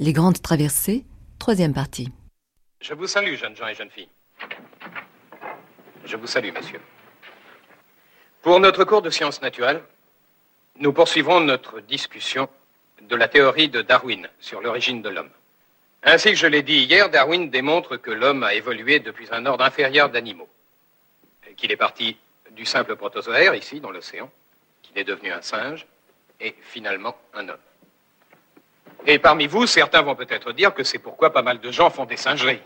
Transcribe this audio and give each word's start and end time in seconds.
Les 0.00 0.12
grandes 0.12 0.40
traversées, 0.40 1.04
troisième 1.40 1.74
partie. 1.74 2.12
Je 2.80 2.94
vous 2.94 3.08
salue, 3.08 3.34
jeunes 3.34 3.56
gens 3.56 3.66
et 3.66 3.74
jeunes 3.74 3.90
filles. 3.90 4.08
Je 6.04 6.16
vous 6.16 6.28
salue, 6.28 6.52
messieurs. 6.52 6.80
Pour 8.42 8.60
notre 8.60 8.84
cours 8.84 9.02
de 9.02 9.10
sciences 9.10 9.42
naturelles, 9.42 9.82
nous 10.76 10.92
poursuivrons 10.92 11.40
notre 11.40 11.80
discussion 11.80 12.48
de 13.02 13.16
la 13.16 13.26
théorie 13.26 13.68
de 13.68 13.82
Darwin 13.82 14.28
sur 14.38 14.60
l'origine 14.60 15.02
de 15.02 15.08
l'homme. 15.08 15.30
Ainsi 16.04 16.30
que 16.30 16.36
je 16.36 16.46
l'ai 16.46 16.62
dit 16.62 16.84
hier, 16.84 17.10
Darwin 17.10 17.50
démontre 17.50 17.96
que 17.96 18.12
l'homme 18.12 18.44
a 18.44 18.54
évolué 18.54 19.00
depuis 19.00 19.26
un 19.32 19.46
ordre 19.46 19.64
inférieur 19.64 20.10
d'animaux. 20.10 20.48
Qu'il 21.56 21.72
est 21.72 21.76
parti 21.76 22.16
du 22.52 22.64
simple 22.64 22.94
protozoaire, 22.94 23.56
ici, 23.56 23.80
dans 23.80 23.90
l'océan, 23.90 24.30
qu'il 24.80 24.96
est 24.96 25.02
devenu 25.02 25.32
un 25.32 25.42
singe, 25.42 25.88
et 26.38 26.54
finalement 26.60 27.16
un 27.34 27.48
homme. 27.48 27.58
Et 29.10 29.18
parmi 29.18 29.46
vous, 29.46 29.66
certains 29.66 30.02
vont 30.02 30.14
peut-être 30.14 30.52
dire 30.52 30.74
que 30.74 30.84
c'est 30.84 30.98
pourquoi 30.98 31.32
pas 31.32 31.40
mal 31.40 31.60
de 31.60 31.72
gens 31.72 31.88
font 31.88 32.04
des 32.04 32.18
singeries. 32.18 32.60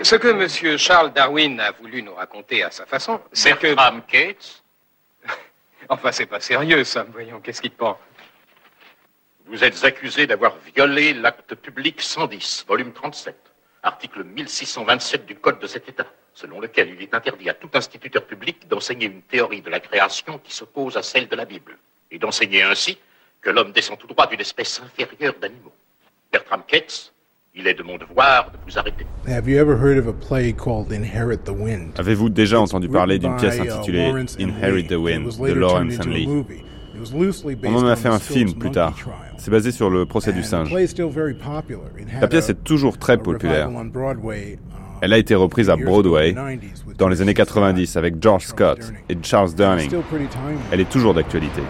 Ce 0.00 0.14
que 0.14 0.28
M. 0.28 0.78
Charles 0.78 1.12
Darwin 1.12 1.58
a 1.58 1.72
voulu 1.72 2.04
nous 2.04 2.14
raconter 2.14 2.62
à 2.62 2.70
sa 2.70 2.86
façon, 2.86 3.20
c'est 3.32 3.58
que... 3.58 3.74
Bertram 3.74 4.00
Cates, 4.06 4.62
Enfin, 5.88 6.12
c'est 6.12 6.26
pas 6.26 6.38
sérieux, 6.38 6.84
ça, 6.84 7.04
voyons, 7.12 7.40
qu'est-ce 7.40 7.60
qu'il 7.60 7.72
te 7.72 7.78
prend 7.78 7.98
vous 9.46 9.64
êtes 9.64 9.82
accusé 9.82 10.28
d'avoir 10.28 10.54
violé 10.58 11.12
l'acte 11.12 11.56
public 11.56 12.00
110, 12.00 12.66
volume 12.68 12.92
37, 12.92 13.34
article 13.82 14.22
1627 14.22 15.26
du 15.26 15.34
Code 15.34 15.58
de 15.58 15.66
cet 15.66 15.88
État, 15.88 16.06
selon 16.34 16.60
lequel 16.60 16.90
il 16.90 17.02
est 17.02 17.12
interdit 17.14 17.50
à 17.50 17.54
tout 17.54 17.70
instituteur 17.74 18.24
public 18.24 18.68
d'enseigner 18.68 19.06
une 19.06 19.22
théorie 19.22 19.60
de 19.60 19.68
la 19.68 19.80
création 19.80 20.38
qui 20.38 20.54
s'oppose 20.54 20.96
à 20.96 21.02
celle 21.02 21.26
de 21.26 21.34
la 21.34 21.46
Bible, 21.46 21.76
et 22.12 22.20
d'enseigner 22.20 22.62
ainsi 22.62 22.96
que 23.42 23.50
l'homme 23.50 23.72
descend 23.72 23.98
tout 23.98 24.06
droit 24.06 24.26
d'une 24.26 24.40
espèce 24.40 24.80
inférieure 24.84 25.34
d'animaux. 25.40 25.72
Bertram 26.32 26.62
Cates, 26.66 27.12
il 27.54 27.66
est 27.66 27.74
de 27.74 27.82
mon 27.82 27.96
devoir 27.96 28.50
de 28.52 28.58
vous 28.66 28.78
arrêter. 28.78 29.06
Have 29.26 29.48
you 29.48 29.58
ever 29.58 29.74
heard 29.76 29.98
of 29.98 30.06
a 30.06 30.12
play 30.12 30.52
called 30.52 30.92
Inherit 30.92 31.44
the 31.44 31.50
Wind? 31.50 31.92
Avez-vous 31.98 32.28
déjà 32.28 32.60
entendu 32.60 32.88
parler 32.88 33.18
d'une 33.18 33.36
pièce 33.36 33.56
uh, 33.56 33.68
intitulée 33.68 34.12
Inherit 34.38 34.86
the 34.86 34.92
Wind 34.92 35.36
de 35.38 35.46
later 35.46 35.54
Lawrence 35.58 35.98
and 36.00 36.10
Lee 36.10 36.28
On 37.64 37.76
en 37.76 37.86
a 37.86 37.96
fait 37.96 38.08
un 38.08 38.18
film 38.18 38.54
plus 38.54 38.70
tard. 38.70 38.94
C'est 39.38 39.50
basé 39.50 39.72
sur 39.72 39.90
le 39.90 40.06
procès 40.06 40.32
du 40.32 40.42
singe. 40.42 40.72
La 42.20 42.28
pièce 42.28 42.50
est 42.50 42.62
toujours 42.62 42.98
très 42.98 43.16
populaire. 43.16 43.70
uh, 43.70 44.58
Elle 45.00 45.12
a 45.14 45.18
été 45.18 45.34
reprise 45.34 45.70
à 45.70 45.76
Broadway 45.76 46.32
90s 46.32 46.86
with 46.86 46.96
dans 46.98 47.08
les 47.08 47.22
années 47.22 47.34
George 47.34 47.48
C. 47.48 47.54
90 47.54 47.96
avec 47.96 48.22
George 48.22 48.44
Scott 48.44 48.92
et 49.08 49.16
Charles 49.22 49.54
Durning. 49.54 49.90
Elle 50.70 50.80
est 50.80 50.90
toujours 50.90 51.14
d'actualité. 51.14 51.62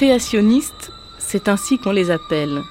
Créationnistes, 0.00 0.92
c'est 1.18 1.46
ainsi 1.46 1.76
qu'on 1.76 1.90
les 1.92 2.10
appelle. 2.10 2.62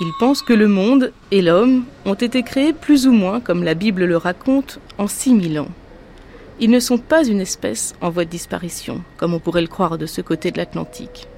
Ils 0.00 0.12
pensent 0.18 0.42
que 0.42 0.52
le 0.52 0.66
monde 0.66 1.12
et 1.30 1.40
l'homme 1.40 1.84
ont 2.04 2.14
été 2.14 2.42
créés 2.42 2.72
plus 2.72 3.06
ou 3.06 3.12
moins, 3.12 3.38
comme 3.38 3.62
la 3.62 3.74
Bible 3.74 4.06
le 4.06 4.16
raconte, 4.16 4.80
en 4.98 5.06
6000 5.06 5.60
ans. 5.60 5.68
Ils 6.58 6.72
ne 6.72 6.80
sont 6.80 6.98
pas 6.98 7.24
une 7.24 7.40
espèce 7.40 7.94
en 8.00 8.10
voie 8.10 8.24
de 8.24 8.30
disparition, 8.30 9.04
comme 9.18 9.34
on 9.34 9.38
pourrait 9.38 9.60
le 9.60 9.68
croire 9.68 9.98
de 9.98 10.06
ce 10.06 10.20
côté 10.20 10.50
de 10.50 10.56
l'Atlantique. 10.58 11.28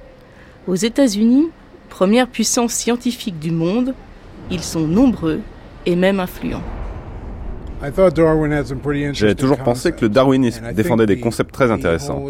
Aux 0.65 0.73
États-Unis, 0.73 1.49
première 1.89 2.27
puissance 2.27 2.73
scientifique 2.73 3.37
du 3.37 3.51
monde, 3.51 3.93
ils 4.49 4.63
sont 4.63 4.87
nombreux 4.87 5.41
et 5.85 5.95
même 5.95 6.19
influents. 6.19 6.63
I 6.63 6.63
thought 6.63 6.65
Darwin 6.65 6.65
had 6.65 6.65
some 6.65 7.69
pretty 7.69 7.70
J'ai 9.13 9.35
toujours 9.35 9.57
pensé 9.57 9.91
que 9.91 10.01
le 10.01 10.09
darwinisme 10.09 10.71
défendait 10.73 11.07
des 11.07 11.19
concepts 11.19 11.51
très 11.51 11.71
intéressants. 11.71 12.23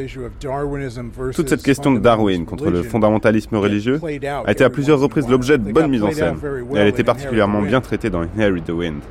Toute 1.35 1.49
cette 1.49 1.63
question 1.63 1.91
de 1.91 1.99
Darwin 1.99 2.45
contre 2.45 2.69
le 2.69 2.83
fondamentalisme 2.83 3.55
religieux 3.57 3.99
a 4.45 4.51
été 4.51 4.63
à 4.63 4.69
plusieurs 4.69 4.99
reprises 4.99 5.27
l'objet 5.27 5.57
de 5.57 5.71
bonnes 5.71 5.89
mises 5.89 6.03
en 6.03 6.11
scène. 6.11 6.35
Et 6.73 6.77
elle 6.77 6.87
était 6.87 7.03
particulièrement 7.03 7.61
bien 7.61 7.81
traitée 7.81 8.09
dans 8.09 8.23
Inherit 8.23 8.61
the 8.61 8.69
Wind. 8.69 9.01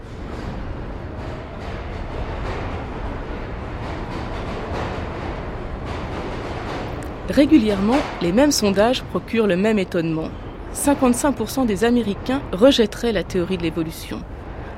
Régulièrement, 7.29 7.99
les 8.23 8.33
mêmes 8.33 8.51
sondages 8.51 9.05
procurent 9.05 9.47
le 9.47 9.57
même 9.57 9.79
étonnement. 9.79 10.31
55% 10.75 11.65
des 11.65 11.85
Américains 11.85 12.43
rejetteraient 12.51 13.13
la 13.13 13.23
théorie 13.23 13.57
de 13.57 13.63
l'évolution. 13.63 14.21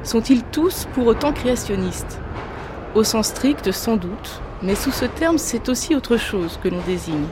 Sont-ils 0.05 0.43
tous 0.43 0.89
pour 0.95 1.07
autant 1.07 1.33
créationnistes? 1.33 2.19
Au 2.97 3.05
sens 3.05 3.29
strict, 3.29 3.71
sans 3.71 3.97
doute, 3.97 4.43
mais 4.61 4.75
sous 4.75 4.91
ce 4.91 5.05
terme, 5.05 5.39
c'est 5.39 5.69
aussi 5.69 5.95
autre 5.95 6.17
chose 6.17 6.59
que 6.61 6.69
l'on 6.69 6.81
désigne. 6.87 7.27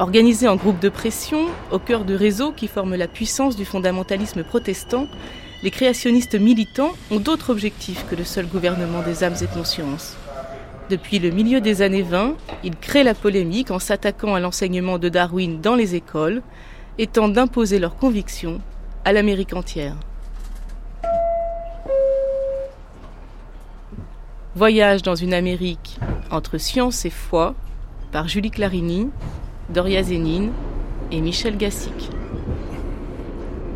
Organisés 0.00 0.48
en 0.48 0.56
groupes 0.56 0.80
de 0.80 0.88
pression, 0.88 1.46
au 1.70 1.78
cœur 1.78 2.04
de 2.04 2.14
réseaux 2.14 2.50
qui 2.50 2.66
forment 2.66 2.96
la 2.96 3.06
puissance 3.06 3.54
du 3.54 3.64
fondamentalisme 3.64 4.42
protestant, 4.42 5.06
les 5.62 5.70
créationnistes 5.70 6.34
militants 6.34 6.90
ont 7.12 7.20
d'autres 7.20 7.50
objectifs 7.50 8.04
que 8.10 8.16
le 8.16 8.24
seul 8.24 8.46
gouvernement 8.46 9.02
des 9.02 9.22
âmes 9.22 9.36
et 9.40 9.46
consciences. 9.46 10.16
Depuis 10.90 11.20
le 11.20 11.30
milieu 11.30 11.60
des 11.60 11.82
années 11.82 12.02
20, 12.02 12.34
ils 12.64 12.76
créent 12.76 13.04
la 13.04 13.14
polémique 13.14 13.70
en 13.70 13.78
s'attaquant 13.78 14.34
à 14.34 14.40
l'enseignement 14.40 14.98
de 14.98 15.08
Darwin 15.08 15.60
dans 15.60 15.76
les 15.76 15.94
écoles 15.94 16.42
et 16.98 17.06
tentent 17.06 17.34
d'imposer 17.34 17.78
leurs 17.78 17.94
convictions 17.94 18.60
à 19.04 19.12
l'Amérique 19.12 19.54
entière. 19.54 19.94
Voyage 24.54 25.00
dans 25.02 25.14
une 25.14 25.32
Amérique 25.32 25.98
entre 26.30 26.58
science 26.58 27.06
et 27.06 27.10
foi 27.10 27.54
par 28.12 28.28
Julie 28.28 28.50
Clarini, 28.50 29.08
Doria 29.72 30.02
Zénine 30.02 30.50
et 31.10 31.22
Michel 31.22 31.56
Gassic. 31.56 32.10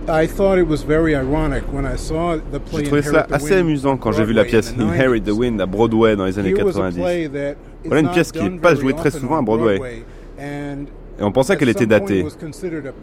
I 0.06 0.28
thought 0.28 0.58
it 0.58 0.68
was 0.68 0.84
very 0.86 1.14
ironic 1.14 1.64
when 1.72 1.86
I 1.86 1.96
saw 1.96 2.36
the 2.36 2.58
play 2.58 2.80
J'ai 2.80 2.84
trouvé 2.84 3.02
cela 3.02 3.26
assez 3.32 3.54
amusant 3.54 3.96
quand 3.96 4.12
j'ai 4.12 4.24
vu 4.24 4.34
la 4.34 4.44
pièce 4.44 4.74
Inherit 4.78 5.22
the 5.22 5.30
90s. 5.30 5.32
Wind 5.32 5.60
à 5.62 5.66
Broadway 5.66 6.14
dans 6.14 6.26
les 6.26 6.38
années 6.38 6.50
Here 6.50 6.62
was 6.62 6.76
a 6.76 6.90
90. 6.90 7.00
play 7.00 7.28
that 7.28 7.52
is 7.52 7.88
Voilà 7.88 8.00
une 8.02 8.10
pièce 8.10 8.30
qui 8.30 8.42
n'est 8.42 8.58
pas 8.58 8.74
jouée 8.74 8.92
très 8.92 9.10
souvent 9.10 9.38
à 9.38 9.42
Broadway. 9.42 10.04
Et 10.38 11.22
on 11.22 11.32
pensait 11.32 11.56
qu'elle 11.56 11.70
était 11.70 11.86
datée, 11.86 12.26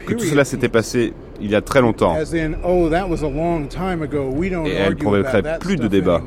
que 0.05 0.13
tout 0.13 0.23
cela 0.23 0.45
s'était 0.45 0.69
passé 0.69 1.13
il 1.41 1.49
y 1.49 1.55
a 1.55 1.61
très 1.61 1.81
longtemps. 1.81 2.13
As 2.13 2.35
in, 2.35 2.53
oh, 2.63 2.87
that 2.87 3.07
was 3.09 3.23
a 3.23 3.29
long 3.29 3.67
time 3.67 4.03
ago. 4.03 4.29
We 4.29 4.51
don't 4.51 4.67
Et 4.67 4.73
elle 4.73 4.89
argue 4.89 5.03
provoquerait 5.03 5.57
plus 5.59 5.77
de 5.77 5.87
stuff 5.87 6.21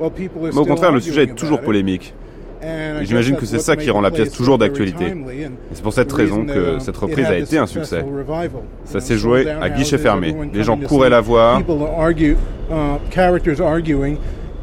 Mais 0.00 0.58
au 0.58 0.64
contraire, 0.64 0.92
le 0.92 1.00
sujet 1.00 1.24
est 1.24 1.34
toujours 1.34 1.60
polémique. 1.60 2.14
J'imagine 3.02 3.36
que 3.36 3.46
c'est 3.46 3.58
ça 3.58 3.76
qui 3.76 3.90
rend 3.90 4.00
la 4.00 4.10
pièce 4.10 4.32
toujours 4.32 4.58
d'actualité. 4.58 5.06
Et 5.06 5.74
c'est 5.74 5.82
pour 5.82 5.92
cette 5.92 6.12
raison 6.12 6.44
que 6.44 6.74
um, 6.74 6.80
cette 6.80 6.96
reprise 6.96 7.26
a 7.26 7.38
été 7.38 7.58
un 7.58 7.66
succès. 7.66 8.04
Ça 8.84 9.00
s'est 9.00 9.16
joué 9.16 9.48
à 9.48 9.68
guichet 9.70 9.98
fermé. 9.98 10.34
Les 10.52 10.64
gens 10.64 10.76
couraient 10.76 11.10
la 11.10 11.20
voir. 11.20 11.62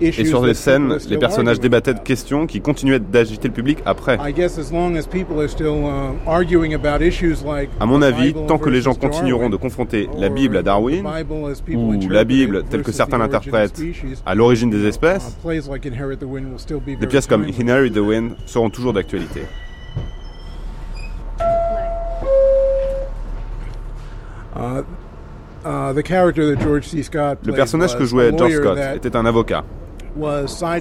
Et 0.01 0.11
sur 0.11 0.45
les 0.45 0.53
scènes, 0.53 0.97
les 1.09 1.17
personnages 1.17 1.59
débattaient 1.59 1.93
de 1.93 1.99
questions 1.99 2.47
qui 2.47 2.61
continuaient 2.61 2.99
d'agiter 2.99 3.47
le 3.47 3.53
public 3.53 3.79
après. 3.85 4.17
I 4.25 4.33
guess 4.33 4.57
as 4.57 4.71
long 4.71 4.95
as 4.97 5.07
people 5.07 5.39
are 5.39 5.49
still 5.49 5.85
arguing 6.27 6.73
about 6.73 7.03
issues 7.03 7.43
like 7.45 7.69
À 7.79 7.85
mon 7.85 8.01
avis, 8.01 8.33
tant 8.47 8.57
que 8.57 8.69
les 8.69 8.81
gens 8.81 8.93
continueront 8.93 9.49
de 9.49 9.57
confronter 9.57 10.09
la 10.17 10.29
Bible 10.29 10.57
à 10.57 10.63
Darwin, 10.63 11.05
ou 11.73 11.93
la 12.09 12.23
Bible 12.23 12.63
telle 12.69 12.83
que 12.83 12.91
certains 12.91 13.17
l'interprètent 13.17 13.81
à 14.25 14.35
l'origine 14.35 14.69
des 14.69 14.83
uh, 14.83 14.87
espèces, 14.87 15.37
des 15.43 17.07
pièces 17.07 17.27
comme. 17.27 17.45
Inherit 17.65 17.91
the 17.91 17.97
Wind 17.97 18.35
seront 18.45 18.69
toujours 18.69 18.93
d'actualité. 18.93 19.41
Uh, 24.55 24.83
uh, 25.65 25.93
Le 25.93 27.51
personnage 27.53 27.97
que 27.97 28.05
jouait 28.05 28.31
George 28.37 28.53
Scott 28.53 28.77
était 28.95 29.15
un 29.15 29.25
avocat, 29.25 29.63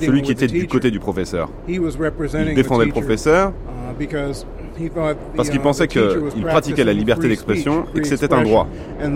celui 0.01 0.23
qui 0.23 0.33
était 0.33 0.47
du 0.47 0.67
côté 0.67 0.91
du 0.91 1.01
professeur. 1.01 1.51
He 1.69 1.79
was 1.79 1.97
representing 1.99 2.51
Il 2.51 2.55
défendait 2.55 2.87
le 2.87 2.93
professeur 2.93 3.51
uh, 3.51 3.95
because 3.99 4.47
he 4.79 4.89
thought 4.89 5.17
the, 5.17 5.37
parce 5.37 5.49
qu'il 5.51 5.61
uh, 5.61 5.63
pensait 5.63 5.89
qu'il 5.89 6.45
pratiquait 6.45 6.85
la 6.85 6.93
liberté 6.93 7.29
d'expression 7.29 7.85
et 7.95 8.01
que 8.01 8.07
c'était 8.07 8.33
un 8.33 8.43
droit. 8.43 8.69
Il 9.03 9.13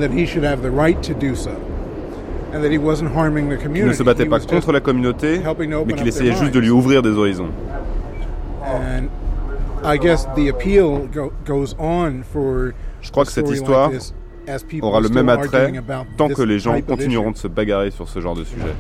ne 3.87 3.93
se 3.93 4.03
battait 4.03 4.27
pas 4.27 4.41
contre 4.41 4.73
la 4.73 4.81
communauté, 4.81 5.41
mais 5.87 5.95
qu'il 5.95 6.09
essayait 6.09 6.33
juste 6.33 6.55
de 6.55 6.61
lui 6.61 6.71
ouvrir 6.71 7.03
des 7.03 7.11
horizons. 7.11 7.51
And 8.65 9.09
I 9.85 9.97
guess 9.97 10.27
the 10.35 10.51
appeal 10.51 11.09
go, 11.13 11.33
goes 11.47 11.75
on 11.79 12.23
for 12.23 12.73
Je 13.01 13.11
crois 13.11 13.25
que 13.25 13.33
cette 13.33 13.49
histoire 13.49 13.91
aura 14.83 15.01
le 15.01 15.09
même 15.09 15.29
attrait 15.29 15.73
tant 16.17 16.29
que 16.29 16.43
les 16.43 16.59
gens 16.59 16.81
continueront 16.83 17.31
de 17.31 17.37
se 17.37 17.49
bagarrer 17.49 17.91
sur 17.91 18.09
ce 18.09 18.21
genre 18.21 18.35
de 18.35 18.45
sujet. 18.45 18.75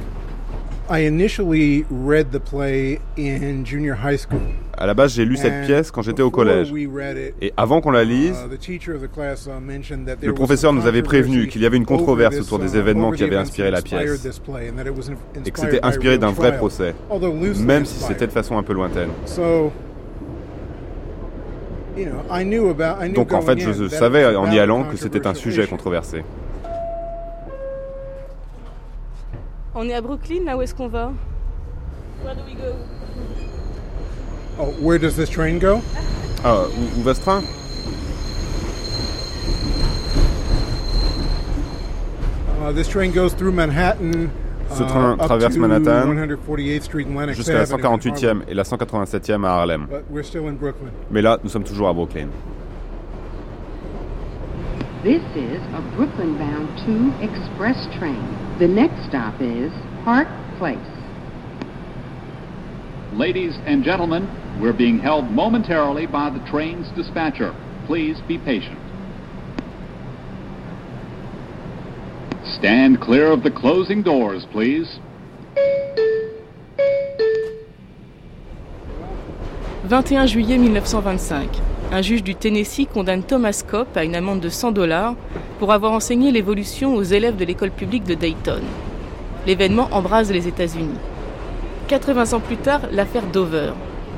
À 4.76 4.86
la 4.86 4.94
base, 4.94 5.14
j'ai 5.14 5.24
lu 5.24 5.36
cette 5.36 5.66
pièce 5.66 5.90
quand 5.90 6.02
j'étais 6.02 6.22
au 6.22 6.30
collège. 6.30 6.72
Et 7.42 7.52
avant 7.56 7.80
qu'on 7.80 7.90
la 7.90 8.04
lise, 8.04 8.36
le 10.22 10.32
professeur 10.32 10.72
nous 10.72 10.86
avait 10.86 11.02
prévenu 11.02 11.48
qu'il 11.48 11.62
y 11.62 11.66
avait 11.66 11.76
une 11.76 11.84
controverse 11.84 12.40
autour 12.40 12.58
des 12.58 12.74
uh, 12.74 12.78
événements 12.78 13.10
qui 13.10 13.22
avaient 13.22 13.36
inspiré 13.36 13.70
la 13.70 13.82
pièce. 13.82 14.26
Et 15.44 15.50
que 15.50 15.60
c'était 15.60 15.84
inspiré 15.84 16.18
d'un 16.18 16.32
vrai 16.32 16.56
procès, 16.56 16.94
même 17.60 17.84
si 17.84 18.00
c'était 18.00 18.26
de 18.26 18.32
façon 18.32 18.56
un 18.56 18.62
peu 18.62 18.72
lointaine. 18.72 19.10
Donc 23.14 23.32
en 23.32 23.40
fait, 23.42 23.58
je 23.58 23.88
savais 23.88 24.24
en 24.36 24.50
y 24.50 24.58
allant 24.58 24.84
que 24.84 24.96
c'était 24.96 25.26
un 25.26 25.34
sujet 25.34 25.66
controversé. 25.66 26.22
On 29.80 29.88
est 29.88 29.94
à 29.94 30.00
Brooklyn, 30.00 30.42
là 30.44 30.56
où 30.56 30.62
est-ce 30.62 30.74
qu'on 30.74 30.88
va? 30.88 31.12
Where 32.24 32.34
do 32.34 32.42
we 32.44 32.56
go? 32.56 32.74
Oh, 34.58 34.74
where 34.80 34.98
does 34.98 35.14
this 35.14 35.30
train 35.30 35.60
go? 35.60 35.80
Ah, 36.44 36.64
où, 36.96 37.02
va 37.02 37.14
ce 37.14 37.20
train? 37.20 37.44
Uh, 42.60 42.72
This 42.72 42.88
train 42.88 43.12
goes 43.12 43.32
through 43.34 43.52
Manhattan. 43.52 44.32
Ce 44.74 44.82
train 44.82 45.14
uh, 45.14 45.24
traverse 45.24 45.56
Manhattan 45.56 46.12
jusqu'à 47.32 47.52
la 47.52 47.64
148e 47.64 48.40
et 48.48 48.54
la 48.54 48.64
187e 48.64 49.44
à 49.44 49.60
Harlem. 49.60 49.86
Mais 51.12 51.22
là, 51.22 51.38
nous 51.44 51.50
sommes 51.50 51.62
toujours 51.62 51.88
à 51.88 51.92
Brooklyn. 51.92 52.26
This 55.04 55.22
is 55.36 55.60
a 55.72 55.80
Brooklyn-bound 55.96 56.66
2 56.84 57.22
express 57.22 57.76
train. 57.96 58.47
The 58.58 58.66
next 58.66 59.08
stop 59.08 59.40
is 59.40 59.72
Park 60.02 60.26
Place. 60.58 60.78
Ladies 63.12 63.56
and 63.64 63.84
gentlemen, 63.84 64.28
we're 64.60 64.72
being 64.72 64.98
held 64.98 65.30
momentarily 65.30 66.06
by 66.06 66.28
the 66.30 66.40
train's 66.50 66.90
dispatcher. 66.96 67.54
Please 67.86 68.20
be 68.26 68.36
patient. 68.36 68.76
Stand 72.58 73.00
clear 73.00 73.30
of 73.30 73.44
the 73.44 73.50
closing 73.52 74.02
doors, 74.02 74.44
please. 74.50 74.98
21 79.88 80.26
juillet 80.26 80.58
1925. 80.58 81.77
Un 81.90 82.02
juge 82.02 82.22
du 82.22 82.34
Tennessee 82.34 82.86
condamne 82.86 83.22
Thomas 83.22 83.62
Copp 83.66 83.96
à 83.96 84.04
une 84.04 84.14
amende 84.14 84.40
de 84.40 84.50
100 84.50 84.72
dollars 84.72 85.14
pour 85.58 85.72
avoir 85.72 85.92
enseigné 85.92 86.30
l'évolution 86.30 86.94
aux 86.94 87.02
élèves 87.02 87.36
de 87.36 87.46
l'école 87.46 87.70
publique 87.70 88.04
de 88.04 88.12
Dayton. 88.12 88.60
L'événement 89.46 89.88
embrase 89.92 90.30
les 90.30 90.46
États-Unis. 90.46 90.98
80 91.88 92.34
ans 92.34 92.40
plus 92.40 92.58
tard, 92.58 92.82
l'affaire 92.92 93.26
Dover. 93.32 93.72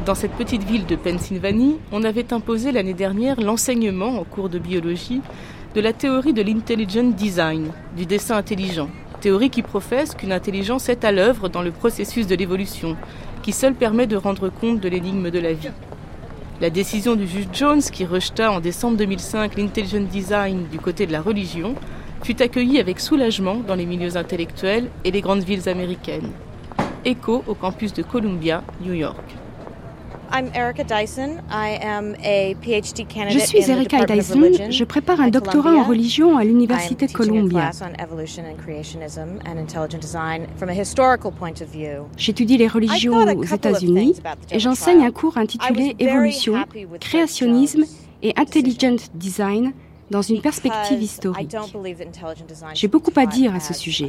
Dans 0.04 0.16
cette 0.16 0.32
petite 0.32 0.64
ville 0.64 0.84
de 0.84 0.96
Pennsylvanie, 0.96 1.76
on 1.92 2.02
avait 2.02 2.32
imposé 2.32 2.72
l'année 2.72 2.94
dernière 2.94 3.40
l'enseignement 3.40 4.18
en 4.18 4.24
cours 4.24 4.48
de 4.48 4.58
biologie 4.58 5.20
de 5.76 5.80
la 5.80 5.92
théorie 5.92 6.32
de 6.32 6.42
l'intelligent 6.42 7.04
design, 7.04 7.70
du 7.96 8.04
dessin 8.04 8.36
intelligent, 8.36 8.90
théorie 9.20 9.50
qui 9.50 9.62
professe 9.62 10.16
qu'une 10.16 10.32
intelligence 10.32 10.88
est 10.88 11.04
à 11.04 11.12
l'œuvre 11.12 11.48
dans 11.48 11.62
le 11.62 11.70
processus 11.70 12.26
de 12.26 12.34
l'évolution, 12.34 12.96
qui 13.44 13.52
seul 13.52 13.74
permet 13.74 14.08
de 14.08 14.16
rendre 14.16 14.48
compte 14.48 14.80
de 14.80 14.88
l'énigme 14.88 15.30
de 15.30 15.38
la 15.38 15.52
vie. 15.52 15.70
La 16.60 16.68
décision 16.68 17.16
du 17.16 17.26
juge 17.26 17.48
Jones, 17.54 17.80
qui 17.80 18.04
rejeta 18.04 18.52
en 18.52 18.60
décembre 18.60 18.98
2005 18.98 19.56
l'intelligent 19.56 20.02
design 20.02 20.66
du 20.70 20.78
côté 20.78 21.06
de 21.06 21.12
la 21.12 21.22
religion, 21.22 21.74
fut 22.22 22.42
accueillie 22.42 22.78
avec 22.78 23.00
soulagement 23.00 23.62
dans 23.66 23.74
les 23.74 23.86
milieux 23.86 24.18
intellectuels 24.18 24.90
et 25.06 25.10
les 25.10 25.22
grandes 25.22 25.42
villes 25.42 25.70
américaines. 25.70 26.30
Écho 27.06 27.42
au 27.46 27.54
campus 27.54 27.94
de 27.94 28.02
Columbia, 28.02 28.62
New 28.84 28.92
York. 28.92 29.39
Je 33.30 33.38
suis 33.40 33.70
Erika 33.70 34.04
Dyson. 34.06 34.50
Je 34.70 34.84
prépare 34.84 35.20
un 35.20 35.28
doctorat 35.28 35.72
en 35.74 35.84
religion 35.84 36.36
à 36.36 36.44
l'Université 36.44 37.06
de 37.06 37.12
Columbia. 37.12 37.70
J'étudie 42.16 42.56
les 42.56 42.68
religions 42.68 43.14
aux 43.18 43.44
États-Unis 43.44 44.14
et 44.50 44.58
j'enseigne 44.58 45.04
un 45.04 45.10
cours 45.10 45.36
intitulé 45.36 45.96
Évolution, 45.98 46.54
créationnisme 47.00 47.84
et 48.22 48.32
intelligent 48.36 48.96
design 49.14 49.72
dans 50.10 50.22
une 50.22 50.40
perspective 50.40 51.02
historique. 51.02 51.56
J'ai 52.74 52.88
beaucoup 52.88 53.12
à 53.16 53.26
dire 53.26 53.54
à 53.54 53.60
ce 53.60 53.74
sujet. 53.74 54.08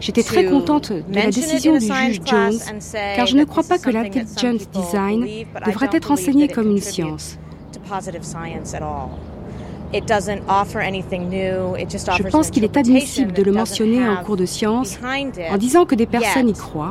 J'étais 0.00 0.22
très 0.22 0.46
contente 0.46 0.92
de 0.92 1.14
la 1.14 1.26
décision 1.26 1.78
du 1.78 1.86
juge 1.86 2.20
Jones, 2.24 2.58
car 3.16 3.26
je 3.26 3.36
ne 3.36 3.44
crois 3.44 3.62
pas 3.62 3.78
que 3.78 3.90
l'intelligent 3.90 4.54
design 4.72 5.26
devrait 5.66 5.90
être 5.92 6.10
enseigné 6.10 6.48
comme 6.48 6.70
une 6.70 6.80
science. 6.80 7.38
Je 9.92 10.00
pense 12.28 12.50
qu'il 12.50 12.64
est 12.64 12.76
admissible 12.76 13.32
de 13.32 13.42
le 13.42 13.52
mentionner 13.52 14.08
en 14.08 14.22
cours 14.22 14.36
de 14.36 14.46
science 14.46 14.98
en 15.50 15.56
disant 15.56 15.84
que 15.84 15.94
des 15.94 16.06
personnes 16.06 16.48
y 16.48 16.54
croient, 16.54 16.90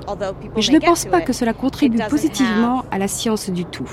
mais 0.55 0.61
je 0.61 0.71
ne 0.71 0.79
pense 0.79 1.05
pas 1.05 1.21
que 1.21 1.33
cela 1.33 1.53
contribue 1.53 1.99
positivement 2.09 2.85
à 2.91 2.97
la 2.97 3.07
science 3.07 3.49
du 3.49 3.65
tout. 3.65 3.89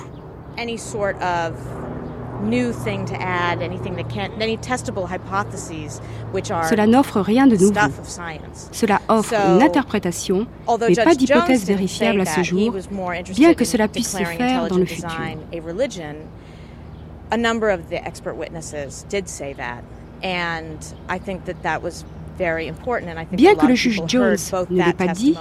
Cela 6.68 6.86
n'offre 6.86 7.20
rien 7.20 7.46
de 7.46 7.56
nouveau. 7.56 7.74
Cela 8.72 9.00
offre 9.08 9.34
une 9.34 9.62
interprétation, 9.62 10.46
mais 10.88 10.94
pas 10.94 11.14
d'hypothèse 11.14 11.64
vérifiable 11.64 12.20
à 12.20 12.24
ce 12.26 12.42
jour, 12.42 12.74
bien 13.34 13.54
que 13.54 13.64
cela 13.64 13.88
puisse 13.88 14.10
se 14.10 14.24
faire 14.24 14.68
dans 14.68 14.78
le 14.78 14.86
futur. 14.86 15.10
A 17.30 17.36
number 17.38 17.70
of 17.70 17.88
the 17.88 17.94
expert 17.94 18.36
witnesses 18.36 19.06
did 19.08 19.26
say 19.26 19.54
that, 19.54 19.82
and 20.22 20.76
I 21.08 21.18
think 21.18 21.46
that 21.46 21.62
that 21.62 21.82
was 21.82 22.04
Bien 23.32 23.54
que 23.54 23.66
le 23.66 23.74
juge 23.74 24.02
Jones 24.06 24.36
ne 24.70 24.84
l'ait 24.84 24.92
pas 24.92 25.08
dit, 25.08 25.34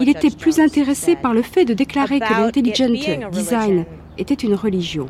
il 0.00 0.08
était 0.08 0.30
plus 0.30 0.58
intéressé 0.58 1.16
par 1.16 1.32
le 1.32 1.42
fait 1.42 1.64
de 1.64 1.74
déclarer 1.74 2.20
que 2.20 2.32
l'intelligent 2.32 2.88
design 3.30 3.84
était 4.18 4.34
une 4.34 4.54
religion. 4.54 5.06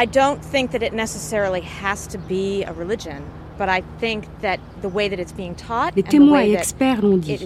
I 0.00 0.06
don't 0.06 0.40
think 0.40 0.70
that 0.70 0.82
it 0.82 0.92
necessarily 0.92 1.60
has 1.82 2.06
to 2.08 2.18
be 2.18 2.62
a 2.62 2.72
religion. 2.72 3.20
But 3.58 3.68
I 3.68 3.82
think 3.98 4.26
that 4.42 4.60
the 4.80 4.88
way 4.88 5.08
that 5.08 5.18
it's 5.18 5.32
being 5.32 5.56
taught 5.56 5.96
Les 5.96 6.04
témoins 6.04 6.42
et 6.42 6.52
experts 6.52 7.02
l'ont 7.02 7.16
dit. 7.16 7.36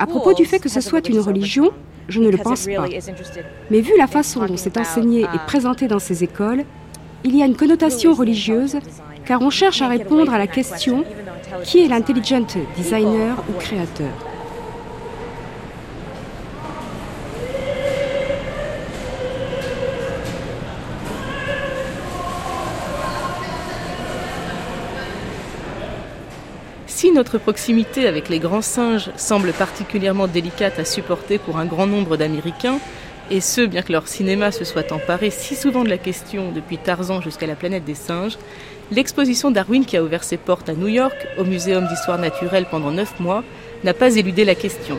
À 0.00 0.06
propos 0.06 0.34
du 0.34 0.44
fait 0.44 0.58
que 0.58 0.68
ce 0.68 0.80
soit 0.80 1.08
une 1.08 1.20
religion, 1.20 1.70
je 2.08 2.18
ne 2.20 2.28
le 2.30 2.38
pense 2.38 2.66
pas. 2.66 2.88
Mais 3.70 3.80
vu 3.80 3.92
la 3.96 4.08
façon 4.08 4.44
dont 4.44 4.56
c'est 4.56 4.76
enseigné 4.76 5.20
et 5.20 5.26
um, 5.26 5.38
présenté 5.46 5.86
dans 5.86 6.00
ces 6.00 6.24
écoles, 6.24 6.64
il 7.22 7.36
y 7.36 7.42
a 7.44 7.46
une 7.46 7.56
connotation 7.56 8.12
religieuse 8.14 8.78
car 9.24 9.40
on 9.40 9.50
cherche 9.50 9.80
à 9.82 9.86
répondre 9.86 10.34
à 10.34 10.38
la 10.38 10.48
question 10.48 11.04
qui 11.62 11.84
est 11.84 11.88
l'intelligent 11.88 12.44
designer 12.76 13.36
ou 13.48 13.52
créateur? 13.60 14.35
Si 27.06 27.12
notre 27.12 27.38
proximité 27.38 28.08
avec 28.08 28.28
les 28.28 28.40
grands 28.40 28.62
singes 28.62 29.12
semble 29.16 29.52
particulièrement 29.52 30.26
délicate 30.26 30.80
à 30.80 30.84
supporter 30.84 31.38
pour 31.38 31.56
un 31.56 31.64
grand 31.64 31.86
nombre 31.86 32.16
d'Américains, 32.16 32.80
et 33.30 33.40
ce 33.40 33.60
bien 33.60 33.82
que 33.82 33.92
leur 33.92 34.08
cinéma 34.08 34.50
se 34.50 34.64
soit 34.64 34.90
emparé 34.90 35.30
si 35.30 35.54
souvent 35.54 35.84
de 35.84 35.88
la 35.88 35.98
question 35.98 36.50
depuis 36.50 36.78
Tarzan 36.78 37.20
jusqu'à 37.20 37.46
la 37.46 37.54
planète 37.54 37.84
des 37.84 37.94
singes, 37.94 38.36
l'exposition 38.90 39.52
Darwin 39.52 39.84
qui 39.84 39.96
a 39.96 40.02
ouvert 40.02 40.24
ses 40.24 40.36
portes 40.36 40.68
à 40.68 40.72
New 40.72 40.88
York, 40.88 41.28
au 41.38 41.44
Muséum 41.44 41.86
d'histoire 41.86 42.18
naturelle 42.18 42.66
pendant 42.68 42.90
neuf 42.90 43.20
mois, 43.20 43.44
n'a 43.84 43.94
pas 43.94 44.16
éludé 44.16 44.44
la 44.44 44.56
question. 44.56 44.98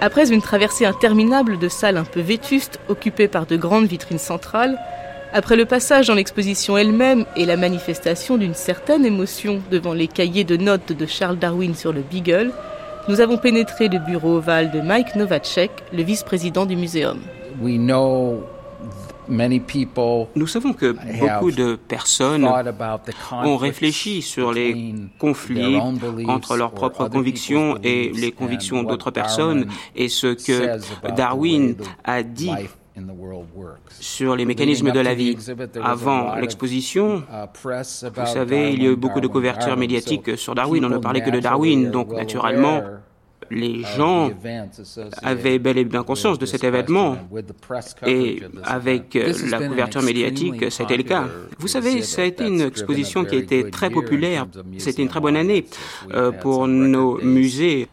Après 0.00 0.30
une 0.32 0.40
traversée 0.40 0.86
interminable 0.86 1.58
de 1.58 1.68
salles 1.68 1.96
un 1.96 2.04
peu 2.04 2.20
vétustes, 2.20 2.78
occupées 2.88 3.26
par 3.26 3.46
de 3.46 3.56
grandes 3.56 3.88
vitrines 3.88 4.18
centrales, 4.18 4.78
après 5.32 5.56
le 5.56 5.64
passage 5.64 6.06
dans 6.06 6.14
l'exposition 6.14 6.78
elle-même 6.78 7.24
et 7.36 7.46
la 7.46 7.56
manifestation 7.56 8.36
d'une 8.38 8.54
certaine 8.54 9.04
émotion 9.04 9.60
devant 9.70 9.92
les 9.92 10.08
cahiers 10.08 10.44
de 10.44 10.56
notes 10.56 10.92
de 10.92 11.06
Charles 11.06 11.38
Darwin 11.38 11.74
sur 11.74 11.92
le 11.92 12.00
Beagle, 12.00 12.52
nous 13.08 13.20
avons 13.20 13.38
pénétré 13.38 13.88
le 13.88 13.98
bureau 13.98 14.36
ovale 14.36 14.70
de 14.70 14.80
Mike 14.80 15.14
Novacek, 15.14 15.70
le 15.92 16.02
vice-président 16.02 16.66
du 16.66 16.76
muséum. 16.76 17.20
Nous 19.28 20.46
savons 20.46 20.72
que 20.72 20.96
beaucoup 21.20 21.50
de 21.50 21.76
personnes 21.76 22.48
ont 23.30 23.56
réfléchi 23.56 24.22
sur 24.22 24.52
les 24.52 24.94
conflits 25.18 25.76
entre 26.26 26.56
leurs 26.56 26.72
propres 26.72 27.08
convictions 27.08 27.78
et 27.82 28.12
les 28.14 28.32
convictions 28.32 28.82
d'autres 28.82 29.10
personnes 29.10 29.66
et 29.94 30.08
ce 30.08 30.28
que 30.28 31.10
Darwin 31.14 31.76
a 32.04 32.22
dit 32.22 32.50
sur 34.00 34.36
les 34.36 34.44
mécanismes 34.44 34.90
de 34.90 35.00
la 35.00 35.14
vie. 35.14 35.36
Avant 35.82 36.34
l'exposition, 36.36 37.22
vous 37.62 38.26
savez, 38.26 38.72
il 38.72 38.82
y 38.82 38.86
a 38.86 38.90
eu 38.90 38.96
beaucoup 38.96 39.20
de 39.20 39.26
couverture 39.26 39.76
médiatique 39.76 40.36
sur 40.36 40.54
Darwin. 40.54 40.84
On 40.84 40.88
ne 40.88 40.98
parlait 40.98 41.22
que 41.22 41.30
de 41.30 41.40
Darwin, 41.40 41.90
donc 41.90 42.12
naturellement, 42.12 42.82
les 43.50 43.82
gens 43.96 44.30
avaient 45.22 45.58
bel 45.58 45.78
et 45.78 45.84
bien 45.84 46.02
conscience 46.02 46.38
de 46.38 46.46
cet 46.46 46.64
événement. 46.64 47.16
et 48.06 48.42
avec 48.64 49.18
la 49.50 49.68
couverture 49.68 50.02
médiatique, 50.02 50.70
c'était 50.70 50.96
le 50.96 51.02
cas. 51.02 51.26
Vous 51.58 51.68
savez, 51.68 52.02
ça 52.02 52.22
a 52.22 52.24
été 52.24 52.46
une 52.46 52.60
exposition 52.60 53.24
qui 53.24 53.36
a 53.36 53.38
été 53.38 53.70
très 53.70 53.90
populaire. 53.90 54.46
C'était 54.78 55.02
une 55.02 55.08
très 55.08 55.20
bonne 55.20 55.36
année 55.36 55.66
euh, 56.12 56.32
pour 56.32 56.66
nos 56.66 57.18
musées 57.22 57.88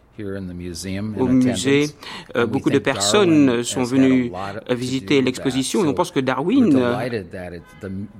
au 1.19 1.27
musée, 1.27 1.87
euh, 2.35 2.45
beaucoup 2.45 2.69
de 2.69 2.77
personnes 2.77 3.63
sont 3.63 3.83
venues 3.83 4.31
visiter 4.69 5.21
l'exposition 5.21 5.83
et 5.83 5.87
on 5.87 5.93
pense 5.93 6.11
que 6.11 6.19
Darwin 6.19 6.79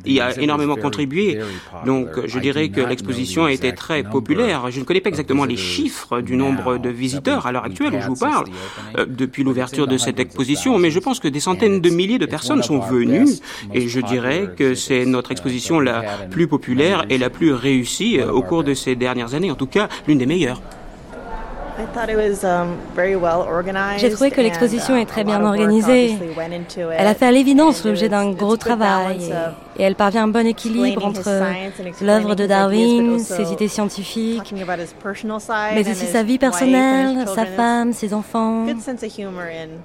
y 0.05 0.19
a 0.19 0.39
énormément 0.39 0.75
contribué. 0.75 1.39
Donc 1.85 2.07
je 2.25 2.39
dirais 2.39 2.69
que 2.69 2.81
l'exposition 2.81 3.45
a 3.45 3.51
été 3.51 3.73
très 3.73 4.03
populaire. 4.03 4.71
Je 4.71 4.79
ne 4.79 4.85
connais 4.85 5.01
pas 5.01 5.09
exactement 5.09 5.45
les 5.45 5.57
chiffres 5.57 6.21
du 6.21 6.35
nombre 6.35 6.77
de 6.77 6.89
visiteurs 6.89 7.45
à 7.45 7.51
l'heure 7.51 7.65
actuelle 7.65 7.93
où 7.93 8.01
je 8.01 8.07
vous 8.07 8.15
parle 8.15 8.45
euh, 8.97 9.05
depuis 9.05 9.43
l'ouverture 9.43 9.87
de 9.87 9.97
cette 9.97 10.19
exposition, 10.19 10.79
mais 10.79 10.89
je 10.89 10.99
pense 10.99 11.19
que 11.19 11.27
des 11.27 11.39
centaines 11.39 11.79
de 11.79 11.89
milliers 11.89 12.19
de 12.19 12.25
personnes 12.25 12.63
sont 12.63 12.79
venues. 12.79 13.27
et 13.73 13.87
je 13.87 13.99
dirais 13.99 14.49
que 14.55 14.73
c'est 14.73 15.05
notre 15.05 15.31
exposition 15.31 15.79
la 15.79 16.03
plus 16.31 16.47
populaire 16.47 17.05
et 17.09 17.17
la 17.17 17.29
plus 17.29 17.53
réussie 17.53 18.19
euh, 18.19 18.31
au 18.31 18.41
cours 18.41 18.63
de 18.63 18.73
ces 18.73 18.95
dernières 18.95 19.35
années, 19.35 19.51
en 19.51 19.55
tout 19.55 19.67
cas 19.67 19.89
l'une 20.07 20.17
des 20.17 20.25
meilleures. 20.25 20.61
Um, 21.79 22.75
J'ai 23.97 24.09
trouvé 24.11 24.31
que 24.31 24.41
l'exposition 24.41 24.95
est 24.95 25.05
très 25.05 25.23
bien 25.23 25.43
organisée. 25.43 26.17
Elle 26.77 27.07
a 27.07 27.15
fait 27.15 27.25
à 27.25 27.31
l'évidence 27.31 27.83
l'objet 27.83 28.09
d'un 28.09 28.31
gros 28.31 28.57
travail 28.57 29.33
et 29.77 29.83
elle 29.83 29.95
parvient 29.95 30.21
à 30.21 30.23
un 30.25 30.27
bon 30.27 30.45
équilibre 30.45 31.03
entre 31.05 31.29
l'œuvre 32.01 32.35
de 32.35 32.45
Darwin, 32.45 33.17
ses 33.19 33.51
idées 33.51 33.67
scientifiques, 33.67 34.53
mais 34.53 35.89
aussi 35.89 36.05
sa 36.05 36.21
vie 36.21 36.37
personnelle, 36.37 37.25
sa 37.33 37.45
femme, 37.45 37.93
ses 37.93 38.13
enfants. 38.13 38.65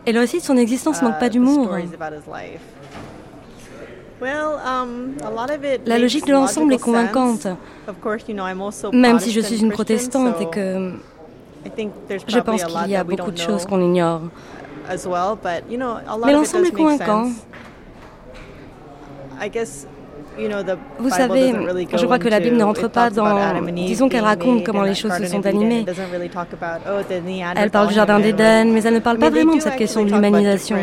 Et 0.06 0.12
le 0.12 0.20
récit 0.20 0.38
de 0.38 0.44
son 0.44 0.56
existence 0.56 1.00
manque 1.00 1.18
pas 1.18 1.28
uh, 1.28 1.30
d'humour. 1.30 1.70
Um, 4.20 5.14
La 5.86 5.98
logique 5.98 6.26
de 6.26 6.32
l'ensemble 6.32 6.74
est 6.74 6.78
convaincante. 6.78 7.46
Même 8.92 9.20
si 9.20 9.30
je 9.30 9.40
suis 9.40 9.60
une 9.60 9.70
protestante 9.70 10.40
et 10.40 10.46
que 10.46 10.92
je 12.26 12.38
pense 12.40 12.64
qu'il 12.64 12.90
y 12.90 12.96
a 12.96 13.04
beaucoup 13.04 13.30
de 13.30 13.38
choses 13.38 13.64
qu'on 13.66 13.80
ignore. 13.80 14.22
Mais 16.24 16.32
l'ensemble 16.32 16.66
est 16.66 16.72
convaincant. 16.72 17.28
Vous 20.98 21.10
savez, 21.10 21.52
je 21.94 22.04
crois 22.04 22.18
que 22.18 22.28
la 22.28 22.40
Bible 22.40 22.56
ne 22.56 22.64
rentre 22.64 22.88
pas 22.88 23.10
dans... 23.10 23.60
Disons 23.72 24.08
qu'elle 24.08 24.24
raconte 24.24 24.64
comment 24.64 24.82
les 24.82 24.94
choses 24.94 25.12
se 25.12 25.26
sont 25.26 25.44
animées. 25.46 25.84
Oh, 25.86 27.00
elle 27.56 27.70
parle 27.70 27.88
du 27.88 27.94
Jardin 27.94 28.20
d'Éden, 28.20 28.72
mais 28.72 28.82
elle 28.82 28.94
ne 28.94 29.00
parle 29.00 29.18
pas 29.18 29.30
vraiment 29.30 29.56
de 29.56 29.60
cette 29.60 29.76
question 29.76 30.04
de 30.04 30.10
l'humanisation. 30.12 30.76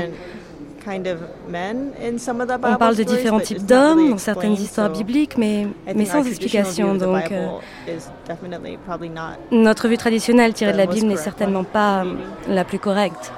On 0.87 2.75
parle 2.77 2.95
de 2.95 3.03
différents 3.03 3.39
types 3.39 3.65
d'hommes 3.65 4.11
dans 4.11 4.17
certaines 4.17 4.53
histoires 4.53 4.89
bibliques, 4.91 5.37
mais, 5.37 5.67
mais 5.95 6.05
sans 6.05 6.23
explication. 6.25 6.95
Donc, 6.95 7.31
euh, 7.31 7.47
notre 9.51 9.87
vue 9.87 9.97
traditionnelle 9.97 10.53
tirée 10.53 10.73
de 10.73 10.77
la 10.77 10.85
Bible 10.85 11.07
n'est 11.07 11.17
certainement 11.17 11.63
pas 11.63 12.03
la 12.47 12.63
plus 12.63 12.79
correcte. 12.79 13.31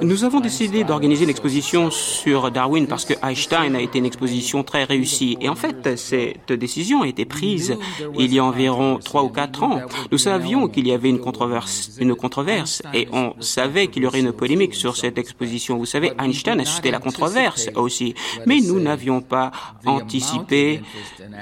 Nous 0.00 0.22
avons 0.22 0.38
décidé 0.38 0.84
d'organiser 0.84 1.24
une 1.24 1.30
exposition 1.30 1.90
sur 1.90 2.52
Darwin 2.52 2.86
parce 2.86 3.04
que 3.04 3.14
Einstein 3.20 3.74
a 3.74 3.80
été 3.80 3.98
une 3.98 4.06
exposition 4.06 4.62
très 4.62 4.84
réussie. 4.84 5.36
Et 5.40 5.48
en 5.48 5.56
fait, 5.56 5.96
cette 5.96 6.52
décision 6.52 7.02
a 7.02 7.08
été 7.08 7.24
prise 7.24 7.76
il 8.16 8.32
y 8.32 8.38
a 8.38 8.44
environ 8.44 9.00
trois 9.04 9.24
ou 9.24 9.28
quatre 9.28 9.64
ans. 9.64 9.80
Nous 10.12 10.18
savions 10.18 10.68
qu'il 10.68 10.86
y 10.86 10.92
avait 10.92 11.10
une 11.10 11.18
controverse, 11.18 11.90
une 11.98 12.14
controverse 12.14 12.80
et 12.92 13.08
on 13.12 13.34
savait 13.40 13.88
qu'il 13.88 14.04
y 14.04 14.06
aurait 14.06 14.20
une 14.20 14.32
polémique 14.32 14.74
sur 14.74 14.96
cette 14.96 15.18
exposition. 15.18 15.76
Vous 15.76 15.86
savez, 15.86 16.12
Einstein 16.20 16.60
a 16.60 16.64
suscité 16.64 16.92
la 16.92 17.00
controverse 17.00 17.70
aussi. 17.74 18.14
Mais 18.46 18.60
nous 18.60 18.78
n'avions 18.78 19.20
pas 19.20 19.50
anticipé 19.84 20.80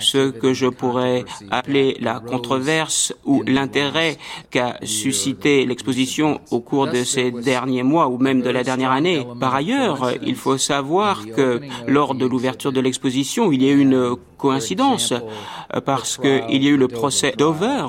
ce 0.01 0.31
que 0.31 0.55
je 0.55 0.67
pourrais 0.67 1.27
appeler 1.51 1.99
la 2.01 2.21
controverse 2.21 3.13
ou 3.27 3.43
l'intérêt 3.47 4.17
qu'a 4.51 4.79
suscité 4.85 5.42
l'exposition 5.45 6.41
au 6.51 6.61
cours 6.61 6.87
de 6.87 7.05
ces 7.05 7.31
derniers 7.31 7.83
mois 7.83 8.09
ou 8.09 8.19
même 8.19 8.43
de 8.43 8.51
la 8.51 8.63
dernière 8.65 8.91
année. 8.91 9.27
Par 9.41 9.55
ailleurs, 9.55 10.13
il 10.23 10.37
faut 10.37 10.59
savoir 10.59 11.27
que 11.27 11.61
lors 11.87 12.15
de 12.15 12.27
l'ouverture 12.27 12.73
de 12.73 12.81
l'exposition, 12.81 13.53
il 13.53 13.63
y 13.63 13.69
a 13.69 13.73
eu 13.73 13.81
une 13.81 14.17
coïncidence 14.39 15.15
parce 15.85 16.19
qu'il 16.19 16.63
y 16.63 16.67
a 16.67 16.71
eu 16.71 16.77
le 16.77 16.89
procès 16.89 17.35
Dover 17.37 17.87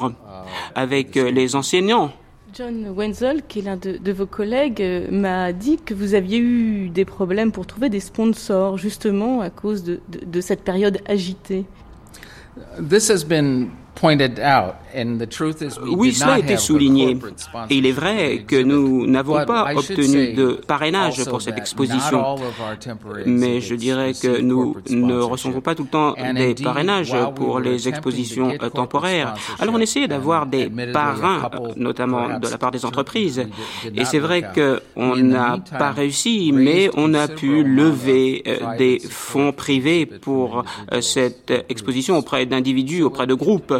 avec 0.75 1.15
les 1.15 1.55
enseignants. 1.55 2.11
John 2.55 2.93
Wenzel, 2.95 3.41
qui 3.47 3.59
est 3.59 3.61
l'un 3.63 3.77
de, 3.77 4.11
vos 4.11 4.27
collègues, 4.27 4.83
m'a 5.09 5.53
dit 5.53 5.77
que 5.77 5.95
vous 5.95 6.13
aviez 6.13 6.37
eu 6.37 6.89
des 6.89 7.03
problèmes 7.03 7.51
pour 7.51 7.65
trouver 7.65 7.89
des 7.89 7.99
sponsors, 7.99 8.77
justement 8.77 9.41
à 9.41 9.49
cause 9.49 9.83
de, 9.83 9.99
de 10.07 10.41
cette 10.41 10.61
période 10.61 10.99
agitée. 11.07 11.65
This 12.77 13.09
has 13.09 13.23
been 13.23 13.71
oui, 15.85 16.13
cela 16.13 16.33
a 16.33 16.39
été 16.39 16.57
souligné. 16.57 17.17
Et 17.69 17.75
il 17.75 17.85
est 17.85 17.91
vrai 17.91 18.43
que 18.47 18.61
nous 18.61 19.07
n'avons 19.07 19.45
pas 19.45 19.73
obtenu 19.75 20.33
de 20.33 20.61
parrainage 20.67 21.23
pour 21.25 21.41
cette 21.41 21.57
exposition. 21.57 22.35
Mais 23.25 23.61
je 23.61 23.75
dirais 23.75 24.13
que 24.13 24.41
nous 24.41 24.75
ne 24.89 25.15
recevons 25.19 25.61
pas 25.61 25.75
tout 25.75 25.83
le 25.83 25.89
temps 25.89 26.15
des 26.35 26.55
parrainages 26.55 27.15
pour 27.35 27.59
les 27.59 27.87
expositions 27.87 28.57
temporaires. 28.73 29.35
Alors 29.59 29.75
on 29.75 29.79
essayait 29.79 30.07
d'avoir 30.07 30.45
des 30.45 30.69
parrains, 30.91 31.49
notamment 31.75 32.39
de 32.39 32.47
la 32.47 32.57
part 32.57 32.71
des 32.71 32.85
entreprises. 32.85 33.45
Et 33.95 34.05
c'est 34.05 34.19
vrai 34.19 34.43
qu'on 34.53 35.15
n'a 35.15 35.57
pas 35.79 35.91
réussi, 35.91 36.51
mais 36.53 36.89
on 36.95 37.13
a 37.13 37.27
pu 37.27 37.63
lever 37.63 38.43
euh, 38.47 38.77
des 38.77 38.99
fonds 38.99 39.51
privés 39.51 40.05
pour 40.05 40.63
euh, 40.91 41.01
cette 41.01 41.51
exposition 41.69 42.17
auprès 42.17 42.45
d'individus, 42.45 43.03
auprès 43.03 43.27
de 43.27 43.33
groupes. 43.33 43.73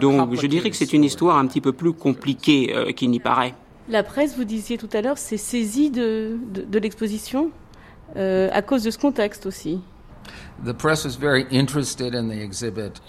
Donc 0.00 0.34
je 0.34 0.46
dirais 0.46 0.70
que 0.70 0.76
c'est 0.76 0.92
une 0.92 1.04
histoire 1.04 1.38
un 1.38 1.46
petit 1.46 1.60
peu 1.60 1.72
plus 1.72 1.92
compliquée 1.92 2.74
euh, 2.74 2.92
qu'il 2.92 3.10
n'y 3.10 3.20
paraît. 3.20 3.54
La 3.88 4.02
presse, 4.02 4.36
vous 4.36 4.44
disiez 4.44 4.76
tout 4.76 4.88
à 4.92 5.00
l'heure, 5.00 5.16
s'est 5.16 5.38
saisie 5.38 5.90
de, 5.90 6.36
de, 6.52 6.78
l'exposition 6.78 7.50
euh, 8.16 8.50
à 8.52 8.60
cause 8.60 8.82
de 8.82 8.90
ce 8.90 8.98
contexte 8.98 9.46
aussi. 9.46 9.80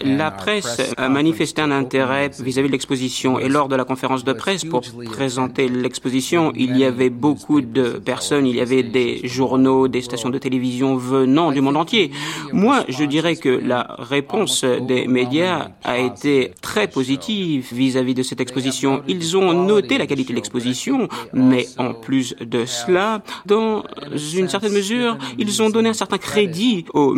La 0.00 0.30
presse 0.30 0.94
a 0.96 1.08
manifesté 1.08 1.62
un 1.62 1.72
intérêt 1.72 2.30
vis-à-vis 2.38 2.68
de 2.68 2.72
l'exposition. 2.72 3.38
Et 3.40 3.48
lors 3.48 3.68
de 3.68 3.74
la 3.74 3.84
conférence 3.84 4.22
de 4.24 4.32
presse 4.32 4.64
pour 4.64 4.82
présenter 5.04 5.68
l'exposition, 5.68 6.52
il 6.54 6.76
y 6.76 6.84
avait 6.84 7.10
beaucoup 7.10 7.60
de 7.60 7.98
personnes, 7.98 8.46
il 8.46 8.56
y 8.56 8.60
avait 8.60 8.84
des 8.84 9.26
journaux, 9.26 9.88
des 9.88 10.02
stations 10.02 10.30
de 10.30 10.38
télévision 10.38 10.96
venant 10.96 11.50
du 11.50 11.60
monde 11.60 11.76
entier. 11.76 12.12
Moi, 12.52 12.84
je 12.88 13.04
dirais 13.04 13.34
que 13.36 13.48
la 13.48 13.96
réponse 13.98 14.64
des 14.64 15.08
médias 15.08 15.70
a 15.82 15.98
été 15.98 16.52
très 16.60 16.86
positive 16.86 17.66
vis-à-vis 17.72 18.14
de 18.14 18.22
cette 18.22 18.40
exposition. 18.40 19.02
Ils 19.08 19.36
ont 19.36 19.52
noté 19.52 19.98
la 19.98 20.06
qualité 20.06 20.32
de 20.32 20.36
l'exposition, 20.36 21.08
mais 21.32 21.66
en 21.78 21.94
plus 21.94 22.36
de 22.40 22.64
cela, 22.64 23.22
dans 23.46 23.82
une 24.36 24.48
certaine 24.48 24.72
mesure, 24.72 25.18
ils 25.38 25.62
ont 25.62 25.70
donné 25.70 25.88
un 25.88 25.94
certain 25.94 26.18
crédit 26.18 26.84
au 26.94 27.14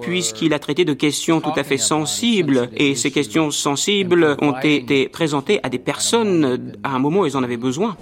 puisqu'il 0.00 0.54
a 0.54 0.58
traité 0.58 0.84
de 0.84 0.94
questions 0.94 1.40
tout 1.40 1.52
à 1.56 1.64
fait 1.64 1.78
sensibles 1.78 2.70
et 2.76 2.94
ces 2.94 3.10
questions 3.10 3.50
sensibles 3.50 4.36
ont 4.40 4.54
été 4.62 5.08
présentées 5.08 5.60
à 5.62 5.68
des 5.68 5.78
personnes 5.78 6.74
à 6.82 6.90
un 6.90 6.98
moment 6.98 7.20
où 7.20 7.26
ils 7.26 7.36
en 7.36 7.42
avaient 7.42 7.56
besoin. 7.56 7.96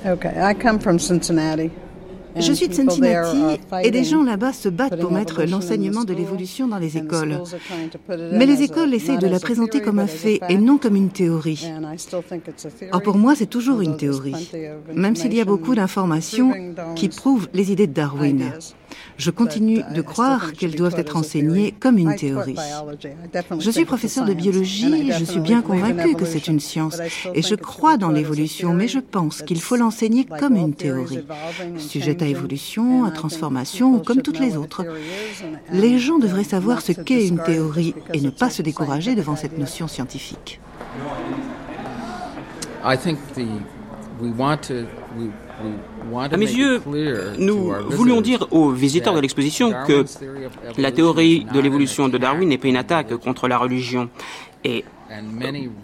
Je 2.36 2.52
suis 2.52 2.68
de 2.68 2.74
Cincinnati 2.74 3.60
et 3.82 3.90
des 3.90 4.04
gens 4.04 4.22
là-bas 4.22 4.52
se 4.52 4.68
battent 4.68 5.00
pour 5.00 5.10
mettre 5.10 5.42
l'enseignement 5.44 6.04
de 6.04 6.14
l'évolution 6.14 6.68
dans 6.68 6.78
les 6.78 6.96
écoles. 6.96 7.42
Mais 8.08 8.46
les 8.46 8.62
écoles 8.62 8.94
essayent 8.94 9.18
de 9.18 9.26
la 9.26 9.40
présenter 9.40 9.80
comme 9.80 9.98
un 9.98 10.06
fait 10.06 10.40
et 10.48 10.56
non 10.56 10.78
comme 10.78 10.96
une 10.96 11.10
théorie. 11.10 11.68
Or 12.92 13.02
pour 13.02 13.16
moi, 13.16 13.34
c'est 13.34 13.46
toujours 13.46 13.80
une 13.80 13.96
théorie, 13.96 14.50
même 14.94 15.16
s'il 15.16 15.34
y 15.34 15.40
a 15.40 15.44
beaucoup 15.44 15.74
d'informations 15.74 16.52
qui 16.94 17.08
prouvent 17.08 17.48
les 17.54 17.72
idées 17.72 17.86
de 17.86 17.94
Darwin. 17.94 18.52
Je 19.18 19.30
continue 19.32 19.82
de 19.94 20.00
croire 20.00 20.52
qu'elles 20.52 20.76
doivent 20.76 20.98
être 20.98 21.16
enseignées 21.16 21.74
comme 21.78 21.98
une 21.98 22.14
théorie. 22.14 22.54
Je 23.58 23.70
suis 23.70 23.84
professeur 23.84 24.24
de 24.24 24.32
biologie, 24.32 25.12
je 25.12 25.24
suis 25.24 25.40
bien 25.40 25.60
convaincu 25.60 26.14
que 26.14 26.24
c'est 26.24 26.46
une 26.46 26.60
science 26.60 27.00
et 27.34 27.42
je 27.42 27.56
crois 27.56 27.96
dans 27.96 28.10
l'évolution, 28.10 28.74
mais 28.74 28.86
je 28.86 29.00
pense 29.00 29.42
qu'il 29.42 29.60
faut 29.60 29.76
l'enseigner 29.76 30.24
comme 30.24 30.56
une 30.56 30.74
théorie, 30.74 31.24
sujette 31.78 32.22
à 32.22 32.26
évolution, 32.26 33.04
à 33.04 33.10
transformation 33.10 33.94
ou 33.94 33.98
comme 33.98 34.22
toutes 34.22 34.38
les 34.38 34.56
autres. 34.56 34.84
Les 35.72 35.98
gens 35.98 36.18
devraient 36.18 36.44
savoir 36.44 36.80
ce 36.80 36.92
qu'est 36.92 37.26
une 37.26 37.42
théorie 37.42 37.94
et 38.14 38.20
ne 38.20 38.30
pas 38.30 38.50
se 38.50 38.62
décourager 38.62 39.16
devant 39.16 39.34
cette 39.34 39.58
notion 39.58 39.88
scientifique. 39.88 40.60
À 46.30 46.36
mes 46.36 46.50
yeux, 46.50 46.80
nous 47.38 47.72
voulions 47.90 48.20
dire 48.20 48.46
aux 48.50 48.70
visiteurs 48.70 49.14
de 49.14 49.20
l'exposition 49.20 49.72
que 49.86 50.04
la 50.76 50.92
théorie 50.92 51.46
de 51.52 51.60
l'évolution 51.60 52.08
de 52.08 52.18
Darwin 52.18 52.48
n'est 52.48 52.58
pas 52.58 52.68
une 52.68 52.76
attaque 52.76 53.14
contre 53.16 53.48
la 53.48 53.58
religion. 53.58 54.08
Et 54.64 54.84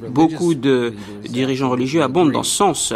beaucoup 0.08 0.54
de 0.54 0.94
dirigeants 1.22 1.70
religieux 1.70 2.02
abondent 2.02 2.32
dans 2.32 2.42
ce 2.42 2.54
sens. 2.54 2.94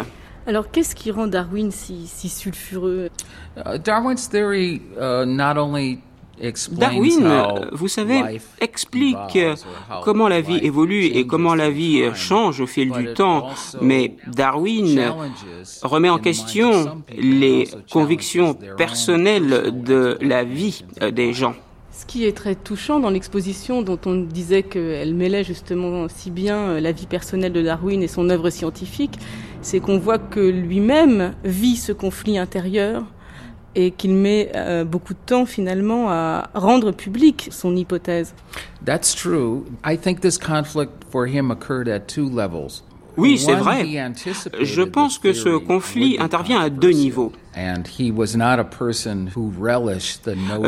Alors, 0.48 0.70
qu'est-ce 0.70 0.94
qui 0.94 1.10
rend 1.10 1.26
Darwin 1.26 1.70
si, 1.70 2.06
sulfureux? 2.06 3.10
Uh, 3.58 3.76
Darwin's 3.76 4.30
theory 4.30 4.80
uh, 4.96 5.26
not 5.26 5.58
only 5.58 5.98
Darwin, 6.72 7.28
vous 7.72 7.88
savez, 7.88 8.40
explique 8.60 9.38
comment 10.04 10.28
la 10.28 10.40
vie 10.40 10.58
évolue 10.62 11.04
et 11.04 11.26
comment 11.26 11.54
la 11.54 11.70
vie 11.70 12.02
change 12.14 12.60
au 12.60 12.66
fil 12.66 12.90
du 12.90 13.12
temps, 13.14 13.48
mais 13.80 14.16
Darwin 14.26 15.12
remet 15.82 16.10
en 16.10 16.18
question 16.18 17.02
les 17.16 17.68
convictions 17.90 18.54
personnelles 18.76 19.82
de 19.84 20.18
la 20.20 20.44
vie 20.44 20.84
des 21.12 21.32
gens. 21.32 21.54
Ce 21.90 22.06
qui 22.06 22.26
est 22.26 22.36
très 22.36 22.54
touchant 22.54 23.00
dans 23.00 23.10
l'exposition, 23.10 23.82
dont 23.82 23.98
on 24.06 24.14
disait 24.14 24.62
qu'elle 24.62 25.14
mêlait 25.14 25.42
justement 25.42 26.06
si 26.08 26.30
bien 26.30 26.78
la 26.78 26.92
vie 26.92 27.06
personnelle 27.06 27.52
de 27.52 27.62
Darwin 27.62 28.00
et 28.02 28.06
son 28.06 28.30
œuvre 28.30 28.50
scientifique, 28.50 29.18
c'est 29.62 29.80
qu'on 29.80 29.98
voit 29.98 30.18
que 30.18 30.38
lui-même 30.38 31.34
vit 31.42 31.74
ce 31.74 31.90
conflit 31.90 32.38
intérieur 32.38 33.04
et 33.74 33.90
qu'il 33.90 34.14
met 34.14 34.50
euh, 34.54 34.84
beaucoup 34.84 35.14
de 35.14 35.18
temps 35.24 35.46
finalement 35.46 36.10
à 36.10 36.50
rendre 36.54 36.92
public 36.92 37.48
son 37.50 37.76
hypothèse. 37.76 38.34
That's 38.84 39.14
true. 39.14 39.64
I 39.84 39.96
think 39.96 40.20
this 40.20 40.38
conflict 40.38 41.04
for 41.10 41.26
him 41.26 41.50
occurred 41.50 41.88
at 41.88 42.00
two 42.08 42.28
levels. 42.28 42.82
Oui, 43.18 43.36
c'est 43.36 43.54
vrai. 43.54 43.84
Je 44.62 44.82
pense 44.82 45.18
que 45.18 45.32
ce 45.32 45.58
conflit 45.58 46.16
intervient 46.20 46.60
à 46.60 46.70
deux 46.70 46.92
niveaux. 46.92 47.32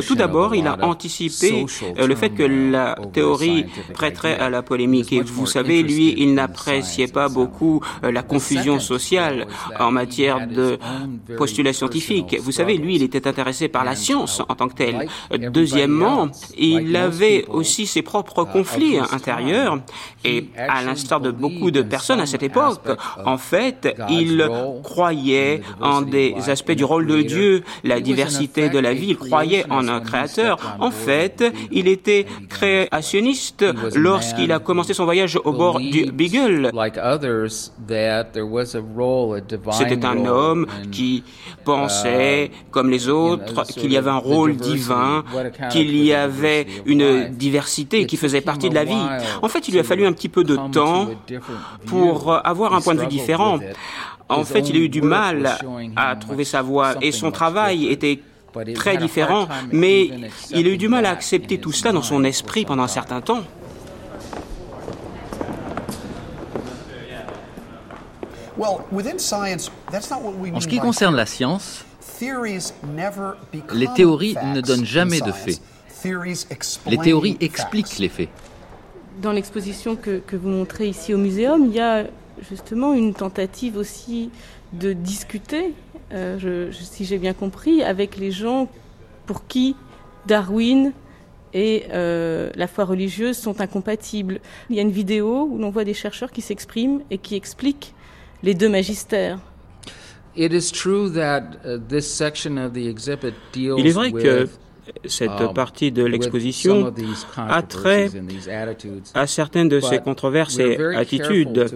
Tout 0.06 0.14
d'abord, 0.14 0.54
il 0.54 0.66
a 0.66 0.84
anticipé 0.84 1.66
euh, 1.98 2.06
le 2.06 2.14
fait 2.14 2.30
que 2.30 2.42
la 2.42 2.96
théorie 3.12 3.66
prêterait 3.94 4.38
à 4.38 4.50
la 4.50 4.62
polémique. 4.62 5.12
Et 5.12 5.20
vous 5.22 5.46
savez, 5.46 5.82
lui, 5.82 6.14
il 6.18 6.34
n'appréciait 6.34 7.06
pas 7.06 7.28
beaucoup 7.28 7.80
euh, 8.02 8.10
la 8.10 8.22
confusion 8.22 8.80
sociale 8.80 9.46
en 9.78 9.90
matière 9.90 10.48
de 10.48 10.78
postulats 11.36 11.72
scientifiques. 11.72 12.36
Vous 12.40 12.52
savez, 12.52 12.76
lui, 12.76 12.96
il 12.96 13.02
était 13.02 13.28
intéressé 13.28 13.68
par 13.68 13.84
la 13.84 13.94
science 13.94 14.42
en 14.48 14.54
tant 14.54 14.68
que 14.68 14.74
telle. 14.74 15.08
Deuxièmement, 15.50 16.28
il 16.58 16.96
avait 16.96 17.44
aussi 17.48 17.86
ses 17.86 18.02
propres 18.02 18.42
uh, 18.42 18.52
conflits 18.52 18.98
intérieurs. 18.98 19.78
Et 20.24 20.48
à 20.56 20.82
l'instar 20.82 21.20
de 21.20 21.30
beaucoup 21.30 21.70
de 21.70 21.82
personnes 21.82 22.20
à 22.20 22.26
cette 22.26 22.42
époque, 22.42 22.80
en 23.24 23.38
fait, 23.38 23.96
il 24.10 24.48
croyait 24.82 25.62
en 25.80 26.02
des 26.02 26.34
aspects 26.48 26.72
du 26.80 26.84
rôle 26.84 27.06
de 27.06 27.20
Dieu, 27.20 27.62
la 27.84 28.00
diversité 28.00 28.70
de 28.70 28.78
la 28.78 28.94
vie. 28.94 29.08
Il 29.10 29.18
croyait 29.18 29.66
en 29.68 29.86
un 29.86 30.00
créateur. 30.00 30.56
En 30.78 30.90
fait, 30.90 31.44
il 31.70 31.88
était 31.88 32.24
créationniste 32.48 33.66
lorsqu'il 33.94 34.50
a 34.50 34.60
commencé 34.60 34.94
son 34.94 35.04
voyage 35.04 35.38
au 35.44 35.52
bord 35.52 35.78
du 35.78 36.10
Beagle. 36.10 36.70
C'était 39.72 40.06
un 40.06 40.24
homme 40.24 40.66
qui 40.90 41.22
pensait, 41.66 42.50
comme 42.70 42.88
les 42.88 43.10
autres, 43.10 43.64
qu'il 43.78 43.92
y 43.92 43.98
avait 43.98 44.16
un 44.18 44.24
rôle 44.32 44.56
divin, 44.56 45.22
qu'il 45.70 45.94
y 46.02 46.14
avait 46.14 46.66
une 46.86 47.28
diversité 47.46 48.06
qui 48.06 48.16
faisait 48.16 48.40
partie 48.40 48.70
de 48.70 48.74
la 48.74 48.84
vie. 48.84 49.06
En 49.42 49.48
fait, 49.48 49.68
il 49.68 49.72
lui 49.72 49.80
a 49.80 49.84
fallu 49.84 50.06
un 50.06 50.14
petit 50.14 50.30
peu 50.30 50.44
de 50.44 50.56
temps 50.72 51.08
pour 51.84 52.40
avoir 52.52 52.72
un 52.72 52.80
point 52.80 52.94
de 52.94 53.00
vue 53.00 53.06
différent. 53.18 53.58
En 54.30 54.44
fait, 54.44 54.68
il 54.68 54.76
a 54.76 54.78
eu 54.78 54.88
du 54.88 55.02
mal 55.02 55.58
à 55.96 56.16
trouver 56.16 56.44
sa 56.44 56.62
voie 56.62 56.94
et 57.02 57.12
son 57.12 57.30
travail 57.30 57.88
était 57.88 58.20
très 58.74 58.96
différent, 58.96 59.46
mais 59.72 60.10
il 60.50 60.66
a 60.66 60.70
eu 60.70 60.78
du 60.78 60.88
mal 60.88 61.06
à 61.06 61.10
accepter 61.10 61.58
tout 61.58 61.72
cela 61.72 61.92
dans 61.92 62.02
son 62.02 62.24
esprit 62.24 62.64
pendant 62.64 62.84
un 62.84 62.88
certain 62.88 63.20
temps. 63.20 63.42
En 68.58 68.80
ce 70.60 70.68
qui 70.68 70.78
concerne 70.78 71.16
la 71.16 71.26
science, 71.26 71.84
les 73.72 73.88
théories 73.96 74.36
ne 74.54 74.60
donnent 74.60 74.84
jamais 74.84 75.20
de 75.20 75.32
faits. 75.32 75.60
Les 76.86 76.98
théories 76.98 77.36
expliquent 77.40 77.98
les 77.98 78.08
faits. 78.08 78.28
Dans 79.20 79.32
l'exposition 79.32 79.96
que, 79.96 80.18
que, 80.18 80.36
vous 80.36 80.48
montrez 80.48 80.88
ici 80.88 81.12
au 81.12 81.18
muséum, 81.18 81.66
il 81.66 81.72
y 81.72 81.80
a 81.80 82.04
justement 82.48 82.94
une 82.94 83.14
tentative 83.14 83.76
aussi 83.76 84.30
de 84.72 84.92
discuter, 84.92 85.74
euh, 86.12 86.70
si 86.72 87.04
j'ai 87.04 87.18
bien 87.18 87.34
compris, 87.34 87.82
avec 87.82 88.16
les 88.16 88.30
gens 88.30 88.68
pour 89.26 89.46
qui 89.46 89.76
Darwin 90.26 90.92
et 91.52 91.84
euh, 91.92 92.50
la 92.54 92.66
foi 92.66 92.84
religieuse 92.84 93.36
sont 93.36 93.60
incompatibles. 93.60 94.40
Il 94.68 94.76
y 94.76 94.78
a 94.78 94.82
une 94.82 94.90
vidéo 94.90 95.48
où 95.50 95.58
l'on 95.58 95.70
voit 95.70 95.84
des 95.84 95.94
chercheurs 95.94 96.30
qui 96.30 96.42
s'expriment 96.42 97.00
et 97.10 97.18
qui 97.18 97.34
expliquent 97.34 97.94
les 98.42 98.54
deux 98.54 98.68
magistères. 98.68 99.40
Il 103.78 103.86
est 103.86 103.90
vrai 103.90 104.12
que 104.12 104.48
cette 105.04 105.40
um, 105.40 105.54
partie 105.54 105.92
de 105.92 106.04
l'exposition 106.04 106.92
a 107.36 107.62
trait 107.62 108.10
à 109.14 109.26
certaines 109.26 109.68
de 109.68 109.80
ces 109.80 109.98
controverses 109.98 110.58
et 110.58 110.76
attitudes, 110.94 111.66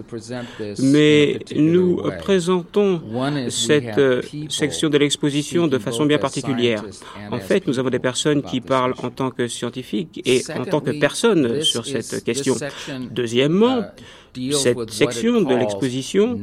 mais 0.79 1.39
nous 1.55 2.01
présentons 2.19 3.01
cette 3.49 3.97
euh, 3.97 4.21
section 4.49 4.89
de 4.89 4.97
l'exposition 4.97 5.67
de 5.67 5.77
façon 5.77 6.05
bien 6.05 6.17
particulière. 6.17 6.83
En 7.31 7.39
fait, 7.39 7.67
nous 7.67 7.79
avons 7.79 7.89
des 7.89 7.99
personnes 7.99 8.41
qui 8.41 8.61
parlent 8.61 8.95
en 9.01 9.09
tant 9.09 9.31
que 9.31 9.47
scientifiques 9.47 10.21
et 10.25 10.41
en 10.57 10.65
tant 10.65 10.81
que 10.81 10.91
personnes 10.91 11.61
sur 11.61 11.85
cette 11.85 12.23
question. 12.23 12.55
Deuxièmement, 13.11 13.79
uh, 13.79 13.83
cette 14.51 14.91
section 14.91 15.41
de 15.41 15.55
l'exposition 15.55 16.39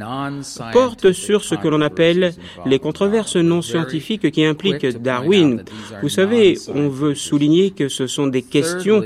porte 0.72 1.12
sur 1.12 1.44
ce 1.44 1.54
que 1.54 1.68
l'on 1.68 1.80
appelle 1.80 2.34
les 2.66 2.78
controverses 2.78 3.36
non 3.36 3.62
scientifiques 3.62 4.30
qui 4.30 4.44
impliquent 4.44 4.86
Darwin. 5.02 5.64
Vous 6.02 6.08
savez, 6.08 6.58
on 6.68 6.88
veut 6.88 7.14
souligner 7.14 7.70
que 7.70 7.88
ce 7.88 8.06
sont 8.06 8.26
des 8.26 8.42
questions 8.42 9.02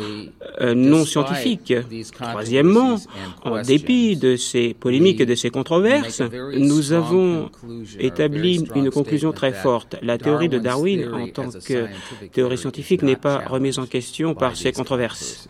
euh, 0.60 0.74
non 0.74 1.04
scientifiques. 1.04 1.74
Troisièmement, 2.12 2.96
en 3.44 3.62
dépit 3.62 4.16
de 4.16 4.36
ces 4.36 4.74
polémiques 4.74 5.20
et 5.20 5.26
de 5.26 5.34
ces 5.34 5.50
controverses, 5.50 6.22
nous 6.56 6.92
avons 6.92 7.50
établi 7.98 8.64
une 8.74 8.90
conclusion 8.90 9.32
très 9.32 9.52
forte. 9.52 9.96
La 10.02 10.18
théorie 10.18 10.48
de 10.48 10.58
Darwin 10.58 11.08
en 11.12 11.28
tant 11.28 11.48
que 11.50 11.86
théorie 12.32 12.58
scientifique 12.58 13.02
n'est 13.02 13.16
pas 13.16 13.38
remise 13.46 13.78
en 13.78 13.86
question 13.86 14.34
par 14.34 14.56
ces 14.56 14.72
controverses. 14.72 15.48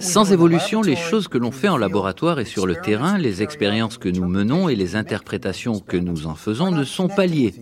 Sans 0.00 0.32
évolution, 0.32 0.80
les 0.80 0.96
choses 0.96 1.28
que 1.28 1.36
l'on 1.36 1.50
fait 1.50 1.68
en 1.68 1.76
laboratoire 1.76 2.40
et 2.40 2.46
sur 2.46 2.66
le 2.66 2.74
terrain, 2.76 3.18
les 3.18 3.42
expériences 3.42 3.98
que 3.98 4.08
nous 4.08 4.26
menons 4.26 4.68
et 4.68 4.76
les 4.76 4.96
interprétations 4.96 5.78
que 5.78 5.96
nous 5.96 6.26
en 6.26 6.34
faisons 6.34 6.70
ne 6.70 6.84
sont 6.84 7.08
pas 7.08 7.26
liées. 7.26 7.54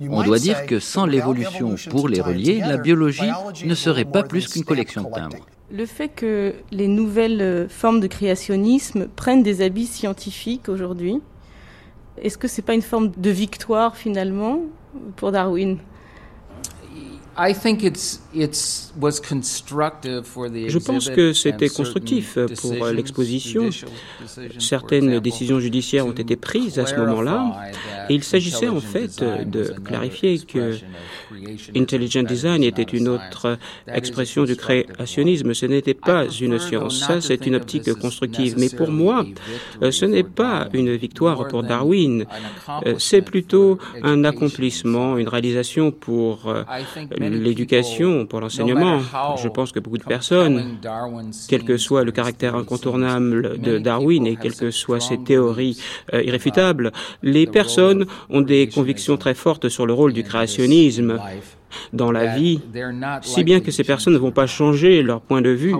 On 0.00 0.22
doit 0.22 0.38
dire 0.38 0.66
que 0.66 0.78
sans 0.78 1.06
l'évolution 1.06 1.76
pour 1.90 2.08
les 2.08 2.20
relier, 2.20 2.58
la 2.58 2.76
biologie 2.76 3.30
ne 3.64 3.74
serait 3.74 4.04
pas 4.04 4.22
plus 4.22 4.48
qu'une 4.48 4.64
collection 4.64 5.04
de 5.04 5.10
timbres. 5.14 5.46
Le 5.70 5.86
fait 5.86 6.08
que 6.08 6.54
les 6.70 6.88
nouvelles 6.88 7.42
euh, 7.42 7.68
formes 7.68 8.00
de 8.00 8.06
créationnisme 8.06 9.06
prennent 9.06 9.42
des 9.42 9.60
habits 9.60 9.86
scientifiques 9.86 10.70
aujourd'hui, 10.70 11.20
est-ce 12.22 12.38
que 12.38 12.48
ce 12.48 12.60
n'est 12.60 12.64
pas 12.64 12.72
une 12.72 12.80
forme 12.80 13.10
de 13.14 13.30
victoire 13.30 13.94
finalement 13.94 14.62
pour 15.16 15.30
Darwin? 15.30 15.76
Je 20.68 20.78
pense 20.78 21.08
que 21.08 21.32
c'était 21.32 21.68
constructif 21.68 22.36
pour 22.60 22.86
l'exposition. 22.86 23.70
Certaines 24.58 25.20
décisions 25.20 25.60
judiciaires 25.60 26.06
ont 26.06 26.12
été 26.12 26.34
prises 26.34 26.80
à 26.80 26.86
ce 26.86 26.96
moment-là. 26.96 27.70
Et 28.08 28.14
il 28.14 28.24
s'agissait 28.24 28.68
en 28.68 28.80
fait 28.80 29.22
de 29.22 29.74
clarifier 29.84 30.40
que 30.40 30.78
intelligent 31.76 32.24
design 32.24 32.64
était 32.64 32.82
une 32.82 33.06
autre 33.08 33.56
expression 33.86 34.44
du 34.44 34.56
créationnisme. 34.56 35.54
Ce 35.54 35.66
n'était 35.66 35.94
pas 35.94 36.24
une 36.40 36.58
science. 36.58 37.06
Ça, 37.06 37.20
c'est 37.20 37.46
une 37.46 37.54
optique 37.54 37.92
constructive. 37.94 38.56
Mais 38.58 38.68
pour 38.68 38.90
moi, 38.90 39.24
ce 39.80 40.04
n'est 40.06 40.24
pas 40.24 40.68
une 40.72 40.96
victoire 40.96 41.46
pour 41.46 41.62
Darwin. 41.62 42.26
C'est 42.98 43.22
plutôt 43.22 43.78
un 44.02 44.24
accomplissement, 44.24 45.18
une 45.18 45.28
réalisation 45.28 45.92
pour 45.92 46.52
l'éducation, 47.28 48.26
pour 48.26 48.40
l'enseignement. 48.40 49.00
Je 49.36 49.48
pense 49.48 49.72
que 49.72 49.80
beaucoup 49.80 49.98
de 49.98 50.04
personnes, 50.04 50.78
quel 51.48 51.64
que 51.64 51.76
soit 51.76 52.04
le 52.04 52.12
caractère 52.12 52.54
incontournable 52.54 53.58
de 53.58 53.78
Darwin 53.78 54.26
et 54.26 54.36
quelles 54.36 54.56
que 54.56 54.70
soient 54.70 55.00
ses 55.00 55.18
théories 55.18 55.80
euh, 56.12 56.22
irréfutables, 56.22 56.92
les 57.22 57.46
personnes 57.46 58.06
ont 58.30 58.40
des 58.40 58.68
convictions 58.68 59.16
très 59.16 59.34
fortes 59.34 59.68
sur 59.68 59.86
le 59.86 59.92
rôle 59.92 60.12
du 60.12 60.22
créationnisme 60.22 61.18
dans 61.92 62.10
la 62.10 62.26
vie, 62.26 62.60
si 63.22 63.44
bien 63.44 63.60
que 63.60 63.70
ces 63.70 63.84
personnes 63.84 64.12
ne 64.12 64.18
vont 64.18 64.30
pas 64.30 64.46
changer 64.46 65.02
leur 65.02 65.20
point 65.20 65.42
de 65.42 65.50
vue. 65.50 65.74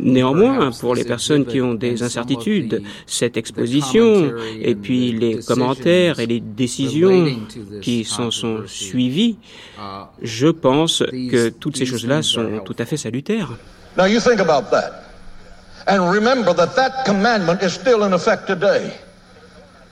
Néanmoins, 0.00 0.70
pour 0.72 0.94
les 0.94 1.04
personnes 1.04 1.44
qui 1.44 1.60
ont 1.60 1.74
des 1.74 2.02
incertitudes, 2.02 2.82
cette 3.06 3.36
exposition 3.36 4.32
et 4.60 4.74
puis 4.74 5.12
les 5.12 5.40
commentaires 5.40 6.20
et 6.20 6.26
les 6.26 6.40
décisions 6.40 7.26
qui 7.80 8.04
s'en 8.04 8.30
sont 8.30 8.62
suivies, 8.66 9.38
je 10.20 10.48
pense 10.48 11.02
que 11.30 11.48
toutes 11.48 11.76
ces 11.76 11.86
choses-là 11.86 12.22
sont 12.22 12.60
tout 12.64 12.76
à 12.78 12.84
fait 12.84 12.96
salutaires. 12.96 13.50
Now 13.96 14.06
you 14.06 14.20
think 14.20 14.40
about 14.40 14.70
that. 14.70 15.04
And 15.86 16.10
remember 16.10 16.54
that 16.54 16.74
that 16.76 17.04
commandment 17.04 17.62
is 17.62 17.74
still 17.74 18.04
in 18.04 18.14
effect 18.14 18.46
today. 18.46 18.92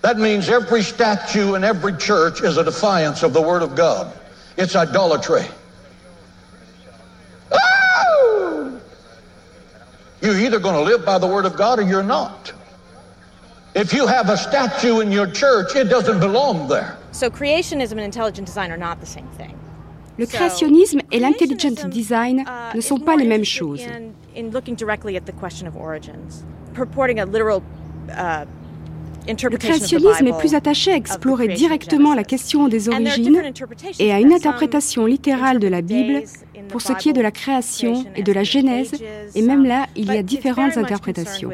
That 0.02 0.18
means 0.18 0.48
every 0.48 0.82
statue 0.82 1.54
in 1.54 1.64
every 1.64 1.92
church 1.98 2.40
is 2.42 2.56
a 2.56 2.64
defiance 2.64 3.22
of 3.22 3.34
the 3.34 3.42
Word 3.42 3.62
of 3.62 3.74
God. 3.74 4.10
It's 4.60 4.76
idolatry. 4.76 5.46
Oh! 7.50 8.78
You're 10.20 10.38
either 10.38 10.58
going 10.58 10.74
to 10.74 10.82
live 10.82 11.02
by 11.02 11.16
the 11.16 11.26
Word 11.26 11.46
of 11.46 11.56
God 11.56 11.78
or 11.78 11.82
you're 11.82 12.02
not. 12.02 12.52
If 13.74 13.94
you 13.94 14.06
have 14.06 14.28
a 14.28 14.36
statue 14.36 15.00
in 15.00 15.10
your 15.10 15.26
church, 15.26 15.74
it 15.76 15.84
doesn't 15.84 16.20
belong 16.20 16.68
there. 16.68 16.98
So 17.12 17.30
creationism 17.30 17.92
and 17.92 18.00
intelligent 18.00 18.46
design 18.46 18.70
are 18.70 18.76
not 18.76 19.00
the 19.00 19.06
same 19.06 19.28
thing. 19.38 19.58
Le 20.18 20.26
créationnisme 20.26 21.00
et 21.10 21.20
l'intelligent 21.20 21.88
design 21.88 22.40
uh, 22.40 22.74
ne 22.74 22.82
sont 22.82 22.98
pas 22.98 23.16
les 23.16 23.24
mêmes 23.24 23.46
choses. 23.46 23.80
In 24.34 24.50
looking 24.50 24.74
directly 24.74 25.16
at 25.16 25.24
the 25.24 25.32
question 25.32 25.66
of 25.66 25.74
origins, 25.74 26.44
purporting 26.74 27.18
a 27.18 27.24
literal 27.24 27.62
uh, 28.12 28.44
le 29.28 29.56
créationnisme 29.56 30.26
est 30.26 30.38
plus 30.38 30.54
attaché 30.54 30.92
à 30.92 30.96
explorer 30.96 31.48
directement 31.48 32.14
la 32.14 32.24
question 32.24 32.68
des 32.68 32.88
origines 32.88 33.42
et 33.98 34.12
à 34.12 34.20
une 34.20 34.32
interprétation 34.32 35.06
littérale 35.06 35.58
de 35.58 35.68
la 35.68 35.82
Bible 35.82 36.22
pour 36.68 36.80
ce 36.80 36.92
qui 36.92 37.10
est 37.10 37.12
de 37.12 37.20
la 37.20 37.30
création 37.30 38.04
et 38.16 38.22
de 38.22 38.32
la 38.32 38.44
Genèse, 38.44 38.92
et 39.34 39.42
même 39.42 39.64
là, 39.64 39.86
il 39.96 40.12
y 40.12 40.16
a 40.16 40.22
différentes 40.22 40.76
interprétations. 40.76 41.50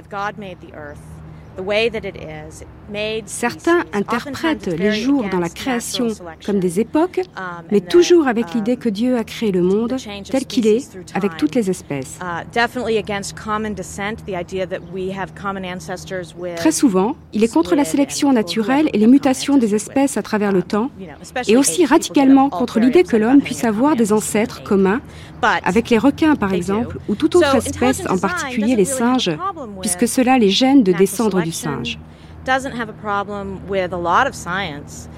Certains 3.27 3.85
interprètent 3.93 4.67
les 4.67 4.93
jours 4.93 5.25
dans 5.31 5.41
la 5.41 5.49
création 5.49 6.09
comme 6.45 6.61
des 6.61 6.81
époques, 6.81 7.21
um, 7.37 7.43
mais 7.71 7.81
toujours 7.81 8.29
avec 8.29 8.55
l'idée 8.55 8.73
um, 8.73 8.79
que 8.79 8.89
Dieu 8.89 9.17
a 9.17 9.25
créé 9.25 9.51
le 9.51 9.63
monde 9.63 9.97
tel 10.31 10.47
qu'il 10.47 10.67
est, 10.67 10.89
avec 11.15 11.37
toutes 11.37 11.55
les 11.55 11.69
espèces. 11.71 12.19
Uh, 12.23 12.45
Très 16.57 16.73
souvent, 16.73 17.17
il 17.33 17.45
est 17.45 17.53
contre 17.53 17.75
la 17.75 17.85
sélection 17.85 18.33
naturelle 18.33 18.89
et 18.93 18.99
les 18.99 19.07
mutations 19.07 19.57
des 19.57 19.75
espèces 19.75 20.17
à 20.17 20.23
travers 20.23 20.53
le 20.53 20.59
um, 20.59 20.65
temps, 20.65 20.91
et 21.49 21.57
aussi 21.57 21.85
radicalement 21.85 22.49
contre 22.51 22.79
l'idée 22.79 23.03
que 23.03 23.17
l'homme 23.17 23.41
puisse 23.41 23.65
avoir 23.65 23.97
des 23.97 24.13
ancêtres 24.13 24.63
communs, 24.63 25.01
avec 25.43 25.91
les 25.91 25.99
requins 25.99 26.37
par 26.37 26.53
exemple, 26.53 26.99
ou 27.09 27.15
toute 27.15 27.35
autre 27.35 27.57
espèce, 27.57 28.03
en 28.09 28.19
particulier 28.19 28.77
les 28.77 28.85
singes, 28.85 29.31
puisque 29.81 30.07
cela 30.07 30.39
les 30.39 30.51
gêne 30.51 30.83
de 30.83 30.93
descendre 30.93 31.43
du 31.43 31.53
singe. 31.53 31.99
Doesn't 32.47 32.73
have 32.73 32.89
a 32.89 32.95
problem 33.03 33.61
with 33.69 33.93
a 33.93 33.99
lot 33.99 34.27
of 34.27 34.35
science, 34.35 35.09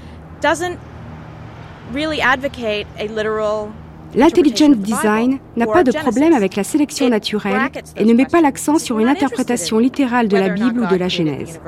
doesn't 0.40 0.78
really 1.92 2.20
advocate 2.20 2.86
a 2.98 3.06
literal 3.08 3.72
L'intelligent 4.14 4.70
design 4.70 5.38
n'a 5.56 5.66
pas 5.66 5.84
de 5.84 5.92
problème 5.92 6.32
avec 6.32 6.56
la 6.56 6.64
sélection 6.64 7.10
naturelle 7.10 7.70
et 7.96 8.06
ne 8.06 8.14
met 8.14 8.24
pas 8.24 8.40
l'accent 8.40 8.78
sur 8.78 8.98
une 8.98 9.08
interprétation 9.08 9.78
littérale 9.78 10.28
de 10.28 10.36
la 10.38 10.48
Bible 10.48 10.80
ou 10.80 10.86
de 10.86 10.96
la 10.96 11.08
Genèse. 11.08 11.60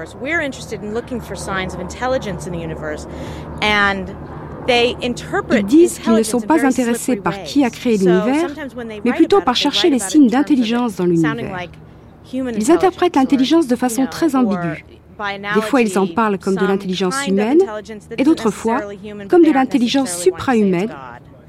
Ils 5.52 5.64
disent 5.66 5.98
qu'ils 5.98 6.12
ne 6.14 6.22
sont 6.22 6.40
pas 6.40 6.64
intéressés 6.64 7.16
par 7.16 7.42
qui 7.42 7.62
a 7.64 7.70
créé 7.70 7.98
l'univers, 7.98 8.48
mais 9.04 9.12
plutôt 9.12 9.42
par 9.42 9.54
chercher 9.56 9.90
les 9.90 9.98
signes 9.98 10.28
d'intelligence 10.28 10.96
dans 10.96 11.04
l'univers. 11.04 11.68
Ils 12.32 12.70
interprètent 12.70 13.16
l'intelligence 13.16 13.66
de 13.66 13.76
façon 13.76 14.06
très 14.06 14.34
ambiguë. 14.34 14.84
Des 15.54 15.62
fois, 15.62 15.82
ils 15.82 15.98
en 15.98 16.06
parlent 16.06 16.38
comme 16.38 16.56
de 16.56 16.66
l'intelligence 16.66 17.26
humaine 17.26 17.58
et 18.16 18.24
d'autres 18.24 18.50
fois 18.50 18.80
comme 19.28 19.42
de 19.42 19.52
l'intelligence 19.52 20.16
suprahumaine 20.16 20.90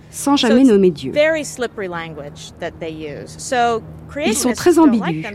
sans 0.09 0.35
jamais 0.35 0.63
nommer 0.63 0.91
Dieu. 0.91 1.13
Ils 4.25 4.35
sont 4.35 4.53
très 4.53 4.77
ambigus. 4.77 5.25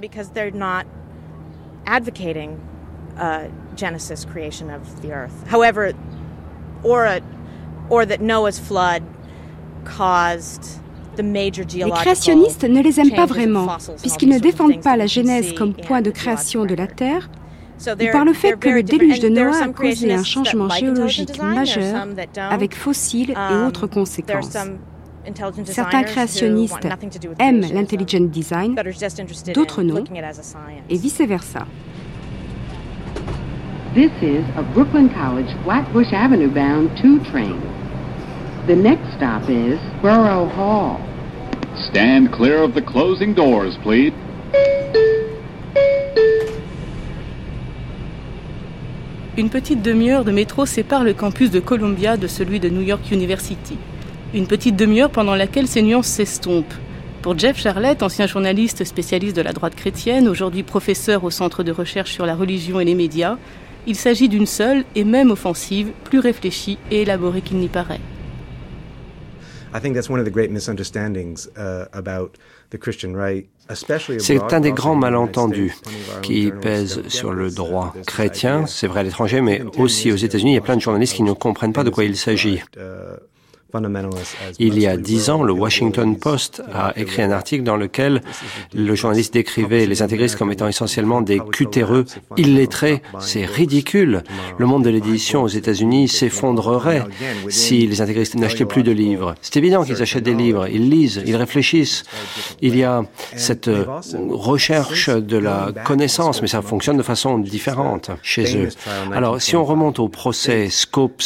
Genesis 3.77 4.25
creation 4.25 4.71
of 4.71 5.03
the 5.03 5.11
earth. 5.11 5.33
However, 5.47 5.93
or, 6.83 7.05
a, 7.05 7.21
or 7.91 8.07
that 8.07 8.21
Noah's 8.21 8.59
flood 8.59 9.03
caused 9.85 10.81
les 11.19 11.91
créationnistes 11.91 12.65
ne 12.65 12.83
les 12.83 13.01
aiment 13.01 13.15
pas 13.15 13.25
vraiment, 13.25 13.67
puisqu'ils 14.03 14.29
ne 14.29 14.39
défendent 14.39 14.83
pas 14.83 14.99
la 14.99 15.07
Genèse 15.07 15.55
comme 15.55 15.73
point 15.73 16.03
de 16.03 16.11
création 16.11 16.67
de 16.67 16.75
la 16.75 16.87
Terre, 16.87 17.31
ou 17.79 18.13
par 18.13 18.25
le 18.25 18.33
fait 18.33 18.59
que 18.59 18.69
le 18.69 18.83
déluge 18.83 19.21
de 19.21 19.29
Noah 19.29 19.63
a 19.63 19.69
causé 19.69 20.13
un 20.13 20.25
changement 20.25 20.69
géologique 20.69 21.41
majeur 21.41 22.07
avec 22.51 22.75
fossiles 22.75 23.31
et 23.31 23.37
um, 23.37 23.67
autres 23.67 23.87
conséquences. 23.87 24.57
Certains 25.65 26.05
créationnistes 26.05 26.87
aiment 27.39 27.67
l'intelligent 27.73 28.21
design, 28.21 28.77
d'autres 29.55 29.83
non, 29.83 30.05
et 30.89 30.97
vice-versa. 30.97 31.67
This 33.95 34.13
is 34.21 34.45
a 34.57 34.63
Brooklyn 34.75 35.09
College 35.09 35.49
Flatbush 35.65 36.13
Avenue 36.13 36.51
bound 36.51 36.91
2 37.01 37.19
train. 37.31 37.59
The 38.67 38.77
next 38.77 39.17
stop 39.17 39.49
is 39.49 39.79
Borough 40.03 40.49
Hall. 40.55 41.01
Stand 41.91 42.31
clear 42.31 42.63
of 42.63 42.75
the 42.75 42.83
closing 42.83 43.33
doors, 43.33 43.77
please. 43.83 44.13
Une 49.39 49.51
petite 49.51 49.83
demi-heure 49.83 50.25
de 50.25 50.31
métro 50.33 50.65
sépare 50.65 51.05
le 51.05 51.13
campus 51.13 51.51
de 51.51 51.61
Columbia 51.61 52.17
de 52.17 52.27
celui 52.27 52.59
de 52.59 52.71
New 52.71 52.81
York 52.81 53.11
University. 53.11 53.77
Une 54.33 54.47
petite 54.47 54.77
demi-heure 54.77 55.11
pendant 55.11 55.35
laquelle 55.35 55.69
ces 55.69 55.83
nuances 55.83 56.07
s'estompent. 56.07 56.73
Pour 57.21 57.39
Jeff 57.39 57.59
Charlett, 57.59 58.03
ancien 58.03 58.27
journaliste 58.27 58.85
spécialiste 58.85 59.37
de 59.37 59.43
la 59.43 59.53
droite 59.53 59.75
chrétienne, 59.75 60.27
aujourd'hui 60.27 60.63
professeur 60.63 61.23
au 61.23 61.29
Centre 61.29 61.63
de 61.63 61.71
recherche 61.71 62.13
sur 62.13 62.25
la 62.25 62.35
religion 62.35 62.81
et 62.81 62.87
les 62.87 62.95
médias, 62.95 63.37
il 63.87 63.97
s'agit 63.97 64.31
d'une 64.31 64.47
seule 64.47 64.87
et 64.95 65.05
même 65.05 65.31
offensive, 65.31 65.91
plus 66.05 66.19
réfléchie 66.19 66.79
et 66.91 67.03
élaborée 67.03 67.43
qu'il 67.43 67.59
n'y 67.59 67.69
paraît. 67.69 68.01
C'est 74.19 74.53
un 74.53 74.61
des 74.61 74.73
grands 74.73 74.95
malentendus 74.95 75.75
qui 76.23 76.53
pèsent 76.53 77.03
sur 77.09 77.33
le 77.33 77.51
droit 77.51 77.95
chrétien, 78.07 78.67
c'est 78.67 78.87
vrai 78.87 79.01
à 79.01 79.03
l'étranger, 79.03 79.41
mais 79.41 79.63
aussi 79.77 80.13
aux 80.13 80.17
États-Unis, 80.17 80.53
il 80.53 80.55
y 80.55 80.59
a 80.59 80.63
plein 80.63 80.77
de 80.77 80.81
journalistes 80.81 81.15
qui 81.15 81.23
ne 81.23 81.33
comprennent 81.33 81.73
pas 81.73 81.85
de 81.85 81.91
quoi 81.91 82.05
il 82.05 82.17
s'agit. 82.17 82.63
Il 84.59 84.79
y 84.79 84.87
a 84.87 84.97
dix 84.97 85.29
ans, 85.29 85.43
le 85.43 85.53
Washington 85.53 86.17
Post 86.17 86.63
a 86.73 86.93
écrit 86.97 87.23
un 87.23 87.31
article 87.31 87.65
dans 87.65 87.77
lequel 87.77 88.23
le 88.75 88.95
journaliste 88.95 89.35
décrivait 89.35 89.87
les 89.87 90.03
intégristes 90.03 90.37
comme 90.37 90.53
étant 90.53 90.69
essentiellement 90.69 91.21
des 91.21 91.41
cutéreux 91.41 92.05
illettrés. 92.37 93.03
C'est 93.19 93.45
ridicule. 93.45 94.23
Le 94.59 94.67
monde 94.67 94.85
de 94.85 94.91
l'édition 94.91 95.43
aux 95.43 95.49
États-Unis 95.49 96.09
s'effondrerait 96.09 97.05
si 97.49 97.87
les 97.87 98.01
intégristes 98.01 98.37
n'achetaient 98.37 98.65
plus 98.65 98.83
de 98.83 98.93
livres. 98.93 99.35
C'est 99.43 99.57
évident 99.57 99.85
qu'ils 99.85 100.01
achètent 100.01 100.25
des 100.25 100.35
livres, 100.35 100.69
ils 100.69 100.89
lisent, 100.89 101.23
ils 101.27 101.37
réfléchissent. 101.37 102.05
Il 102.63 102.77
y 102.77 102.85
a 102.85 103.03
cette 103.35 103.71
recherche 104.31 105.11
de 105.11 105.37
la 105.37 105.73
connaissance, 105.85 106.41
mais 106.41 106.49
ça 106.49 106.63
fonctionne 106.63 106.97
de 106.97 107.03
façon 107.03 107.39
différente 107.39 108.11
chez 108.23 108.57
eux. 108.57 108.69
Alors, 109.13 109.43
si 109.43 109.57
on 109.57 109.65
remonte 109.65 109.99
au 109.99 110.09
procès 110.09 110.69
Scopes, 110.71 111.23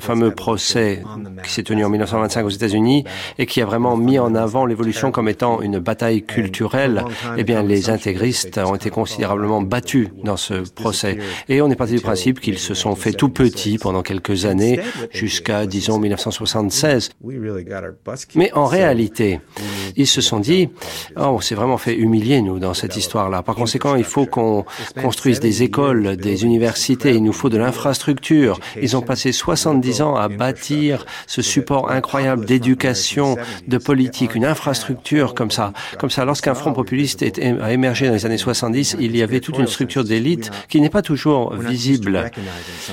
fameux 0.00 0.30
procès 0.32 1.02
qui 1.46 1.52
s'est 1.52 1.62
tenu 1.62 1.84
en 1.84 1.88
1925 1.88 2.44
aux 2.44 2.50
États-Unis 2.50 3.04
et 3.38 3.46
qui 3.46 3.60
a 3.62 3.66
vraiment 3.66 3.96
mis 3.96 4.18
en 4.18 4.34
avant 4.34 4.66
l'évolution 4.66 5.10
comme 5.10 5.28
étant 5.28 5.60
une 5.62 5.78
bataille 5.78 6.22
culturelle, 6.22 7.04
eh 7.36 7.44
bien, 7.44 7.62
les 7.62 7.90
intégristes 7.90 8.58
ont 8.58 8.74
été 8.74 8.90
considérablement 8.90 9.62
battus 9.62 10.08
dans 10.22 10.36
ce 10.36 10.54
procès. 10.54 11.18
Et 11.48 11.62
on 11.62 11.70
est 11.70 11.76
parti 11.76 11.94
du 11.94 12.00
principe 12.00 12.40
qu'ils 12.40 12.58
se 12.58 12.74
sont 12.74 12.94
fait 12.94 13.12
tout 13.12 13.28
petits 13.28 13.78
pendant 13.78 14.02
quelques 14.02 14.44
années, 14.44 14.80
jusqu'à, 15.10 15.66
disons, 15.66 15.98
1976. 15.98 17.10
Mais 18.34 18.52
en 18.52 18.66
réalité, 18.66 19.40
ils 19.96 20.06
se 20.06 20.20
sont 20.20 20.40
dit, 20.40 20.68
oh, 21.16 21.22
on 21.22 21.40
s'est 21.40 21.54
vraiment 21.54 21.78
fait 21.78 21.94
humilier, 21.94 22.42
nous, 22.42 22.58
dans 22.58 22.74
cette 22.74 22.96
histoire-là. 22.96 23.42
Par 23.42 23.54
conséquent, 23.54 23.96
il 23.96 24.04
faut 24.04 24.26
qu'on 24.26 24.64
construise 25.00 25.40
des 25.40 25.62
écoles, 25.62 26.16
des 26.16 26.44
universités, 26.44 27.14
il 27.14 27.22
nous 27.22 27.32
faut 27.32 27.48
de 27.48 27.58
l'infrastructure. 27.58 28.60
Ils 28.80 28.96
ont 28.96 29.02
passé 29.02 29.32
70 29.32 30.02
ans 30.02 30.16
à 30.16 30.28
bâtir 30.28 31.06
ce 31.36 31.42
support 31.42 31.90
incroyable 31.90 32.46
d'éducation, 32.46 33.36
de 33.66 33.76
politique, 33.76 34.34
une 34.34 34.46
infrastructure 34.46 35.34
comme 35.34 35.50
ça. 35.50 35.74
Comme 35.98 36.08
ça, 36.08 36.24
lorsqu'un 36.24 36.54
front 36.54 36.72
populiste 36.72 37.22
a 37.22 37.72
émergé 37.72 38.06
dans 38.06 38.14
les 38.14 38.24
années 38.24 38.38
70, 38.38 38.96
il 38.98 39.14
y 39.14 39.22
avait 39.22 39.40
toute 39.40 39.58
une 39.58 39.66
structure 39.66 40.02
d'élite 40.02 40.50
qui 40.70 40.80
n'est 40.80 40.88
pas 40.88 41.02
toujours 41.02 41.54
visible. 41.54 42.30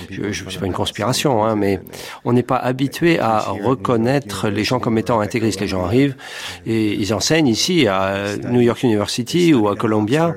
Je 0.09 0.43
ne 0.43 0.49
sais 0.49 0.59
pas 0.59 0.65
une 0.65 0.73
conspiration, 0.73 1.45
hein, 1.45 1.55
mais 1.55 1.79
on 2.25 2.33
n'est 2.33 2.43
pas 2.43 2.57
habitué 2.57 3.17
à 3.17 3.39
reconnaître 3.39 4.49
les 4.49 4.65
gens 4.65 4.79
comme 4.79 4.97
étant 4.97 5.21
intégristes. 5.21 5.61
Les 5.61 5.69
gens 5.69 5.85
arrivent 5.85 6.17
et 6.65 6.93
ils 6.95 7.13
enseignent 7.13 7.47
ici 7.47 7.87
à 7.87 8.35
New 8.49 8.59
York 8.59 8.83
University 8.83 9.53
ou 9.53 9.69
à 9.69 9.77
Columbia 9.77 10.35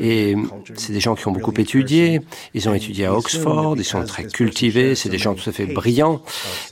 et 0.00 0.34
c'est 0.74 0.92
des 0.92 0.98
gens 0.98 1.14
qui 1.14 1.28
ont 1.28 1.32
beaucoup 1.32 1.54
étudié. 1.56 2.20
Ils 2.52 2.68
ont 2.68 2.74
étudié 2.74 3.06
à 3.06 3.14
Oxford, 3.14 3.76
ils 3.78 3.84
sont 3.84 4.04
très 4.04 4.24
cultivés, 4.24 4.96
c'est 4.96 5.08
des 5.08 5.18
gens 5.18 5.34
tout 5.34 5.48
à 5.48 5.52
fait 5.52 5.66
brillants. 5.66 6.20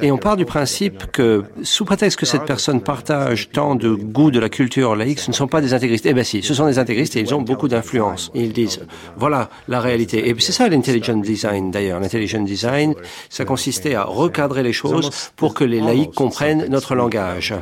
Et 0.00 0.10
on 0.10 0.18
part 0.18 0.36
du 0.36 0.44
principe 0.44 0.71
que, 1.12 1.44
sous 1.62 1.84
prétexte 1.84 2.18
que 2.18 2.26
cette 2.26 2.44
personne 2.44 2.80
partage 2.80 3.50
tant 3.50 3.74
de 3.74 3.90
goût 3.90 4.30
de 4.30 4.40
la 4.40 4.48
culture 4.48 4.96
laïque, 4.96 5.18
ce 5.18 5.30
ne 5.30 5.34
sont 5.34 5.48
pas 5.48 5.60
des 5.60 5.74
intégristes. 5.74 6.06
Eh 6.06 6.14
bien 6.14 6.24
si, 6.24 6.42
ce 6.42 6.54
sont 6.54 6.66
des 6.66 6.78
intégristes 6.78 7.16
et 7.16 7.20
ils 7.20 7.34
ont 7.34 7.42
beaucoup 7.42 7.68
d'influence. 7.68 8.30
Ils 8.34 8.52
disent, 8.52 8.80
voilà 9.16 9.50
la 9.68 9.80
réalité. 9.80 10.28
Et 10.28 10.34
c'est 10.38 10.52
ça 10.52 10.68
l'intelligent 10.68 11.16
design 11.16 11.70
d'ailleurs. 11.70 12.00
L'intelligent 12.00 12.42
design, 12.42 12.94
ça 13.28 13.44
consistait 13.44 13.94
à 13.94 14.04
recadrer 14.04 14.62
les 14.62 14.72
choses 14.72 15.10
pour 15.36 15.54
que 15.54 15.64
les 15.64 15.80
laïcs 15.80 16.14
comprennent 16.14 16.66
notre 16.68 16.94
langage. 16.94 17.54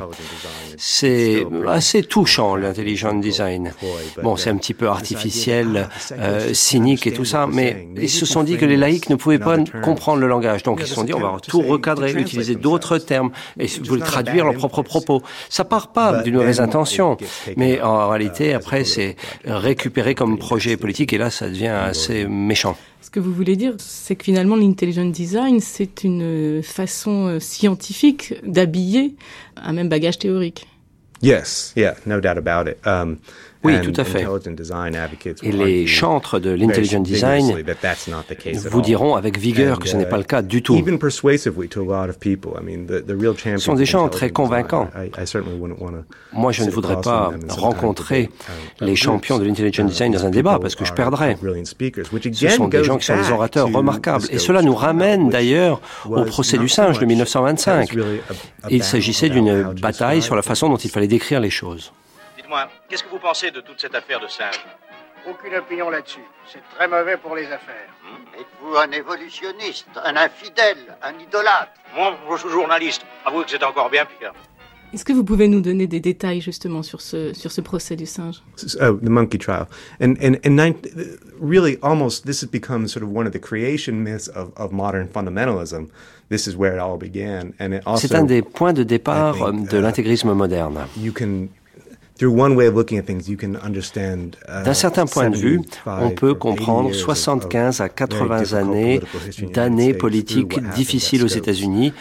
C'est 0.77 1.45
assez 1.67 2.03
touchant, 2.03 2.55
l'intelligent 2.55 3.13
design. 3.13 3.73
Bon, 4.23 4.35
c'est 4.35 4.49
un 4.49 4.57
petit 4.57 4.73
peu 4.73 4.87
artificiel, 4.87 5.89
euh, 6.13 6.53
cynique 6.53 7.05
et 7.05 7.13
tout 7.13 7.25
ça, 7.25 7.47
mais 7.51 7.87
ils 7.97 8.09
se 8.09 8.25
sont 8.25 8.43
dit 8.43 8.57
que 8.57 8.65
les 8.65 8.77
laïcs 8.77 9.09
ne 9.09 9.15
pouvaient 9.15 9.39
pas 9.39 9.57
comprendre 9.83 10.19
le 10.19 10.27
langage. 10.27 10.63
Donc 10.63 10.79
ils 10.81 10.87
se 10.87 10.95
sont 10.95 11.03
dit, 11.03 11.13
on 11.13 11.19
va 11.19 11.37
tout 11.47 11.61
recadrer, 11.61 12.13
utiliser 12.13 12.55
d'autres 12.55 12.97
termes 13.05 13.31
et 13.59 13.67
voulaient 13.67 14.01
traduire 14.01 14.45
leurs 14.45 14.55
propres 14.55 14.81
propos. 14.83 15.21
Ça 15.49 15.63
part 15.65 15.91
pas 15.91 16.21
d'une 16.23 16.35
mauvaise 16.35 16.59
intention, 16.59 17.17
mais 17.57 17.81
en 17.81 18.09
réalité, 18.09 18.53
après, 18.53 18.83
c'est 18.83 19.15
récupéré 19.45 20.15
comme 20.15 20.37
projet 20.37 20.77
politique 20.77 21.13
et 21.13 21.17
là, 21.17 21.29
ça 21.29 21.47
devient 21.49 21.67
assez 21.67 22.25
méchant. 22.25 22.75
Ce 23.01 23.09
que 23.09 23.19
vous 23.19 23.33
voulez 23.33 23.55
dire, 23.55 23.73
c'est 23.79 24.15
que 24.15 24.23
finalement, 24.23 24.55
l'intelligent 24.55 25.05
design, 25.05 25.59
c'est 25.59 26.03
une 26.03 26.61
façon 26.63 27.27
euh, 27.27 27.39
scientifique 27.39 28.35
d'habiller 28.45 29.15
un 29.57 29.73
même 29.73 29.89
bagage 29.89 30.19
théorique. 30.19 30.67
Yes, 31.21 31.73
yeah, 31.75 31.95
no 32.05 32.19
doubt 32.19 32.37
about 32.37 32.69
it. 32.69 32.77
Um, 32.85 33.17
oui, 33.63 33.79
tout 33.81 33.93
à 33.95 34.03
fait. 34.03 34.25
Et 35.43 35.51
les 35.51 35.87
chantres 35.87 36.39
de 36.39 36.49
l'intelligent 36.51 36.99
design 36.99 37.63
vous 38.69 38.81
diront 38.81 39.15
avec 39.15 39.37
vigueur 39.37 39.79
que 39.79 39.87
ce 39.87 39.95
n'est 39.95 40.05
pas 40.05 40.17
le 40.17 40.23
cas 40.23 40.41
du 40.41 40.63
tout. 40.63 40.83
Ce 43.43 43.57
sont 43.57 43.73
des 43.75 43.85
gens 43.85 44.09
très 44.09 44.31
convaincants. 44.31 44.89
Moi, 46.33 46.51
je 46.51 46.63
ne 46.63 46.71
voudrais 46.71 47.01
pas 47.01 47.31
rencontrer 47.49 48.29
les 48.79 48.95
champions 48.95 49.37
de 49.37 49.43
l'intelligent 49.43 49.85
design 49.85 50.11
dans 50.11 50.25
un 50.25 50.31
débat 50.31 50.57
parce 50.59 50.75
que 50.75 50.85
je 50.85 50.93
perdrais. 50.93 51.37
Ce 52.33 52.49
sont 52.49 52.67
des 52.67 52.83
gens 52.83 52.97
qui 52.97 53.05
sont 53.05 53.17
des 53.17 53.31
orateurs 53.31 53.71
remarquables. 53.71 54.25
Et 54.31 54.39
cela 54.39 54.61
nous 54.61 54.75
ramène 54.75 55.29
d'ailleurs 55.29 55.81
au 56.09 56.23
procès 56.23 56.57
du 56.57 56.69
singe 56.69 56.99
de 56.99 57.05
1925. 57.05 57.95
Il 58.69 58.83
s'agissait 58.83 59.29
d'une 59.29 59.73
bataille 59.81 60.21
sur 60.21 60.35
la 60.35 60.41
façon 60.41 60.69
dont 60.69 60.77
il 60.77 60.89
fallait 60.89 61.07
décrire 61.07 61.39
les 61.39 61.49
choses 61.49 61.93
qu'est-ce 62.87 63.03
que 63.03 63.09
vous 63.09 63.19
pensez 63.19 63.51
de 63.51 63.61
toute 63.61 63.79
cette 63.79 63.95
affaire 63.95 64.19
de 64.19 64.27
singe 64.27 64.59
Aucune 65.29 65.55
opinion 65.55 65.89
là-dessus. 65.89 66.25
C'est 66.51 66.63
très 66.75 66.87
mauvais 66.87 67.15
pour 67.15 67.35
les 67.35 67.45
affaires. 67.45 67.89
Hmm. 68.03 68.39
Êtes-vous 68.39 68.75
un 68.75 68.91
évolutionniste, 68.91 69.87
un 70.03 70.15
infidèle, 70.15 70.97
un 71.03 71.13
idolâtre 71.19 71.73
Moi, 71.95 72.17
je 72.31 72.37
suis 72.37 72.49
journaliste. 72.49 73.05
Avouez 73.25 73.43
que 73.43 73.51
c'est 73.51 73.63
encore 73.63 73.89
bien 73.89 74.05
pire. 74.05 74.33
Est-ce 74.93 75.05
que 75.05 75.13
vous 75.13 75.23
pouvez 75.23 75.47
nous 75.47 75.61
donner 75.61 75.87
des 75.87 76.01
détails 76.01 76.41
justement 76.41 76.83
sur 76.83 76.99
ce 76.99 77.33
sur 77.33 77.51
ce 77.51 77.61
procès 77.61 77.95
du 77.95 78.05
singe? 78.05 78.43
Oh, 78.81 78.97
the 79.01 79.09
monkey 79.09 79.37
trial, 79.37 79.67
and 80.01 80.15
and 80.21 80.35
and 80.43 80.73
really 81.39 81.77
almost 81.81 82.25
this 82.25 82.41
has 82.43 82.47
become 82.47 82.87
sort 82.89 83.03
of 83.03 83.09
one 83.09 83.25
of 83.25 83.31
the 83.31 83.39
creation 83.39 84.03
myths 84.03 84.27
of 84.35 84.51
of 84.57 84.73
modern 84.73 85.07
fundamentalism. 85.07 85.87
This 86.29 86.45
is 86.45 86.57
where 86.57 86.73
it 86.73 86.79
all 86.79 86.97
began, 86.97 87.53
and 87.57 87.73
it 87.73 87.83
also. 87.85 88.05
C'est 88.05 88.15
un 88.15 88.25
des 88.25 88.41
points 88.41 88.73
de 88.73 88.83
départ 88.83 89.35
de 89.53 89.77
uh, 89.77 89.81
l'intégrisme 89.81 90.33
moderne. 90.33 90.77
You 90.97 91.13
can 91.13 91.47
d'un 94.65 94.73
certain 94.73 95.05
point 95.05 95.29
de 95.29 95.37
vue, 95.37 95.61
on 95.85 96.09
peut 96.11 96.33
comprendre 96.33 96.93
75 96.93 97.81
à 97.81 97.89
80 97.89 98.53
années 98.53 99.01
d'années 99.53 99.93
politiques 99.93 100.59
difficiles 100.75 101.23
aux 101.23 101.27
États-Unis 101.27 101.93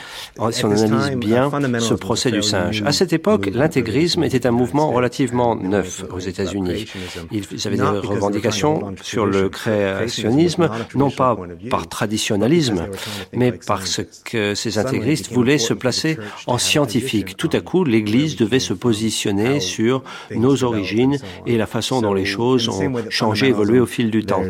si 0.51 0.65
on 0.65 0.71
analyse 0.73 1.17
bien 1.17 1.51
ce 1.79 1.95
procès 1.95 2.31
du 2.31 2.43
singe. 2.43 2.83
À 2.85 2.93
cette 2.93 3.13
époque, 3.13 3.51
l'intégrisme 3.53 4.23
était 4.25 4.47
un 4.47 4.51
mouvement 4.51 4.91
relativement 4.91 5.57
neuf 5.57 6.05
aux 6.13 6.19
États-Unis. 6.19 6.87
Ils 7.31 7.67
avaient 7.67 7.77
des 7.77 7.83
revendications 7.83 8.95
sur 9.03 9.27
le 9.27 9.49
créationnisme, 9.49 10.69
non 10.95 11.11
pas 11.11 11.37
par 11.71 11.89
traditionnalisme, 11.89 12.87
mais 13.33 13.53
parce 13.53 14.01
que 14.25 14.55
ces 14.55 14.79
intégristes 14.79 15.33
voulaient 15.33 15.59
se 15.59 15.75
placer 15.75 16.19
en 16.47 16.59
scientifique. 16.59 17.37
Tout 17.37 17.51
à 17.53 17.61
coup, 17.61 17.85
l'Église 17.85 18.37
devait 18.37 18.61
se 18.61 18.75
positionner 18.75 19.61
sur 19.61 20.03
nos 20.35 20.65
origines 20.65 21.19
et 21.47 21.57
la 21.57 21.67
façon 21.67 22.01
dont 22.01 22.15
les 22.15 22.25
choses 22.25 22.69
ont 22.69 22.93
changé, 23.09 23.49
évolué 23.49 23.81
au 23.81 23.87
fil 23.87 24.11
du 24.11 24.25
temps. 24.25 24.43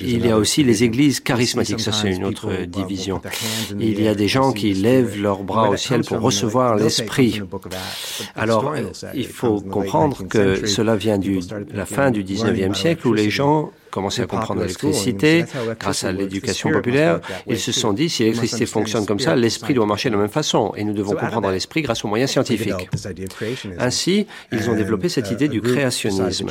Il 0.00 0.26
y 0.26 0.30
a 0.30 0.36
aussi 0.38 0.64
les 0.64 0.84
églises 0.84 1.20
charismatiques, 1.20 1.80
ça 1.80 1.92
c'est 1.92 2.10
une 2.10 2.24
autre 2.24 2.64
division. 2.64 3.20
Il 3.78 4.00
y 4.00 4.08
a 4.08 4.14
des 4.14 4.28
gens 4.28 4.52
qui 4.52 4.72
lèvent 4.72 5.20
leurs 5.20 5.42
bras 5.42 5.70
au 5.70 5.76
ciel 5.76 6.02
pour 6.02 6.20
recevoir 6.20 6.76
l'Esprit. 6.76 7.42
Alors, 8.34 8.74
il 9.14 9.26
faut 9.26 9.60
comprendre 9.60 10.26
que 10.28 10.66
cela 10.66 10.96
vient 10.96 11.18
de 11.18 11.38
la 11.72 11.86
fin 11.86 12.10
du 12.10 12.24
19e 12.24 12.74
siècle 12.74 13.06
où 13.08 13.12
les 13.12 13.30
gens 13.30 13.70
commencé 13.98 14.22
à 14.22 14.26
comprendre 14.26 14.60
l'électricité 14.60 15.44
grâce 15.80 16.04
à 16.04 16.12
l'éducation 16.12 16.70
populaire. 16.70 17.20
Ils 17.48 17.58
se 17.58 17.72
sont 17.72 17.92
dit, 17.92 18.08
si 18.08 18.22
l'électricité 18.22 18.64
fonctionne 18.66 19.04
comme 19.06 19.18
ça, 19.18 19.34
l'esprit 19.34 19.74
doit 19.74 19.86
marcher 19.86 20.08
de 20.08 20.14
la 20.14 20.20
même 20.20 20.30
façon 20.30 20.72
et 20.76 20.84
nous 20.84 20.92
devons 20.92 21.14
comprendre 21.14 21.50
l'esprit 21.50 21.82
grâce 21.82 22.04
aux 22.04 22.08
moyens 22.08 22.30
scientifiques. 22.30 22.88
Ainsi, 23.78 24.26
ils 24.52 24.70
ont 24.70 24.76
développé 24.76 25.08
cette 25.08 25.30
idée 25.32 25.48
du 25.48 25.60
créationnisme. 25.60 26.50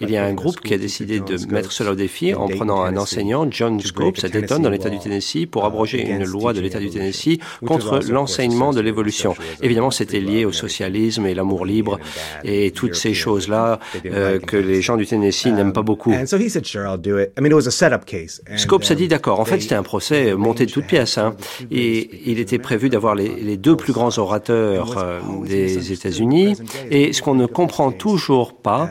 Il 0.00 0.10
y 0.10 0.16
a 0.16 0.24
un 0.24 0.34
groupe 0.34 0.60
qui 0.60 0.74
a 0.74 0.78
décidé 0.78 1.18
de 1.18 1.36
mettre 1.52 1.72
cela 1.72 1.90
au 1.92 1.94
défi 1.96 2.34
en 2.34 2.48
prenant 2.48 2.82
un 2.84 2.96
enseignant, 2.96 3.48
John 3.50 3.80
Scopes, 3.80 4.22
à 4.22 4.28
Dayton, 4.28 4.60
dans 4.60 4.70
l'État 4.70 4.90
du 4.90 5.00
Tennessee, 5.00 5.46
pour 5.50 5.64
abroger 5.64 6.08
une 6.08 6.24
loi 6.24 6.52
de 6.52 6.60
l'État 6.60 6.78
du 6.78 6.90
Tennessee 6.90 7.38
contre 7.66 8.00
l'enseignement 8.08 8.72
de 8.72 8.80
l'évolution. 8.80 9.34
Évidemment, 9.60 9.90
c'était 9.90 10.20
lié 10.20 10.44
au 10.44 10.52
socialisme 10.52 11.26
et 11.26 11.34
l'amour 11.34 11.66
libre 11.66 11.98
et 12.44 12.70
toutes 12.70 12.94
ces 12.94 13.14
choses-là 13.14 13.80
euh, 14.06 14.38
que 14.38 14.56
les 14.56 14.82
gens 14.82 14.96
du 14.96 15.06
Tennessee 15.06 15.46
n'aiment 15.46 15.72
pas 15.72 15.82
beaucoup. 15.82 16.12
Scopes 18.56 18.84
a 18.90 18.94
dit 18.94 19.08
d'accord. 19.08 19.40
En 19.40 19.44
fait, 19.44 19.60
c'était 19.60 19.74
un 19.74 19.82
procès 19.82 20.34
monté 20.34 20.66
de 20.66 20.70
toutes 20.70 20.86
pièces. 20.86 21.18
Hein. 21.18 21.34
Et 21.70 22.30
il 22.30 22.38
était 22.38 22.58
prévu 22.58 22.88
d'avoir 22.88 23.14
les, 23.14 23.56
deux 23.56 23.76
plus 23.76 23.92
grands 23.92 24.16
orateurs 24.18 24.98
euh, 24.98 25.20
des 25.46 25.92
États-Unis. 25.92 26.56
Et 26.90 27.12
ce 27.12 27.22
qu'on 27.22 27.34
ne 27.34 27.46
comprend 27.46 27.90
toujours 27.90 28.54
pas, 28.54 28.90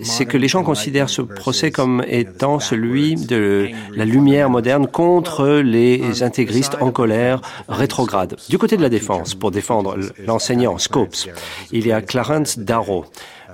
c'est 0.00 0.26
que 0.26 0.36
les 0.36 0.48
gens 0.48 0.62
considèrent 0.62 1.08
ce 1.08 1.22
procès 1.22 1.70
comme 1.70 2.04
étant 2.06 2.60
celui 2.60 3.14
de 3.14 3.68
la 3.94 4.04
lumière 4.04 4.50
moderne 4.50 4.86
contre 4.86 5.48
les 5.48 6.22
intégristes 6.22 6.76
en 6.80 6.90
colère 6.90 7.40
rétrograde. 7.68 8.36
Du 8.48 8.58
côté 8.58 8.76
de 8.76 8.82
la 8.82 8.88
défense, 8.88 9.34
pour 9.34 9.50
défendre 9.50 9.96
l'enseignant 10.26 10.78
Scopes, 10.78 11.28
il 11.72 11.86
y 11.86 11.92
a 11.92 12.02
Clarence 12.02 12.58
Darrow 12.58 13.04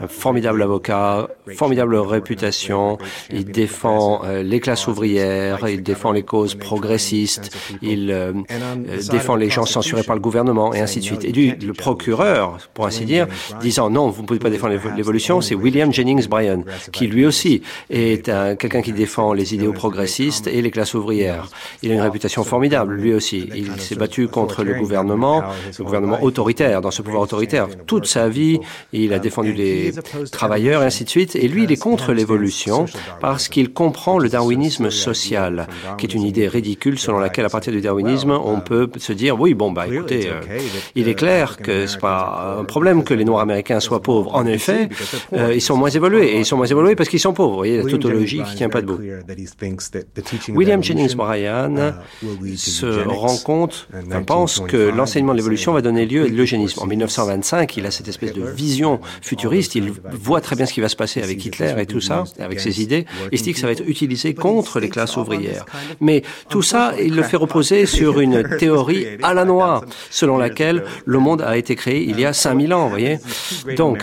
un 0.00 0.08
formidable 0.08 0.62
avocat, 0.62 1.28
formidable 1.54 1.96
réputation. 1.96 2.98
Il 3.30 3.44
défend 3.46 4.22
euh, 4.24 4.42
les 4.42 4.61
classes 4.61 4.87
ouvrières, 4.87 5.68
il 5.68 5.82
défend 5.82 6.12
les 6.12 6.22
causes 6.22 6.54
progressistes, 6.54 7.56
il 7.82 8.11
euh, 8.11 8.32
euh, 8.50 9.00
défend 9.11 9.37
les 9.37 9.50
gens 9.50 9.66
censurés 9.66 10.02
par 10.02 10.14
le 10.14 10.20
gouvernement 10.20 10.72
et 10.74 10.80
ainsi 10.80 11.00
de 11.00 11.04
suite. 11.04 11.24
Et 11.24 11.32
du, 11.32 11.54
le 11.54 11.72
procureur, 11.72 12.58
pour 12.74 12.87
ainsi 12.87 13.04
dire, 13.04 13.26
disant 13.61 13.90
non, 13.90 14.08
vous 14.11 14.22
ne 14.22 14.26
pouvez 14.26 14.38
pas 14.38 14.50
défendre 14.50 14.74
l'évolution, 14.96 15.40
c'est 15.40 15.54
William 15.54 15.92
Jennings 15.92 16.26
Bryan, 16.28 16.64
qui 16.92 17.06
lui 17.06 17.26
aussi 17.26 17.62
est 17.90 18.30
quelqu'un 18.58 18.82
qui 18.82 18.92
défend 18.92 19.32
les 19.32 19.54
idéaux 19.54 19.72
progressistes 19.72 20.46
et 20.46 20.62
les 20.62 20.70
classes 20.70 20.94
ouvrières. 20.94 21.48
Il 21.82 21.90
a 21.90 21.94
une 21.94 22.00
réputation 22.00 22.44
formidable, 22.44 22.94
lui 22.94 23.14
aussi. 23.14 23.48
Il 23.54 23.80
s'est 23.80 23.96
battu 23.96 24.28
contre 24.28 24.64
le 24.64 24.74
gouvernement, 24.74 25.42
le 25.78 25.84
gouvernement 25.84 26.22
autoritaire, 26.22 26.80
dans 26.80 26.90
ce 26.90 27.02
pouvoir 27.02 27.22
autoritaire. 27.22 27.68
Toute 27.87 28.06
sa 28.06 28.28
vie, 28.28 28.61
il 28.92 29.12
a 29.12 29.18
défendu 29.18 29.52
les 29.52 29.88
travailleurs 30.31 30.83
et 30.83 30.87
ainsi 30.87 31.05
de 31.05 31.11
suite. 31.11 31.37
Et 31.37 31.48
lui, 31.48 31.64
il 31.64 31.72
est 31.72 31.77
contre 31.77 32.12
l'évolution 32.12 32.87
parce 33.20 33.48
qu'il 33.48 33.72
comprend 33.72 34.18
le 34.18 34.29
darwinisme 34.29 34.90
social, 34.90 35.66
qui 35.98 36.07
est 36.07 36.14
une 36.14 36.22
idée 36.22 36.48
ridicule 36.48 36.98
selon 36.98 37.18
laquelle, 37.18 37.44
à 37.44 37.51
partir 37.51 37.72
du 37.72 37.81
darwinisme, 37.81 38.31
on 38.31 38.61
peut 38.61 38.90
se 38.96 39.12
dire, 39.12 39.40
oui, 39.40 39.55
bon, 39.55 39.72
bah, 39.72 39.87
écoutez, 39.87 40.29
euh, 40.29 40.59
il 40.94 41.09
est 41.09 41.14
clair 41.14 41.57
que 41.57 41.87
c'est 41.87 42.01
pas 42.01 42.57
un 42.59 42.64
problème 42.64 43.05
que 43.05 43.14
les 43.14 43.24
Noirs 43.24 43.42
américains 43.42 43.81
soient 43.81 44.03
pauvres. 44.03 44.35
En 44.35 44.46
effet, 44.46 44.88
euh, 45.33 45.55
ils 45.55 45.61
sont 45.61 45.77
moins 45.77 45.90
évolués 45.90 46.29
et 46.33 46.38
ils 46.38 46.46
sont 46.46 46.57
moins 46.57 46.66
évolués 46.66 46.96
parce 46.96 47.09
qu'ils 47.09 47.20
sont 47.20 47.33
pauvres. 47.33 47.51
Vous 47.51 47.57
voyez, 47.57 47.79
la 47.79 47.85
tautologie 47.85 48.42
qui 48.42 48.57
tient 48.57 48.68
pas 48.68 48.81
debout. 48.81 48.98
William 50.48 50.83
Jennings 50.83 51.14
Bryan 51.14 51.94
uh, 52.22 52.57
se 52.57 52.87
rend 53.07 53.37
compte, 53.38 53.88
enfin, 54.07 54.22
pense 54.22 54.61
que 54.61 54.77
l'enseignement 54.77 55.33
de 55.33 55.38
l'évolution 55.38 55.72
va 55.72 55.83
donner 55.83 56.07
lieu 56.07 56.24
à 56.24 56.29
l'eugénisme. 56.29 56.81
En 56.83 56.87
1925, 56.87 57.77
il 57.77 57.87
a 57.87 57.90
cette 57.90 58.09
espèce 58.09 58.33
de 58.33 58.42
vision 58.42 59.01
futuriste, 59.22 59.74
il 59.78 59.92
voit 60.12 60.40
très 60.40 60.56
bien 60.56 60.66
ce 60.66 60.72
qui 60.72 60.80
va 60.80 60.88
se 60.88 60.96
passer 60.96 61.22
avec 61.22 61.44
Hitler 61.44 61.74
et 61.78 61.86
tout 61.86 62.00
ça, 62.00 62.24
avec 62.38 62.60
ses 62.60 62.82
idées, 62.82 63.06
il 63.32 63.38
se 63.38 63.44
dit 63.44 63.52
que 63.52 63.58
ça 63.58 63.66
va 63.66 63.72
être 63.72 63.86
utilisé 63.86 64.34
contre 64.34 64.80
les 64.80 64.88
classes 64.88 65.16
ouvrières. 65.16 65.64
Mais 66.00 66.22
tout 66.48 66.62
ça, 66.62 66.92
il 67.00 67.14
le 67.14 67.22
fait 67.22 67.36
reposer 67.36 67.86
sur 67.98 68.20
une 68.20 68.56
théorie 68.58 69.06
à 69.22 69.34
la 69.34 69.44
noix, 69.44 69.84
selon 70.10 70.36
laquelle 70.36 70.84
le 71.04 71.18
monde 71.18 71.42
a 71.42 71.56
été 71.56 71.76
créé 71.76 72.02
il 72.02 72.18
y 72.20 72.24
a 72.24 72.32
5000 72.32 72.74
ans, 72.74 72.84
vous 72.84 72.90
voyez. 72.90 73.18
Donc, 73.76 74.02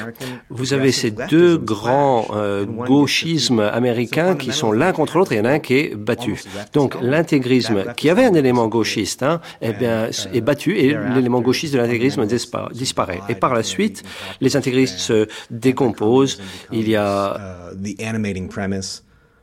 vous 0.50 0.74
avez 0.74 0.92
ces 0.92 1.12
deux 1.12 1.58
grands 1.58 2.28
euh, 2.34 2.66
gauchismes 2.66 3.60
américains 3.60 4.36
qui 4.36 4.52
sont 4.52 4.72
l'un 4.72 4.92
contre 4.92 5.18
l'autre, 5.18 5.32
et 5.32 5.36
il 5.36 5.40
y 5.40 5.42
en 5.42 5.46
a 5.46 5.52
un 5.52 5.60
qui 5.60 5.76
est 5.76 5.96
battu. 5.96 6.42
Donc, 6.74 6.96
l'intégrisme, 7.02 7.94
qui 7.96 8.10
avait 8.10 8.26
un 8.26 8.34
élément 8.34 8.68
gauchiste, 8.68 9.24
hein, 9.24 9.42
eh 9.62 9.74
bien, 9.74 10.10
est 10.34 10.42
battu, 10.42 10.78
et 10.78 10.96
l'élément 11.14 11.42
gauchiste 11.42 11.74
de 11.74 11.80
l'intégrisme 11.80 12.26
disparaît. 12.26 13.22
Et 13.30 13.36
par 13.36 13.54
la 13.54 13.64
suite, 13.64 14.04
les 14.42 14.56
intégristes 14.56 15.00
se 15.00 15.28
décomposent. 15.70 16.38
Il 16.72 16.88
y 16.88 16.96
a 16.96 17.72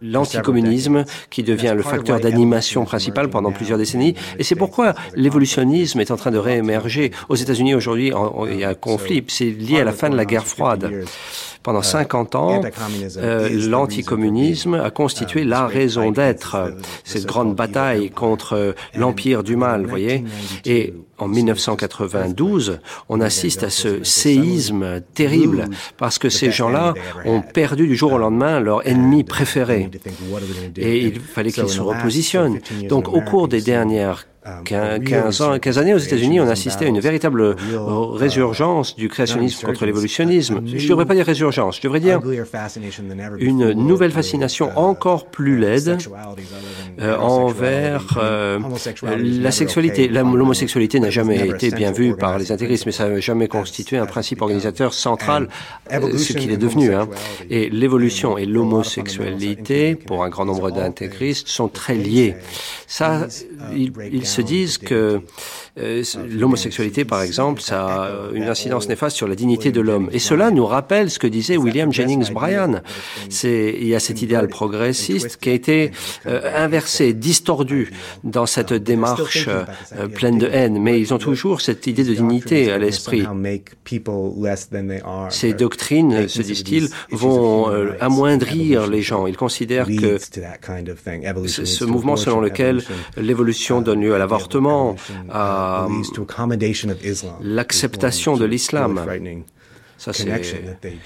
l'anticommunisme 0.02 1.04
qui 1.30 1.42
devient 1.42 1.74
le 1.76 1.82
facteur 1.82 2.18
d'animation 2.18 2.84
principal 2.84 3.30
pendant 3.30 3.52
plusieurs 3.52 3.78
décennies. 3.78 4.14
Et 4.38 4.42
c'est 4.42 4.56
pourquoi 4.56 4.94
l'évolutionnisme 5.14 6.00
est 6.00 6.10
en 6.10 6.16
train 6.16 6.32
de 6.32 6.38
réémerger. 6.38 7.12
Aux 7.28 7.36
États-Unis 7.36 7.74
aujourd'hui, 7.74 8.12
il 8.50 8.58
y 8.58 8.64
a 8.64 8.70
un 8.70 8.74
conflit. 8.74 9.24
C'est 9.28 9.50
lié 9.50 9.80
à 9.80 9.84
la 9.84 9.92
fin 9.92 10.10
de 10.10 10.16
la 10.16 10.24
guerre 10.24 10.46
froide. 10.46 10.90
Pendant 11.62 11.82
50 11.82 12.34
ans, 12.34 12.60
euh, 13.18 13.48
l'anticommunisme 13.68 14.74
a 14.74 14.90
constitué 14.90 15.44
la 15.44 15.66
raison 15.66 16.10
d'être. 16.10 16.74
Cette 17.04 17.26
grande 17.26 17.54
bataille 17.54 18.10
contre 18.10 18.74
l'empire 18.94 19.42
du 19.42 19.56
mal, 19.56 19.86
voyez. 19.86 20.24
Et 20.64 20.94
en 21.18 21.28
1992, 21.28 22.80
on 23.08 23.20
assiste 23.20 23.62
à 23.62 23.70
ce 23.70 24.02
séisme 24.02 25.00
terrible 25.14 25.68
parce 25.96 26.18
que 26.18 26.28
ces 26.28 26.50
gens-là 26.50 26.94
ont 27.24 27.42
perdu 27.42 27.86
du 27.86 27.94
jour 27.94 28.12
au 28.12 28.18
lendemain 28.18 28.58
leur 28.58 28.86
ennemi 28.86 29.22
préféré. 29.22 29.90
Et 30.76 30.98
il 30.98 31.20
fallait 31.20 31.52
qu'ils 31.52 31.68
se 31.68 31.80
repositionnent. 31.80 32.58
Donc 32.88 33.08
au 33.08 33.20
cours 33.20 33.48
des 33.48 33.60
dernières 33.60 34.26
15, 34.64 35.40
ans, 35.42 35.58
15 35.58 35.78
années 35.78 35.94
aux 35.94 35.98
États-Unis, 35.98 36.40
on 36.40 36.48
assistait 36.48 36.86
à 36.86 36.88
une 36.88 36.98
véritable 36.98 37.54
résurgence 38.14 38.96
du 38.96 39.08
créationnisme 39.08 39.66
contre 39.66 39.86
l'évolutionnisme. 39.86 40.62
Je 40.66 40.82
ne 40.82 40.88
devrais 40.88 41.06
pas 41.06 41.14
dire 41.14 41.26
résurgence, 41.26 41.76
je 41.76 41.82
devrais 41.82 42.00
dire 42.00 42.20
une 43.38 43.72
nouvelle 43.72 44.10
fascination 44.10 44.70
encore 44.76 45.26
plus 45.26 45.58
laide 45.58 45.98
euh, 47.00 47.16
envers 47.18 48.18
euh, 48.20 48.58
la 49.16 49.50
sexualité. 49.52 50.08
L'homosexualité 50.08 50.98
n'a 50.98 51.10
jamais 51.10 51.48
été 51.48 51.70
bien 51.70 51.92
vue 51.92 52.16
par 52.16 52.38
les 52.38 52.50
intégristes, 52.50 52.86
mais 52.86 52.92
ça 52.92 53.08
n'a 53.08 53.20
jamais 53.20 53.46
constitué 53.46 53.98
un 53.98 54.06
principe 54.06 54.42
organisateur 54.42 54.92
central, 54.92 55.48
euh, 55.92 56.18
ce 56.18 56.32
qu'il 56.32 56.50
est 56.50 56.56
devenu. 56.56 56.94
Hein. 56.94 57.08
Et 57.48 57.70
l'évolution 57.70 58.38
et 58.38 58.46
l'homosexualité, 58.46 59.94
pour 59.94 60.24
un 60.24 60.28
grand 60.28 60.44
nombre 60.44 60.70
d'intégristes, 60.72 61.48
sont 61.48 61.68
très 61.68 61.94
liés. 61.94 62.34
Ça, 62.86 63.26
il, 63.74 63.92
il 64.12 64.26
se 64.32 64.42
disent 64.42 64.78
que 64.78 65.20
l'homosexualité, 65.76 67.04
par 67.04 67.22
exemple, 67.22 67.62
ça 67.62 67.86
a 67.86 68.10
une 68.34 68.44
incidence 68.44 68.88
néfaste 68.88 69.16
sur 69.16 69.26
la 69.26 69.34
dignité 69.34 69.72
de 69.72 69.80
l'homme. 69.80 70.10
Et 70.12 70.18
cela 70.18 70.50
nous 70.50 70.66
rappelle 70.66 71.10
ce 71.10 71.18
que 71.18 71.26
disait 71.26 71.56
William 71.56 71.92
Jennings 71.92 72.30
Bryan. 72.30 72.82
Il 73.42 73.86
y 73.86 73.94
a 73.94 74.00
cet 74.00 74.20
idéal 74.20 74.48
progressiste 74.48 75.38
qui 75.38 75.48
a 75.48 75.52
été 75.52 75.92
euh, 76.26 76.40
inversé, 76.54 77.14
distordu 77.14 77.92
dans 78.22 78.44
cette 78.44 78.74
démarche 78.74 79.48
euh, 79.48 80.08
pleine 80.08 80.38
de 80.38 80.46
haine. 80.46 80.78
Mais 80.78 81.00
ils 81.00 81.14
ont 81.14 81.18
toujours 81.18 81.62
cette 81.62 81.86
idée 81.86 82.04
de 82.04 82.14
dignité 82.14 82.70
à 82.70 82.78
l'esprit. 82.78 83.24
Ces 85.30 85.54
doctrines, 85.54 86.28
se 86.28 86.42
disent-ils, 86.42 86.88
vont 87.10 87.70
amoindrir 88.00 88.86
les 88.86 89.00
gens. 89.00 89.26
Ils 89.26 89.36
considèrent 89.36 89.86
que 89.86 90.18
ce 91.46 91.84
mouvement 91.84 92.16
selon 92.16 92.40
lequel 92.40 92.82
l'évolution 93.16 93.80
donne 93.80 94.02
lieu 94.02 94.14
à 94.14 94.18
l'avortement, 94.18 94.96
à 95.30 95.61
l'acceptation 97.40 98.36
de 98.36 98.44
l'islam. 98.44 99.00
Ça, 99.98 100.12
c'est 100.12 100.26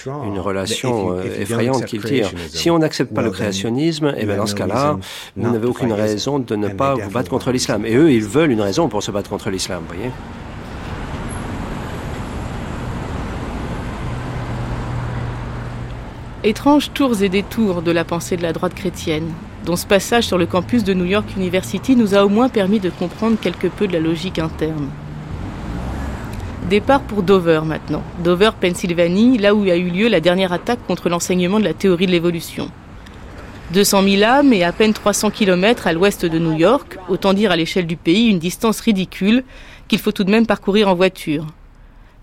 une 0.07 0.39
relation 0.39 1.13
euh, 1.13 1.23
effrayante 1.23 1.85
qu'ils 1.85 2.03
tirent. 2.03 2.31
Si 2.49 2.71
on 2.71 2.79
n'accepte 2.79 3.13
pas 3.13 3.21
le 3.21 3.31
créationnisme, 3.31 4.07
et 4.17 4.21
eh 4.21 4.25
bien 4.25 4.39
dans 4.39 4.47
ce 4.47 4.55
cas-là, 4.55 4.99
vous 5.37 5.51
n'avez 5.51 5.67
aucune 5.67 5.93
raison 5.93 6.39
de 6.39 6.57
ne 6.57 6.69
pas 6.69 6.95
vous 6.95 7.11
battre 7.11 7.29
contre 7.29 7.53
l'islam. 7.53 7.85
Et 7.85 7.95
eux, 7.95 8.11
ils 8.11 8.25
veulent 8.25 8.53
une 8.53 8.63
raison 8.63 8.89
pour 8.89 9.03
se 9.03 9.11
battre 9.11 9.29
contre 9.29 9.51
l'islam, 9.51 9.83
voyez 9.87 10.11
Étranges 16.43 16.93
tours 16.93 17.23
et 17.23 17.29
détours 17.29 17.83
de 17.83 17.91
la 17.91 18.05
pensée 18.05 18.37
de 18.37 18.43
la 18.43 18.53
droite 18.53 18.75
chrétienne, 18.75 19.33
dont 19.67 19.77
ce 19.77 19.85
passage 19.85 20.25
sur 20.25 20.39
le 20.39 20.47
campus 20.47 20.85
de 20.85 20.95
New 20.95 21.05
York 21.05 21.27
University 21.37 21.97
nous 21.97 22.15
a 22.15 22.25
au 22.25 22.29
moins 22.29 22.49
permis 22.49 22.79
de 22.79 22.89
comprendre 22.89 23.37
quelque 23.39 23.67
peu 23.67 23.89
de 23.89 23.93
la 23.93 23.99
logique 23.99 24.39
interne. 24.39 24.89
Départ 26.71 27.01
pour 27.03 27.25
Dover 27.25 27.63
maintenant. 27.65 28.03
Dover, 28.23 28.51
Pennsylvanie, 28.61 29.39
là 29.39 29.55
où 29.55 29.65
a 29.65 29.77
eu 29.77 29.91
lieu 29.91 30.09
la 30.09 30.21
dernière 30.21 30.53
attaque 30.53 30.79
contre 30.87 31.09
l'enseignement 31.09 31.59
de 31.59 31.65
la 31.65 31.75
théorie 31.75 32.07
de 32.07 32.13
l'évolution. 32.13 32.71
200 33.75 34.03
000 34.05 34.23
âmes 34.23 34.53
et 34.53 34.63
à 34.63 34.71
peine 34.71 34.93
300 34.93 35.31
km 35.31 35.89
à 35.89 35.93
l'ouest 35.93 36.25
de 36.25 36.39
New 36.39 36.57
York, 36.57 36.99
autant 37.09 37.33
dire 37.33 37.51
à 37.51 37.57
l'échelle 37.57 37.87
du 37.87 37.97
pays 37.97 38.29
une 38.29 38.39
distance 38.39 38.79
ridicule 38.79 39.43
qu'il 39.89 39.99
faut 39.99 40.13
tout 40.13 40.23
de 40.23 40.31
même 40.31 40.47
parcourir 40.47 40.89
en 40.89 40.95
voiture. 40.95 41.45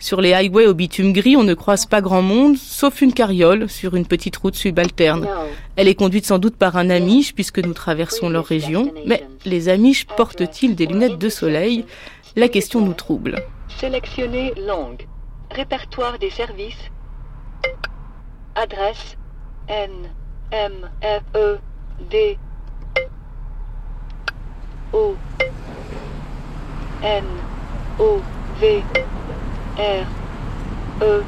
Sur 0.04 0.20
les 0.20 0.34
highways 0.34 0.68
au 0.68 0.74
bitume 0.74 1.14
gris, 1.14 1.38
on 1.38 1.46
ne 1.46 1.54
croise 1.54 1.86
pas 1.86 2.02
grand 2.02 2.22
monde, 2.22 2.58
sauf 2.58 3.02
une 3.02 3.14
carriole 3.14 3.70
sur 3.70 3.96
une 3.96 4.06
petite 4.06 4.36
route 4.36 4.54
subalterne. 4.54 5.26
Elle 5.78 5.88
est 5.88 5.96
conduite 5.96 6.26
sans 6.26 6.40
doute 6.40 6.58
par 6.58 6.76
un 6.76 6.90
Amish, 6.90 7.34
puisque 7.34 7.60
nous 7.60 7.72
traversons 7.72 8.28
leur 8.28 8.44
région. 8.44 8.94
Mais 9.06 9.26
les 9.46 9.70
Amish 9.70 10.06
portent-ils 10.06 10.76
des 10.76 10.88
lunettes 10.88 11.20
de 11.20 11.30
soleil? 11.30 11.86
La 12.36 12.50
question 12.50 12.82
nous 12.82 12.92
trouble. 12.92 13.42
Sélectionnez 13.80 14.54
langue. 14.58 15.08
Répertoire 15.50 16.20
des 16.20 16.32
services. 16.32 16.92
Adresse. 18.56 19.16
N. 19.70 19.90
M. 20.52 20.74
F 21.02 21.24
E. 21.34 21.58
D. 22.12 22.38
O. 24.92 25.16
N. 27.02 27.24
O. 28.00 28.20
V 28.60 28.84
R 29.78 30.06
E 31.02 31.24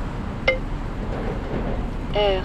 R. 2.14 2.44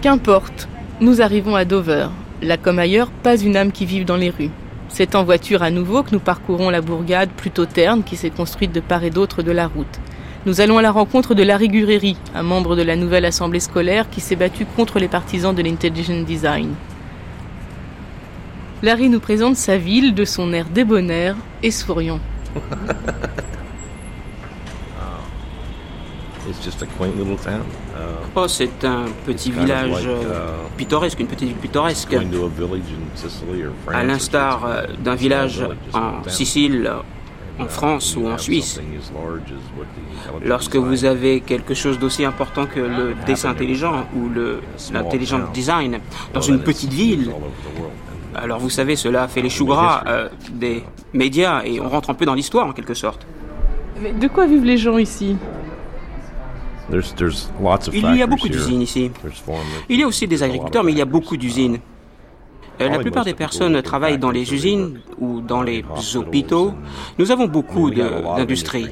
Qu'importe, 0.00 0.68
nous 1.00 1.20
arrivons 1.20 1.56
à 1.56 1.64
Dover. 1.64 2.10
Là 2.42 2.56
comme 2.56 2.78
ailleurs, 2.78 3.10
pas 3.10 3.36
une 3.36 3.56
âme 3.56 3.72
qui 3.72 3.86
vive 3.86 4.04
dans 4.04 4.14
les 4.14 4.30
rues. 4.30 4.52
C'est 4.88 5.16
en 5.16 5.24
voiture 5.24 5.64
à 5.64 5.72
nouveau 5.72 6.04
que 6.04 6.12
nous 6.12 6.20
parcourons 6.20 6.70
la 6.70 6.80
bourgade 6.80 7.30
plutôt 7.30 7.66
terne 7.66 8.04
qui 8.04 8.16
s'est 8.16 8.30
construite 8.30 8.70
de 8.70 8.78
part 8.78 9.02
et 9.02 9.10
d'autre 9.10 9.42
de 9.42 9.50
la 9.50 9.66
route. 9.66 9.98
Nous 10.46 10.60
allons 10.60 10.78
à 10.78 10.82
la 10.82 10.92
rencontre 10.92 11.34
de 11.34 11.42
Larry 11.42 11.66
Gureri, 11.66 12.16
un 12.36 12.44
membre 12.44 12.76
de 12.76 12.82
la 12.82 12.94
nouvelle 12.94 13.24
assemblée 13.24 13.58
scolaire 13.58 14.10
qui 14.10 14.20
s'est 14.20 14.36
battu 14.36 14.64
contre 14.64 15.00
les 15.00 15.08
partisans 15.08 15.54
de 15.54 15.62
l'intelligent 15.62 16.22
design. 16.22 16.72
Larry 18.80 19.08
nous 19.08 19.18
présente 19.18 19.56
sa 19.56 19.76
ville 19.76 20.14
de 20.14 20.24
son 20.24 20.52
air 20.52 20.66
débonnaire 20.66 21.34
et 21.64 21.72
souriant. 21.72 22.20
Oh, 28.36 28.48
c'est 28.48 28.84
un 28.84 29.04
petit 29.24 29.50
village 29.50 30.06
euh, 30.06 30.22
uh, 30.22 30.76
pittoresque, 30.76 31.20
une 31.20 31.26
petite 31.26 31.48
ville 31.48 31.56
pittoresque. 31.56 32.16
À 33.92 34.04
l'instar 34.04 34.64
euh, 34.66 34.82
d'un 34.98 35.14
village 35.14 35.64
en 35.92 36.28
Sicile, 36.28 36.90
en 37.58 37.66
France 37.66 38.16
ou 38.16 38.26
en 38.28 38.38
Suisse. 38.38 38.80
Lorsque 40.44 40.76
vous 40.76 41.04
avez 41.04 41.40
quelque 41.40 41.74
chose 41.74 41.98
d'aussi 41.98 42.24
important 42.24 42.66
que 42.66 42.80
le 42.80 43.14
dessin 43.26 43.50
intelligent 43.50 44.06
ou 44.16 44.28
l'intelligent 44.92 45.48
design 45.52 46.00
dans 46.32 46.40
une 46.40 46.60
petite 46.60 46.92
ville, 46.92 47.30
alors 48.34 48.58
vous 48.58 48.70
savez, 48.70 48.96
cela 48.96 49.28
fait 49.28 49.42
les 49.42 49.50
choux 49.50 49.66
gras 49.66 50.04
euh, 50.06 50.28
des 50.52 50.84
médias 51.12 51.62
et 51.64 51.80
on 51.80 51.88
rentre 51.88 52.10
un 52.10 52.14
peu 52.14 52.24
dans 52.24 52.34
l'histoire 52.34 52.66
en 52.66 52.72
quelque 52.72 52.94
sorte. 52.94 53.26
Mais 54.00 54.12
de 54.12 54.28
quoi 54.28 54.46
vivent 54.46 54.64
les 54.64 54.76
gens 54.76 54.98
ici? 54.98 55.36
Il 56.92 58.16
y 58.16 58.22
a 58.22 58.26
beaucoup 58.26 58.48
d'usines 58.48 58.82
ici. 58.82 59.10
Il 59.88 60.00
y 60.00 60.02
a 60.02 60.06
aussi 60.06 60.26
des 60.26 60.42
agriculteurs, 60.42 60.84
mais 60.84 60.92
il 60.92 60.98
y 60.98 61.02
a 61.02 61.06
beaucoup 61.06 61.36
d'usines. 61.36 61.78
Euh, 62.80 62.88
la 62.88 62.98
plupart 62.98 63.24
des 63.24 63.34
personnes 63.34 63.80
travaillent 63.82 64.18
dans 64.18 64.32
les 64.32 64.52
usines 64.52 65.00
ou 65.18 65.40
dans 65.40 65.62
les 65.62 65.84
hôpitaux. 66.14 66.74
Nous 67.18 67.30
avons 67.30 67.46
beaucoup 67.46 67.90
d'industries, 67.90 68.88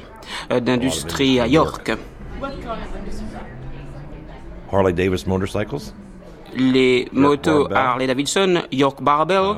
euh, 0.51 0.59
d'industries 0.59 1.39
à 1.39 1.47
York. 1.47 1.91
Harley 4.71 4.93
Davis 4.93 5.27
motorcycles? 5.27 5.93
Les 6.55 7.07
motos 7.11 7.67
Harley 7.73 8.07
Davidson, 8.07 8.63
York 8.71 9.01
Barbell. 9.01 9.55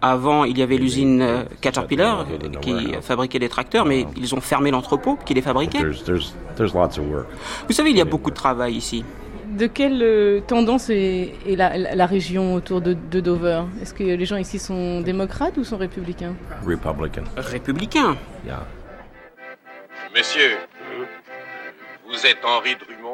Avant, 0.00 0.44
il 0.44 0.58
y 0.58 0.62
avait 0.62 0.76
l'usine 0.76 1.22
euh, 1.22 1.42
Caterpillar 1.60 2.26
qui 2.60 2.92
fabriquait 3.02 3.38
des 3.38 3.48
tracteurs, 3.48 3.84
mais 3.84 4.06
ils 4.16 4.34
ont 4.34 4.40
fermé 4.40 4.70
l'entrepôt 4.70 5.18
qui 5.24 5.34
les 5.34 5.42
fabriquait. 5.42 5.82
Vous 5.82 7.72
savez, 7.72 7.90
il 7.90 7.96
y 7.96 8.00
a 8.00 8.04
beaucoup 8.04 8.30
de 8.30 8.36
travail 8.36 8.74
ici. 8.74 9.04
De 9.50 9.66
quelle 9.66 10.00
euh, 10.00 10.40
tendance 10.46 10.90
est, 10.90 11.34
la, 11.56 12.06
région 12.06 12.54
autour 12.54 12.80
de, 12.80 12.94
Dover? 12.94 13.64
Est-ce 13.82 13.92
que 13.92 14.04
les 14.04 14.24
gens 14.24 14.36
ici 14.36 14.60
sont 14.60 15.00
démocrates 15.00 15.56
ou 15.56 15.64
sont 15.64 15.76
républicains? 15.76 16.34
Républicains. 17.36 18.16
Messieurs, 20.14 20.56
vous 22.08 22.26
êtes 22.26 22.38
Henri 22.44 22.76
Drummond 22.76 23.09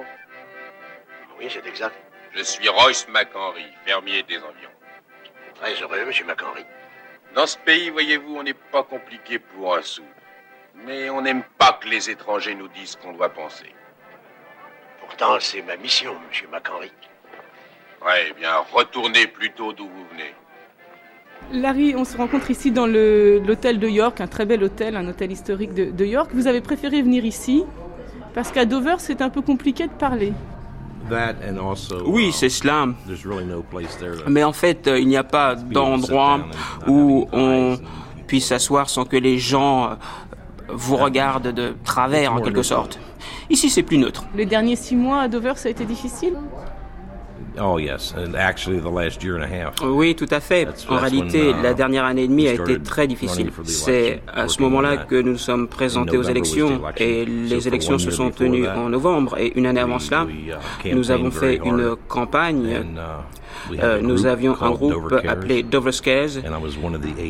Oui, 1.39 1.49
c'est 1.51 1.66
exact. 1.66 1.95
Je 2.34 2.43
suis 2.43 2.68
Royce 2.68 3.07
McHenry, 3.09 3.66
fermier 3.84 4.22
des 4.22 4.37
environs. 4.37 4.72
Très 5.55 5.74
heureux, 5.82 6.05
monsieur 6.07 6.24
McHenry. 6.24 6.64
Dans 7.34 7.47
ce 7.47 7.59
pays, 7.59 7.91
voyez-vous, 7.91 8.37
on 8.37 8.43
n'est 8.43 8.55
pas 8.55 8.82
compliqué 8.82 9.39
pour 9.39 9.76
un 9.76 9.82
sou. 9.82 10.03
Mais 10.87 11.11
on 11.11 11.22
n'aime 11.22 11.43
pas 11.59 11.78
que 11.80 11.89
les 11.89 12.11
étrangers 12.11 12.55
nous 12.55 12.68
disent 12.68 12.91
ce 12.91 12.97
qu'on 12.99 13.12
doit 13.12 13.30
penser. 13.30 13.74
Pourtant, 15.01 15.37
c'est 15.41 15.62
ma 15.62 15.76
mission, 15.76 16.14
monsieur 16.28 16.49
McHenry. 16.49 16.91
Ouais, 18.05 18.28
eh 18.30 18.32
bien, 18.34 18.53
retournez 18.72 19.26
plutôt 19.26 19.72
d'où 19.72 19.89
vous 19.89 20.07
venez. 20.12 20.34
Larry, 21.53 21.95
on 21.97 22.05
se 22.05 22.16
rencontre 22.16 22.51
ici 22.51 22.70
dans 22.70 22.87
l'hôtel 22.87 23.78
de 23.78 23.89
York, 23.89 24.20
un 24.20 24.26
très 24.26 24.47
bel 24.47 24.62
hôtel, 24.64 24.97
un 24.97 25.07
hôtel 25.07 25.32
historique 25.32 25.74
de 25.74 26.05
York. 26.05 26.30
Vous 26.32 26.47
avez 26.47 26.61
préféré 26.61 27.03
venir 27.03 27.24
ici 27.24 27.64
parce 28.34 28.53
qu'à 28.53 28.64
Dover, 28.64 28.97
c'est 28.99 29.22
un 29.22 29.30
peu 29.30 29.41
compliqué 29.41 29.87
de 29.87 29.93
parler. 29.93 30.32
Oui, 32.07 32.32
c'est 32.32 32.48
cela. 32.48 32.86
Mais 34.28 34.44
en 34.44 34.52
fait, 34.52 34.86
euh, 34.86 34.98
il 34.98 35.09
n'y 35.09 35.16
a 35.16 35.24
pas 35.24 35.54
d'endroit 35.54 36.40
où 36.86 37.26
on 37.32 37.78
puisse 38.26 38.46
s'asseoir 38.46 38.88
sans 38.90 39.04
que 39.04 39.16
les 39.16 39.38
gens 39.38 39.84
euh, 39.84 39.94
vous 40.68 40.96
regardent 40.96 41.52
de 41.52 41.74
travers, 41.84 42.32
en 42.32 42.40
quelque 42.40 42.62
sorte. 42.62 42.98
Ici, 43.50 43.70
c'est 43.70 43.82
plus 43.82 43.98
neutre. 43.98 44.24
Les 44.34 44.46
derniers 44.46 44.76
six 44.76 44.96
mois 44.96 45.20
à 45.22 45.28
Dover, 45.28 45.52
ça 45.57 45.68
a 45.68 45.70
été 45.70 45.84
difficile? 45.84 46.34
Oui, 49.84 50.14
tout 50.14 50.26
à 50.30 50.40
fait. 50.40 50.68
En 50.88 50.96
réalité, 50.96 51.50
uh, 51.50 51.62
la 51.62 51.74
dernière 51.74 52.04
année 52.04 52.24
et 52.24 52.28
demie 52.28 52.48
a 52.48 52.54
été 52.54 52.80
très 52.80 53.07
difficile. 53.07 53.50
C'est 53.64 54.22
à 54.32 54.48
ce 54.48 54.61
moment-là 54.62 54.96
que 54.98 55.16
nous 55.22 55.36
nous 55.36 55.42
sommes 55.42 55.68
présentés 55.68 56.16
aux 56.16 56.22
élections 56.22 56.80
et 56.96 57.26
les 57.26 57.68
élections 57.68 57.98
se 57.98 58.11
sont 58.11 58.30
tenues 58.30 58.66
en 58.66 58.88
novembre 58.88 59.36
et 59.38 59.52
une 59.59 59.66
année 59.66 59.80
avant 59.80 59.98
cela, 59.98 60.26
uh, 60.84 60.94
nous 60.94 61.11
avons 61.11 61.30
fait 61.30 61.61
une 61.62 61.94
campagne. 62.09 62.70
Uh, 62.70 63.76
euh, 63.82 64.00
nous 64.00 64.24
avions 64.24 64.57
un 64.62 64.70
groupe 64.70 65.14
appelé 65.28 65.62
Dover 65.62 65.92
Scares 65.92 66.38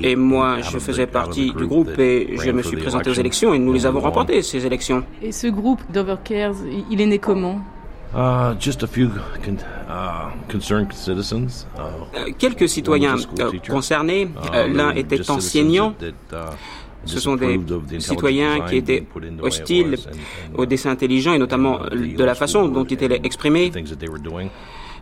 et 0.02 0.14
moi 0.14 0.60
je 0.60 0.78
faisais 0.78 1.06
partie 1.06 1.52
du 1.52 1.66
groupe 1.66 1.98
et 1.98 2.36
je 2.36 2.50
me 2.52 2.62
suis 2.62 2.76
présenté 2.76 3.10
aux 3.10 3.14
élections 3.14 3.54
et 3.54 3.58
nous 3.58 3.72
les 3.72 3.86
avons 3.86 4.00
remportées 4.00 4.40
ces 4.42 4.64
élections. 4.66 5.02
Et 5.20 5.32
ce 5.32 5.48
groupe 5.48 5.80
Dover 5.90 6.16
Cares, 6.22 6.54
il 6.90 7.00
est 7.00 7.06
né 7.06 7.18
comment? 7.18 7.60
Uh, 8.14 8.54
just 8.58 8.82
a 8.82 8.86
few 8.86 9.10
uh, 9.88 10.30
concerned 10.48 10.92
citizens. 10.92 11.66
Uh, 11.76 12.32
quelques 12.38 12.68
citoyens 12.68 13.16
euh, 13.38 13.50
concernés. 13.68 14.24
Uh, 14.24 14.54
euh, 14.54 14.68
l'un 14.68 14.90
était 14.92 15.28
enseignant. 15.30 15.94
Ce 17.04 17.20
sont 17.20 17.36
des 17.36 17.60
citoyens 18.00 18.60
qui 18.68 18.76
étaient 18.76 19.06
hostiles 19.40 19.96
au 20.54 20.66
dessin 20.66 20.90
intelligent 20.90 21.34
et 21.34 21.38
notamment 21.38 21.80
de 21.92 22.24
la 22.24 22.34
façon 22.34 22.68
dont 22.68 22.84
il 22.84 22.94
était 22.94 23.20
exprimé. 23.22 23.70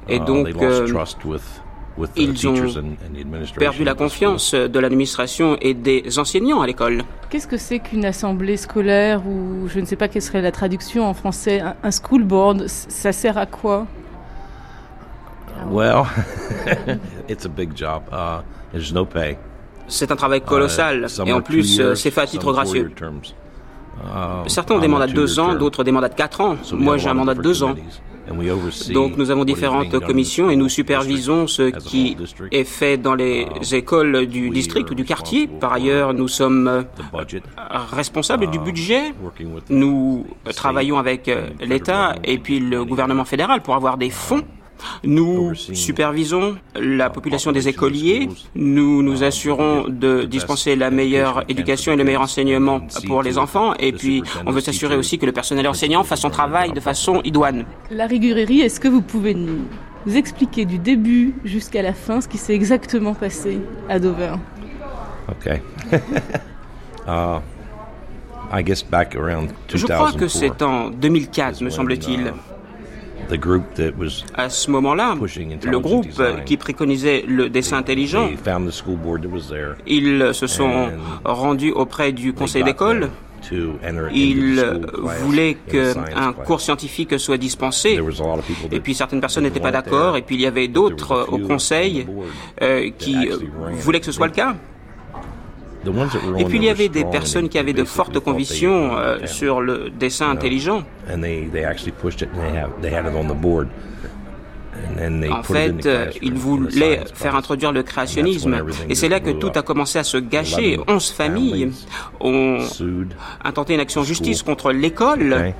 Et 0.08 0.18
donc, 0.18 0.48
ils 2.16 2.48
ont 2.48 2.54
perdu 3.56 3.84
la 3.84 3.94
confiance 3.94 4.54
de 4.54 4.78
l'administration 4.78 5.56
et 5.60 5.74
des 5.74 6.18
enseignants 6.18 6.60
à 6.60 6.66
l'école. 6.66 7.02
Qu'est-ce 7.30 7.46
que 7.46 7.56
c'est 7.56 7.78
qu'une 7.78 8.04
assemblée 8.04 8.56
scolaire 8.56 9.26
ou 9.26 9.68
je 9.68 9.80
ne 9.80 9.84
sais 9.84 9.96
pas 9.96 10.08
quelle 10.08 10.22
serait 10.22 10.42
la 10.42 10.52
traduction 10.52 11.06
en 11.06 11.14
français, 11.14 11.60
un, 11.60 11.90
school 11.90 12.24
board 12.24 12.66
Ça 12.68 13.12
sert 13.12 13.38
à 13.38 13.46
quoi? 13.46 13.86
Well, 15.70 16.04
it's 17.28 17.46
a 17.46 17.48
big 17.48 17.76
job. 17.76 18.02
Uh, 18.12 18.42
there's 18.72 18.92
no 18.92 19.04
pay. 19.04 19.38
C'est 19.86 20.10
un 20.10 20.16
travail 20.16 20.40
colossal 20.40 21.06
uh, 21.06 21.28
et 21.28 21.32
en 21.32 21.42
plus 21.42 21.78
euh, 21.80 21.94
c'est 21.94 22.10
fait 22.10 22.22
à 22.22 22.26
titre 22.26 22.52
gracieux. 22.52 22.90
Uh, 23.00 24.48
Certains 24.48 24.74
ont 24.74 24.80
des 24.80 24.88
mandats 24.88 25.06
de 25.06 25.12
deux 25.12 25.38
ans, 25.38 25.54
d'autres 25.54 25.84
des 25.84 25.92
mandats 25.92 26.08
de 26.08 26.14
quatre 26.14 26.40
ans. 26.40 26.56
Moi 26.72 26.96
j'ai 26.96 27.08
un 27.08 27.14
mandat 27.14 27.34
de 27.34 27.42
deux 27.42 27.62
ans. 27.62 27.74
Donc 28.92 29.16
nous 29.16 29.30
avons 29.30 29.44
différentes 29.44 29.98
commissions 30.00 30.50
et 30.50 30.56
nous 30.56 30.68
supervisons 30.68 31.46
ce 31.46 31.70
qui 31.70 32.16
est 32.50 32.64
fait 32.64 32.96
dans 32.96 33.14
les 33.14 33.46
uh, 33.72 33.76
écoles 33.76 34.26
du 34.26 34.50
district 34.50 34.90
ou 34.90 34.94
du 34.94 35.04
quartier. 35.04 35.46
Par 35.46 35.72
ailleurs, 35.72 36.14
nous 36.14 36.28
sommes 36.28 36.68
euh, 36.68 36.82
responsables 37.92 38.50
du 38.50 38.58
uh, 38.58 38.60
budget. 38.60 39.14
Nous 39.68 40.26
travaillons 40.54 40.98
avec 40.98 41.28
euh, 41.28 41.48
l'État 41.60 42.16
et 42.24 42.38
puis 42.38 42.60
le 42.60 42.84
gouvernement 42.84 43.24
fédéral 43.24 43.62
pour 43.62 43.74
avoir 43.74 43.96
des 43.96 44.10
fonds 44.10 44.44
nous 45.02 45.54
supervisons 45.54 46.56
la 46.74 47.10
population 47.10 47.52
des 47.52 47.68
écoliers. 47.68 48.28
Nous 48.54 49.02
nous 49.02 49.22
assurons 49.22 49.86
de 49.88 50.24
dispenser 50.24 50.76
la 50.76 50.90
meilleure 50.90 51.44
éducation 51.48 51.92
et 51.92 51.96
le 51.96 52.04
meilleur 52.04 52.22
enseignement 52.22 52.80
pour 53.06 53.22
les 53.22 53.38
enfants. 53.38 53.74
Et 53.78 53.92
puis, 53.92 54.22
on 54.46 54.52
veut 54.52 54.60
s'assurer 54.60 54.96
aussi 54.96 55.18
que 55.18 55.26
le 55.26 55.32
personnel 55.32 55.66
enseignant 55.68 56.04
fasse 56.04 56.20
son 56.20 56.30
travail 56.30 56.72
de 56.72 56.80
façon 56.80 57.20
idoine. 57.24 57.64
La 57.90 58.06
rigurerie, 58.06 58.60
est-ce 58.60 58.80
que 58.80 58.88
vous 58.88 59.02
pouvez 59.02 59.34
nous 59.34 59.64
expliquer 60.12 60.64
du 60.64 60.78
début 60.78 61.34
jusqu'à 61.44 61.82
la 61.82 61.94
fin 61.94 62.20
ce 62.20 62.28
qui 62.28 62.38
s'est 62.38 62.54
exactement 62.54 63.14
passé 63.14 63.58
à 63.88 63.98
Dover? 63.98 64.34
Ok. 65.28 65.60
uh, 67.08 67.40
I 68.52 68.62
guess 68.62 68.82
back 68.82 69.16
around 69.16 69.50
Je 69.74 69.86
crois 69.86 70.12
que 70.12 70.28
c'est 70.28 70.62
en 70.62 70.90
2004, 70.90 71.62
me 71.62 71.70
semble-t-il. 71.70 72.32
À 74.34 74.48
ce 74.48 74.70
moment-là, 74.70 75.14
le 75.64 75.78
groupe 75.78 76.06
qui 76.44 76.56
préconisait 76.56 77.24
le 77.26 77.48
dessin 77.48 77.78
intelligent, 77.78 78.28
ils 79.86 80.30
se 80.32 80.46
sont 80.46 80.90
rendus 81.24 81.72
auprès 81.72 82.12
du 82.12 82.32
conseil 82.32 82.62
d'école. 82.62 83.10
Ils 84.12 84.64
voulaient 85.20 85.56
qu'un 85.68 86.32
cours 86.32 86.60
scientifique 86.60 87.18
soit 87.18 87.36
dispensé. 87.36 87.98
Et 88.72 88.80
puis 88.80 88.94
certaines 88.94 89.20
personnes 89.20 89.44
n'étaient 89.44 89.60
pas 89.60 89.70
d'accord. 89.70 90.16
Et 90.16 90.22
puis 90.22 90.36
il 90.36 90.40
y 90.40 90.46
avait 90.46 90.68
d'autres 90.68 91.26
au 91.30 91.38
conseil 91.38 92.06
euh, 92.62 92.90
qui 92.98 93.16
voulaient 93.80 94.00
que 94.00 94.06
ce 94.06 94.12
soit 94.12 94.26
le 94.28 94.32
cas. 94.32 94.54
Et 96.38 96.44
puis 96.44 96.58
il 96.58 96.64
y 96.64 96.68
avait 96.68 96.88
des 96.88 97.04
personnes 97.04 97.48
qui 97.48 97.58
avaient 97.58 97.72
de 97.72 97.84
fortes 97.84 98.18
convictions 98.20 98.96
euh, 98.96 99.26
sur 99.26 99.60
le 99.60 99.90
dessin 99.90 100.30
intelligent. 100.30 100.82
En 105.30 105.42
fait, 105.42 105.86
euh, 105.86 106.10
ils 106.22 106.34
voulaient 106.34 107.00
faire 107.14 107.36
introduire 107.36 107.72
le 107.72 107.82
créationnisme. 107.82 108.54
Et 108.88 108.94
c'est 108.94 109.08
là 109.08 109.20
que 109.20 109.30
tout 109.30 109.52
a 109.54 109.62
commencé 109.62 109.98
à 109.98 110.04
se 110.04 110.16
gâcher. 110.18 110.78
Onze 110.88 111.10
familles 111.10 111.70
ont 112.20 112.58
intenté 113.44 113.74
une 113.74 113.80
action 113.80 114.02
justice 114.02 114.42
contre 114.42 114.72
l'école. 114.72 115.54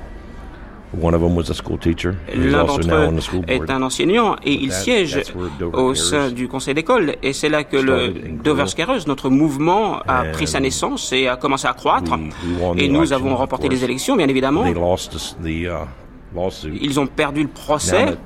L'un 0.93 2.63
d'entre 2.63 2.95
eux 2.95 3.41
est 3.47 3.69
un 3.69 3.81
enseignant 3.81 4.35
et 4.43 4.53
il 4.53 4.71
siège 4.71 5.21
au 5.73 5.93
sein 5.93 6.29
du 6.31 6.47
conseil 6.47 6.73
d'école. 6.73 7.15
Et 7.21 7.33
c'est 7.33 7.49
là 7.49 7.63
que 7.63 7.77
le 7.77 8.13
Dover 8.43 8.67
Scareuse, 8.67 9.07
notre 9.07 9.29
mouvement, 9.29 9.99
a 10.07 10.25
pris 10.25 10.47
sa 10.47 10.59
naissance 10.59 11.11
et 11.11 11.27
a 11.27 11.35
commencé 11.35 11.67
à 11.67 11.73
croître. 11.73 12.17
Et 12.77 12.87
nous 12.87 13.13
avons 13.13 13.35
remporté 13.35 13.69
les 13.69 13.83
élections, 13.83 14.15
bien 14.15 14.27
évidemment. 14.27 14.65
Uh, 14.65 14.73
Ils 16.81 16.99
ont 16.99 17.07
perdu 17.07 17.43
le 17.43 17.49
procès. 17.49 18.17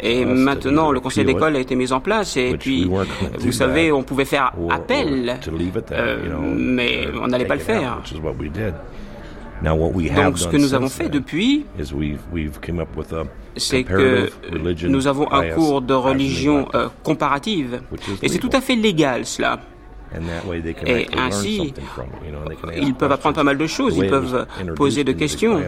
Et 0.00 0.24
maintenant, 0.24 0.90
le 0.90 1.00
conseil 1.00 1.24
d'école 1.24 1.56
a 1.56 1.60
été 1.60 1.76
mis 1.76 1.92
en 1.92 2.00
place. 2.00 2.36
Et 2.36 2.56
puis, 2.58 2.90
vous 3.38 3.52
savez, 3.52 3.92
on 3.92 4.02
pouvait 4.02 4.24
faire 4.24 4.52
appel, 4.70 5.38
euh, 5.92 6.16
mais 6.56 7.06
on 7.20 7.28
n'allait 7.28 7.44
pas 7.44 7.54
le 7.54 7.60
faire. 7.60 8.02
Donc 9.62 10.38
ce 10.38 10.48
que 10.48 10.56
nous 10.56 10.74
avons 10.74 10.88
fait 10.88 11.08
depuis, 11.08 11.66
c'est 13.56 13.84
que 13.84 14.30
nous 14.86 15.06
avons 15.06 15.32
un 15.32 15.50
cours 15.50 15.82
de 15.82 15.94
religion 15.94 16.68
euh, 16.74 16.88
comparative. 17.02 17.80
Et 18.22 18.28
c'est 18.28 18.38
tout 18.38 18.50
à 18.52 18.60
fait 18.60 18.76
légal 18.76 19.24
cela. 19.24 19.60
Et 20.86 21.08
ainsi, 21.18 21.74
ils 22.76 22.94
peuvent 22.94 23.12
apprendre 23.12 23.34
pas 23.34 23.42
mal 23.42 23.58
de 23.58 23.66
choses, 23.66 23.96
ils 23.96 24.08
peuvent 24.08 24.46
poser 24.76 25.04
de 25.04 25.12
questions. 25.12 25.60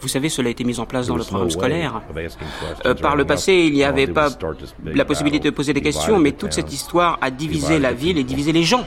Vous 0.00 0.08
savez, 0.08 0.28
cela 0.28 0.48
a 0.48 0.50
été 0.50 0.64
mis 0.64 0.78
en 0.78 0.86
place 0.86 1.06
dans 1.06 1.16
le 1.16 1.24
programme 1.24 1.50
scolaire. 1.50 2.02
Euh, 2.86 2.94
par 2.94 3.16
le 3.16 3.24
passé, 3.24 3.54
il 3.54 3.72
n'y 3.72 3.84
avait 3.84 4.06
pas 4.06 4.28
la 4.84 5.04
possibilité 5.04 5.50
de 5.50 5.54
poser 5.54 5.72
des 5.72 5.80
questions, 5.80 6.18
mais 6.18 6.32
toute 6.32 6.52
cette 6.52 6.72
histoire 6.72 7.18
a 7.20 7.30
divisé 7.30 7.78
la 7.78 7.92
ville 7.92 8.18
et 8.18 8.24
divisé 8.24 8.52
les 8.52 8.64
gens. 8.64 8.86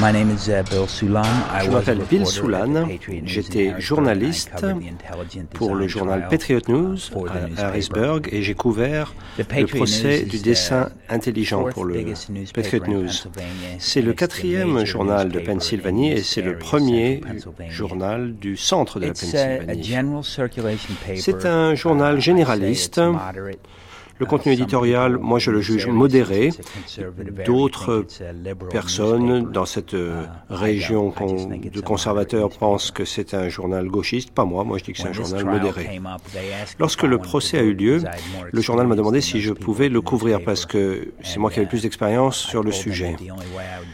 Je 0.00 1.70
m'appelle 1.70 2.00
Bill 2.08 2.24
Soulan, 2.24 2.88
j'étais 3.24 3.74
journaliste 3.80 4.64
pour 5.54 5.74
le 5.74 5.88
journal 5.88 6.28
Patriot 6.30 6.60
News 6.68 6.96
à 7.58 7.66
Harrisburg 7.66 8.22
et 8.30 8.42
j'ai 8.42 8.54
couvert 8.54 9.14
le 9.38 9.66
procès 9.66 10.22
du 10.22 10.38
dessin 10.38 10.90
intelligent 11.08 11.64
pour 11.64 11.84
le 11.84 12.04
Patriot 12.54 12.86
News. 12.86 13.08
C'est 13.78 14.02
le 14.02 14.12
quatrième 14.12 14.84
journal 14.84 15.30
de 15.30 15.40
Pennsylvanie 15.40 16.12
et 16.12 16.22
c'est 16.22 16.42
le 16.42 16.58
premier 16.58 17.20
journal 17.68 18.34
du 18.36 18.56
centre 18.56 19.00
de 19.00 19.06
la 19.06 19.12
Pennsylvanie. 19.14 20.24
C'est 21.16 21.44
un 21.44 21.74
journal 21.74 22.20
généraliste 22.20 23.00
le 24.18 24.26
contenu 24.26 24.52
éditorial, 24.52 25.18
moi 25.18 25.38
je 25.38 25.50
le 25.50 25.60
juge 25.60 25.86
modéré. 25.86 26.50
D'autres 27.46 28.06
personnes 28.70 29.50
dans 29.52 29.66
cette 29.66 29.94
euh, 29.94 30.24
région 30.50 31.12
de 31.72 31.80
conservateurs 31.80 32.50
pensent 32.50 32.90
que 32.90 33.04
c'est 33.04 33.34
un 33.34 33.48
journal 33.48 33.86
gauchiste. 33.88 34.30
Pas 34.30 34.44
moi, 34.44 34.64
moi 34.64 34.78
je 34.78 34.84
dis 34.84 34.92
que 34.92 34.98
c'est 34.98 35.08
un 35.08 35.12
journal 35.12 35.44
modéré. 35.44 36.00
Lorsque 36.78 37.04
le 37.04 37.18
procès 37.18 37.58
a 37.58 37.62
eu 37.62 37.74
lieu, 37.74 38.02
le 38.50 38.60
journal 38.60 38.86
m'a 38.86 38.96
demandé 38.96 39.20
si 39.20 39.40
je 39.40 39.52
pouvais 39.52 39.88
le 39.88 40.00
couvrir 40.00 40.42
parce 40.44 40.66
que 40.66 41.12
c'est 41.22 41.38
moi 41.38 41.50
qui 41.50 41.58
avais 41.58 41.66
le 41.66 41.70
plus 41.70 41.82
d'expérience 41.82 42.36
sur 42.36 42.62
le 42.62 42.72
sujet. 42.72 43.16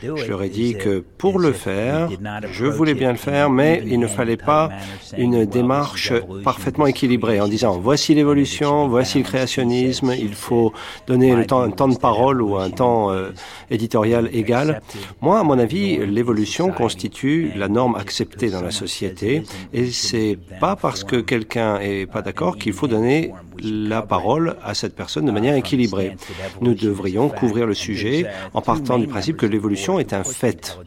Je 0.02 0.26
leur 0.26 0.42
ai 0.42 0.48
dit 0.48 0.74
que 0.74 1.04
pour 1.18 1.38
le 1.38 1.52
faire, 1.52 2.08
je 2.50 2.66
voulais 2.66 2.94
bien 2.94 3.12
le 3.12 3.18
faire, 3.18 3.50
mais 3.50 3.82
il 3.86 3.98
ne 3.98 4.06
fallait 4.06 4.36
pas 4.36 4.70
une 5.16 5.44
démarche 5.44 6.12
parfaitement 6.42 6.86
équilibrée 6.86 7.40
en 7.40 7.48
disant 7.48 7.78
voici 7.78 8.14
l'évolution, 8.14 8.88
voici 8.88 9.18
le 9.18 9.24
créationnisme, 9.24 10.13
il 10.18 10.34
faut 10.34 10.72
donner 11.06 11.34
le 11.34 11.46
temps, 11.46 11.60
un 11.60 11.70
temps 11.70 11.88
de 11.88 11.96
parole 11.96 12.42
ou 12.42 12.56
un 12.56 12.70
temps 12.70 13.10
euh, 13.10 13.30
éditorial 13.70 14.28
égal. 14.32 14.80
Moi, 15.20 15.38
à 15.38 15.42
mon 15.42 15.58
avis, 15.58 15.98
l'évolution 16.06 16.70
constitue 16.70 17.52
la 17.56 17.68
norme 17.68 17.94
acceptée 17.96 18.50
dans 18.50 18.62
la 18.62 18.70
société 18.70 19.42
et 19.72 19.90
c'est 19.90 20.38
pas 20.60 20.76
parce 20.76 21.04
que 21.04 21.16
quelqu'un 21.16 21.78
est 21.80 22.06
pas 22.06 22.22
d'accord 22.22 22.56
qu'il 22.56 22.72
faut 22.72 22.88
donner 22.88 23.32
la 23.62 24.02
parole 24.02 24.56
à 24.62 24.74
cette 24.74 24.94
personne 24.94 25.26
de 25.26 25.30
manière 25.30 25.54
équilibrée. 25.54 26.16
Nous 26.60 26.74
devrions 26.74 27.28
couvrir 27.28 27.66
le 27.66 27.74
sujet 27.74 28.26
en 28.52 28.60
partant 28.60 28.98
du 28.98 29.06
principe 29.06 29.36
que 29.36 29.46
l'évolution 29.46 29.98
est 29.98 30.12
un 30.12 30.24
fait. 30.24 30.78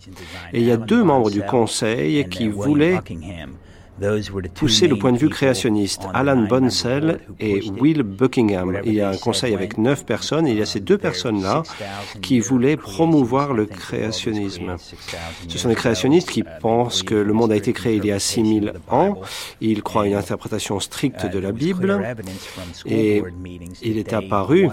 Et 0.53 0.59
il 0.59 0.65
y 0.65 0.71
a 0.71 0.77
deux 0.77 1.03
membres 1.03 1.31
du 1.31 1.41
Conseil 1.41 2.27
qui 2.29 2.49
voulaient 2.49 2.99
pousser 4.53 4.87
le 4.87 4.97
point 4.97 5.11
de 5.11 5.17
vue 5.17 5.29
créationniste. 5.29 6.03
Alan 6.13 6.43
Bonsell 6.43 7.19
et 7.39 7.61
Will 7.79 8.03
Buckingham. 8.03 8.79
Il 8.85 8.93
y 8.93 9.01
a 9.01 9.09
un 9.09 9.17
conseil 9.17 9.53
avec 9.53 9.77
neuf 9.77 10.05
personnes 10.05 10.47
et 10.47 10.51
il 10.51 10.57
y 10.57 10.61
a 10.61 10.65
ces 10.65 10.79
deux 10.79 10.97
personnes-là 10.97 11.63
qui 12.21 12.39
voulaient 12.39 12.77
promouvoir 12.77 13.53
le 13.53 13.65
créationnisme. 13.65 14.75
Ce 15.47 15.57
sont 15.57 15.69
des 15.69 15.75
créationnistes 15.75 16.29
qui 16.29 16.43
pensent 16.61 17.03
que 17.03 17.15
le 17.15 17.33
monde 17.33 17.51
a 17.51 17.55
été 17.55 17.73
créé 17.73 17.95
il 17.95 18.05
y 18.05 18.11
a 18.11 18.19
6000 18.19 18.73
ans. 18.89 19.19
Ils 19.61 19.83
croient 19.83 20.03
à 20.03 20.07
une 20.07 20.15
interprétation 20.15 20.79
stricte 20.79 21.25
de 21.25 21.39
la 21.39 21.51
Bible 21.51 22.15
et 22.85 23.23
il 23.81 23.97
est 23.97 24.13
apparu 24.13 24.69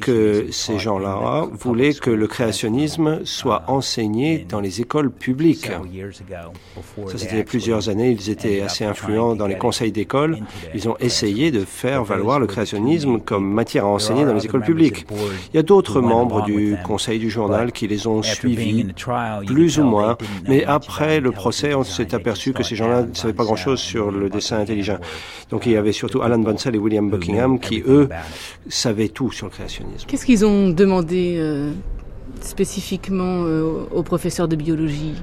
que 0.00 0.46
ces 0.50 0.78
gens-là 0.78 1.46
voulaient 1.52 1.94
que 1.94 2.10
le 2.10 2.26
créationnisme 2.26 3.24
soit 3.24 3.64
enseigné 3.68 4.46
dans 4.48 4.60
les 4.60 4.80
écoles 4.80 5.10
publiques. 5.10 5.70
Ça, 7.08 7.18
c'était 7.18 7.44
plusieurs 7.44 7.88
années. 7.88 8.10
Ils 8.10 8.30
étaient 8.30 8.61
assez 8.62 8.84
influents 8.84 9.34
dans 9.34 9.46
les 9.46 9.56
conseils 9.56 9.92
d'école, 9.92 10.38
ils 10.74 10.88
ont 10.88 10.96
essayé 10.98 11.50
de 11.50 11.64
faire 11.64 12.04
valoir 12.04 12.38
le 12.38 12.46
créationnisme 12.46 13.18
comme 13.20 13.50
matière 13.52 13.84
à 13.84 13.88
enseigner 13.88 14.24
dans 14.24 14.34
les 14.34 14.44
écoles 14.44 14.62
publiques. 14.62 15.06
Il 15.52 15.56
y 15.56 15.58
a 15.58 15.62
d'autres 15.62 16.00
membres 16.00 16.42
du 16.42 16.76
conseil 16.84 17.18
du 17.18 17.30
journal 17.30 17.72
qui 17.72 17.86
les 17.86 18.06
ont 18.06 18.22
suivis, 18.22 18.86
plus 19.46 19.78
ou 19.78 19.84
moins, 19.84 20.16
mais 20.48 20.64
après 20.64 21.20
le 21.20 21.32
procès, 21.32 21.74
on 21.74 21.84
s'est 21.84 22.14
aperçu 22.14 22.52
que 22.52 22.62
ces 22.62 22.76
gens-là 22.76 23.02
ne 23.02 23.14
savaient 23.14 23.32
pas 23.32 23.44
grand-chose 23.44 23.80
sur 23.80 24.10
le 24.10 24.28
dessin 24.28 24.58
intelligent. 24.58 24.98
Donc 25.50 25.66
il 25.66 25.72
y 25.72 25.76
avait 25.76 25.92
surtout 25.92 26.22
Alan 26.22 26.38
Bonsell 26.38 26.74
et 26.74 26.78
William 26.78 27.08
Buckingham 27.10 27.58
qui, 27.58 27.82
eux, 27.86 28.08
savaient 28.68 29.08
tout 29.08 29.30
sur 29.32 29.46
le 29.46 29.52
créationnisme. 29.52 30.06
Qu'est-ce 30.06 30.26
qu'ils 30.26 30.44
ont 30.44 30.70
demandé 30.70 31.36
euh, 31.38 31.72
spécifiquement 32.40 33.44
euh, 33.44 33.84
aux 33.92 34.02
professeurs 34.02 34.48
de 34.48 34.56
biologie? 34.56 35.14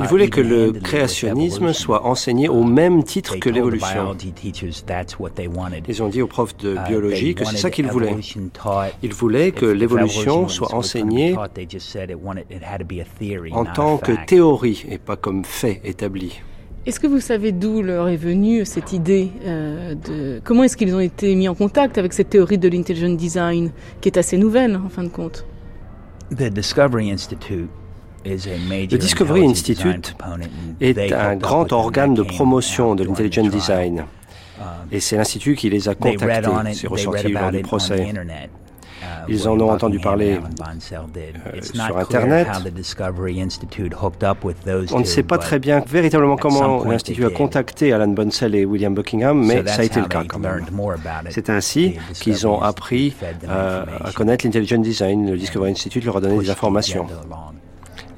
Ils 0.00 0.06
voulaient 0.06 0.28
que 0.28 0.40
le 0.40 0.72
créationnisme 0.72 1.72
soit 1.72 2.04
enseigné 2.06 2.48
au 2.48 2.62
même 2.64 3.04
titre 3.04 3.36
que 3.38 3.50
l'évolution. 3.50 4.16
Ils 5.88 6.02
ont 6.02 6.08
dit 6.08 6.22
aux 6.22 6.26
profs 6.26 6.56
de 6.58 6.74
uh, 6.74 6.78
biologie 6.88 7.34
que 7.34 7.44
c'est 7.44 7.56
ça 7.56 7.70
qu'ils 7.70 7.86
voulaient. 7.86 8.16
Ils 9.02 9.12
voulaient 9.12 9.52
que 9.52 9.66
l'évolution 9.66 10.48
soit 10.48 10.74
enseignée 10.74 11.36
en 13.52 13.64
tant 13.64 13.98
que 13.98 14.12
théorie 14.26 14.84
et 14.88 14.98
pas 14.98 15.16
comme 15.16 15.44
fait 15.44 15.80
établi. 15.84 16.40
Est-ce 16.86 17.00
que 17.00 17.06
vous 17.06 17.20
savez 17.20 17.52
d'où 17.52 17.80
leur 17.80 18.08
est 18.08 18.16
venue 18.16 18.66
cette 18.66 18.92
idée 18.92 19.30
euh, 19.46 19.94
de 19.94 20.40
comment 20.44 20.64
est-ce 20.64 20.76
qu'ils 20.76 20.94
ont 20.94 21.00
été 21.00 21.34
mis 21.34 21.48
en 21.48 21.54
contact 21.54 21.96
avec 21.96 22.12
cette 22.12 22.28
théorie 22.28 22.58
de 22.58 22.68
l'intelligent 22.68 23.08
design 23.08 23.70
qui 24.02 24.10
est 24.10 24.18
assez 24.18 24.36
nouvelle 24.36 24.76
en 24.76 24.90
fin 24.90 25.02
de 25.02 25.08
compte? 25.08 25.46
Le 26.30 26.50
Discovery 26.50 27.10
Institute 29.46 30.16
est 30.80 31.12
un 31.12 31.36
grand 31.36 31.72
organe 31.72 32.14
de 32.14 32.22
promotion 32.22 32.94
de 32.94 33.04
l'intelligent 33.04 33.46
design. 33.46 34.04
Et 34.90 35.00
c'est 35.00 35.16
l'Institut 35.16 35.56
qui 35.56 35.68
les 35.68 35.88
a 35.88 35.94
contactés, 35.94 36.74
c'est 36.74 36.86
ressorti 36.86 37.32
lors 37.32 37.50
du 37.50 37.62
procès. 37.62 38.12
Ils 39.28 39.48
en 39.48 39.58
ont 39.60 39.70
entendu 39.70 39.98
parler 39.98 40.38
euh, 40.38 41.60
sur 41.62 41.98
Internet. 41.98 42.48
On 44.92 45.00
ne 45.00 45.04
sait 45.04 45.22
pas 45.22 45.38
très 45.38 45.58
bien 45.58 45.82
véritablement 45.86 46.36
comment 46.36 46.84
l'Institut 46.84 47.24
a 47.24 47.30
contacté 47.30 47.92
Alan 47.92 48.08
Bonsell 48.08 48.54
et 48.54 48.64
William 48.64 48.94
Buckingham, 48.94 49.44
mais 49.44 49.66
ça 49.66 49.82
a 49.82 49.84
été 49.84 50.00
le 50.00 50.06
cas 50.06 50.24
quand 50.26 50.38
même. 50.38 50.64
C'est 51.30 51.50
ainsi 51.50 51.96
qu'ils 52.14 52.46
ont 52.46 52.60
appris 52.60 53.14
euh, 53.48 53.84
à 54.04 54.12
connaître 54.12 54.44
l'intelligent 54.44 54.78
design. 54.78 55.30
Le 55.30 55.36
Discovery 55.36 55.72
Institute 55.72 56.04
leur 56.04 56.16
a 56.16 56.20
donné 56.20 56.38
des 56.38 56.50
informations 56.50 57.06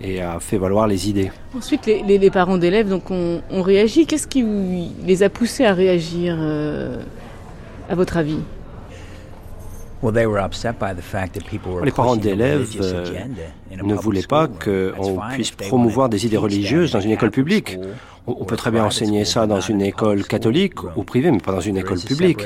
et 0.00 0.20
a 0.20 0.40
fait 0.40 0.58
valoir 0.58 0.86
les 0.86 1.08
idées. 1.08 1.30
Ensuite, 1.56 1.86
les, 1.86 2.30
parents 2.30 2.58
d'élèves 2.58 2.88
donc 2.88 3.10
ont, 3.10 3.40
réagi. 3.50 4.06
Qu'est-ce 4.06 4.26
qui 4.26 4.44
les 5.04 5.22
a 5.22 5.30
poussés 5.30 5.64
à 5.64 5.72
réagir, 5.72 6.36
euh, 6.38 7.02
à 7.88 7.94
votre 7.94 8.16
avis? 8.16 8.38
Les 10.02 11.90
parents 11.90 12.16
d'élèves 12.16 12.68
euh, 12.80 13.18
ne 13.82 13.94
voulaient 13.94 14.26
pas 14.28 14.46
qu'on 14.46 15.20
puisse 15.32 15.50
promouvoir 15.52 16.08
des 16.08 16.26
idées 16.26 16.36
religieuses 16.36 16.92
dans 16.92 17.00
une 17.00 17.12
école 17.12 17.30
publique. 17.30 17.78
On 18.26 18.44
peut 18.44 18.56
très 18.56 18.72
bien 18.72 18.84
enseigner 18.84 19.24
ça 19.24 19.46
dans 19.46 19.60
une 19.60 19.80
école 19.80 20.24
catholique 20.24 20.82
ou 20.96 21.04
privée, 21.04 21.30
mais 21.30 21.38
pas 21.38 21.52
dans 21.52 21.60
une 21.60 21.76
école 21.76 22.00
publique. 22.00 22.40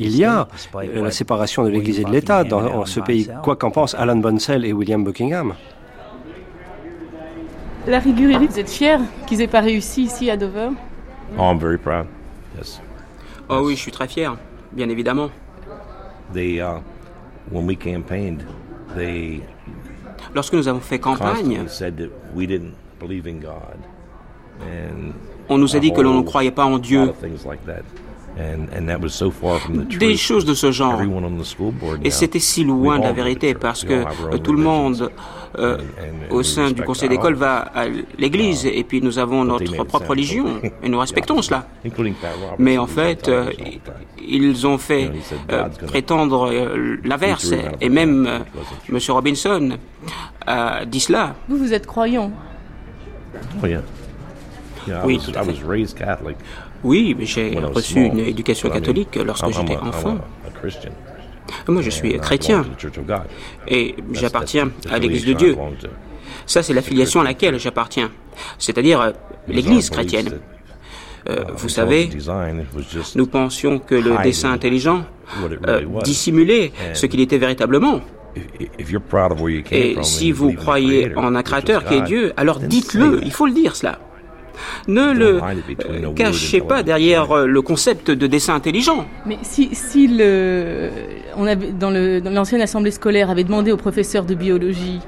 Il 0.00 0.16
y 0.16 0.24
a 0.24 0.48
euh, 0.74 1.04
la 1.04 1.10
séparation 1.10 1.64
de 1.64 1.68
l'Église 1.68 2.00
et 2.00 2.04
de 2.04 2.10
l'État 2.10 2.44
dans 2.44 2.86
ce 2.86 3.00
pays, 3.00 3.28
quoi 3.42 3.56
qu'en 3.56 3.70
pensent 3.70 3.94
Alan 3.94 4.16
Bonsell 4.16 4.64
et 4.64 4.72
William 4.72 5.04
Buckingham. 5.04 5.54
La 7.86 7.98
Rigurie, 7.98 8.46
vous 8.46 8.58
êtes 8.58 8.70
fiers 8.70 8.98
qu'ils 9.26 9.40
aient 9.42 9.48
pas 9.48 9.60
réussi 9.60 10.04
ici 10.04 10.30
à 10.30 10.36
Dover? 10.36 10.68
Oh, 11.36 11.42
I'm 11.42 11.58
very 11.58 11.78
proud. 11.78 12.06
Yes. 12.56 12.80
Oh 13.48 13.62
oui, 13.64 13.74
je 13.74 13.80
suis 13.80 13.92
très 13.92 14.06
fier, 14.06 14.36
bien 14.72 14.88
évidemment. 14.88 15.30
Uh, 18.94 19.40
Lorsque 20.34 20.52
nous 20.54 20.68
avons 20.68 20.80
fait 20.80 20.98
campagne, 20.98 21.60
on 25.48 25.58
nous 25.58 25.76
a 25.76 25.78
dit 25.80 25.92
que 25.92 26.00
l'on 26.00 26.14
ne 26.14 26.22
croyait 26.22 26.50
pas 26.50 26.64
en 26.64 26.78
Dieu. 26.78 27.12
Des 29.98 30.16
choses 30.16 30.44
de 30.44 30.54
ce 30.54 30.70
genre. 30.72 31.00
Et 32.02 32.10
c'était 32.10 32.38
si 32.38 32.64
loin 32.64 32.98
de 32.98 33.04
la 33.04 33.12
vérité 33.12 33.54
parce 33.54 33.84
que 33.84 34.04
euh, 34.32 34.38
tout 34.38 34.52
le 34.52 34.62
monde 34.62 35.10
euh, 35.58 35.76
au 36.30 36.42
sein 36.42 36.70
du 36.70 36.82
conseil 36.82 37.08
d'école 37.10 37.34
va 37.34 37.58
à 37.74 37.84
l'église 38.18 38.64
et 38.64 38.84
puis 38.84 39.02
nous 39.02 39.18
avons 39.18 39.44
notre 39.44 39.84
propre 39.84 40.08
religion 40.10 40.46
et 40.82 40.88
nous 40.88 40.98
respectons 41.06 41.42
cela. 41.42 41.66
Mais 42.58 42.78
en 42.78 42.86
fait, 42.86 43.28
euh, 43.28 43.50
ils 44.26 44.66
ont 44.66 44.78
fait 44.78 45.10
prétendre 45.86 46.50
l'inverse 47.04 47.52
et 47.80 47.88
même 47.88 48.26
M. 48.88 48.98
Robinson 49.10 49.76
a 50.46 50.84
dit 50.86 51.00
cela. 51.00 51.34
Vous, 51.48 51.58
vous 51.58 51.72
êtes 51.74 51.86
croyant? 51.86 52.30
Oh, 53.62 53.66
Oui, 55.04 55.18
tout 55.18 55.30
à 55.38 55.42
fait. 55.44 55.52
Oui, 56.84 57.14
mais 57.18 57.26
j'ai 57.26 57.58
reçu 57.58 58.00
une 58.06 58.18
éducation 58.18 58.68
catholique 58.70 59.16
lorsque 59.16 59.50
j'étais 59.50 59.76
enfant. 59.76 60.18
Moi, 61.68 61.82
je 61.82 61.90
suis 61.90 62.18
chrétien 62.18 62.64
et 63.68 63.94
j'appartiens 64.12 64.70
à 64.90 64.98
l'Église 64.98 65.24
de 65.26 65.32
Dieu. 65.34 65.56
Ça, 66.46 66.62
c'est 66.62 66.72
l'affiliation 66.74 67.20
à 67.20 67.24
laquelle 67.24 67.58
j'appartiens, 67.58 68.10
c'est-à-dire 68.58 69.00
euh, 69.00 69.10
l'Église 69.46 69.90
chrétienne. 69.90 70.40
Euh, 71.28 71.44
vous 71.54 71.68
savez, 71.68 72.10
nous 73.14 73.26
pensions 73.26 73.78
que 73.78 73.94
le 73.94 74.20
dessin 74.24 74.50
intelligent 74.52 75.04
euh, 75.68 75.82
dissimulait 76.02 76.72
ce 76.94 77.06
qu'il 77.06 77.20
était 77.20 77.38
véritablement. 77.38 78.00
Et 79.70 79.96
si 80.02 80.32
vous 80.32 80.52
croyez 80.52 81.14
en 81.16 81.34
un 81.34 81.42
créateur 81.42 81.84
qui 81.84 81.94
est 81.94 82.02
Dieu, 82.02 82.32
alors 82.36 82.58
dites-le, 82.58 83.20
il 83.22 83.32
faut 83.32 83.46
le 83.46 83.52
dire 83.52 83.76
cela. 83.76 83.98
Ne 84.88 85.12
le 85.12 85.40
cachez 86.14 86.60
pas 86.60 86.82
derrière 86.82 87.30
euh, 87.32 87.46
le 87.46 87.62
concept 87.62 88.10
de 88.10 88.26
dessin 88.26 88.54
intelligent. 88.54 89.06
Mais 89.26 89.38
si, 89.42 89.74
si 89.74 90.08
le, 90.08 90.90
on 91.36 91.46
avait, 91.46 91.72
dans 91.72 91.90
l'ancienne 91.90 92.60
assemblée 92.60 92.90
scolaire 92.90 93.30
avait 93.30 93.44
demandé 93.44 93.72
au 93.72 93.76
professeur 93.76 94.24
de 94.24 94.34
biologie 94.34 95.00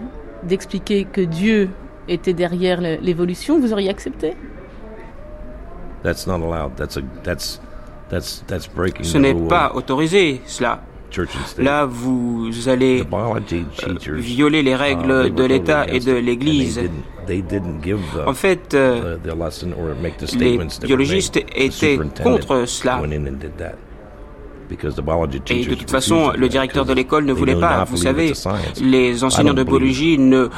d'expliquer 0.43 1.05
que 1.05 1.21
Dieu 1.21 1.71
était 2.09 2.35
derrière 2.35 2.81
l'évolution, 2.81 3.59
vous 3.59 3.73
auriez 3.73 3.91
accepté? 3.91 4.35
Ce 9.03 9.19
n'est 9.19 9.35
pas 9.35 9.73
autorisé, 9.75 10.41
cela. 10.47 10.83
Là, 11.59 11.87
vous 11.87 12.51
allez 12.69 13.05
euh, 13.13 13.91
violer 14.17 14.63
les 14.63 14.75
règles 14.75 15.27
uh, 15.27 15.31
de 15.31 15.45
l'État 15.45 15.87
et 15.89 16.01
de 16.01 16.13
l'Église. 16.13 16.81
En 18.27 18.35
fait, 18.35 18.75
euh, 18.75 19.17
les 20.39 20.59
biologistes 20.83 21.37
étaient 21.55 21.99
contre 22.23 22.67
cela. 22.67 23.01
Et 25.51 25.65
de 25.65 25.75
toute 25.75 25.91
façon, 25.91 26.33
le 26.37 26.49
directeur 26.49 26.85
de 26.85 26.93
l'école 26.93 27.25
ne 27.25 27.33
voulait 27.33 27.59
pas. 27.59 27.85
Vous 27.85 27.97
savez, 27.97 28.33
les 28.81 29.25
enseignants 29.25 29.55
de 29.55 29.65
biologie 29.65 30.19
ne 30.19 30.49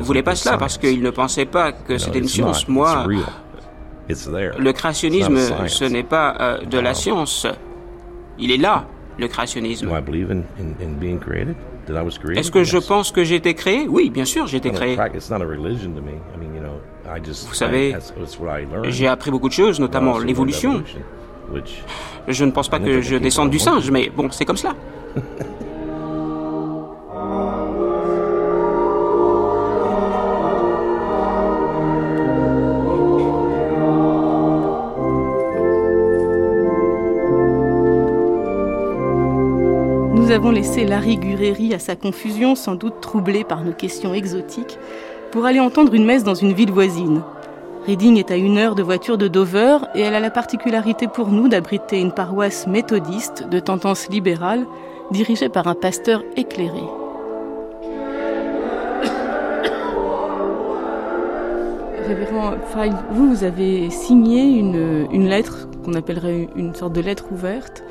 voulaient 0.00 0.22
pas 0.22 0.34
cela 0.34 0.58
parce 0.58 0.78
qu'ils 0.78 1.02
ne 1.02 1.10
pensaient 1.10 1.46
pas 1.46 1.72
que 1.72 1.98
c'était 1.98 2.18
une 2.18 2.28
science. 2.28 2.68
Moi, 2.68 3.06
le 4.08 4.72
créationnisme, 4.72 5.38
ce 5.66 5.84
n'est 5.84 6.02
pas 6.02 6.36
euh, 6.40 6.64
de 6.64 6.78
la 6.78 6.94
science. 6.94 7.46
Il 8.38 8.50
est 8.50 8.56
là 8.58 8.86
le 9.18 9.28
créationnisme. 9.28 9.88
Est-ce 12.36 12.50
que 12.50 12.64
je 12.64 12.78
pense 12.78 13.12
que 13.12 13.24
j'ai 13.24 13.36
été 13.36 13.54
créé? 13.54 13.86
Oui, 13.88 14.10
bien 14.10 14.24
sûr, 14.24 14.46
j'ai 14.46 14.56
été 14.58 14.70
créé. 14.70 14.96
Vous 17.46 17.54
savez, 17.54 17.94
j'ai 18.84 19.06
appris 19.06 19.30
beaucoup 19.30 19.48
de 19.48 19.52
choses, 19.54 19.80
notamment 19.80 20.18
l'évolution. 20.18 20.82
Je 22.26 22.44
ne 22.44 22.50
pense 22.50 22.68
pas 22.68 22.80
que 22.80 23.00
je 23.00 23.16
descende 23.16 23.50
du 23.50 23.58
singe, 23.58 23.90
mais 23.90 24.10
bon, 24.14 24.30
c'est 24.30 24.44
comme 24.44 24.56
cela. 24.56 24.74
avons 40.30 40.50
laissé 40.50 40.84
Larry 40.84 41.16
Gureri 41.16 41.74
à 41.74 41.78
sa 41.78 41.96
confusion, 41.96 42.54
sans 42.54 42.76
doute 42.76 43.00
troublé 43.00 43.44
par 43.44 43.62
nos 43.62 43.72
questions 43.72 44.14
exotiques, 44.14 44.78
pour 45.30 45.44
aller 45.44 45.60
entendre 45.60 45.92
une 45.92 46.06
messe 46.06 46.24
dans 46.24 46.34
une 46.34 46.52
ville 46.52 46.70
voisine. 46.70 47.22
Reading 47.86 48.18
est 48.18 48.30
à 48.30 48.36
une 48.36 48.56
heure 48.56 48.74
de 48.74 48.82
voiture 48.82 49.18
de 49.18 49.28
Dover 49.28 49.78
et 49.94 50.00
elle 50.00 50.14
a 50.14 50.20
la 50.20 50.30
particularité 50.30 51.08
pour 51.08 51.28
nous 51.28 51.48
d'abriter 51.48 52.00
une 52.00 52.12
paroisse 52.12 52.66
méthodiste 52.66 53.48
de 53.48 53.58
tendance 53.58 54.08
libérale 54.08 54.64
dirigée 55.10 55.50
par 55.50 55.66
un 55.66 55.74
pasteur 55.74 56.22
éclairé. 56.36 56.82
Révérend 62.06 62.52
vous, 63.10 63.34
vous 63.34 63.44
avez 63.44 63.90
signé 63.90 64.42
une 64.42 65.28
lettre 65.28 65.68
qu'on 65.84 65.94
appellerait 65.94 66.48
une 66.56 66.74
sorte 66.74 66.94
de 66.94 67.00
lettre 67.00 67.26
ouverte 67.32 67.82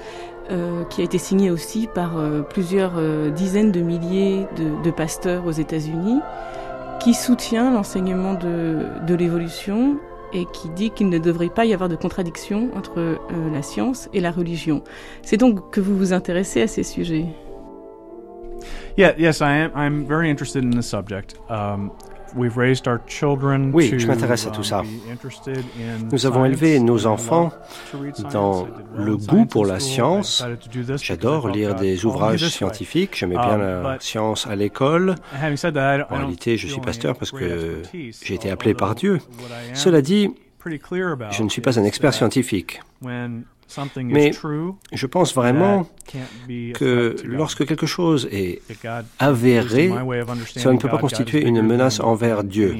euh, 0.51 0.83
qui 0.85 1.01
a 1.01 1.03
été 1.05 1.17
signé 1.17 1.51
aussi 1.51 1.87
par 1.87 2.17
euh, 2.17 2.41
plusieurs 2.41 2.93
euh, 2.97 3.29
dizaines 3.29 3.71
de 3.71 3.79
milliers 3.79 4.45
de, 4.57 4.91
pasteurs 4.91 5.45
aux 5.45 5.51
États-Unis, 5.51 6.19
qui 6.99 7.13
soutient 7.13 7.71
l'enseignement 7.71 8.33
de, 8.33 8.85
de 9.07 9.15
l'évolution 9.15 9.97
et 10.33 10.45
qui 10.51 10.69
dit 10.69 10.91
qu'il 10.91 11.09
ne 11.09 11.17
devrait 11.17 11.49
pas 11.49 11.65
y 11.65 11.73
avoir 11.73 11.89
de 11.89 11.95
contradiction 11.95 12.69
entre 12.75 13.17
la 13.53 13.61
science 13.61 14.09
et 14.13 14.19
la 14.19 14.31
religion. 14.31 14.83
C'est 15.21 15.37
donc 15.37 15.71
que 15.71 15.79
vous 15.79 15.95
vous 15.97 16.11
intéressez 16.11 16.63
à 16.63 16.67
ces 16.67 16.83
sujets? 16.83 17.25
Yeah, 18.97 19.13
yes, 19.17 19.41
I 19.41 19.63
am. 19.63 19.71
I'm 19.75 20.05
very 20.05 20.29
interested 20.29 20.63
in 20.63 20.71
this 20.71 20.87
subject. 20.87 21.35
Um, 21.49 21.91
oui, 23.73 23.93
je 23.97 24.07
m'intéresse 24.07 24.47
à 24.47 24.51
tout 24.51 24.63
ça. 24.63 24.81
Nous 26.11 26.25
avons 26.25 26.45
élevé 26.45 26.79
nos 26.79 27.05
enfants 27.05 27.51
dans 28.31 28.67
le 28.97 29.17
goût 29.17 29.45
pour 29.45 29.65
la 29.65 29.79
science. 29.79 30.43
J'adore 31.01 31.49
lire 31.49 31.75
des 31.75 32.05
ouvrages 32.05 32.47
scientifiques. 32.49 33.17
J'aimais 33.17 33.35
bien 33.35 33.53
um, 33.53 33.83
la 33.83 33.97
science 33.99 34.47
à 34.47 34.55
l'école. 34.55 35.15
En 36.09 36.15
réalité, 36.17 36.57
je 36.57 36.67
suis 36.67 36.81
pasteur 36.81 37.15
parce 37.15 37.31
que 37.31 37.81
j'ai 37.93 38.33
été 38.33 38.49
appelé 38.49 38.73
par 38.73 38.95
Dieu. 38.95 39.19
Cela 39.73 40.01
dit, 40.01 40.29
je 40.65 41.43
ne 41.43 41.49
suis 41.49 41.61
pas 41.61 41.79
un 41.79 41.83
expert 41.83 42.13
scientifique. 42.13 42.81
Mais 44.03 44.31
je 44.91 45.05
pense 45.05 45.33
vraiment 45.33 45.87
que 46.73 47.15
lorsque 47.23 47.65
quelque 47.65 47.85
chose 47.85 48.27
est 48.31 48.61
avéré, 49.19 49.89
cela 50.45 50.73
ne 50.73 50.79
peut 50.79 50.89
pas 50.89 50.97
constituer 50.97 51.45
une 51.45 51.61
menace 51.61 51.99
envers 51.99 52.43
Dieu. 52.43 52.75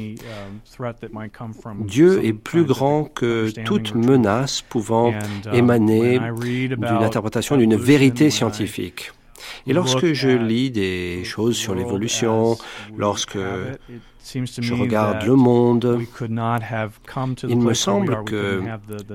Um, 0.80 1.86
Dieu 1.86 2.26
est 2.26 2.34
plus 2.34 2.64
grand 2.66 3.06
que 3.06 3.50
toute 3.64 3.96
menace 3.96 4.62
pouvant 4.62 5.10
um, 5.10 5.54
émaner 5.54 6.20
d'une 6.20 7.04
interprétation 7.04 7.58
d'une 7.58 7.76
vérité 7.76 8.30
scientifique. 8.30 9.12
Et 9.68 9.74
lorsque 9.74 10.14
je 10.14 10.30
lis 10.30 10.72
des 10.72 11.24
choses 11.24 11.56
sur 11.56 11.76
l'évolution, 11.76 12.58
lorsque 12.98 13.38
je 14.24 14.74
regarde 14.74 15.26
le 15.26 15.36
monde. 15.36 16.00
Il 17.48 17.60
me 17.60 17.74
semble 17.74 18.24
que 18.24 18.62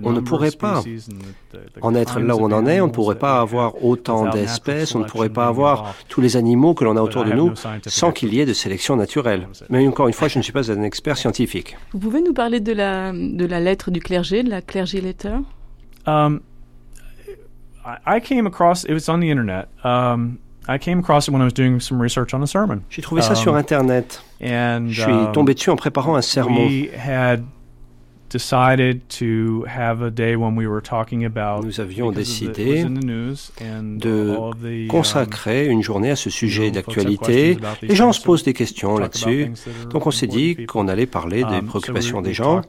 on 0.02 0.12
ne 0.12 0.20
pourrait 0.20 0.50
pas 0.50 0.82
en 1.80 1.94
être 1.94 2.20
là 2.20 2.36
où 2.36 2.40
on 2.40 2.52
en 2.52 2.66
est, 2.66 2.80
on 2.80 2.88
ne 2.88 2.92
pourrait 2.92 3.18
pas 3.18 3.40
avoir 3.40 3.84
autant 3.84 4.28
d'espèces, 4.28 4.94
on 4.94 5.00
ne 5.00 5.04
pourrait 5.04 5.28
pas 5.30 5.46
avoir 5.46 5.94
tous 6.08 6.20
les 6.20 6.36
animaux 6.36 6.74
que 6.74 6.84
l'on 6.84 6.96
a 6.96 7.02
autour 7.02 7.24
de 7.24 7.32
nous 7.32 7.52
sans 7.86 8.12
qu'il 8.12 8.34
y 8.34 8.40
ait 8.40 8.46
de 8.46 8.52
sélection 8.52 8.96
naturelle. 8.96 9.48
Mais 9.70 9.86
encore 9.86 10.08
une 10.08 10.14
fois, 10.14 10.28
je 10.28 10.38
ne 10.38 10.42
suis 10.42 10.52
pas 10.52 10.70
un 10.70 10.82
expert 10.82 11.16
scientifique. 11.16 11.76
Vous 11.92 11.98
pouvez 11.98 12.20
nous 12.20 12.34
parler 12.34 12.60
de 12.60 12.72
la, 12.72 13.12
de 13.12 13.46
la 13.46 13.60
lettre 13.60 13.90
du 13.90 14.00
clergé, 14.00 14.42
de 14.42 14.50
la 14.50 14.62
clergé 14.62 15.00
letter? 15.00 15.38
Um, 16.06 16.40
I 18.06 18.20
came 18.20 18.46
across, 18.46 18.84
it 18.84 18.92
was 18.92 19.08
on 19.08 19.20
the 19.20 19.30
internet. 19.30 19.68
Um, 19.84 20.38
j'ai 22.90 23.02
trouvé 23.02 23.22
ça 23.22 23.34
sur 23.34 23.52
um, 23.52 23.58
Internet. 23.58 24.22
Je 24.40 25.02
suis 25.02 25.10
um, 25.10 25.32
tombé 25.32 25.54
dessus 25.54 25.70
en 25.70 25.76
préparant 25.76 26.14
un 26.14 26.22
sermon. 26.22 26.68
Nous 31.62 31.80
avions 31.80 32.12
décidé 32.12 32.84
de 32.84 34.88
consacrer 34.88 35.66
une 35.66 35.82
journée 35.82 36.10
à 36.10 36.16
ce 36.16 36.28
sujet 36.28 36.70
d'actualité. 36.70 37.56
Les 37.80 37.94
gens 37.94 38.12
se 38.12 38.22
posent 38.22 38.44
des 38.44 38.52
questions 38.52 38.98
là-dessus. 38.98 39.52
Donc 39.90 40.06
on 40.06 40.10
s'est 40.10 40.26
dit 40.26 40.66
qu'on 40.66 40.88
allait 40.88 41.06
parler 41.06 41.44
des 41.44 41.56
um, 41.56 41.66
préoccupations 41.66 42.20
des 42.20 42.34
gens. 42.34 42.60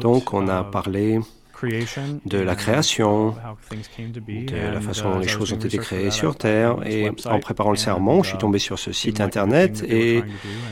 Donc 0.00 0.34
on 0.34 0.48
a 0.48 0.64
parlé 0.64 1.20
de 2.26 2.38
la 2.38 2.54
création, 2.54 3.34
de 4.10 4.72
la 4.72 4.80
façon 4.80 5.10
dont 5.10 5.18
les 5.18 5.26
uh, 5.26 5.28
choses 5.28 5.52
ont 5.52 5.58
été 5.58 5.78
créées 5.78 6.10
sur 6.10 6.36
Terre. 6.36 6.76
Et 6.86 7.10
en 7.26 7.40
préparant 7.40 7.70
le 7.70 7.76
sermon, 7.76 8.22
je 8.22 8.28
suis 8.28 8.36
uh, 8.36 8.40
tombé 8.40 8.58
sur 8.58 8.78
ce 8.78 8.92
site 8.92 9.20
internet 9.20 9.84
et 9.88 10.22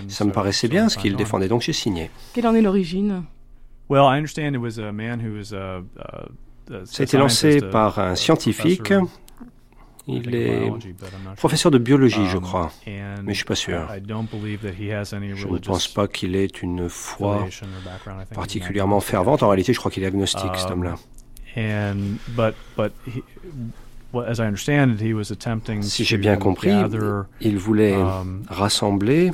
ça 0.09 0.24
me 0.24 0.32
paraissait 0.32 0.68
bien 0.68 0.88
ce 0.88 0.99
qu'il 0.99 1.16
défendait, 1.16 1.49
donc 1.49 1.62
j'ai 1.62 1.72
signé. 1.72 2.11
Quelle 2.34 2.47
en 2.47 2.55
est 2.55 2.62
l'origine? 2.62 3.24
Ça 6.84 7.03
a 7.03 7.03
été 7.03 7.18
lancé 7.18 7.61
par 7.61 7.99
un 7.99 8.14
scientifique 8.14 8.93
il 10.09 10.34
est 10.34 10.70
professeur 11.36 11.70
de 11.70 11.78
biologie, 11.78 12.26
je 12.26 12.36
um, 12.36 12.42
crois, 12.42 12.72
mais 12.86 13.03
je 13.18 13.22
ne 13.22 13.32
suis 13.34 13.44
pas 13.44 13.55
sûr. 13.55 13.88
Je 13.92 15.46
ne 15.46 15.59
pense 15.59 15.88
pas 15.88 16.09
qu'il 16.09 16.34
ait 16.36 16.46
une 16.46 16.88
foi 16.88 17.46
particulièrement 18.34 19.00
fervente. 19.00 19.42
En 19.42 19.48
réalité, 19.48 19.72
je 19.72 19.78
crois 19.78 19.90
qu'il 19.90 20.03
est 20.03 20.07
agnostique, 20.07 20.50
cet 20.57 20.70
um, 20.70 20.72
homme-là. 20.72 20.96
Si 25.82 26.05
j'ai 26.05 26.18
bien 26.18 26.36
compris, 26.36 26.72
il 27.40 27.57
voulait 27.59 27.94
um, 27.94 28.42
rassembler 28.48 29.30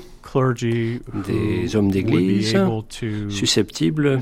des 1.26 1.76
hommes 1.76 1.90
d'église 1.90 2.56
susceptibles 3.28 4.20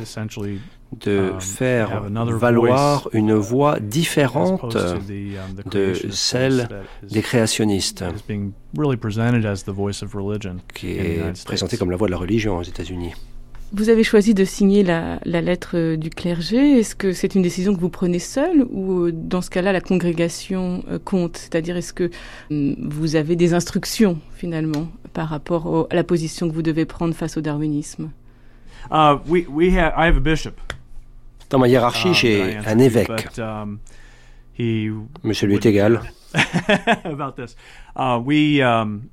de 0.92 1.30
um, 1.32 1.40
faire 1.40 2.02
valoir 2.10 3.08
une 3.12 3.34
voix 3.34 3.78
différente 3.80 4.76
um, 4.76 5.00
de 5.70 5.94
celle 6.10 6.68
des 7.02 7.22
créationnistes, 7.22 8.04
qui 10.74 10.90
est 10.90 11.44
présentée 11.44 11.76
comme 11.76 11.90
la 11.90 11.96
voix 11.96 12.06
de 12.06 12.12
la 12.12 12.18
religion 12.18 12.58
aux 12.58 12.62
États-Unis. 12.62 13.12
Vous 13.72 13.88
avez 13.88 14.04
choisi 14.04 14.32
de 14.32 14.44
signer 14.44 14.84
la, 14.84 15.18
lettre 15.24 15.96
du 15.96 16.08
clergé. 16.08 16.78
Est-ce 16.78 16.94
que 16.94 17.12
c'est 17.12 17.34
une 17.34 17.42
décision 17.42 17.74
que 17.74 17.80
vous 17.80 17.90
prenez 17.90 18.20
seule 18.20 18.62
ou 18.70 19.10
dans 19.10 19.42
ce 19.42 19.50
cas-là 19.50 19.72
la 19.72 19.80
congrégation 19.80 20.84
compte? 21.04 21.36
C'est-à-dire 21.36 21.76
est-ce 21.76 21.92
que 21.92 22.10
hum, 22.50 22.76
vous 22.78 23.16
avez 23.16 23.34
des 23.34 23.54
instructions 23.54 24.18
finalement 24.34 24.88
par 25.12 25.28
rapport 25.28 25.88
à 25.90 25.94
la 25.96 26.04
position 26.04 26.48
que 26.48 26.54
vous 26.54 26.62
devez 26.62 26.84
prendre 26.84 27.12
face 27.12 27.36
au 27.36 27.40
darwinisme? 27.40 28.10
Uh, 28.90 29.18
we, 29.26 29.46
we 29.46 29.70
have, 29.70 29.92
I 29.96 30.06
have 30.06 30.16
a 30.16 30.20
bishop. 30.20 30.60
Dans 31.48 31.58
ma 31.58 31.68
hiérarchie, 31.68 32.08
um, 32.08 32.14
j'ai 32.14 32.56
un 32.56 32.78
évêque. 32.78 33.38
Um, 33.38 33.78
Monsieur 35.22 35.46
lui 35.46 35.56
est 35.56 35.66
égal. 35.66 36.00
about 37.04 37.36
this. 37.36 37.56
Uh, 37.94 38.20
we, 38.22 38.60
um, 38.62 39.10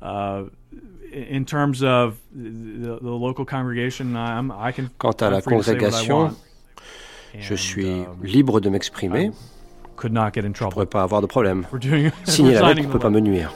uh, 0.00 0.44
in 1.12 1.44
terms 1.44 1.82
of 1.82 2.18
the, 2.32 2.98
the 3.00 3.10
local 3.10 3.44
congregation, 3.44 4.16
I'm, 4.16 4.50
I 4.50 4.72
can. 4.72 4.90
Quant 4.98 5.20
à 5.20 5.30
la 5.30 5.40
congrégation, 5.42 6.34
je 7.38 7.54
suis 7.54 7.86
um, 7.86 8.06
libre 8.22 8.60
de 8.60 8.70
m'exprimer. 8.70 9.30
Je 10.02 10.08
ne 10.08 10.70
pourrais 10.70 10.86
pas 10.86 11.02
avoir 11.02 11.22
de 11.22 11.26
problème. 11.26 11.66
Signer 12.24 12.54
la 12.54 12.68
lettre 12.74 12.82
ne 12.82 12.92
peut 12.92 12.98
pas 12.98 13.10
me 13.10 13.20
nuire. 13.20 13.52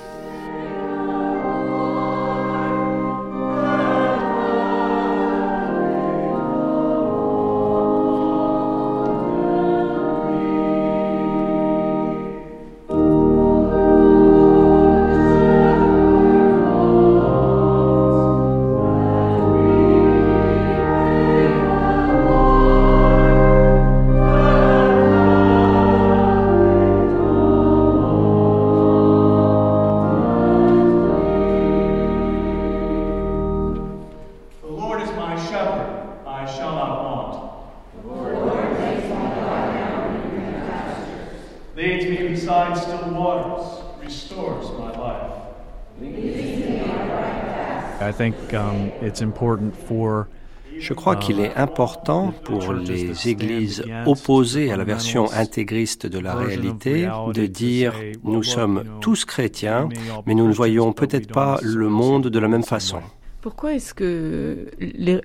Je 50.78 50.94
crois 50.94 51.16
qu'il 51.16 51.40
est 51.40 51.55
important 51.57 52.32
pour 52.44 52.72
les 52.72 53.28
églises 53.28 53.84
opposées 54.07 54.72
à 54.72 54.76
la 54.76 54.84
version 54.84 55.30
intégriste 55.32 56.07
de 56.07 56.18
la 56.18 56.34
réalité 56.34 57.09
de 57.34 57.46
dire 57.46 57.94
nous 58.24 58.42
sommes 58.42 58.84
tous 59.01 59.24
chrétiens, 59.24 59.88
mais 60.26 60.34
nous 60.34 60.46
ne 60.46 60.53
voyons 60.53 60.92
peut-être 60.92 61.32
pas 61.32 61.59
le 61.62 61.88
monde 61.88 62.28
de 62.28 62.38
la 62.38 62.48
même 62.48 62.64
façon. 62.64 63.01
Pourquoi 63.40 63.74
est-ce 63.74 63.94
que 63.94 64.66
les, 64.78 65.18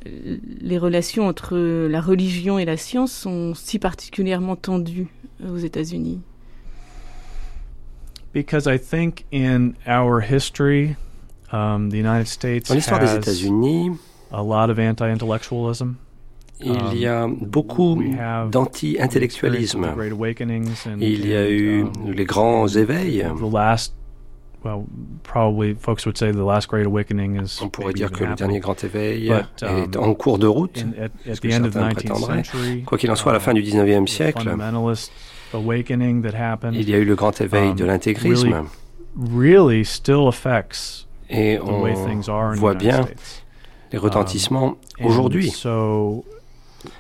les, 0.62 0.78
relations 0.78 1.28
entre 1.28 1.58
la 1.58 2.00
religion 2.00 2.58
et 2.58 2.64
la 2.64 2.78
science 2.78 3.12
sont 3.12 3.54
si 3.54 3.78
particulièrement 3.78 4.56
tendues 4.56 5.08
aux 5.46 5.58
États-Unis? 5.58 6.22
Because 8.34 8.68
I 8.68 8.78
think 8.80 9.26
in 9.34 9.74
our 9.86 10.22
history, 10.22 10.96
Um, 11.54 11.90
Dans 11.90 12.74
l'histoire 12.74 13.00
des 13.00 13.16
États-Unis, 13.16 13.92
il 16.62 16.98
y 16.98 17.06
a 17.08 17.28
beaucoup 17.28 18.02
d'anti-intellectualisme. 18.52 19.86
Il 21.00 21.28
y 21.28 21.36
a 21.36 21.50
eu 21.50 21.86
les 22.08 22.26
grands 22.26 22.68
éveils. 22.68 23.26
On 27.62 27.70
pourrait 27.70 27.94
dire 27.94 28.12
que 28.12 28.24
le 28.24 28.36
dernier 28.36 28.60
grand 28.60 28.84
éveil 28.84 29.32
est 29.62 29.98
en 29.98 30.14
cours 30.14 30.40
de 30.40 30.48
route, 30.48 30.86
ce 31.32 31.40
que 31.40 31.50
certains 31.52 31.90
prétendraient. 31.90 32.44
Quoi 32.86 32.98
qu'il 32.98 33.12
en 33.12 33.16
soit, 33.16 33.32
à 33.32 33.36
la 33.36 33.40
fin 33.40 33.54
du 33.54 33.62
19e 33.62 34.08
siècle, 34.08 34.50
il 36.74 36.90
y 36.90 36.94
a 36.96 36.98
eu 36.98 37.06
le 37.06 37.16
grand 37.16 37.40
éveil 37.40 37.76
de 37.76 37.84
um, 37.84 37.88
l'intégrisme. 37.88 38.66
Et 41.30 41.60
on 41.60 41.86
voit 42.54 42.76
bien 42.76 43.08
les 43.92 43.98
retentissements 43.98 44.78
um, 45.00 45.06
aujourd'hui. 45.06 45.54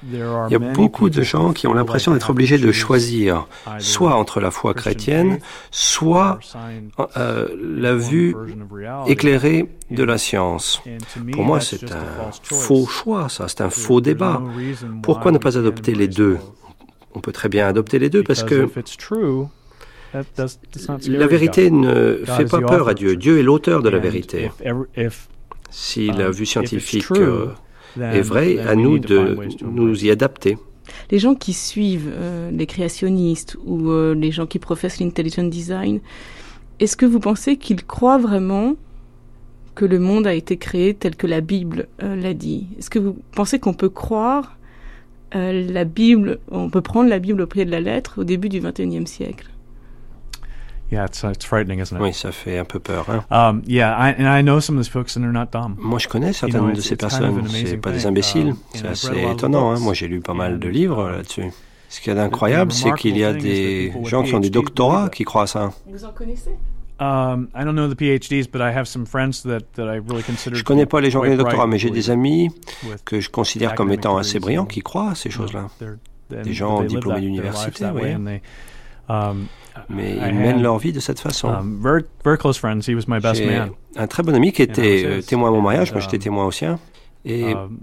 Il 0.03 0.19
y 0.49 0.55
a 0.55 0.59
beaucoup 0.59 1.09
de 1.09 1.21
gens 1.21 1.53
qui 1.53 1.67
ont 1.67 1.73
l'impression 1.73 2.13
d'être 2.13 2.30
obligés 2.30 2.57
de 2.57 2.71
choisir 2.71 3.47
soit 3.80 4.15
entre 4.15 4.39
la 4.39 4.51
foi 4.51 4.73
chrétienne, 4.73 5.39
soit 5.71 6.39
euh, 7.17 7.47
la 7.59 7.95
vue 7.95 8.36
éclairée 9.07 9.69
de 9.91 10.03
la 10.03 10.17
science. 10.17 10.82
Pour 11.32 11.43
moi, 11.43 11.59
c'est 11.59 11.91
un 11.91 12.32
faux 12.43 12.86
choix, 12.88 13.30
ça, 13.30 13.47
c'est 13.47 13.61
un 13.61 13.69
faux 13.69 14.01
débat. 14.01 14.41
Pourquoi 15.03 15.32
ne 15.32 15.38
pas 15.38 15.57
adopter 15.57 15.93
les 15.93 16.07
deux? 16.07 16.38
On 17.13 17.19
peut 17.19 17.32
très 17.32 17.49
bien 17.49 17.67
adopter 17.67 17.99
les 17.99 18.09
deux 18.09 18.23
parce 18.23 18.43
que 18.43 18.67
la 21.07 21.28
vérité 21.28 21.72
ne 21.72 22.20
fait 22.26 22.45
pas 22.45 22.61
peur 22.61 22.88
à 22.88 22.93
Dieu. 22.93 23.16
Dieu 23.16 23.39
est 23.39 23.43
l'auteur 23.43 23.82
de 23.82 23.89
la 23.89 23.99
vérité. 23.99 24.51
Si 25.72 26.07
la 26.07 26.32
vue 26.32 26.45
scientifique 26.45 27.11
euh, 27.11 27.47
est 27.99 28.22
vraie, 28.22 28.59
à 28.59 28.76
nous 28.76 28.99
de 28.99 29.38
nous 29.63 30.05
y 30.05 30.09
adapter. 30.09 30.57
Les 31.11 31.20
gens 31.20 31.36
qui 31.36 31.51
suivent 31.51 32.11
euh, 32.13 32.51
les 32.51 32.66
créationnistes 32.68 33.57
ou 33.66 33.89
euh, 33.89 34.13
les 34.13 34.32
gens 34.32 34.45
qui 34.45 34.59
professent 34.59 34.99
l'intelligent 34.99 35.43
design, 35.43 35.99
est-ce 36.80 36.95
que 36.95 37.05
vous 37.05 37.20
pensez 37.20 37.57
qu'ils 37.57 37.84
croient 37.84 38.20
vraiment 38.20 38.76
que 39.74 39.84
le 39.84 39.99
monde 39.99 40.28
a 40.28 40.34
été 40.34 40.57
créé 40.57 40.93
tel 40.93 41.16
que 41.16 41.28
la 41.28 41.41
Bible 41.41 41.88
l'a 41.99 42.34
dit? 42.34 42.68
Est-ce 42.78 42.89
que 42.89 42.99
vous 42.99 43.18
pensez 43.34 43.59
qu'on 43.59 43.74
peut 43.74 43.89
croire 43.89 44.57
la 45.34 45.84
Bible, 45.84 46.39
on 46.49 46.70
peut 46.70 46.80
prendre 46.80 47.09
la 47.09 47.20
Bible 47.20 47.41
au 47.41 47.47
pied 47.47 47.66
de 47.66 47.72
la 47.72 47.82
lettre 47.82 48.22
au 48.22 48.24
début 48.24 48.47
du 48.47 48.61
XXIe 48.61 49.05
siècle? 49.05 49.49
Yeah, 50.91 51.05
it's, 51.05 51.23
it's 51.23 51.45
frightening, 51.45 51.79
isn't 51.79 51.97
it? 51.97 52.01
Oui, 52.01 52.13
ça 52.13 52.31
fait 52.31 52.59
un 52.59 52.65
peu 52.65 52.79
peur. 52.79 53.05
Hein? 53.09 53.25
Um, 53.31 53.63
yeah, 53.65 53.95
I, 53.97 54.11
and 54.11 54.27
I 54.27 54.41
know 54.43 54.59
some 54.59 54.77
of 54.77 54.83
these 54.83 54.91
folks, 54.91 55.17
and 55.17 55.21
they're 55.21 55.31
not 55.31 55.51
dumb. 55.51 55.75
Moi, 55.79 55.97
je 55.99 56.07
connais 56.07 56.31
certaines 56.31 56.61
you 56.61 56.67
know, 56.67 56.75
de 56.75 56.81
ces 56.81 56.95
personnes. 56.95 57.47
C'est 57.49 57.77
pas 57.77 57.91
des 57.91 58.05
imbéciles. 58.05 58.49
Um, 58.49 58.57
c'est 58.73 58.88
assez 58.88 59.31
étonnant. 59.31 59.71
Hein? 59.71 59.79
Moi, 59.79 59.93
j'ai 59.93 60.07
lu 60.07 60.21
pas 60.21 60.33
mal 60.36 60.59
de 60.59 60.67
livres 60.67 61.09
là-dessus. 61.09 61.51
Ce 61.89 62.01
qui 62.01 62.09
est 62.09 62.19
incroyable, 62.19 62.71
c'est 62.71 62.93
qu'il 62.93 63.17
y 63.17 63.23
a 63.23 63.33
des 63.33 63.93
gens 64.05 64.23
qui 64.23 64.36
ont 64.36 64.39
des 64.39 64.49
doctorats 64.49 65.09
qui 65.09 65.23
croient 65.23 65.43
à 65.43 65.47
ça. 65.47 65.71
Vous 65.88 66.05
en 66.05 66.11
connaissez? 66.11 66.51
Um, 66.97 67.49
I 67.53 67.65
don't 67.65 67.75
know 67.75 67.89
the 67.89 67.99
PhDs, 67.99 68.47
but 68.49 68.61
I 68.61 68.71
have 68.71 68.86
some 68.86 69.05
friends 69.05 69.43
that, 69.43 69.73
that 69.75 69.83
I 69.83 69.97
really 69.99 70.23
consider 70.23 70.55
je 70.55 70.63
connais 70.63 70.86
pas 70.86 71.01
les 71.01 71.11
gens 71.11 71.23
qui 71.23 71.27
ont 71.27 71.31
des 71.31 71.38
doctorats, 71.38 71.67
mais 71.67 71.77
j'ai 71.77 71.89
des 71.89 72.09
amis 72.09 72.49
que 73.03 73.19
je 73.19 73.29
considère 73.29 73.75
comme 73.75 73.91
étant 73.91 74.15
assez 74.17 74.39
brillants 74.39 74.65
qui 74.65 74.81
croient 74.81 75.11
à 75.11 75.15
ces 75.15 75.29
choses-là. 75.29 75.67
Des 76.29 76.53
gens 76.53 76.83
diplômés 76.83 77.21
d'université, 77.21 77.86
oui. 77.93 78.39
Mais 79.89 80.17
ils 80.30 80.36
mènent 80.36 80.61
leur 80.61 80.78
vie 80.78 80.93
de 80.93 80.99
cette 80.99 81.19
façon. 81.19 81.49
Um, 81.49 81.80
J'ai 83.95 84.01
un 84.01 84.07
très 84.07 84.23
bon 84.23 84.36
ami 84.36 84.51
qui 84.51 84.61
était 84.61 85.03
euh, 85.05 85.21
témoin 85.21 85.49
à 85.49 85.51
mon 85.51 85.61
mariage, 85.61 85.91
moi 85.91 86.01
j'étais 86.01 86.17
um, 86.17 86.23
témoin 86.23 86.45
au 86.45 86.51
sien. 86.51 86.80
Et 87.23 87.53
um, 87.55 87.80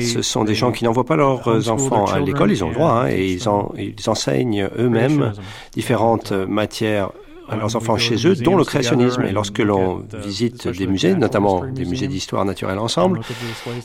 ce 0.00 0.22
sont 0.22 0.44
des 0.44 0.54
gens 0.54 0.72
qui 0.72 0.84
n'envoient 0.84 1.04
pas 1.04 1.16
leurs 1.16 1.68
enfants 1.70 2.06
à 2.06 2.18
l'école, 2.18 2.50
ils 2.50 2.64
ont 2.64 2.68
le 2.68 2.74
droit, 2.74 2.92
hein, 2.92 3.08
et 3.08 3.30
ils, 3.32 3.48
en, 3.48 3.72
ils 3.76 3.94
enseignent 4.08 4.68
eux-mêmes 4.78 5.32
différentes 5.72 6.32
matières 6.32 7.10
à 7.48 7.56
leurs 7.56 7.76
enfants 7.76 7.96
chez 7.96 8.26
eux, 8.26 8.34
dont 8.34 8.56
le 8.56 8.64
créationnisme. 8.64 9.22
Et 9.22 9.32
lorsque 9.32 9.58
l'on 9.58 10.04
visite 10.24 10.68
des 10.68 10.86
musées, 10.86 11.14
notamment 11.14 11.64
des 11.64 11.84
musées 11.84 12.08
d'histoire 12.08 12.44
naturelle 12.44 12.78
ensemble, 12.78 13.20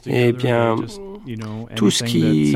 eh 0.05 0.31
bien, 0.31 0.75
tout 1.75 1.91
ce 1.91 2.03
qui 2.03 2.55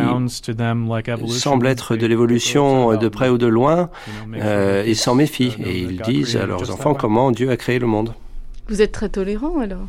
semble 1.29 1.67
être 1.67 1.95
de 1.95 2.07
l'évolution 2.07 2.97
de 2.97 3.07
près 3.07 3.29
ou 3.29 3.37
de 3.37 3.47
loin, 3.47 3.89
euh, 4.35 4.83
ils 4.85 4.95
s'en 4.95 5.15
méfient 5.15 5.55
et 5.63 5.79
ils 5.79 6.01
disent 6.01 6.35
à 6.37 6.45
leurs 6.45 6.71
enfants 6.71 6.93
comment 6.93 7.31
Dieu 7.31 7.49
a 7.49 7.57
créé 7.57 7.79
le 7.79 7.87
monde. 7.87 8.13
Vous 8.67 8.81
êtes 8.81 8.91
très 8.91 9.09
tolérant 9.09 9.59
alors 9.59 9.85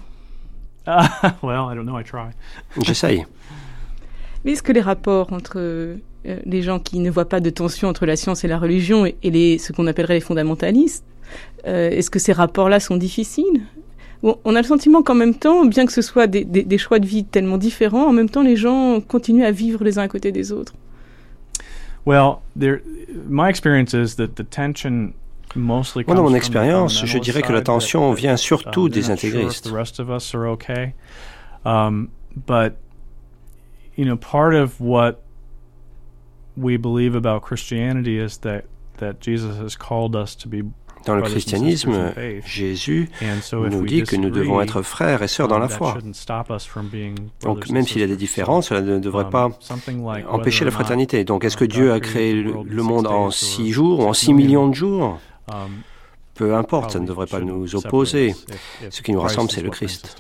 J'essaye. 2.82 3.24
Mais 4.44 4.52
est-ce 4.52 4.62
que 4.62 4.72
les 4.72 4.80
rapports 4.80 5.32
entre 5.32 5.96
euh, 6.26 6.38
les 6.44 6.62
gens 6.62 6.78
qui 6.78 6.98
ne 6.98 7.10
voient 7.10 7.28
pas 7.28 7.40
de 7.40 7.50
tension 7.50 7.88
entre 7.88 8.06
la 8.06 8.16
science 8.16 8.44
et 8.44 8.48
la 8.48 8.58
religion 8.58 9.06
et, 9.06 9.16
les, 9.22 9.58
ce 9.58 9.72
qu'on 9.72 9.86
appellerait 9.86 10.14
les 10.14 10.20
fondamentalistes, 10.20 11.04
euh, 11.66 11.90
est-ce 11.90 12.10
que 12.10 12.18
ces 12.18 12.32
rapports-là 12.32 12.80
sont 12.80 12.96
difficiles? 12.96 13.62
On 14.22 14.56
a 14.56 14.60
le 14.60 14.66
sentiment 14.66 15.02
qu'en 15.02 15.14
même 15.14 15.34
temps, 15.34 15.66
bien 15.66 15.86
que 15.86 15.92
ce 15.92 16.02
soit 16.02 16.26
des, 16.26 16.78
choix 16.78 16.98
de 16.98 17.06
vie 17.06 17.24
tellement 17.24 17.58
différents, 17.58 18.06
en 18.06 18.12
même 18.12 18.30
temps, 18.30 18.42
les 18.42 18.56
gens 18.56 19.00
continuent 19.00 19.44
à 19.44 19.52
vivre 19.52 19.84
les 19.84 19.98
uns 19.98 20.02
à 20.02 20.08
côté 20.08 20.32
des 20.32 20.52
autres. 20.52 20.74
Well, 22.06 22.38
my 23.28 23.48
experience 23.48 23.92
is 23.92 24.16
that 24.16 24.28
the 24.36 24.48
tension 24.48 25.12
moi, 25.54 25.82
dans 26.08 26.22
mon 26.22 26.34
expérience, 26.34 27.04
je 27.04 27.18
dirais 27.18 27.42
que 27.42 27.52
la 27.52 27.62
tension 27.62 28.12
vient 28.12 28.36
surtout 28.36 28.86
um, 28.86 28.88
des 28.90 29.10
intégristes. 29.10 29.70
Um, 31.64 32.08
but 32.46 32.74
you 33.96 34.04
know, 34.04 34.16
part 34.16 34.54
of 34.54 34.80
what 34.80 35.20
we 36.57 36.76
believe 36.76 37.14
about 37.14 37.42
Christianity 37.42 38.18
is 38.18 38.38
that 38.40 38.64
that 38.98 39.14
Jesus 39.20 39.59
has 39.59 39.76
called 39.76 40.14
us 40.16 40.36
to 40.36 40.48
be 40.48 40.64
Dans 41.04 41.14
le 41.14 41.22
christianisme, 41.22 42.12
Jésus 42.44 43.09
nous 43.52 43.86
dit 43.86 44.02
que 44.02 44.16
nous 44.16 44.30
devons 44.30 44.61
être 44.61 44.82
frères 44.82 45.22
et 45.22 45.28
sœurs 45.28 45.46
dans 45.46 45.61
la 45.61 45.68
foi. 45.68 45.96
Donc 47.42 47.70
même 47.70 47.86
s'il 47.86 48.00
y 48.00 48.04
a 48.04 48.09
des 48.09 48.16
différences, 48.16 48.68
cela 48.68 48.80
ne 48.80 48.98
devrait 48.98 49.30
pas 49.30 49.50
empêcher 50.28 50.64
la 50.64 50.72
fraternité. 50.72 51.24
Donc 51.24 51.44
est-ce 51.44 51.57
que 51.57 51.64
Dieu 51.64 51.92
a 51.92 52.00
créé 52.00 52.34
le 52.34 52.82
monde 52.82 53.07
en 53.07 53.30
six 53.30 53.70
jours 53.70 54.00
ou 54.00 54.02
en 54.04 54.14
six 54.14 54.34
millions 54.34 54.68
de 54.68 54.74
jours? 54.74 55.20
Peu 56.34 56.54
importe, 56.54 56.90
ça 56.90 56.98
ne 56.98 57.07
devrait 57.07 57.26
pas 57.26 57.40
nous 57.40 57.76
opposer. 57.76 58.34
Ce 58.90 59.00
qui 59.00 59.12
nous 59.12 59.20
rassemble, 59.20 59.50
c'est 59.50 59.62
le 59.62 59.70
Christ. 59.70 60.16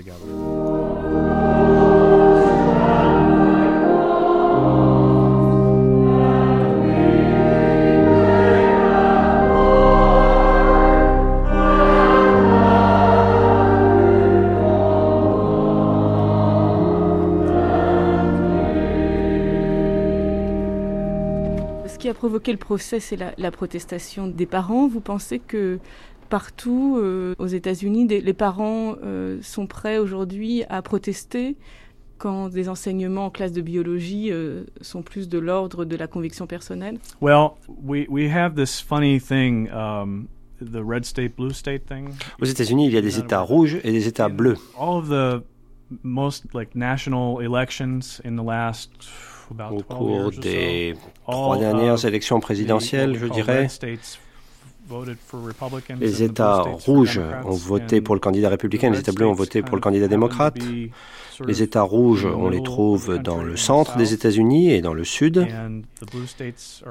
Provoqué 22.26 22.50
le 22.50 22.58
procès, 22.58 22.98
c'est 22.98 23.16
la, 23.16 23.50
protestation 23.52 24.26
des 24.26 24.46
parents. 24.46 24.88
Vous 24.88 25.00
pensez 25.00 25.38
que 25.38 25.78
partout 26.28 26.96
euh, 26.98 27.36
aux 27.38 27.46
États-Unis, 27.46 28.08
les 28.08 28.32
parents 28.32 28.96
euh, 29.04 29.38
sont 29.42 29.68
prêts 29.68 29.98
aujourd'hui 29.98 30.64
à 30.68 30.82
protester 30.82 31.54
quand 32.18 32.48
des 32.48 32.68
enseignements 32.68 33.26
en 33.26 33.30
classe 33.30 33.52
de 33.52 33.60
biologie 33.60 34.32
euh, 34.32 34.64
sont 34.80 35.02
plus 35.02 35.28
de 35.28 35.38
l'ordre 35.38 35.84
de 35.84 35.94
la 35.94 36.08
conviction 36.08 36.48
personnelle? 36.48 36.98
Well, 37.20 37.50
we, 37.68 38.06
we 38.08 38.28
have 38.28 38.56
this 38.56 38.80
funny 38.80 39.20
thing. 39.20 39.70
Um, 39.70 40.26
the 40.60 40.82
red 40.82 41.04
state, 41.04 41.36
blue 41.36 41.52
state 41.52 41.86
thing. 41.86 42.08
Aux 42.40 42.46
États-Unis, 42.46 42.86
il 42.88 42.92
y 42.92 42.96
a 42.96 43.02
des 43.02 43.20
États 43.20 43.42
rouges 43.42 43.78
et 43.84 43.92
des 43.92 44.08
États 44.08 44.28
bleus. 44.28 44.56
All 44.76 44.96
of 44.96 45.08
the 45.08 45.44
most 46.02 46.52
like 46.54 46.74
national 46.74 47.40
elections 47.40 48.20
in 48.24 48.34
the 48.34 48.44
last 48.44 48.90
au 49.50 49.82
cours 49.82 50.30
des 50.30 50.94
trois 51.26 51.58
dernières 51.58 52.04
élections 52.04 52.40
présidentielles, 52.40 53.16
je 53.18 53.26
dirais, 53.26 53.68
les 56.00 56.22
États 56.22 56.60
rouges 56.60 57.20
ont 57.44 57.50
voté 57.50 58.00
pour 58.00 58.14
le 58.14 58.20
candidat 58.20 58.48
républicain, 58.48 58.90
les 58.90 59.00
États 59.00 59.12
bleus 59.12 59.26
ont 59.26 59.32
voté 59.32 59.62
pour 59.62 59.76
le 59.76 59.80
candidat 59.80 60.08
démocrate. 60.08 60.58
Les 61.44 61.62
États 61.62 61.82
rouges, 61.82 62.24
on 62.24 62.48
les 62.48 62.62
trouve 62.62 63.18
dans 63.18 63.42
le 63.42 63.56
centre 63.56 63.96
des 63.96 64.14
États-Unis 64.14 64.70
et 64.70 64.80
dans 64.80 64.94
le 64.94 65.04
sud. 65.04 65.46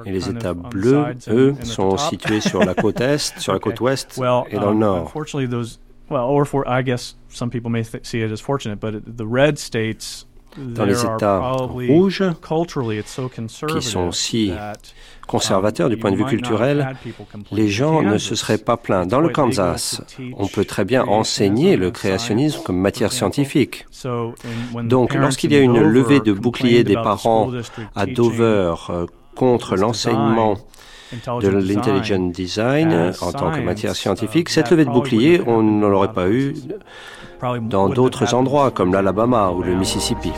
Et 0.04 0.10
les 0.12 0.28
États 0.28 0.54
bleus, 0.54 1.04
eux, 1.28 1.54
sont 1.62 1.96
situés 1.96 2.40
sur 2.40 2.64
la 2.64 2.74
côte 2.74 3.00
est, 3.00 3.38
sur 3.38 3.52
la 3.52 3.58
côte 3.58 3.80
ouest 3.80 4.20
et 4.50 4.56
dans 4.56 4.70
le 4.70 4.78
nord. 4.78 5.12
Well, 6.08 6.22
or 6.22 6.46
for 6.46 6.64
I 6.68 6.82
guess 6.82 7.16
some 7.28 7.50
people 7.50 7.68
may 7.68 7.82
see 7.82 8.20
it 8.20 8.30
as 8.30 8.40
fortunate, 8.40 8.78
but 8.78 9.16
the 9.16 9.26
red 9.26 9.58
states 9.58 10.24
dans 10.58 10.84
les 10.84 11.04
États 11.04 11.38
rouges, 11.38 12.24
qui 13.68 13.82
sont 13.82 14.12
si 14.12 14.52
conservateurs 15.26 15.88
du 15.88 15.96
point 15.96 16.12
de 16.12 16.16
vue 16.16 16.24
culturel, 16.24 16.96
les 17.52 17.68
gens 17.68 18.02
ne 18.02 18.18
se 18.18 18.34
seraient 18.34 18.58
pas 18.58 18.76
plaints. 18.76 19.06
Dans 19.06 19.20
le 19.20 19.28
Kansas, 19.28 20.02
on 20.36 20.46
peut 20.46 20.64
très 20.64 20.84
bien 20.84 21.04
enseigner 21.04 21.76
le 21.76 21.90
créationnisme 21.90 22.62
comme 22.62 22.78
matière 22.78 23.12
scientifique. 23.12 23.86
Donc, 24.84 25.14
lorsqu'il 25.14 25.52
y 25.52 25.56
a 25.56 25.60
une 25.60 25.80
levée 25.80 26.20
de 26.20 26.32
bouclier 26.32 26.84
des 26.84 26.94
parents 26.94 27.50
à 27.94 28.06
Dover 28.06 28.74
euh, 28.90 29.06
contre 29.34 29.76
l'enseignement 29.76 30.56
de 31.12 31.48
l'intelligent 31.48 32.26
design 32.28 33.12
en 33.20 33.32
tant 33.32 33.50
que 33.52 33.60
matière 33.60 33.94
scientifique, 33.94 34.48
cette 34.48 34.70
levée 34.70 34.84
de 34.84 34.90
bouclier, 34.90 35.40
on 35.46 35.62
ne 35.62 35.86
l'aurait 35.86 36.12
pas 36.12 36.28
eu 36.28 36.54
dans 37.62 37.88
d'autres 37.88 38.34
endroits 38.34 38.70
comme 38.70 38.92
l'Alabama 38.92 39.50
ou 39.50 39.62
le 39.62 39.74
Mississippi. 39.74 40.32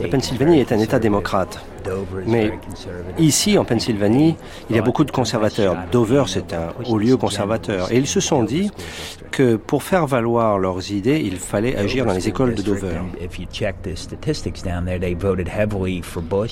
La 0.00 0.08
Pennsylvanie 0.08 0.60
est 0.60 0.72
un 0.72 0.78
État 0.78 0.98
démocrate. 0.98 1.60
Mais 2.26 2.52
ici, 3.18 3.58
en 3.58 3.64
Pennsylvanie, 3.64 4.36
il 4.68 4.76
y 4.76 4.78
a 4.78 4.82
beaucoup 4.82 5.04
de 5.04 5.10
conservateurs. 5.10 5.76
Dover, 5.92 6.24
c'est 6.26 6.52
un 6.52 6.72
haut 6.86 6.98
lieu 6.98 7.16
conservateur. 7.16 7.90
Et 7.92 7.98
ils 7.98 8.06
se 8.06 8.20
sont 8.20 8.42
dit 8.42 8.70
que 9.30 9.56
pour 9.56 9.82
faire 9.82 10.06
valoir 10.06 10.58
leurs 10.58 10.90
idées, 10.92 11.20
il 11.24 11.36
fallait 11.38 11.76
agir 11.76 12.04
dans 12.06 12.12
les 12.12 12.28
écoles 12.28 12.54
de 12.54 12.62
Dover. 12.62 13.00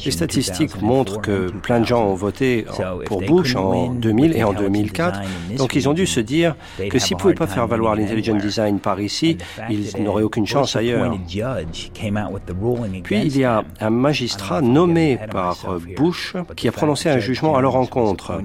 Les 0.04 0.10
statistiques 0.10 0.80
montrent 0.80 1.20
que 1.20 1.50
plein 1.50 1.80
de 1.80 1.86
gens 1.86 2.04
ont 2.06 2.14
voté 2.14 2.66
pour 3.06 3.22
Bush 3.22 3.56
en 3.56 3.92
2000 3.92 4.36
et 4.36 4.44
en 4.44 4.52
2004. 4.52 5.20
Donc 5.56 5.74
ils 5.74 5.88
ont 5.88 5.94
dû 5.94 6.06
se 6.06 6.20
dire 6.20 6.54
que 6.90 6.98
s'ils 6.98 7.16
ne 7.16 7.20
pouvaient 7.20 7.34
pas 7.34 7.46
faire 7.46 7.66
valoir 7.66 7.94
l'intelligent 7.94 8.36
design 8.36 8.78
par 8.78 9.00
ici, 9.00 9.38
ils 9.70 10.02
n'auraient 10.02 10.22
aucune 10.22 10.46
chance 10.46 10.76
ailleurs. 10.76 11.16
Puis 13.02 13.20
il 13.20 13.38
y 13.38 13.44
a 13.44 13.64
un 13.80 13.90
magistrat 13.90 14.60
nommé 14.60 15.18
par 15.30 15.56
Bush 15.96 16.34
qui 16.56 16.68
a 16.68 16.72
prononcé 16.72 17.08
un 17.08 17.18
jugement 17.18 17.56
à 17.56 17.60
leur 17.60 17.76
encontre. 17.76 18.40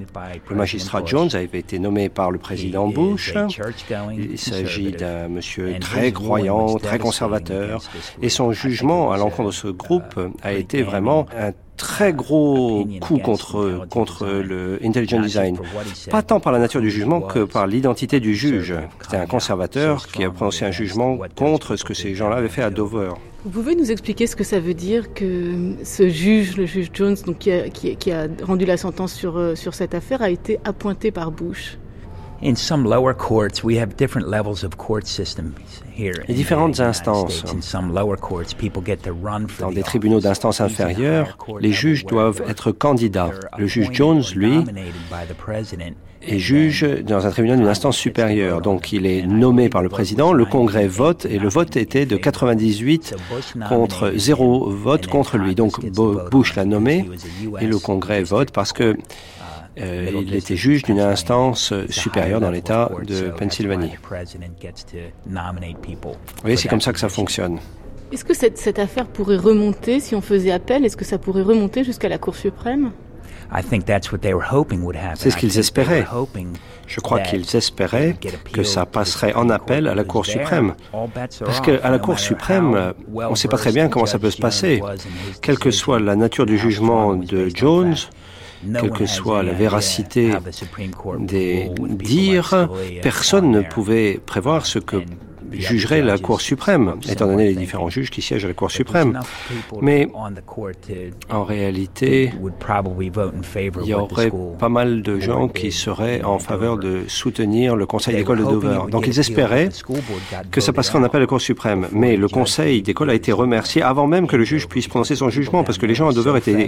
Le 0.50 0.56
magistrat 0.56 1.02
Jones 1.06 1.30
a 1.34 1.42
été 1.42 1.80
nommé 1.80 2.10
par 2.10 2.32
le 2.32 2.40
président 2.40 2.88
Bush. 2.88 3.34
Il 4.32 4.38
s'agit 4.38 4.92
d'un 4.92 5.28
monsieur 5.28 5.78
très 5.80 6.12
croyant, 6.12 6.78
très 6.78 7.00
conservateur, 7.00 7.82
et 8.22 8.30
son 8.30 8.52
jugement 8.52 9.12
à 9.12 9.18
l'encontre 9.18 9.50
de 9.50 9.54
ce 9.54 9.68
groupe 9.68 10.20
a 10.42 10.54
été 10.54 10.82
vraiment 10.82 11.26
un 11.38 11.52
très 11.78 12.14
gros 12.14 12.88
coup 13.02 13.18
contre, 13.18 13.86
contre 13.90 14.28
le 14.28 14.80
intelligent 14.84 15.20
design. 15.22 15.58
Pas 16.10 16.22
tant 16.22 16.40
par 16.40 16.54
la 16.54 16.60
nature 16.60 16.82
du 16.82 16.92
jugement 16.92 17.22
que 17.22 17.44
par 17.44 17.68
l'identité 17.68 18.20
du 18.20 18.36
juge. 18.36 18.76
C'était 19.02 19.18
un 19.18 19.26
conservateur 19.26 20.08
qui 20.08 20.24
a 20.24 20.30
prononcé 20.30 20.66
un 20.66 20.72
jugement 20.72 21.18
contre 21.36 21.76
ce 21.76 21.84
que 21.84 21.94
ces 21.94 22.16
gens-là 22.16 22.38
avaient 22.38 22.50
fait 22.50 22.64
à 22.64 22.70
Dover. 22.70 23.14
Vous 23.46 23.50
pouvez 23.50 23.76
nous 23.76 23.92
expliquer 23.92 24.26
ce 24.26 24.38
que 24.38 24.46
ça 24.46 24.60
veut 24.60 24.74
dire 24.74 25.14
que 25.14 25.74
ce 25.84 26.08
juge, 26.08 26.56
le 26.56 26.66
juge 26.66 26.90
Jones, 26.94 27.18
donc 27.26 27.40
qui, 27.40 27.52
a, 27.52 27.68
qui, 27.70 28.12
a 28.12 28.28
rendu 28.42 28.66
la 28.66 28.78
sentence 28.78 29.14
sur, 29.14 29.38
euh, 29.38 29.56
sur 29.56 29.74
cette 29.74 29.94
affaire, 29.94 30.22
a 30.22 30.30
été 30.30 30.60
appointé 30.64 31.12
par 31.12 31.32
Bush? 31.32 31.78
In 32.44 32.56
some 32.56 32.84
lower 32.84 33.14
courts, 33.14 33.64
we 33.64 33.78
have 33.78 33.96
different 33.96 34.28
levels 34.28 34.66
of 34.66 34.76
court 34.76 35.08
systems 35.08 35.54
here. 35.96 36.26
Les 36.28 36.34
différentes 36.34 36.82
instances. 36.82 37.42
Dans 39.60 39.72
des 39.72 39.84
tribunaux 39.84 40.20
d'instance 40.20 40.60
inférieure, 40.60 41.38
les 41.62 41.72
juges 41.72 42.06
doivent 42.06 42.42
être 42.46 42.74
candidats. 42.74 43.32
Le 43.58 43.66
juge 43.66 43.92
Jones, 43.94 44.24
lui, 44.36 44.62
est 46.22 46.38
juge 46.38 46.86
dans 47.04 47.26
un 47.26 47.30
tribunal 47.30 47.60
d'une 47.60 47.68
instance 47.68 47.96
supérieure. 47.96 48.62
Donc 48.62 48.92
il 48.92 49.06
est 49.06 49.26
nommé 49.26 49.70
par 49.70 49.82
le 49.82 49.88
président, 49.88 50.34
le 50.34 50.44
Congrès 50.44 50.88
vote 50.88 51.26
et 51.26 51.40
le 51.40 51.48
vote 51.48 51.78
était 51.78 52.06
de 52.06 52.18
98 52.18 53.16
contre 53.70 54.12
0 54.16 54.70
vote 54.70 55.08
contre 55.08 55.38
lui. 55.38 55.56
Donc 55.56 55.80
Bush 56.30 56.56
l'a 56.56 56.66
nommé 56.66 57.10
et 57.62 57.68
le 57.68 57.80
Congrès 57.80 58.24
vote 58.24 58.52
parce 58.52 58.74
que 58.74 58.98
euh, 59.80 60.22
il 60.22 60.36
était 60.36 60.56
juge 60.56 60.84
d'une 60.84 61.00
instance 61.00 61.74
supérieure 61.90 62.40
dans 62.40 62.52
l'État 62.52 62.92
de 63.08 63.30
Pennsylvanie. 63.30 63.94
Vous 64.04 64.10
voyez, 66.42 66.58
c'est 66.58 66.68
comme 66.68 66.82
ça 66.82 66.94
que 66.94 67.00
ça 67.00 67.10
fonctionne. 67.10 67.58
Est-ce 68.12 68.24
que 68.24 68.36
cette, 68.36 68.60
cette 68.60 68.78
affaire 68.78 69.08
pourrait 69.08 69.38
remonter, 69.38 70.00
si 70.00 70.14
on 70.14 70.22
faisait 70.22 70.52
appel, 70.52 70.86
est-ce 70.86 70.98
que 70.98 71.06
ça 71.06 71.18
pourrait 71.18 71.42
remonter 71.42 71.84
jusqu'à 71.84 72.10
la 72.10 72.20
Cour 72.20 72.36
suprême? 72.36 72.92
C'est 75.16 75.30
ce 75.30 75.38
qu'ils 75.38 75.60
espéraient. 75.60 76.06
Je 76.88 77.00
crois 77.00 77.20
qu'ils 77.20 77.56
espéraient 77.56 78.16
que 78.52 78.64
ça 78.64 78.86
passerait 78.86 79.34
en 79.34 79.50
appel 79.50 79.88
à 79.88 79.96
la 79.96 80.04
Cour 80.04 80.26
suprême. 80.26 80.74
Parce 81.40 81.62
qu'à 81.62 81.90
la 81.90 82.00
Cour 82.00 82.20
suprême, 82.20 82.94
on 83.14 83.32
ne 83.32 83.36
sait 83.36 83.48
pas 83.48 83.58
très 83.58 83.72
bien 83.72 83.90
comment 83.90 84.06
ça 84.06 84.20
peut 84.20 84.32
se 84.32 84.42
passer. 84.42 84.82
Quelle 85.42 85.60
que 85.60 85.72
soit 85.72 86.00
la 86.00 86.16
nature 86.16 86.46
du 86.46 86.58
jugement 86.58 87.16
de 87.16 87.50
Jones, 87.54 87.96
quelle 88.72 88.92
que 88.92 89.06
soit 89.06 89.44
la 89.44 89.54
véracité 89.54 90.32
des 91.20 91.72
dires, 91.80 92.70
personne 93.02 93.52
ne 93.52 93.62
pouvait 93.62 94.20
prévoir 94.26 94.66
ce 94.66 94.80
que 94.80 94.98
jugerait 95.54 96.02
la 96.02 96.18
Cour 96.18 96.42
suprême, 96.42 96.96
étant 97.10 97.28
donné 97.28 97.46
les 97.50 97.56
différents 97.56 97.90
juges 97.90 98.10
qui 98.10 98.22
siègent 98.22 98.46
à 98.46 98.50
la 98.50 98.54
Cour 98.54 98.72
suprême. 98.72 99.20
Mais 99.82 100.08
en 101.30 101.44
réalité, 101.44 102.32
il 102.34 103.88
y 103.88 103.94
aurait 103.94 104.32
pas 104.60 104.70
mal 104.70 105.02
de 105.02 105.20
gens 105.20 105.48
qui 105.48 105.72
seraient 105.72 106.24
en 106.24 106.40
faveur 106.40 106.78
de 106.78 107.02
soutenir 107.08 107.76
le 107.76 107.86
conseil 107.86 108.16
d'école 108.16 108.40
de 108.40 108.44
Dover. 108.44 108.80
Donc 108.90 109.08
ils 109.08 109.20
espéraient 109.20 109.70
que 110.52 110.62
ça 110.62 110.74
passerait 110.74 111.00
en 111.00 111.04
appel 111.04 111.20
à 111.20 111.22
la 111.22 111.28
Cour 111.28 111.42
suprême. 111.42 111.88
Mais 111.92 112.18
le 112.18 112.28
conseil 112.28 112.82
d'école 112.82 113.10
a 113.10 113.14
été 113.14 113.32
remercié 113.32 113.82
avant 113.82 114.08
même 114.08 114.28
que 114.28 114.36
le 114.36 114.44
juge 114.44 114.68
puisse 114.68 114.88
prononcer 114.88 115.16
son 115.16 115.30
jugement, 115.30 115.64
parce 115.64 115.78
que 115.78 115.86
les 115.86 115.96
gens 115.96 116.10
à 116.10 116.14
Dover 116.14 116.38
étaient 116.38 116.68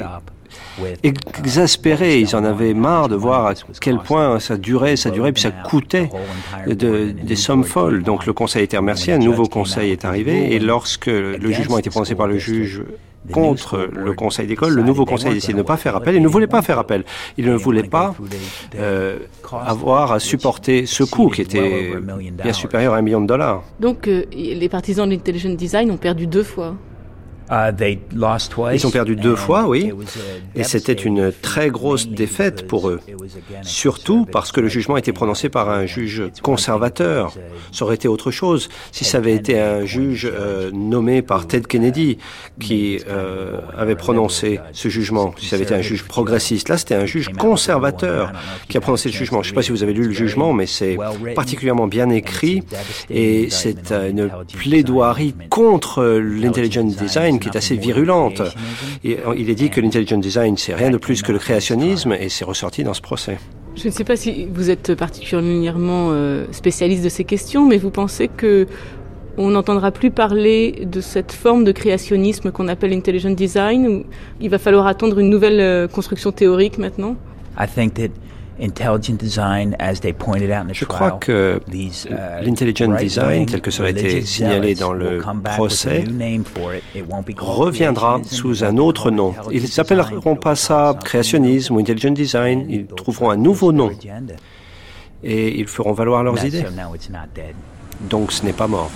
exaspérés. 1.03 2.19
Ils 2.19 2.35
en 2.35 2.43
avaient 2.43 2.73
marre 2.73 3.09
de 3.09 3.15
voir 3.15 3.47
à 3.47 3.53
quel 3.79 3.99
point 3.99 4.39
ça 4.39 4.57
durait, 4.57 4.95
ça 4.95 5.09
durait, 5.09 5.31
puis 5.31 5.43
ça 5.43 5.51
coûtait 5.51 6.09
de, 6.67 7.11
des 7.11 7.35
sommes 7.35 7.63
folles. 7.63 8.03
Donc 8.03 8.25
le 8.25 8.33
conseil 8.33 8.63
remercié, 8.77 9.13
un 9.13 9.17
nouveau 9.17 9.45
conseil 9.45 9.91
est 9.91 10.05
arrivé, 10.05 10.53
et 10.53 10.59
lorsque 10.59 11.07
le 11.07 11.51
jugement 11.51 11.77
a 11.77 11.79
été 11.79 11.89
prononcé 11.89 12.15
par 12.15 12.27
le 12.27 12.37
juge 12.37 12.83
contre 13.31 13.89
le 13.91 14.13
conseil 14.13 14.47
d'école, 14.47 14.73
le 14.73 14.83
nouveau 14.83 15.05
conseil 15.05 15.31
a 15.31 15.33
décidé 15.33 15.53
de 15.53 15.57
ne 15.59 15.63
pas 15.63 15.77
faire 15.77 15.95
appel. 15.95 16.15
Il 16.15 16.21
ne 16.21 16.27
voulait 16.27 16.47
pas 16.47 16.61
faire 16.61 16.79
appel. 16.79 17.03
Il 17.37 17.45
ne 17.45 17.55
voulait 17.55 17.83
pas 17.83 18.15
euh, 18.75 19.17
avoir 19.51 20.11
à 20.11 20.19
supporter 20.19 20.85
ce 20.85 21.03
coût 21.03 21.29
qui 21.29 21.41
était 21.41 21.93
bien 22.43 22.53
supérieur 22.53 22.93
à 22.93 22.97
un 22.97 23.01
million 23.01 23.21
de 23.21 23.27
dollars. 23.27 23.63
Donc 23.79 24.07
euh, 24.07 24.25
les 24.31 24.69
partisans 24.69 25.07
de 25.07 25.13
l'intelligent 25.13 25.49
design 25.49 25.91
ont 25.91 25.97
perdu 25.97 26.27
deux 26.27 26.43
fois. 26.43 26.75
Uh, 27.51 27.71
Ils 28.73 28.87
ont 28.87 28.91
perdu 28.91 29.15
deux 29.15 29.35
fois, 29.35 29.67
oui, 29.67 29.91
et 30.55 30.63
c'était 30.63 30.93
une 30.93 31.31
très 31.31 31.69
grosse 31.69 32.07
défaite 32.07 32.67
pour 32.67 32.89
eux, 32.89 32.99
surtout 33.61 34.25
parce 34.25 34.51
que 34.51 34.61
le 34.61 34.67
jugement 34.67 34.95
a 34.95 34.99
été 34.99 35.13
prononcé 35.13 35.49
par 35.49 35.69
un 35.69 35.85
juge 35.85 36.23
conservateur. 36.41 37.33
Ça 37.71 37.85
aurait 37.85 37.95
été 37.95 38.07
autre 38.07 38.31
chose 38.31 38.69
si 38.91 39.05
ça 39.05 39.19
avait 39.19 39.35
été 39.35 39.59
un 39.59 39.85
juge 39.85 40.27
euh, 40.31 40.71
nommé 40.73 41.21
par 41.21 41.45
Ted 41.45 41.67
Kennedy 41.67 42.17
qui 42.59 42.99
euh, 43.07 43.59
avait 43.77 43.95
prononcé 43.95 44.59
ce 44.71 44.89
jugement, 44.89 45.33
si 45.37 45.47
ça 45.47 45.55
avait 45.55 45.65
été 45.65 45.75
un 45.75 45.81
juge 45.81 46.03
progressiste. 46.03 46.69
Là, 46.69 46.77
c'était 46.77 46.95
un 46.95 47.05
juge 47.05 47.29
conservateur 47.29 48.31
qui 48.69 48.77
a 48.77 48.81
prononcé 48.81 49.09
le 49.09 49.15
jugement. 49.15 49.43
Je 49.43 49.49
ne 49.49 49.51
sais 49.51 49.55
pas 49.55 49.61
si 49.61 49.71
vous 49.71 49.83
avez 49.83 49.93
lu 49.93 50.05
le 50.05 50.13
jugement, 50.13 50.51
mais 50.51 50.65
c'est 50.65 50.97
particulièrement 51.35 51.87
bien 51.87 52.09
écrit. 52.09 52.63
et 53.09 53.49
c'est 53.51 53.91
une 53.91 54.29
plaidoirie 54.57 55.35
contre 55.49 56.03
l'intelligent 56.03 56.83
design 56.83 57.34
qui 57.39 57.49
est 57.49 57.57
assez 57.57 57.75
virulente. 57.75 58.41
Et 59.03 59.17
il 59.37 59.49
est 59.49 59.55
dit 59.55 59.69
que 59.69 59.81
l'intelligent 59.81 60.17
design, 60.17 60.57
c'est 60.57 60.73
rien 60.73 60.89
de 60.89 60.97
plus 60.97 61.21
que 61.21 61.31
le 61.31 61.39
créationnisme, 61.39 62.13
et 62.13 62.29
c'est 62.29 62.45
ressorti 62.45 62.83
dans 62.83 62.93
ce 62.93 63.01
procès. 63.01 63.37
Je 63.75 63.87
ne 63.87 63.91
sais 63.91 64.05
pas 64.05 64.15
si 64.15 64.47
vous 64.53 64.69
êtes 64.69 64.95
particulièrement 64.95 66.09
euh, 66.11 66.45
spécialiste 66.51 67.03
de 67.03 67.09
ces 67.09 67.25
questions, 67.25 67.65
mais 67.65 67.77
vous 67.77 67.89
pensez 67.89 68.29
que 68.29 68.67
on 69.37 69.49
n'entendra 69.49 69.91
plus 69.91 70.11
parler 70.11 70.85
de 70.85 71.01
cette 71.01 71.33
forme 71.33 71.65
de 71.65 71.73
créationnisme 71.73 72.51
qu'on 72.51 72.69
appelle 72.69 72.93
intelligent 72.93 73.31
design, 73.31 73.87
ou 73.87 74.05
il 74.39 74.49
va 74.49 74.59
falloir 74.59 74.87
attendre 74.87 75.19
une 75.19 75.29
nouvelle 75.29 75.59
euh, 75.59 75.87
construction 75.89 76.31
théorique 76.31 76.77
maintenant? 76.77 77.17
Je 80.73 80.85
crois 80.85 81.11
que 81.11 81.59
uh, 81.73 81.89
l'intelligent 82.41 82.93
design, 82.95 83.45
tel 83.45 83.61
que 83.61 83.71
cela 83.71 83.89
a 83.89 83.91
été 83.91 84.21
signalé 84.21 84.75
dans 84.75 84.93
le 84.93 85.21
procès, 85.55 86.05
reviendra 87.37 88.21
sous 88.23 88.63
un 88.63 88.77
autre 88.77 89.11
nom. 89.11 89.33
Ils 89.51 89.63
n'appelleront 89.77 90.35
pas 90.35 90.55
ça 90.55 90.97
créationnisme 91.03 91.75
ou 91.75 91.79
intelligent 91.79 92.11
design, 92.11 92.65
ils 92.69 92.85
trouveront 92.85 93.31
un 93.31 93.37
nouveau 93.37 93.71
nom 93.71 93.91
et 95.23 95.59
ils 95.59 95.67
feront 95.67 95.93
valoir 95.93 96.23
leurs 96.23 96.43
idées. 96.45 96.65
Donc 98.01 98.31
ce 98.31 98.45
n'est 98.45 98.53
pas 98.53 98.67
mort. 98.67 98.91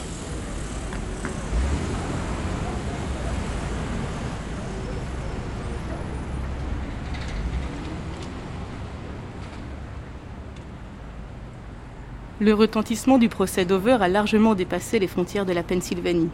Le 12.42 12.54
retentissement 12.54 13.18
du 13.18 13.28
procès 13.28 13.66
Dover 13.66 13.98
a 14.00 14.08
largement 14.08 14.56
dépassé 14.56 14.98
les 14.98 15.08
frontières 15.08 15.46
de 15.46 15.52
la 15.52 15.62
Pennsylvanie. 15.62 16.30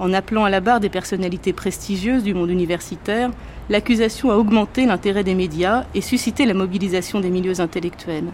En 0.00 0.12
appelant 0.12 0.44
à 0.44 0.50
la 0.50 0.58
barre 0.58 0.80
des 0.80 0.88
personnalités 0.88 1.52
prestigieuses 1.52 2.24
du 2.24 2.34
monde 2.34 2.50
universitaire, 2.50 3.30
l'accusation 3.70 4.32
a 4.32 4.34
augmenté 4.34 4.86
l'intérêt 4.86 5.22
des 5.22 5.36
médias 5.36 5.84
et 5.94 6.00
suscité 6.00 6.46
la 6.46 6.54
mobilisation 6.54 7.20
des 7.20 7.30
milieux 7.30 7.60
intellectuels. 7.60 8.32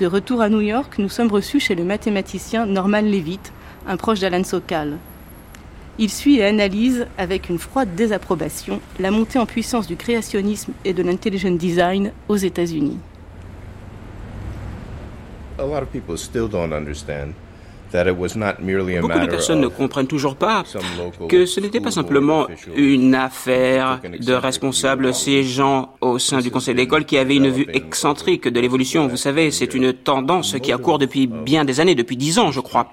De 0.00 0.06
retour 0.06 0.40
à 0.40 0.48
New 0.48 0.60
York, 0.60 0.98
nous 0.98 1.08
sommes 1.08 1.30
reçus 1.30 1.60
chez 1.60 1.76
le 1.76 1.84
mathématicien 1.84 2.66
Norman 2.66 3.02
Levitt, 3.02 3.52
un 3.86 3.96
proche 3.96 4.18
d'Alan 4.18 4.42
Sokal. 4.42 4.98
Il 6.00 6.10
suit 6.10 6.38
et 6.38 6.44
analyse 6.44 7.06
avec 7.18 7.50
une 7.50 7.58
froide 7.60 7.94
désapprobation 7.94 8.80
la 8.98 9.12
montée 9.12 9.38
en 9.38 9.46
puissance 9.46 9.86
du 9.86 9.94
créationnisme 9.94 10.72
et 10.84 10.92
de 10.92 11.04
l'intelligent 11.04 11.52
design 11.52 12.10
aux 12.28 12.36
États-Unis. 12.36 12.98
Beaucoup 19.02 19.18
de 19.18 19.26
personnes 19.26 19.60
ne 19.60 19.68
comprennent 19.68 20.06
toujours 20.06 20.36
pas 20.36 20.64
que 21.28 21.44
ce 21.44 21.60
n'était 21.60 21.80
pas 21.80 21.90
simplement 21.90 22.46
une 22.74 23.14
affaire 23.14 24.00
de 24.02 24.32
responsables 24.32 25.12
siégeant 25.12 25.94
au 26.00 26.18
sein 26.18 26.40
du 26.40 26.50
conseil 26.50 26.74
d'école 26.74 27.04
qui 27.04 27.18
avaient 27.18 27.36
une 27.36 27.50
vue 27.50 27.66
excentrique 27.72 28.48
de 28.48 28.60
l'évolution. 28.60 29.08
Vous 29.08 29.16
savez, 29.16 29.50
c'est 29.50 29.74
une 29.74 29.92
tendance 29.92 30.56
qui 30.62 30.72
a 30.72 30.78
cours 30.78 30.98
depuis 30.98 31.26
bien 31.26 31.64
des 31.64 31.80
années, 31.80 31.94
depuis 31.94 32.16
dix 32.16 32.38
ans, 32.38 32.50
je 32.50 32.60
crois. 32.60 32.90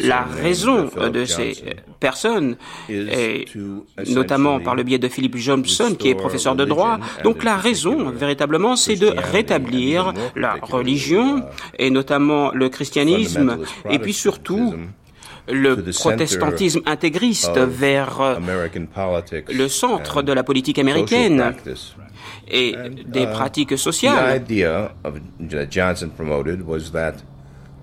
La 0.00 0.22
raison 0.22 0.90
de 1.12 1.24
ces 1.26 1.54
personnes, 2.00 2.56
est, 2.88 3.44
notamment 4.08 4.58
par 4.58 4.74
le 4.74 4.82
biais 4.84 4.98
de 4.98 5.08
Philip 5.08 5.36
Johnson, 5.36 5.94
qui 5.98 6.08
est 6.08 6.14
professeur 6.14 6.56
de 6.56 6.64
droit, 6.64 6.98
donc 7.24 7.44
la 7.44 7.56
raison, 7.56 8.10
véritablement, 8.10 8.74
c'est 8.76 8.96
de 8.96 9.12
rétablir 9.32 10.14
la 10.34 10.56
religion, 10.62 11.42
et 11.78 11.90
notamment 11.90 12.52
le 12.52 12.70
christianisme, 12.70 13.58
et 13.90 13.98
puis 13.98 14.14
surtout 14.14 14.74
le 15.46 15.76
protestantisme 15.92 16.80
intégriste 16.86 17.58
vers 17.58 18.40
le 19.48 19.68
centre 19.68 20.22
de 20.22 20.32
la 20.32 20.42
politique 20.42 20.78
américaine 20.78 21.54
et 22.48 22.74
des 23.06 23.26
pratiques 23.26 23.76
sociales. 23.76 24.42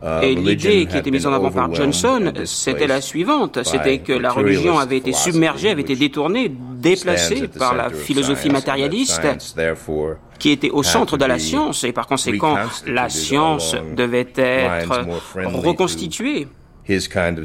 Uh, 0.03 0.23
Et 0.23 0.33
l'idée 0.33 0.87
qui 0.87 0.97
était 0.97 1.11
mise 1.11 1.27
en 1.27 1.33
avant 1.33 1.51
par 1.51 1.73
Johnson, 1.73 2.33
c'était 2.45 2.87
la 2.87 3.01
suivante, 3.01 3.59
c'était 3.63 3.99
que 3.99 4.13
la 4.13 4.31
religion 4.31 4.79
avait 4.79 4.97
été 4.97 5.13
submergée, 5.13 5.69
avait 5.69 5.81
été 5.81 5.95
détournée, 5.95 6.49
déplacée 6.49 7.47
par 7.47 7.75
la 7.75 7.91
philosophie 7.91 8.49
matérialiste 8.49 9.21
qui 10.39 10.49
était 10.49 10.71
au 10.71 10.81
centre 10.81 11.17
de 11.17 11.25
la 11.25 11.37
science. 11.37 11.83
Et 11.83 11.91
par 11.91 12.07
conséquent 12.07 12.57
la 12.87 13.09
science 13.09 13.75
devait 13.95 14.33
être 14.35 15.05
reconstituée 15.35 16.47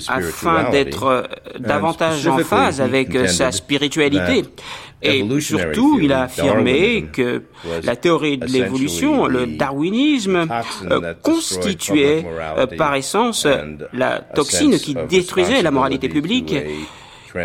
afin 0.09 0.71
d'être 0.71 1.29
davantage 1.59 2.27
en 2.27 2.39
phase 2.39 2.81
avec 2.81 3.29
sa 3.29 3.53
spiritualité. 3.53 4.45
Et 5.03 5.25
surtout, 5.41 5.99
il 6.01 6.13
a 6.13 6.23
affirmé 6.23 7.07
que 7.13 7.43
la 7.83 7.97
théorie 7.97 8.39
de 8.39 8.47
l'évolution, 8.47 9.27
le 9.27 9.47
darwinisme, 9.47 10.47
euh, 10.91 11.15
constituait 11.23 12.25
euh, 12.57 12.67
par 12.67 12.95
essence 12.95 13.47
la 13.93 14.21
toxine 14.21 14.79
qui 14.79 14.97
détruisait 15.09 15.63
la 15.63 15.71
moralité 15.71 16.09
publique 16.09 16.55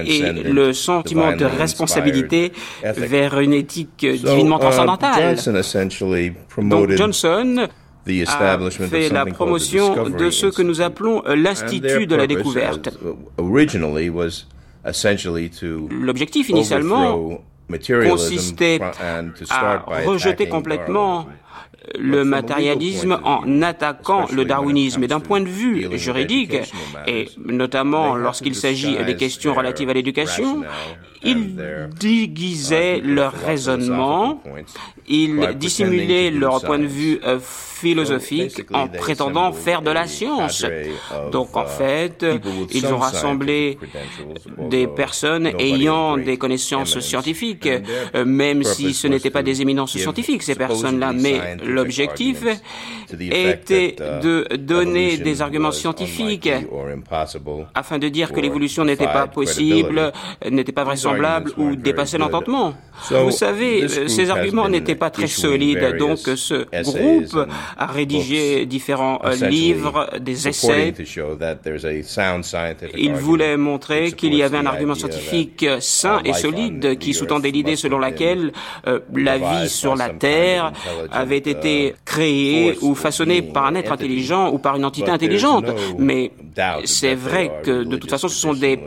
et 0.06 0.32
le 0.44 0.72
sentiment 0.72 1.36
de 1.36 1.46
responsabilité 1.46 2.54
vers 2.84 3.40
une 3.40 3.54
éthique 3.54 4.06
divinement 4.06 4.58
uh, 4.58 4.62
transcendantale. 4.62 5.36
Donc 6.58 6.92
Johnson 6.92 7.68
a 8.08 8.58
fait 8.90 9.10
la 9.10 9.26
promotion 9.26 10.10
de 10.10 10.30
ce 10.30 10.48
que 10.48 10.62
nous 10.62 10.80
appelons 10.82 11.22
l'Institut 11.28 12.08
de 12.08 12.16
la 12.16 12.28
découverte. 12.28 12.90
L'objectif 14.84 16.50
initialement 16.50 17.42
consistait 18.10 18.80
à 19.50 19.78
rejeter 20.06 20.48
complètement 20.48 21.28
le 22.00 22.24
matérialisme 22.24 23.20
en 23.24 23.62
attaquant 23.62 24.28
le 24.32 24.46
darwinisme. 24.46 25.04
Et 25.04 25.08
d'un 25.08 25.20
point 25.20 25.42
de 25.42 25.48
vue 25.48 25.88
juridique, 25.98 26.56
et 27.08 27.30
notamment 27.38 28.16
lorsqu'il 28.16 28.56
s'agit 28.56 28.98
des 29.06 29.16
questions 29.16 29.54
relatives 29.54 29.90
à 29.90 29.94
l'éducation, 29.94 30.64
ils 31.24 31.56
déguisaient 32.00 33.02
leur 33.04 33.34
raisonnement, 33.34 34.42
ils 35.08 35.56
dissimulaient 35.56 36.32
leur 36.32 36.62
point 36.62 36.80
de 36.80 36.88
vue 36.88 37.20
philosophique 37.82 38.64
en 38.74 38.88
prétendant 38.88 39.52
faire 39.52 39.82
de 39.82 39.92
la 39.92 40.08
science. 40.08 40.66
Donc 41.32 41.56
en 41.56 41.66
fait, 41.66 42.26
ils 42.72 42.88
ont 42.94 42.98
rassemblé 42.98 43.78
des 44.70 44.88
personnes 44.88 45.48
ayant 45.60 46.18
des 46.18 46.38
connaissances 46.38 47.00
scientifiques, 47.00 47.70
euh, 48.16 48.26
même 48.26 48.64
si 48.64 48.94
ce 48.94 49.08
n'étaient 49.08 49.30
pas 49.30 49.44
des 49.44 49.62
éminences 49.62 49.98
scientifiques, 49.98 50.44
ces 50.44 50.56
personnes-là, 50.56 51.12
mais 51.14 51.40
L'objectif 51.64 52.44
était 53.20 53.96
uh, 54.00 54.24
de 54.24 54.56
donner 54.56 55.18
des 55.18 55.42
arguments 55.42 55.72
scientifiques 55.72 56.50
afin 57.74 57.98
de 58.00 58.08
dire 58.08 58.32
que 58.32 58.40
l'évolution 58.40 58.86
n'était 58.86 59.06
pas 59.06 59.28
possible, 59.28 60.12
n'était 60.50 60.72
pas 60.72 60.84
vraisemblable 60.84 61.52
ou 61.58 61.76
dépassait 61.76 62.18
l'entendement. 62.18 62.74
Vous 63.10 63.32
savez, 63.32 63.88
ces 63.88 64.30
arguments 64.30 64.70
n'étaient 64.70 64.96
pas 64.96 65.10
très 65.10 65.28
solides, 65.28 65.98
donc 65.98 66.20
ce 66.20 66.66
groupe 66.84 67.48
a 67.78 67.88
rédigé 67.88 68.66
différents 68.66 69.22
livres, 69.42 70.10
des 70.20 70.48
essais. 70.48 70.94
Il 72.98 73.14
voulait 73.14 73.58
montrer 73.58 74.12
qu'il 74.12 74.34
y 74.34 74.44
avait 74.44 74.58
un 74.58 74.66
argument 74.66 74.96
scientifique 74.96 75.66
sain 75.80 76.22
et 76.26 76.34
solide 76.34 76.98
qui 76.98 77.14
sous-tendait 77.14 77.52
l'idée 77.52 77.76
selon 77.76 78.00
laquelle 78.00 78.52
euh, 78.88 79.00
la 79.14 79.38
vie 79.38 79.70
sur 79.70 79.96
la 79.96 80.10
Terre 80.10 80.72
avait 81.12 81.38
été 81.38 81.96
créée 82.06 82.78
ou 82.82 82.96
façonnée 82.96 83.42
par 83.42 83.66
un 83.66 83.76
être 83.76 83.92
intelligent 83.92 84.52
ou 84.52 84.58
par 84.58 84.76
une 84.76 84.86
entité 84.86 85.10
intelligente. 85.10 85.66
Mais 85.98 86.32
c'est 86.86 87.16
vrai 87.16 87.52
que 87.64 87.84
de 87.84 87.98
toute 87.98 88.10
façon, 88.10 88.28
ce 88.28 88.36
sont 88.36 88.54
des 88.54 88.80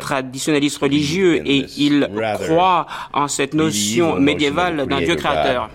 traditionnalistes 0.00 0.78
religieux 0.78 1.42
et 1.46 1.66
ils 1.76 2.08
croient 2.44 2.86
en 3.12 3.28
cette 3.28 3.54
notion 3.54 4.18
médiévale 4.18 4.86
d'un 4.86 5.00
Dieu 5.00 5.16
créateur. 5.16 5.70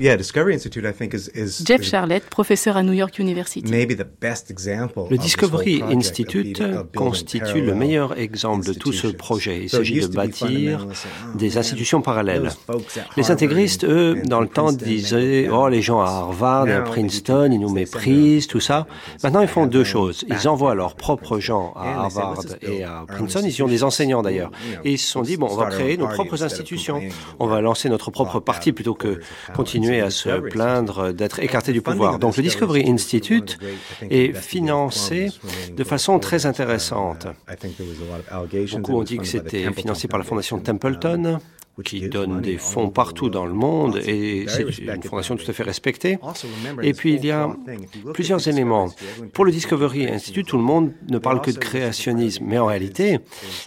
Jeff 0.00 1.82
Charlotte, 1.82 2.22
professeur 2.24 2.76
à 2.76 2.82
New 2.84 2.92
York 2.92 3.18
University. 3.18 3.62
Le 3.68 5.16
Discovery 5.16 5.82
Institute 5.82 6.62
constitue 6.94 7.60
le 7.60 7.74
meilleur 7.74 8.16
exemple 8.18 8.66
de 8.66 8.72
tout 8.72 8.92
ce 8.92 9.08
projet. 9.08 9.62
Il 9.62 9.70
s'agit 9.70 10.00
de 10.00 10.06
bâtir 10.06 10.86
des 11.34 11.58
institutions 11.58 12.00
parallèles. 12.00 12.50
Les 13.16 13.30
intégristes, 13.30 13.84
eux, 13.84 14.22
dans 14.24 14.40
le 14.40 14.48
temps, 14.48 14.72
disaient 14.72 15.48
Oh, 15.50 15.68
les 15.68 15.82
gens 15.82 16.00
à 16.00 16.08
Harvard, 16.08 16.68
à 16.68 16.80
Princeton, 16.82 17.50
ils 17.50 17.58
nous 17.60 17.72
méprisent, 17.72 18.46
tout 18.46 18.60
ça. 18.60 18.86
Maintenant, 19.24 19.40
ils 19.40 19.48
font 19.48 19.66
deux 19.66 19.84
choses. 19.84 20.24
Ils 20.28 20.48
envoient 20.48 20.74
leurs 20.74 20.94
propres 20.94 21.40
gens 21.40 21.72
à 21.74 22.04
Harvard 22.04 22.44
et 22.62 22.84
à 22.84 23.04
Princeton. 23.08 23.42
Ils 23.44 23.56
y 23.56 23.62
ont 23.62 23.68
des 23.68 23.82
enseignants 23.82 24.22
d'ailleurs. 24.22 24.52
Et 24.84 24.92
ils 24.92 24.98
se 24.98 25.10
sont 25.10 25.22
dit 25.22 25.36
Bon, 25.36 25.48
on 25.50 25.56
va 25.56 25.66
créer 25.66 25.96
nos 25.96 26.06
propres 26.06 26.44
institutions. 26.44 27.00
On 27.40 27.48
va 27.48 27.60
lancer 27.60 27.88
notre 27.88 28.12
propre 28.12 28.38
parti 28.38 28.72
plutôt 28.72 28.94
que 28.94 29.20
continuer 29.54 29.87
à 29.88 30.10
se 30.10 30.28
plaindre 30.50 31.12
d'être 31.12 31.40
écarté 31.40 31.72
du 31.72 31.82
pouvoir. 31.82 32.18
Donc 32.18 32.36
le 32.36 32.42
Discovery 32.42 32.88
Institute 32.88 33.58
est 34.10 34.36
financé 34.36 35.30
de 35.76 35.84
façon 35.84 36.18
très 36.18 36.46
intéressante. 36.46 37.26
Beaucoup 38.72 38.94
ont 38.94 39.02
dit 39.02 39.18
que 39.18 39.26
c'était 39.26 39.70
financé 39.72 40.08
par 40.08 40.18
la 40.18 40.24
fondation 40.24 40.58
Templeton 40.58 41.38
qui 41.84 42.08
donne 42.08 42.40
des 42.40 42.58
fonds 42.58 42.90
partout 42.90 43.30
dans 43.30 43.46
le 43.46 43.52
monde 43.52 43.98
et 44.06 44.46
c'est 44.48 44.62
une 44.62 45.02
fondation 45.02 45.36
tout 45.36 45.48
à 45.48 45.52
fait 45.52 45.62
respectée. 45.62 46.18
Et 46.82 46.92
puis 46.92 47.14
il 47.14 47.24
y 47.24 47.30
a 47.30 47.48
plusieurs 48.12 48.46
éléments. 48.48 48.88
Pour 49.32 49.44
le 49.44 49.52
Discovery 49.52 50.08
Institute, 50.08 50.46
tout 50.46 50.56
le 50.56 50.62
monde 50.62 50.92
ne 51.08 51.18
parle 51.18 51.40
que 51.40 51.50
de 51.50 51.58
créationnisme, 51.58 52.44
mais 52.46 52.58
en 52.58 52.66
réalité, 52.66 53.18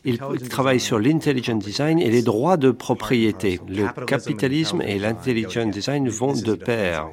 il 0.05 0.19
travaille 0.49 0.79
sur 0.79 0.99
l'intelligent 0.99 1.55
design 1.55 1.99
et 1.99 2.09
les 2.09 2.21
droits 2.21 2.57
de 2.57 2.71
propriété. 2.71 3.59
Le 3.67 3.87
capitalisme 4.05 4.81
et 4.81 4.99
l'intelligent 4.99 5.65
design 5.65 6.09
vont 6.09 6.33
de 6.33 6.55
pair. 6.55 7.07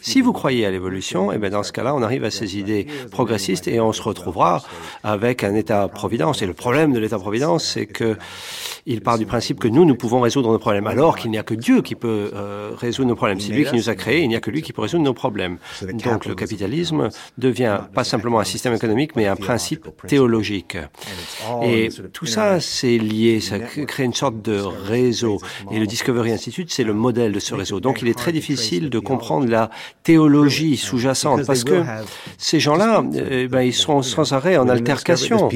Si 0.00 0.20
vous 0.20 0.32
croyez 0.32 0.66
à 0.66 0.70
l'évolution, 0.70 1.32
et 1.32 1.36
eh 1.36 1.38
bien 1.38 1.50
dans 1.50 1.62
ce 1.62 1.72
cas-là, 1.72 1.94
on 1.94 2.02
arrive 2.02 2.24
à 2.24 2.30
ces 2.30 2.58
idées 2.58 2.86
progressistes 3.10 3.68
et 3.68 3.80
on 3.80 3.92
se 3.92 4.02
retrouvera 4.02 4.62
avec 5.02 5.44
un 5.44 5.54
État-providence. 5.54 6.42
Et 6.42 6.46
le 6.46 6.54
problème 6.54 6.92
de 6.92 6.98
l'État-providence, 6.98 7.64
c'est 7.64 7.86
que 7.86 8.16
il 8.84 9.00
part 9.00 9.18
du 9.18 9.26
principe 9.26 9.60
que 9.60 9.68
nous, 9.68 9.84
nous 9.84 9.94
pouvons 9.94 10.20
résoudre 10.20 10.41
nos 10.50 10.58
problèmes, 10.58 10.86
alors 10.86 11.16
qu'il 11.16 11.30
n'y 11.30 11.38
a 11.38 11.42
que 11.42 11.54
Dieu 11.54 11.82
qui 11.82 11.94
peut 11.94 12.30
euh, 12.34 12.72
résoudre 12.76 13.08
nos 13.08 13.14
problèmes. 13.14 13.38
C'est 13.38 13.52
lui 13.52 13.64
qui 13.64 13.76
nous 13.76 13.88
a 13.88 13.94
créés, 13.94 14.22
il 14.22 14.28
n'y 14.28 14.36
a 14.36 14.40
que 14.40 14.50
lui 14.50 14.62
qui 14.62 14.72
peut 14.72 14.82
résoudre 14.82 15.04
nos 15.04 15.14
problèmes. 15.14 15.58
Donc 16.04 16.26
le 16.26 16.34
capitalisme 16.34 17.08
devient 17.38 17.80
pas 17.94 18.04
simplement 18.04 18.40
un 18.40 18.44
système 18.44 18.74
économique, 18.74 19.14
mais 19.16 19.26
un 19.26 19.36
principe 19.36 19.88
théologique. 20.06 20.76
Et 21.62 21.88
tout 22.12 22.26
ça, 22.26 22.60
c'est 22.60 22.98
lié, 22.98 23.40
ça 23.40 23.58
crée 23.58 24.04
une 24.04 24.14
sorte 24.14 24.42
de 24.42 24.58
réseau. 24.58 25.38
Et 25.70 25.78
le 25.78 25.86
Discovery 25.86 26.32
Institute, 26.32 26.72
c'est 26.72 26.84
le 26.84 26.94
modèle 26.94 27.32
de 27.32 27.40
ce 27.40 27.54
réseau. 27.54 27.80
Donc 27.80 28.02
il 28.02 28.08
est 28.08 28.18
très 28.18 28.32
difficile 28.32 28.90
de 28.90 28.98
comprendre 28.98 29.48
la 29.48 29.70
théologie 30.02 30.76
sous-jacente, 30.76 31.46
parce 31.46 31.64
que 31.64 31.82
ces 32.38 32.60
gens-là, 32.60 33.04
eh 33.14 33.48
ben, 33.48 33.62
ils 33.62 33.74
sont 33.74 34.02
sans 34.02 34.32
arrêt 34.32 34.56
en 34.56 34.68
altercation. 34.68 35.48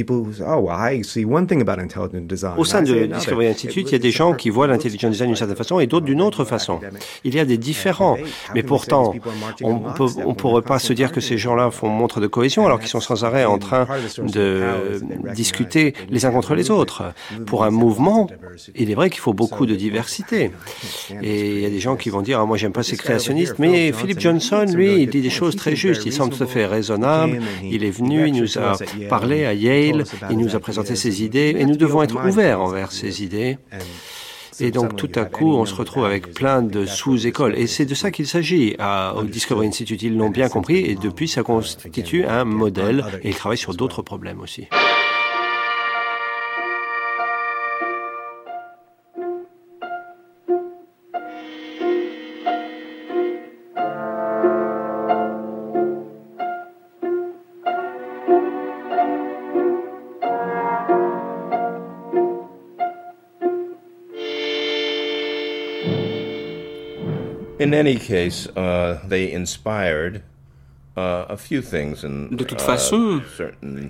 Au 2.57 2.65
sein 2.65 2.83
de 2.83 3.07
Discovery 3.07 3.49
Institute, 3.49 3.89
il 3.89 3.93
y 3.93 3.95
a 3.95 3.99
des 3.99 4.11
gens 4.11 4.35
qui 4.35 4.51
voient 4.51 4.67
l'intelligence 4.77 5.13
design 5.13 5.29
d'une 5.29 5.37
certaine 5.37 5.57
façon 5.57 5.81
et 5.81 5.87
d'autres 5.87 6.07
d'une 6.07 6.23
autre 6.23 6.45
façon. 6.45 6.81
Il 7.25 7.35
y 7.35 7.41
a 7.41 7.45
des 7.45 7.59
différents, 7.59 8.17
mais 8.55 8.63
pourtant, 8.63 9.15
on 9.63 9.75
ne 9.75 10.35
pourrait 10.35 10.63
pas 10.63 10.79
se 10.79 10.93
dire 10.93 11.13
que 11.13 11.21
ces 11.21 11.39
gens-là 11.39 11.71
font 11.71 11.89
montre 11.89 12.21
de 12.21 12.27
cohésion 12.27 12.65
alors 12.67 12.79
qu'ils 12.81 12.89
sont 12.89 13.01
sans 13.01 13.25
arrêt 13.25 13.45
en 13.45 13.59
train 13.59 13.87
de 14.19 15.01
discuter 15.35 15.95
les 16.11 16.25
uns 16.27 16.31
contre 16.31 16.55
les 16.55 16.71
autres. 16.71 17.03
Pour 17.47 17.65
un 17.65 17.71
mouvement, 17.71 18.29
il 18.75 18.91
est 18.91 18.95
vrai 18.95 19.11
qu'il 19.11 19.21
faut 19.21 19.33
beaucoup 19.33 19.67
de 19.67 19.75
diversité. 19.75 20.51
Et 21.23 21.51
il 21.57 21.61
y 21.61 21.67
a 21.67 21.71
des 21.71 21.81
gens 21.81 21.97
qui 21.97 22.11
vont 22.11 22.23
dire, 22.23 22.41
ah, 22.41 22.47
moi 22.47 22.57
j'aime 22.57 22.73
pas 22.73 22.83
ces 22.83 22.97
créationnistes, 22.97 23.59
mais 23.59 23.93
Philip 23.93 24.21
Johnson, 24.21 24.67
lui, 24.69 25.03
il 25.03 25.09
dit 25.11 25.23
des 25.23 25.31
choses 25.31 25.57
très 25.57 25.77
justes, 25.77 26.05
il 26.07 26.13
semble 26.13 26.35
tout 26.35 26.43
à 26.43 26.47
fait 26.47 26.67
raisonnable, 26.67 27.41
il 27.63 27.85
est 27.85 27.91
venu, 27.91 28.29
il 28.29 28.35
nous 28.35 28.59
a 28.59 28.77
parlé 29.09 29.47
à 29.47 29.55
Yale, 29.55 30.05
il 30.31 30.39
nous 30.39 30.55
a 30.55 30.61
présenté 30.61 30.97
ses 30.97 31.23
idées, 31.23 31.55
et 31.59 31.65
nous 31.65 31.77
devons 31.77 32.03
être 32.03 32.17
ouverts 32.27 32.61
envers 32.61 32.93
ces 32.93 33.23
idées. 33.23 33.59
Et 34.61 34.71
donc 34.71 34.97
tout 34.97 35.11
à 35.15 35.25
coup, 35.25 35.53
on 35.55 35.65
se 35.67 35.75
retrouve 35.75 36.05
avec 36.05 36.33
plein 36.33 36.63
de 36.63 36.87
sous-écoles. 36.87 37.57
Et 37.57 37.67
c'est 37.67 37.87
de 37.87 37.95
ça 37.95 38.11
qu'il 38.11 38.27
s'agit 38.27 38.77
au 39.17 39.23
Discovery 39.23 39.69
Institute. 39.69 40.03
Ils 40.03 40.17
l'ont 40.17 40.31
bien 40.31 40.49
compris 40.49 40.79
et 40.79 40.95
depuis, 40.95 41.29
ça 41.29 41.43
constitue 41.43 42.25
un 42.25 42.45
modèle 42.45 43.05
et 43.23 43.31
ils 43.31 43.35
travaillent 43.35 43.59
sur 43.59 43.75
d'autres 43.75 44.03
problèmes 44.03 44.41
aussi. 44.41 44.69
De 72.31 72.45
toute 72.45 72.61
façon, 72.61 73.21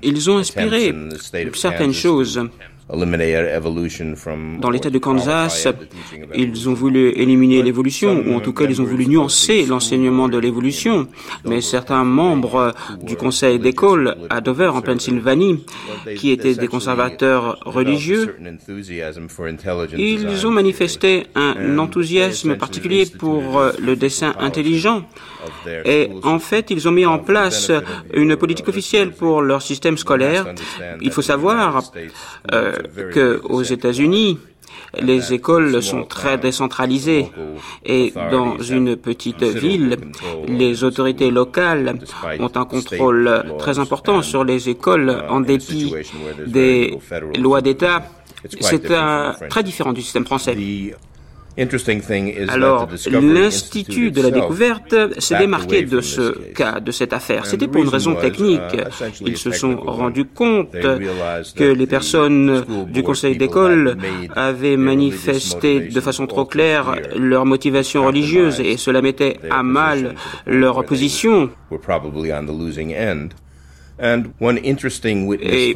ils 0.03 0.31
ont 0.31 0.39
inspiré 0.39 0.95
certaines 1.55 1.93
choses. 1.95 2.41
Dans 2.89 4.71
l'État 4.71 4.91
de 4.91 4.99
Kansas, 4.99 5.67
ils 6.35 6.69
ont 6.69 6.75
voulu 6.75 7.09
éliminer 7.17 7.61
l'évolution, 7.63 8.23
ou 8.25 8.35
en 8.35 8.41
tout 8.41 8.53
cas 8.53 8.65
ils 8.65 8.81
ont 8.81 8.85
voulu 8.85 9.09
nuancer 9.09 9.67
l'enseignement 9.67 10.29
de 10.29 10.39
l'évolution. 10.39 11.09
Mais 11.45 11.61
certains 11.61 12.05
membres 12.05 12.75
du 13.03 13.17
conseil 13.17 13.59
d'école 13.59 14.17
à 14.31 14.41
Dover, 14.41 14.69
en 14.69 14.83
Pennsylvanie, 14.83 15.65
qui 16.17 16.31
étaient 16.31 16.55
des 16.55 16.69
conservateurs 16.69 17.59
religieux, 17.65 18.37
ils 19.99 20.47
ont 20.47 20.53
manifesté 20.53 21.27
un 21.35 21.79
enthousiasme 21.79 22.57
particulier 22.57 23.07
pour 23.07 23.59
euh, 23.59 23.73
le 23.81 23.97
dessin 23.97 24.35
intelligent. 24.39 25.09
Et 25.85 26.11
en 26.23 26.39
fait, 26.39 26.71
ils 26.71 26.87
ont 26.89 26.93
mis 26.93 27.07
en 27.07 27.19
place 27.19 27.73
une 28.15 28.37
politique 28.37 28.69
officielle 28.69 29.13
pour 29.13 29.43
leur 29.43 29.63
système 29.63 29.97
scolaire. 29.99 30.55
Il 31.01 31.11
faut 31.11 31.23
savoir 31.23 31.83
euh, 32.53 32.76
que 33.13 33.41
aux 33.45 33.63
États-Unis, 33.63 34.39
les 35.01 35.33
écoles 35.33 35.83
sont 35.83 36.05
très 36.05 36.39
décentralisées 36.39 37.31
et 37.85 38.13
dans 38.31 38.59
une 38.59 38.97
petite 38.97 39.43
ville, 39.43 39.97
les 40.49 40.85
autorités 40.85 41.31
locales 41.31 41.99
ont 42.39 42.51
un 42.55 42.65
contrôle 42.65 43.45
très 43.59 43.79
important 43.79 44.23
sur 44.23 44.45
les 44.45 44.69
écoles 44.69 45.25
en 45.29 45.41
dépit 45.41 45.95
des 46.47 46.99
lois 47.39 47.61
d'État. 47.61 48.05
C'est 48.61 48.91
très 49.49 49.63
différent 49.63 49.93
du 49.93 50.03
système 50.03 50.25
français. 50.25 50.57
Alors, 52.49 52.89
l'Institut 53.11 54.11
de 54.11 54.23
la 54.23 54.31
découverte 54.31 54.95
s'est 55.19 55.39
démarqué 55.39 55.83
de 55.83 56.01
ce 56.01 56.33
cas, 56.53 56.81
de 56.81 56.91
cette 56.91 57.13
affaire. 57.13 57.47
C'était 57.47 57.69
pour 57.69 57.83
une 57.83 57.89
raison 57.89 58.15
technique. 58.15 58.61
Uh, 58.75 59.25
Ils 59.27 59.39
se 59.39 59.51
sont 59.51 59.77
rendus 59.77 60.27
compte 60.27 60.73
que 60.73 61.65
les 61.65 61.87
personnes 61.87 62.65
du 62.89 63.03
conseil 63.03 63.39
d'école 63.39 63.97
avaient 64.35 64.77
manifesté 64.77 65.81
de 65.81 66.01
façon 66.01 66.27
trop 66.27 66.45
claire 66.45 66.97
leur 67.17 67.47
motivation 67.47 68.05
religieuse 68.05 68.61
et 68.61 68.77
cela 68.77 69.01
mettait 69.01 69.39
à 69.51 69.63
mal 69.63 70.15
leur 70.47 70.85
position. 70.85 71.51
Et 73.99 75.75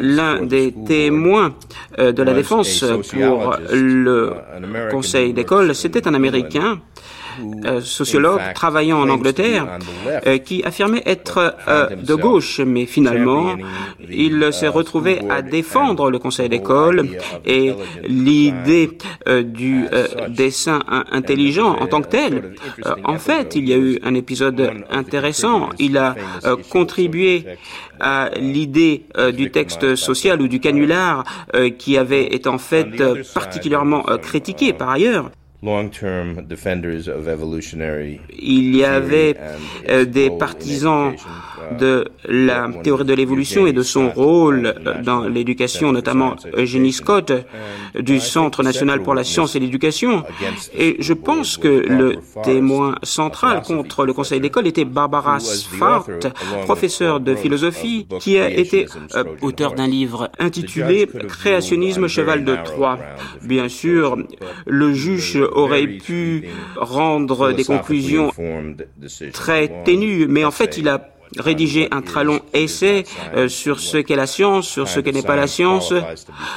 l'un 0.00 0.42
des 0.42 0.74
témoins 0.86 1.54
de 1.98 2.22
la 2.22 2.34
défense 2.34 2.84
pour 3.12 3.56
le 3.72 4.32
conseil 4.90 5.32
d'école, 5.32 5.74
c'était 5.74 6.08
un 6.08 6.14
Américain 6.14 6.80
euh, 7.64 7.80
sociologue 7.80 8.40
travaillant 8.54 9.00
en 9.00 9.08
Angleterre 9.08 9.78
euh, 10.26 10.38
qui 10.38 10.62
affirmait 10.64 11.02
être 11.06 11.56
de 12.02 12.14
gauche, 12.14 12.60
mais 12.60 12.86
finalement, 12.86 13.56
il 14.08 14.52
s'est 14.52 14.68
retrouvé 14.68 15.20
à 15.28 15.42
défendre 15.42 16.10
le 16.10 16.18
conseil 16.18 16.48
d'école 16.48 17.08
et 17.44 17.74
l'idée 18.06 18.90
du 19.44 19.86
dessin 20.28 20.80
intelligent 21.10 21.76
en 21.78 21.86
tant 21.86 22.02
que 22.02 22.08
tel. 22.08 22.54
en 23.04 23.18
fait, 23.18 23.54
il 23.56 23.68
y 23.68 23.72
a 23.72 23.76
eu 23.76 23.98
un 24.02 24.14
épisode 24.14 24.72
intéressant. 24.90 25.68
Il 25.78 25.96
a 25.98 26.14
contribué 26.70 27.44
à 28.00 28.30
l'idée 28.36 29.04
du 29.34 29.50
texte 29.50 29.94
social 29.94 30.40
ou 30.40 30.48
du 30.48 30.60
canular 30.60 31.24
qui 31.78 31.96
avait 31.96 32.34
été 32.34 32.48
en 32.48 32.58
fait 32.58 33.02
particulièrement 33.34 34.02
critiqué 34.22 34.72
par 34.72 34.90
ailleurs. 34.90 35.30
Il 38.38 38.76
y 38.76 38.84
avait 38.84 39.36
euh, 39.88 40.04
des 40.06 40.30
partisans 40.30 41.12
uh, 41.12 41.18
de 41.78 42.06
la 42.24 42.68
théorie 42.82 43.04
de 43.04 43.14
l'évolution 43.14 43.66
et 43.66 43.72
de 43.72 43.82
son 43.82 44.10
rôle 44.10 44.74
dans 45.04 45.22
l'éducation, 45.26 45.92
notamment 45.92 46.36
Eugénie 46.56 46.92
Scott 46.92 47.32
du 47.98 48.20
Centre 48.20 48.62
national 48.62 49.02
pour 49.02 49.14
la 49.14 49.24
science 49.24 49.56
et 49.56 49.60
l'éducation. 49.60 50.24
Et 50.76 50.96
je 50.98 51.12
pense 51.12 51.56
que 51.56 51.68
le 51.68 52.16
témoin 52.44 52.96
central 53.02 53.62
contre 53.62 54.04
le 54.04 54.12
conseil 54.12 54.40
d'école 54.40 54.66
était 54.66 54.84
Barbara 54.84 55.40
Sfart, 55.40 56.08
professeure 56.64 57.20
de 57.20 57.34
philosophie, 57.34 58.06
qui 58.20 58.38
a 58.38 58.50
été 58.50 58.86
euh, 59.14 59.24
auteur 59.42 59.74
d'un 59.74 59.86
livre 59.86 60.30
intitulé 60.38 61.08
Créationnisme 61.28 62.06
cheval 62.08 62.44
de 62.44 62.56
Troie. 62.64 62.98
Bien 63.42 63.68
sûr, 63.68 64.16
le 64.66 64.92
juge 64.92 65.38
aurait 65.52 65.86
pu 65.86 66.48
rendre 66.76 67.52
des 67.52 67.64
conclusions 67.64 68.32
très 69.32 69.82
ténues, 69.84 70.26
mais 70.28 70.44
en 70.44 70.50
fait, 70.50 70.78
il 70.78 70.88
a 70.88 70.98
rédigé 71.38 71.88
un 71.90 72.02
très 72.02 72.24
long 72.24 72.40
essai 72.54 73.04
euh, 73.34 73.48
sur 73.48 73.80
ce 73.80 73.98
qu'est 73.98 74.16
la 74.16 74.26
science, 74.26 74.68
sur 74.68 74.88
ce 74.88 75.00
qu'est 75.00 75.12
n'est 75.12 75.22
pas 75.22 75.36
la 75.36 75.46
science, 75.46 75.92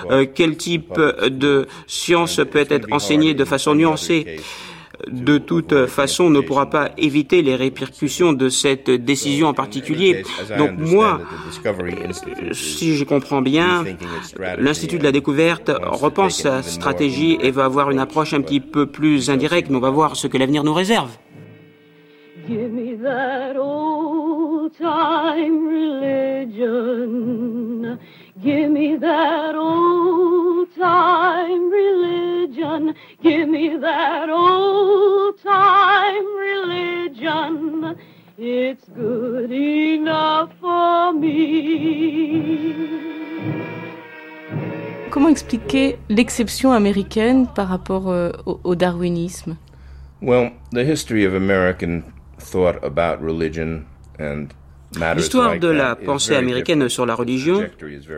euh, 0.10 0.26
quel 0.34 0.58
type 0.58 0.94
de 0.98 1.68
science 1.88 2.40
peut 2.52 2.66
être 2.70 2.88
enseignée 2.92 3.34
de 3.34 3.46
façon 3.46 3.76
nuancée 3.76 4.40
de 5.08 5.38
toute 5.38 5.88
façon 5.88 6.30
ne 6.30 6.40
pourra 6.40 6.70
pas 6.70 6.92
éviter 6.98 7.42
les 7.42 7.56
répercussions 7.56 8.34
de 8.34 8.50
cette 8.50 8.90
décision 8.90 9.48
en 9.48 9.54
particulier. 9.54 10.24
Donc 10.58 10.78
moi, 10.78 11.22
si 12.52 12.96
je 12.96 13.04
comprends 13.04 13.42
bien, 13.42 13.84
l'Institut 14.58 15.00
de 15.00 15.04
la 15.04 15.12
découverte 15.12 15.72
repense 15.84 16.42
sa 16.42 16.64
stratégie 16.64 17.38
et 17.42 17.52
va 17.52 17.66
avoir 17.66 17.92
une 17.92 18.00
approche 18.00 18.34
un 18.34 18.42
petit 18.42 18.60
peu 18.60 18.86
plus 18.86 19.30
indirecte, 19.30 19.70
mais 19.70 19.78
on 19.78 19.82
va 19.82 19.90
voir 19.90 20.16
ce 20.16 20.28
que 20.28 20.38
l'avenir 20.38 20.64
nous 20.64 20.74
réserve. 20.74 21.10
Give 28.44 28.72
me 28.72 28.98
that 28.98 29.56
old 29.56 30.68
time 30.76 31.70
religion. 31.70 32.96
Give 33.22 33.48
me 33.48 33.78
that 33.78 34.30
old 34.30 35.40
time 35.42 36.26
religion. 36.36 37.96
It's 38.38 38.84
good 38.96 39.52
enough 39.52 40.50
for 40.60 41.14
me. 41.14 42.74
Comment 45.12 45.30
expliquer 45.30 46.00
l'exception 46.10 46.72
américaine 46.72 47.48
par 47.48 47.68
rapport 47.68 48.10
euh, 48.10 48.32
au, 48.48 48.60
au 48.64 48.76
darwinisme 48.76 49.56
Well, 50.22 50.52
the 50.72 50.84
history 50.84 51.26
of 51.26 51.36
American 51.36 52.04
thought 52.40 52.84
about 52.84 53.22
religion 53.22 53.86
and 54.18 54.54
L'histoire 55.16 55.60
de 55.60 55.68
la 55.68 55.96
pensée 55.96 56.36
américaine 56.36 56.88
sur 56.90 57.06
la 57.06 57.16
religion 57.16 57.66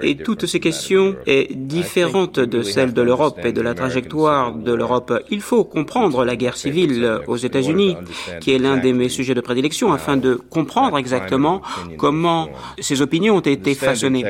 et 0.02 0.18
toutes 0.18 0.46
ces 0.46 0.60
questions 0.60 1.16
est 1.26 1.54
différente 1.56 2.40
de 2.40 2.62
celle 2.62 2.94
de 2.94 3.02
l'Europe 3.02 3.40
et 3.44 3.54
de 3.54 3.62
la 3.62 3.74
trajectoire 3.74 4.54
de 4.54 4.74
l'Europe. 4.74 5.14
Il 5.30 5.42
faut 5.42 5.64
comprendre 5.64 6.26
la 6.26 6.36
guerre 6.36 6.58
civile 6.58 7.20
aux 7.28 7.38
États-Unis, 7.38 7.98
qui 8.42 8.52
est 8.52 8.60
l'un 8.60 8.78
de 8.78 8.92
mes 8.92 9.10
sujets 9.10 9.34
de 9.34 9.42
prédilection, 9.42 9.94
afin 9.94 10.18
de 10.18 10.36
comprendre 10.36 10.98
exactement 10.98 11.62
comment 11.98 12.50
ces 12.80 13.02
opinions 13.02 13.38
ont 13.38 13.42
été 13.42 13.74
façonnées. 13.76 14.26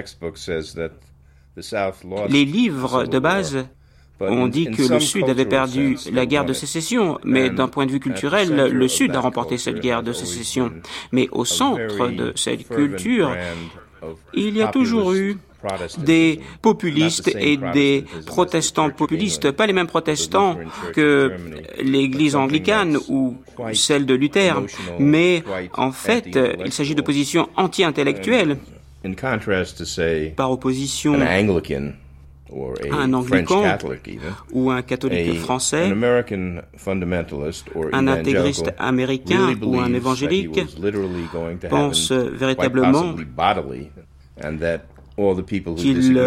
Les 2.30 2.46
livres 2.46 3.06
de 3.06 3.20
base 3.20 3.66
on 4.20 4.48
dit 4.48 4.70
que 4.72 4.84
le 4.84 5.00
Sud 5.00 5.30
avait 5.30 5.46
perdu 5.46 5.98
la 6.12 6.26
guerre 6.26 6.46
de 6.46 6.54
sécession, 6.54 7.20
mais 7.24 7.50
d'un 7.50 7.68
point 7.68 7.86
de 7.86 7.92
vue 7.92 8.00
culturel, 8.00 8.70
le 8.72 8.88
Sud 8.88 9.16
a 9.16 9.20
remporté 9.20 9.58
cette 9.58 9.80
guerre 9.80 10.04
de 10.04 10.14
sécession. 10.14 10.72
Mais 11.12 11.28
au 11.32 11.46
centre 11.46 12.08
de 12.10 12.34
cette 12.36 12.68
culture, 12.68 13.36
il 14.34 14.58
y 14.58 14.62
a 14.62 14.68
toujours 14.68 15.14
eu 15.14 15.38
des 15.98 16.40
populistes 16.62 17.36
et 17.36 17.58
des 17.58 18.06
protestants 18.28 18.90
populistes, 18.92 19.52
pas 19.52 19.66
les 19.66 19.74
mêmes 19.74 19.88
protestants 19.88 20.58
que 20.94 21.34
l'Église 21.82 22.36
anglicane 22.36 22.98
ou 23.10 23.36
celle 23.74 24.06
de 24.06 24.14
Luther, 24.14 24.62
mais 25.00 25.44
en 25.74 25.92
fait, 25.92 26.38
il 26.64 26.72
s'agit 26.72 26.96
de 26.96 27.02
positions 27.02 27.50
anti-intellectuelles. 27.56 28.58
Par 30.36 30.52
opposition 30.52 31.14
un 32.92 33.14
anglican 33.14 33.64
ou 34.54 34.72
un 34.72 34.82
catholique 34.82 35.40
français, 35.40 35.92
un 37.92 38.08
intégriste 38.08 38.74
américain 38.78 39.56
ou 39.62 39.80
un 39.80 39.94
évangélique 39.94 40.60
pense 41.70 42.12
véritablement 42.12 43.16
qu'il 45.78 46.20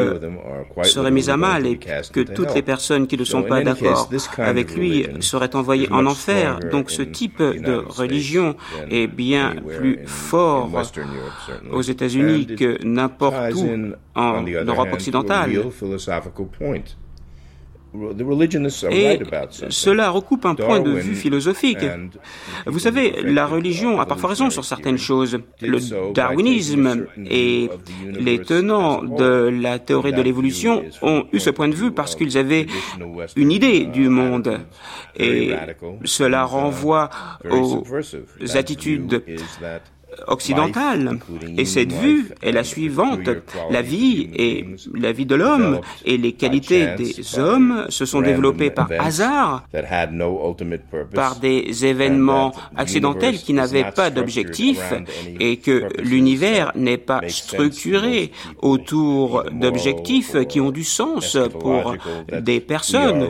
serait 0.85 1.11
mis 1.11 1.31
à 1.31 1.37
mal 1.37 1.67
et 1.67 1.79
que 1.79 2.21
toutes 2.21 2.55
les 2.55 2.63
personnes 2.63 3.07
qui 3.07 3.17
ne 3.17 3.25
sont 3.25 3.43
pas 3.43 3.63
d'accord 3.63 4.09
avec 4.39 4.75
lui 4.75 5.07
seraient 5.21 5.55
envoyées 5.55 5.91
en 5.93 6.07
enfer. 6.07 6.59
Donc 6.71 6.91
ce 6.91 7.03
type 7.03 7.43
de 7.43 7.83
religion 7.87 8.57
est 8.91 9.07
bien 9.07 9.55
plus 9.79 10.01
fort 10.07 10.71
aux 11.73 11.83
États-Unis 11.83 12.47
que 12.57 12.83
n'importe 12.85 13.55
où 13.55 13.93
en 14.15 14.43
Europe 14.43 14.93
occidentale. 14.93 15.51
Et 18.91 19.19
cela 19.69 20.11
recoupe 20.11 20.45
un 20.47 20.55
point 20.55 20.81
de 20.81 20.91
vue 20.91 21.15
philosophique. 21.15 21.85
Vous 22.67 22.79
savez, 22.79 23.23
la 23.23 23.47
religion 23.47 24.01
a 24.01 24.07
parfois 24.07 24.31
raison 24.31 24.51
sur 24.51 24.65
certaines 24.65 24.99
choses. 24.99 25.39
Le 25.61 26.13
darwinisme 26.13 27.07
et 27.31 27.71
les 28.19 28.39
tenants 28.41 29.03
de 29.03 29.49
la 29.49 29.79
théorie 29.79 30.13
de 30.13 30.23
l'évolution 30.23 30.83
ont 31.03 31.25
eu 31.33 31.41
ce 31.41 31.51
point 31.51 31.69
de 31.69 31.75
vue 31.75 31.93
parce 31.93 32.15
qu'ils 32.15 32.39
avaient 32.39 32.67
une 33.37 33.53
idée 33.53 33.85
du 33.87 34.09
monde. 34.09 34.61
Et 35.17 35.53
cela 36.05 36.45
renvoie 36.45 37.11
aux 37.51 37.85
attitudes 38.55 39.23
occidentale. 40.27 41.19
Et 41.57 41.65
cette 41.65 41.93
vue 41.93 42.31
est 42.43 42.53
la 42.53 42.65
suivante. 42.65 43.29
La 43.71 43.83
vie 43.83 44.31
et 44.35 44.67
la 44.95 45.13
vie 45.13 45.27
de 45.27 45.35
l'homme 45.35 45.81
et 46.05 46.17
les 46.17 46.33
qualités 46.33 46.89
des 46.97 47.39
hommes 47.39 47.87
se 47.89 48.05
sont 48.05 48.21
développées 48.21 48.71
par 48.71 48.89
hasard, 48.99 49.65
par 51.15 51.37
des 51.37 51.87
événements 51.87 52.53
accidentels 52.77 53.39
qui 53.39 53.53
n'avaient 53.53 53.91
pas 53.95 54.11
d'objectif 54.11 54.81
et 55.41 55.57
que 55.59 55.89
l'univers 56.03 56.73
n'est 56.75 56.99
pas 56.99 57.21
structuré 57.29 58.33
autour 58.61 59.45
d'objectifs 59.53 60.37
qui 60.49 60.61
ont 60.61 60.71
du 60.71 60.85
sens 60.85 61.39
pour 61.61 61.95
des 62.33 62.61
personnes. 62.61 63.27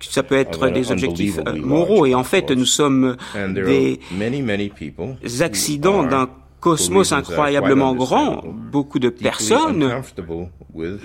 Ça 0.00 0.22
peut 0.22 0.36
être 0.36 0.68
des 0.68 0.90
objectifs 0.90 1.38
moraux 1.56 2.06
et 2.06 2.14
en 2.14 2.24
fait 2.24 2.50
nous 2.50 2.66
sommes 2.66 3.16
des 3.54 3.91
des 5.22 5.42
accidents 5.42 6.02
d'un 6.04 6.28
cosmos 6.60 7.12
incroyablement 7.12 7.94
grand, 7.94 8.42
beaucoup 8.46 8.98
de 8.98 9.08
personnes 9.08 9.90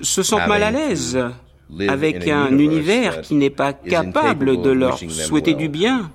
se 0.01 0.23
sentent 0.23 0.47
mal 0.47 0.64
à 0.64 0.72
l'aise 0.72 1.19
avec 1.88 2.27
un 2.27 2.57
univers 2.57 3.22
qui 3.22 3.35
n'est 3.35 3.49
pas 3.49 3.73
capable 3.73 4.61
de 4.61 4.69
leur 4.69 4.97
souhaiter 4.97 5.53
du 5.53 5.68
bien. 5.69 6.09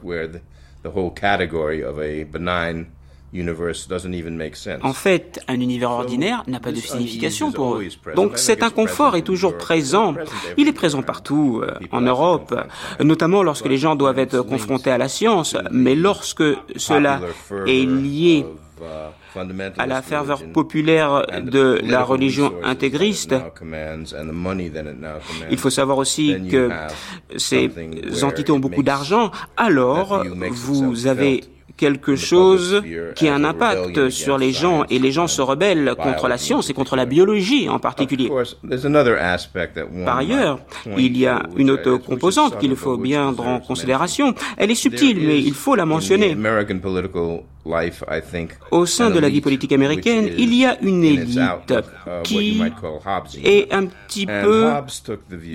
En 4.83 4.93
fait, 4.93 5.41
un 5.49 5.61
univers 5.61 5.91
ordinaire 5.91 6.43
n'a 6.47 6.61
pas 6.61 6.71
de 6.71 6.77
signification 6.77 7.51
pour 7.51 7.77
eux. 7.77 7.87
Donc 8.15 8.39
cet 8.39 8.63
inconfort 8.63 9.17
est 9.17 9.23
toujours 9.23 9.57
présent. 9.57 10.15
Il 10.59 10.69
est 10.69 10.73
présent 10.73 11.03
partout 11.03 11.63
euh, 11.63 11.73
en 11.93 12.03
Europe, 12.03 12.55
notamment 13.01 13.43
lorsque 13.43 13.67
les 13.67 13.79
gens 13.79 13.97
doivent 13.97 14.19
être 14.19 14.43
confrontés 14.43 14.91
à 14.91 14.99
la 14.99 15.09
science, 15.09 15.57
mais 15.71 15.95
lorsque 15.95 16.45
cela 16.77 17.21
est 17.67 17.87
lié 17.87 18.45
à 19.79 19.87
la 19.87 20.03
ferveur 20.03 20.43
populaire 20.53 21.27
de 21.43 21.81
la 21.85 22.03
religion 22.03 22.53
intégriste. 22.63 23.35
Il 25.51 25.59
faut 25.59 25.71
savoir 25.71 25.99
aussi 25.99 26.37
que 26.51 26.71
ces 27.37 27.71
entités 28.25 28.53
ont 28.53 28.59
beaucoup 28.59 28.83
d'argent, 28.83 29.31
alors 29.57 30.25
vous 30.51 31.07
avez 31.07 31.45
quelque 31.83 32.15
chose 32.15 32.81
qui 33.17 33.27
a 33.27 33.35
un 33.35 33.43
impact 33.43 34.09
sur 34.11 34.39
les 34.39 34.53
gens 34.53 34.85
et 34.89 35.01
les 35.01 35.11
gens 35.11 35.27
se 35.27 35.43
rebellent 35.43 35.95
contre 35.99 36.29
la 36.29 36.39
science 36.39 36.71
et 36.71 36.75
contre 36.75 36.95
la 36.95 37.07
biologie 37.07 37.69
en 37.69 37.81
particulier. 37.81 38.31
Par 40.05 40.19
ailleurs, 40.19 40.61
il 40.97 41.17
y 41.19 41.27
a 41.27 41.43
une 41.57 41.71
autre 41.71 41.97
composante 41.97 42.59
qu'il 42.61 42.77
faut 42.77 42.97
bien 42.97 43.33
prendre 43.33 43.57
en 43.57 43.61
considération. 43.61 44.33
Elle 44.57 44.71
est 44.71 44.83
subtile, 44.87 45.19
mais 45.27 45.39
il 45.41 45.55
faut 45.55 45.75
la 45.75 45.87
mentionner. 45.87 46.37
Au 48.71 48.87
sein 48.87 49.11
de 49.11 49.19
la 49.21 49.29
vie 49.29 49.41
politique 49.41 49.73
américaine, 49.73 50.29
il 50.37 50.55
y 50.55 50.65
a 50.67 50.81
une 50.81 51.05
élite 51.05 51.39
qui 52.25 52.61
est 53.45 53.73
un 53.73 53.87
petit 53.87 54.27
peu 54.27 54.71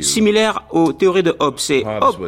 similaire 0.01 0.63
aux 0.71 0.93
théories 0.93 1.23
de 1.23 1.35
Hobbes. 1.39 1.59
Et 1.69 1.83
Hobbes, 2.01 2.27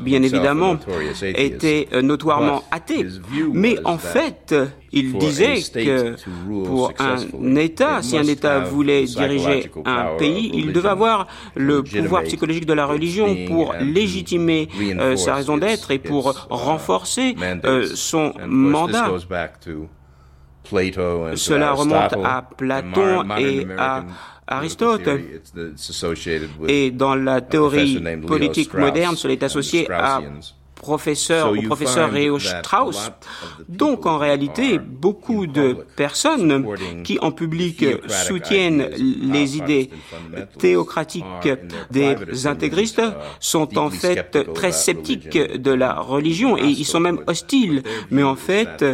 bien 0.00 0.22
évidemment, 0.22 0.78
était 1.22 1.88
notoirement 2.02 2.62
athée. 2.70 3.06
Mais 3.52 3.76
en 3.84 3.98
fait, 3.98 4.54
il 4.96 5.18
disait 5.18 5.60
que 5.72 6.16
pour 6.64 6.92
un 6.98 7.56
État, 7.56 8.02
si 8.02 8.16
un 8.16 8.24
État 8.24 8.60
voulait 8.60 9.04
diriger 9.04 9.70
un 9.84 10.16
pays, 10.18 10.50
il 10.54 10.72
devait 10.72 10.88
avoir 10.88 11.26
le 11.54 11.82
pouvoir 11.82 12.22
psychologique 12.24 12.66
de 12.66 12.72
la 12.72 12.86
religion 12.86 13.36
pour 13.46 13.74
légitimer 13.80 14.68
euh, 14.80 15.16
sa 15.16 15.34
raison 15.34 15.56
d'être 15.58 15.90
et 15.90 15.98
pour 15.98 16.46
renforcer 16.48 17.36
euh, 17.64 17.86
son 17.94 18.32
mandat. 18.46 19.10
Cela 20.64 21.72
remonte 21.72 22.14
à 22.24 22.48
Platon 22.56 23.24
et 23.38 23.66
à 23.78 24.04
Aristote. 24.46 25.08
Et 26.68 26.90
dans 26.90 27.14
la 27.14 27.40
théorie 27.40 28.02
politique 28.26 28.74
moderne, 28.74 29.16
cela 29.16 29.34
est 29.34 29.42
associé 29.42 29.90
à 29.90 30.20
professeur 30.76 31.52
ou 31.52 31.62
professeur 31.62 32.12
Leo 32.12 32.38
Strauss. 32.38 33.10
Donc 33.68 34.06
en 34.06 34.18
réalité, 34.18 34.78
beaucoup 34.78 35.46
de 35.46 35.76
personnes 35.96 36.66
qui 37.02 37.18
en 37.20 37.32
public 37.32 37.84
soutiennent 38.08 38.88
les 38.96 39.56
idées 39.56 39.90
théocratiques 40.58 41.48
des 41.90 42.46
intégristes 42.46 43.02
sont 43.40 43.76
en 43.78 43.90
fait 43.90 44.52
très 44.54 44.72
sceptiques 44.72 45.38
de 45.38 45.72
la 45.72 45.94
religion 45.94 46.56
et 46.56 46.66
ils 46.66 46.84
sont 46.84 47.00
même 47.00 47.20
hostiles. 47.26 47.82
Mais 48.10 48.22
en 48.22 48.36
fait, 48.36 48.84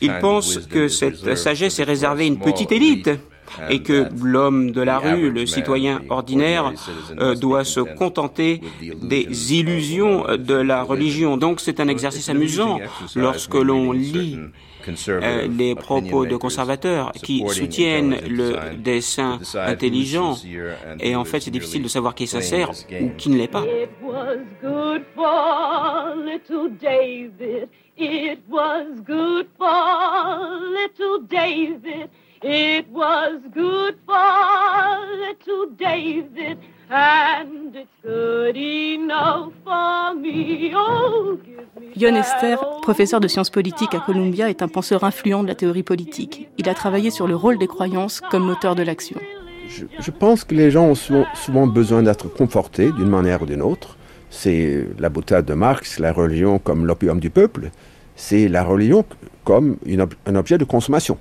ils 0.00 0.18
pensent 0.20 0.58
que 0.58 0.88
cette 0.88 1.36
sagesse 1.36 1.78
est 1.78 1.84
réservée 1.84 2.24
à 2.24 2.26
une 2.26 2.40
petite 2.40 2.72
élite 2.72 3.10
et 3.68 3.82
que 3.82 4.08
l'homme 4.22 4.70
de 4.70 4.80
la 4.80 4.98
rue, 4.98 5.30
le 5.30 5.46
citoyen 5.46 6.00
ordinaire, 6.08 6.72
euh, 7.18 7.34
doit 7.34 7.64
se 7.64 7.80
contenter 7.80 8.60
des 9.02 9.54
illusions 9.54 10.24
de 10.36 10.54
la 10.54 10.82
religion. 10.82 11.36
Donc 11.36 11.60
c'est 11.60 11.80
un 11.80 11.88
exercice 11.88 12.28
amusant 12.28 12.80
lorsque 13.14 13.54
l'on 13.54 13.92
lit 13.92 14.38
euh, 15.08 15.46
les 15.46 15.74
propos 15.74 16.24
de 16.26 16.36
conservateurs 16.36 17.12
qui 17.12 17.44
soutiennent 17.48 18.16
le 18.28 18.76
dessin 18.76 19.38
intelligent 19.54 20.36
et 21.00 21.14
en 21.16 21.24
fait 21.24 21.40
c'est 21.40 21.50
difficile 21.50 21.82
de 21.82 21.88
savoir 21.88 22.14
qui 22.14 22.26
ça 22.26 22.40
sert 22.40 22.70
ou 23.00 23.10
qui 23.16 23.28
ne 23.30 23.36
l'est 23.36 23.48
pas. 23.48 23.64
It 28.02 28.40
was 28.48 29.02
good 29.04 29.46
for 29.58 30.48
little 30.72 31.20
David. 31.28 32.08
It 32.42 32.86
was 32.90 33.38
good 33.52 33.96
for 34.06 34.16
little 35.18 35.66
David, 35.78 36.56
and 36.88 37.76
it's 37.76 37.90
good 38.02 38.56
enough 38.56 39.52
for 39.62 40.14
me. 40.14 40.72
Oh, 40.74 41.38
Yon 41.96 42.14
Esther, 42.14 42.58
professeur 42.80 43.20
de 43.20 43.28
sciences 43.28 43.50
politiques 43.50 43.94
à 43.94 44.00
Columbia, 44.00 44.48
est 44.48 44.62
un 44.62 44.68
penseur 44.68 45.04
influent 45.04 45.42
de 45.42 45.48
la 45.48 45.54
théorie 45.54 45.82
politique. 45.82 46.48
Il 46.56 46.66
a 46.70 46.74
travaillé 46.74 47.10
sur 47.10 47.26
le 47.26 47.36
rôle 47.36 47.58
des 47.58 47.66
croyances 47.66 48.22
comme 48.30 48.44
moteur 48.44 48.74
de 48.74 48.84
l'action. 48.84 49.20
Je, 49.68 50.10
pense 50.10 50.44
que 50.44 50.54
les 50.54 50.70
gens 50.70 50.86
ont 50.86 51.26
souvent, 51.34 51.66
besoin 51.66 52.02
d'être 52.02 52.28
confortés 52.28 52.90
d'une 52.90 53.10
manière 53.10 53.42
ou 53.42 53.46
d'une 53.46 53.62
autre. 53.62 53.98
C'est 54.30 54.86
la 54.98 55.10
boutade 55.10 55.44
de 55.44 55.52
Marx, 55.52 55.98
la 55.98 56.12
religion 56.12 56.58
comme 56.58 56.86
l'opium 56.86 57.20
du 57.20 57.28
peuple. 57.28 57.70
C'est 58.16 58.48
la 58.48 58.64
religion 58.64 59.04
comme 59.44 59.76
un 60.26 60.34
objet 60.36 60.56
de 60.56 60.64
consommation. 60.64 61.18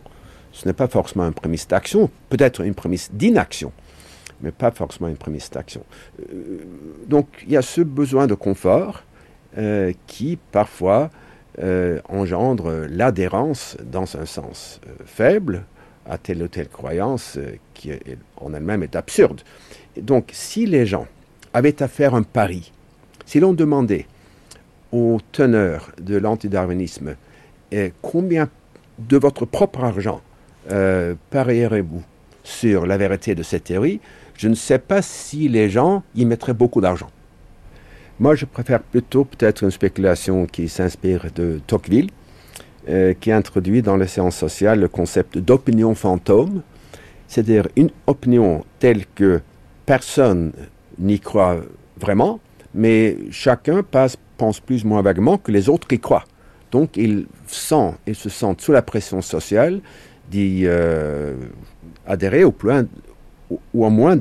Ce 0.51 0.67
n'est 0.67 0.73
pas 0.73 0.87
forcément 0.87 1.27
une 1.27 1.33
prémisse 1.33 1.67
d'action, 1.67 2.09
peut-être 2.29 2.61
une 2.61 2.73
prémisse 2.73 3.09
d'inaction, 3.13 3.71
mais 4.41 4.51
pas 4.51 4.71
forcément 4.71 5.07
une 5.07 5.17
prémisse 5.17 5.49
d'action. 5.49 5.83
Euh, 6.19 6.59
donc 7.07 7.27
il 7.45 7.53
y 7.53 7.57
a 7.57 7.61
ce 7.61 7.81
besoin 7.81 8.27
de 8.27 8.33
confort 8.33 9.03
euh, 9.57 9.93
qui 10.07 10.37
parfois 10.51 11.09
euh, 11.59 11.99
engendre 12.09 12.85
l'adhérence 12.89 13.77
dans 13.83 14.17
un 14.17 14.25
sens 14.25 14.79
faible 15.05 15.65
à 16.05 16.17
telle 16.17 16.41
ou 16.41 16.47
telle 16.47 16.69
croyance 16.69 17.37
qui 17.73 17.91
en 18.37 18.53
elle-même 18.53 18.83
est 18.83 18.95
absurde. 18.95 19.41
donc 20.01 20.29
si 20.31 20.65
les 20.65 20.85
gens 20.85 21.07
avaient 21.53 21.83
à 21.83 21.87
faire 21.87 22.15
un 22.15 22.23
pari, 22.23 22.71
si 23.25 23.39
l'on 23.39 23.53
demandait 23.53 24.07
aux 24.91 25.19
teneurs 25.31 25.91
de 26.01 26.15
l'antidarwinisme 26.17 27.15
combien 28.01 28.49
de 28.97 29.17
votre 29.17 29.45
propre 29.45 29.83
argent 29.83 30.21
euh, 30.71 31.15
parierez-vous 31.29 32.03
sur 32.43 32.85
la 32.85 32.97
vérité 32.97 33.35
de 33.35 33.43
cette 33.43 33.65
théorie 33.65 33.99
Je 34.35 34.47
ne 34.47 34.55
sais 34.55 34.79
pas 34.79 35.01
si 35.01 35.47
les 35.47 35.69
gens 35.69 36.03
y 36.15 36.25
mettraient 36.25 36.53
beaucoup 36.53 36.81
d'argent. 36.81 37.09
Moi, 38.19 38.35
je 38.35 38.45
préfère 38.45 38.81
plutôt 38.81 39.23
peut-être 39.23 39.63
une 39.63 39.71
spéculation 39.71 40.45
qui 40.45 40.67
s'inspire 40.67 41.27
de 41.33 41.61
Tocqueville, 41.65 42.09
euh, 42.89 43.13
qui 43.17 43.31
introduit 43.31 43.81
dans 43.81 43.95
les 43.95 44.07
séances 44.07 44.35
sociales 44.35 44.79
le 44.79 44.89
concept 44.89 45.37
d'opinion 45.37 45.95
fantôme, 45.95 46.61
c'est-à-dire 47.27 47.67
une 47.77 47.91
opinion 48.07 48.65
telle 48.79 49.05
que 49.05 49.41
personne 49.85 50.51
n'y 50.97 51.19
croit 51.19 51.57
vraiment, 51.97 52.39
mais 52.73 53.17
chacun 53.31 53.83
pense 54.37 54.59
plus 54.59 54.83
ou 54.83 54.87
moins 54.87 55.01
vaguement 55.01 55.37
que 55.37 55.51
les 55.51 55.69
autres 55.69 55.87
y 55.93 55.99
croient. 55.99 56.25
Donc, 56.71 56.97
ils, 56.97 57.25
sent, 57.47 57.93
ils 58.05 58.15
se 58.15 58.29
sentent 58.29 58.61
sous 58.61 58.71
la 58.71 58.81
pression 58.81 59.21
sociale 59.21 59.79
d'y 60.29 60.63
euh, 60.65 61.35
adhérer 62.05 62.43
au 62.43 62.51
plus, 62.51 62.87
ou, 63.49 63.59
au 63.73 63.89
moins 63.89 64.17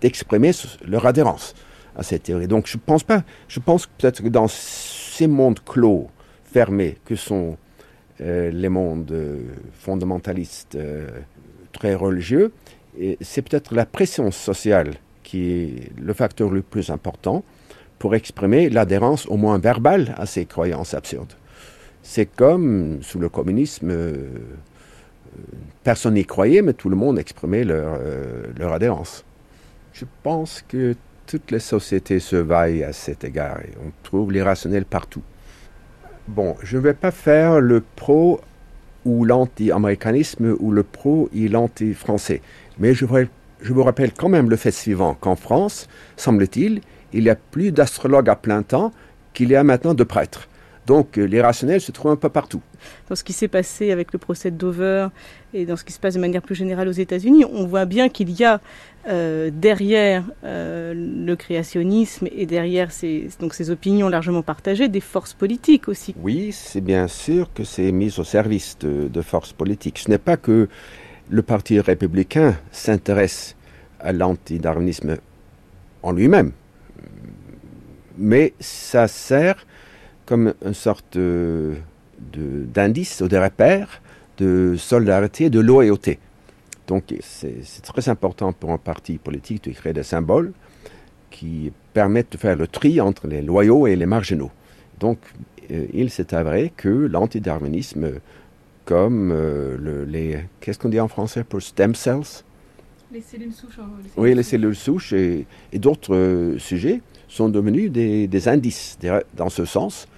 d'exprimer 0.00 0.52
leur 0.86 1.06
adhérence 1.06 1.54
à 1.96 2.02
cette 2.02 2.24
théorie. 2.24 2.46
Donc 2.46 2.66
je 2.66 2.76
pense 2.76 3.02
pas, 3.02 3.24
je 3.48 3.60
pense 3.60 3.86
peut-être 3.86 4.22
que 4.22 4.28
dans 4.28 4.48
ces 4.48 5.26
mondes 5.26 5.60
clos, 5.64 6.08
fermés, 6.44 6.96
que 7.04 7.16
sont 7.16 7.56
euh, 8.20 8.50
les 8.50 8.68
mondes 8.68 9.10
euh, 9.12 9.38
fondamentalistes 9.74 10.78
très 11.72 11.94
religieux, 11.94 12.52
c'est 13.20 13.42
peut-être 13.42 13.74
la 13.74 13.86
pression 13.86 14.30
sociale 14.32 14.94
qui 15.22 15.50
est 15.50 15.92
le 16.00 16.12
facteur 16.14 16.50
le 16.50 16.62
plus 16.62 16.90
important 16.90 17.44
pour 17.98 18.14
exprimer 18.14 18.70
l'adhérence 18.70 19.26
au 19.26 19.36
moins 19.36 19.58
verbale 19.58 20.14
à 20.16 20.26
ces 20.26 20.46
croyances 20.46 20.94
absurdes. 20.94 21.34
C'est 22.02 22.26
comme 22.26 23.02
sous 23.02 23.18
le 23.18 23.28
communisme, 23.28 23.92
personne 25.84 26.14
n'y 26.14 26.24
croyait, 26.24 26.62
mais 26.62 26.72
tout 26.72 26.88
le 26.88 26.96
monde 26.96 27.18
exprimait 27.18 27.64
leur, 27.64 27.98
euh, 28.00 28.44
leur 28.58 28.72
adhérence. 28.72 29.24
Je 29.92 30.04
pense 30.22 30.62
que 30.66 30.94
toutes 31.26 31.50
les 31.50 31.60
sociétés 31.60 32.20
se 32.20 32.36
vaillent 32.36 32.84
à 32.84 32.92
cet 32.92 33.24
égard 33.24 33.60
et 33.60 33.70
on 33.84 33.90
trouve 34.02 34.32
l'irrationnel 34.32 34.84
partout. 34.84 35.22
Bon, 36.26 36.56
je 36.62 36.76
ne 36.76 36.82
vais 36.82 36.94
pas 36.94 37.10
faire 37.10 37.60
le 37.60 37.82
pro 37.96 38.40
ou 39.04 39.24
l'anti-américanisme 39.24 40.56
ou 40.58 40.70
le 40.70 40.82
pro 40.82 41.28
et 41.34 41.48
l'anti-français, 41.48 42.42
mais 42.78 42.94
je, 42.94 43.06
je 43.60 43.72
vous 43.72 43.82
rappelle 43.82 44.12
quand 44.12 44.28
même 44.28 44.50
le 44.50 44.56
fait 44.56 44.70
suivant, 44.70 45.14
qu'en 45.14 45.36
France, 45.36 45.88
semble-t-il, 46.16 46.80
il 47.12 47.24
y 47.24 47.30
a 47.30 47.36
plus 47.36 47.72
d'astrologues 47.72 48.28
à 48.28 48.36
plein 48.36 48.62
temps 48.62 48.92
qu'il 49.32 49.50
y 49.50 49.56
a 49.56 49.64
maintenant 49.64 49.94
de 49.94 50.04
prêtres. 50.04 50.47
Donc 50.88 51.18
l'irrationnel 51.18 51.82
se 51.82 51.92
trouve 51.92 52.10
un 52.12 52.16
peu 52.16 52.30
partout. 52.30 52.62
Dans 53.10 53.14
ce 53.14 53.22
qui 53.22 53.34
s'est 53.34 53.46
passé 53.46 53.92
avec 53.92 54.10
le 54.14 54.18
procès 54.18 54.50
de 54.50 54.56
Dover 54.56 55.08
et 55.52 55.66
dans 55.66 55.76
ce 55.76 55.84
qui 55.84 55.92
se 55.92 56.00
passe 56.00 56.14
de 56.14 56.18
manière 56.18 56.40
plus 56.40 56.54
générale 56.54 56.88
aux 56.88 56.98
États-Unis, 57.06 57.44
on 57.44 57.66
voit 57.66 57.84
bien 57.84 58.08
qu'il 58.08 58.30
y 58.30 58.42
a 58.42 58.58
euh, 59.06 59.50
derrière 59.52 60.24
euh, 60.44 60.94
le 60.96 61.36
créationnisme 61.36 62.26
et 62.34 62.46
derrière 62.46 62.90
ces, 62.90 63.28
donc 63.38 63.52
ces 63.52 63.68
opinions 63.68 64.08
largement 64.08 64.40
partagées 64.40 64.88
des 64.88 65.00
forces 65.00 65.34
politiques 65.34 65.88
aussi. 65.88 66.14
Oui, 66.22 66.52
c'est 66.52 66.80
bien 66.80 67.06
sûr 67.06 67.52
que 67.52 67.64
c'est 67.64 67.92
mis 67.92 68.18
au 68.18 68.24
service 68.24 68.78
de, 68.80 69.08
de 69.08 69.20
forces 69.20 69.52
politiques. 69.52 69.98
Ce 69.98 70.10
n'est 70.10 70.16
pas 70.16 70.38
que 70.38 70.70
le 71.28 71.42
Parti 71.42 71.78
républicain 71.80 72.56
s'intéresse 72.72 73.56
à 74.00 74.12
l'antidarwinisme 74.12 75.18
en 76.02 76.12
lui-même, 76.12 76.52
mais 78.16 78.54
ça 78.58 79.06
sert 79.06 79.66
comme 80.28 80.52
une 80.62 80.74
sorte 80.74 81.16
d'indice 81.16 83.22
ou 83.22 83.28
de 83.28 83.36
repère 83.38 84.02
de 84.36 84.76
solidarité, 84.76 85.48
de 85.50 85.58
loyauté. 85.58 86.18
Donc 86.86 87.14
c'est 87.20 87.82
très 87.82 88.08
important 88.10 88.52
pour 88.52 88.72
un 88.72 88.78
parti 88.78 89.18
politique 89.18 89.64
de 89.64 89.72
créer 89.72 89.94
des 89.94 90.02
symboles 90.02 90.52
qui 91.30 91.72
permettent 91.94 92.32
de 92.32 92.38
faire 92.38 92.56
le 92.56 92.66
tri 92.66 93.00
entre 93.00 93.26
les 93.26 93.42
loyaux 93.42 93.86
et 93.86 93.96
les 93.96 94.06
marginaux. 94.06 94.50
Donc 95.00 95.18
euh, 95.70 95.86
il 95.92 96.10
s'est 96.10 96.34
avéré 96.34 96.72
que 96.76 96.88
l'antidarwinisme, 96.88 98.12
comme 98.84 99.32
euh, 99.32 99.76
le, 99.78 100.04
les... 100.04 100.44
Qu'est-ce 100.60 100.78
qu'on 100.78 100.88
dit 100.88 101.00
en 101.00 101.08
français 101.08 101.44
pour 101.44 101.60
stem 101.60 101.94
cells? 101.94 102.44
Les 103.12 103.22
cellules 103.22 103.52
souches. 103.52 103.78
Hein, 103.78 103.88
oui, 104.16 104.34
les 104.34 104.42
cellules 104.42 104.76
souches 104.76 105.12
et, 105.12 105.46
d'autres 105.74 106.14
euh, 106.14 106.58
sujets 106.58 107.00
sont 107.28 107.48
devenus 107.48 107.90
des, 107.90 108.26
des 108.26 108.48
indices 108.48 108.98
dans 109.34 109.50
ce 109.50 109.64
sens 109.64 110.08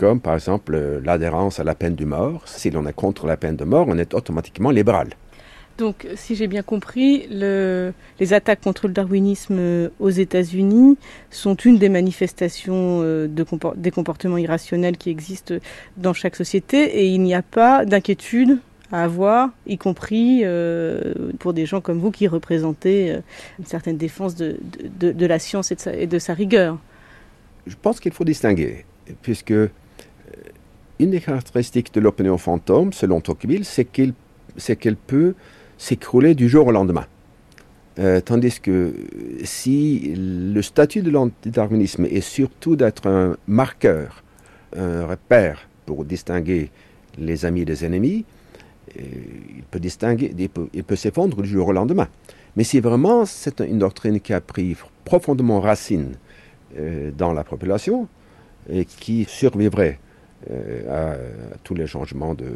comme 0.00 0.18
par 0.18 0.32
exemple 0.32 0.74
euh, 0.74 0.98
l'adhérence 1.04 1.60
à 1.60 1.64
la 1.64 1.74
peine 1.74 1.94
de 1.94 2.06
mort. 2.06 2.42
Si 2.46 2.70
l'on 2.70 2.86
est 2.86 2.94
contre 2.94 3.26
la 3.26 3.36
peine 3.36 3.56
de 3.56 3.64
mort, 3.64 3.84
on 3.86 3.98
est 3.98 4.14
automatiquement 4.14 4.70
libéral. 4.70 5.08
Donc, 5.76 6.06
si 6.14 6.36
j'ai 6.36 6.46
bien 6.46 6.62
compris, 6.62 7.26
le, 7.30 7.92
les 8.18 8.32
attaques 8.32 8.62
contre 8.62 8.86
le 8.86 8.94
darwinisme 8.94 9.58
euh, 9.58 9.88
aux 10.00 10.08
États-Unis 10.08 10.96
sont 11.30 11.54
une 11.54 11.76
des 11.76 11.90
manifestations 11.90 13.00
euh, 13.02 13.28
de 13.28 13.44
des 13.76 13.90
comportements 13.90 14.38
irrationnels 14.38 14.96
qui 14.96 15.10
existent 15.10 15.54
dans 15.98 16.14
chaque 16.14 16.34
société 16.34 16.78
et 17.00 17.06
il 17.08 17.20
n'y 17.20 17.34
a 17.34 17.42
pas 17.42 17.84
d'inquiétude 17.84 18.58
à 18.92 19.04
avoir, 19.04 19.50
y 19.66 19.78
compris 19.78 20.42
pour 21.38 21.52
des 21.52 21.64
gens 21.64 21.80
comme 21.80 22.00
vous 22.00 22.10
qui 22.10 22.26
représentez 22.26 23.20
une 23.60 23.64
certaine 23.64 23.96
défense 23.96 24.34
de, 24.34 24.56
de, 24.98 25.12
de 25.12 25.26
la 25.26 25.38
science 25.38 25.70
et 25.70 25.76
de, 25.76 25.80
sa, 25.80 25.92
et 25.94 26.08
de 26.08 26.18
sa 26.18 26.34
rigueur. 26.34 26.76
Je 27.68 27.76
pense 27.80 28.00
qu'il 28.00 28.10
faut 28.10 28.24
distinguer, 28.24 28.84
puisque 29.22 29.54
une 31.00 31.10
des 31.10 31.20
caractéristiques 31.20 31.92
de 31.94 32.00
l'opinion 32.00 32.36
fantôme, 32.36 32.92
selon 32.92 33.20
Tocqueville, 33.20 33.64
c'est 33.64 33.84
qu'elle 33.84 34.96
peut 34.96 35.34
s'écrouler 35.78 36.34
du 36.34 36.48
jour 36.48 36.66
au 36.66 36.72
lendemain. 36.72 37.06
Euh, 37.98 38.20
tandis 38.20 38.60
que 38.60 38.94
si 39.42 40.14
le 40.16 40.60
statut 40.62 41.02
de 41.02 41.10
l'antidarwinisme 41.10 42.04
est 42.04 42.20
surtout 42.20 42.76
d'être 42.76 43.06
un 43.08 43.36
marqueur, 43.48 44.22
un 44.76 45.06
repère 45.06 45.68
pour 45.86 46.04
distinguer 46.04 46.70
les 47.18 47.44
amis 47.46 47.64
des 47.64 47.84
ennemis, 47.84 48.26
euh, 48.98 49.02
il 49.56 49.62
peut 49.70 49.80
distinguer, 49.80 50.34
il 50.74 50.84
peut, 50.84 50.96
s'effondrer 50.96 51.42
du 51.42 51.48
jour 51.48 51.68
au 51.68 51.72
lendemain. 51.72 52.08
Mais 52.56 52.64
si 52.64 52.78
vraiment 52.78 53.24
c'est 53.24 53.60
une 53.60 53.78
doctrine 53.78 54.20
qui 54.20 54.34
a 54.34 54.40
pris 54.40 54.76
profondément 55.04 55.60
racine 55.60 56.12
euh, 56.78 57.10
dans 57.16 57.32
la 57.32 57.42
population 57.42 58.06
et 58.68 58.84
qui 58.84 59.24
survivrait 59.28 59.98
euh, 60.50 61.14
à, 61.14 61.16
tous 61.64 61.74
les 61.74 61.86
changements 61.86 62.34
de, 62.34 62.46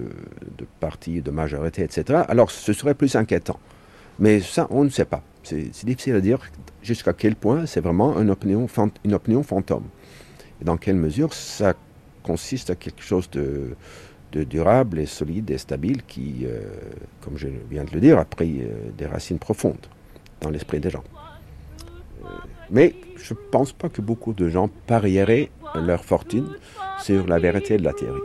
de 0.59 0.66
parti, 0.81 1.20
de 1.20 1.31
majorité, 1.31 1.82
etc., 1.82 2.23
alors 2.28 2.51
ce 2.51 2.73
serait 2.73 2.94
plus 2.94 3.15
inquiétant. 3.16 3.59
Mais 4.19 4.40
ça, 4.40 4.66
on 4.70 4.85
ne 4.85 4.89
sait 4.89 5.05
pas. 5.05 5.23
C'est 5.43 5.85
difficile 5.85 6.15
à 6.15 6.20
dire 6.20 6.39
jusqu'à 6.82 7.12
quel 7.12 7.36
point 7.36 7.66
c'est 7.66 7.81
vraiment 7.81 8.19
une 8.19 8.31
opinion, 8.31 8.66
fantôme. 8.66 9.85
Et 10.62 10.65
dans 10.65 10.77
quelle 10.77 10.97
mesure 10.97 11.35
ça 11.35 11.74
consiste 12.23 12.70
à 12.70 12.74
quelque 12.74 13.02
chose 13.02 13.28
de, 13.31 13.77
de 14.32 14.44
durable 14.44 14.98
et 14.98 15.06
solide 15.06 15.51
et 15.51 15.59
stable 15.59 16.02
qui, 16.06 16.44
euh, 16.44 16.62
comme 17.20 17.36
je 17.36 17.48
viens 17.70 17.85
de 17.85 17.90
le 17.93 18.01
dire, 18.01 18.19
a 18.19 18.24
pris 18.24 18.62
euh, 18.62 18.90
des 18.97 19.06
racines 19.06 19.39
profondes 19.39 19.86
dans 20.40 20.51
l'esprit 20.51 20.81
des 20.81 20.90
gens. 20.90 21.05
mais 22.70 22.94
je 23.16 23.35
ne 23.35 23.39
pense 23.51 23.73
pas 23.73 23.89
que 23.89 24.01
beaucoup 24.01 24.32
de 24.32 24.48
gens 24.48 24.69
parieraient 24.86 25.51
leur 25.80 26.05
fortune 26.05 26.56
sur 26.98 27.26
la 27.26 27.38
vérité 27.38 27.76
de 27.78 27.84
la 27.84 27.92
théorie. 27.92 28.22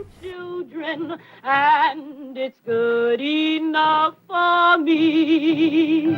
And 1.42 2.36
it's 2.36 2.58
good 2.66 3.20
enough 3.20 4.14
for 4.26 4.78
me. 4.78 6.16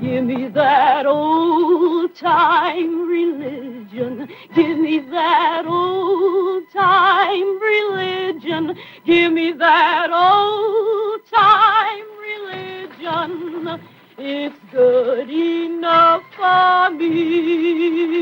Give 0.00 0.24
me 0.24 0.48
that 0.48 1.06
old 1.06 2.14
time 2.14 3.08
religion. 3.08 4.28
Give 4.54 4.78
me 4.78 4.98
that 5.10 5.64
old 5.66 6.64
time 6.72 7.58
religion. 7.60 8.76
Give 9.06 9.32
me 9.32 9.52
that 9.52 10.10
old 10.12 11.20
time 11.32 12.06
religion. 12.20 13.80
It's 14.18 14.56
good 14.72 15.28
enough 15.28 16.22
for 16.34 16.90
me. 16.90 18.16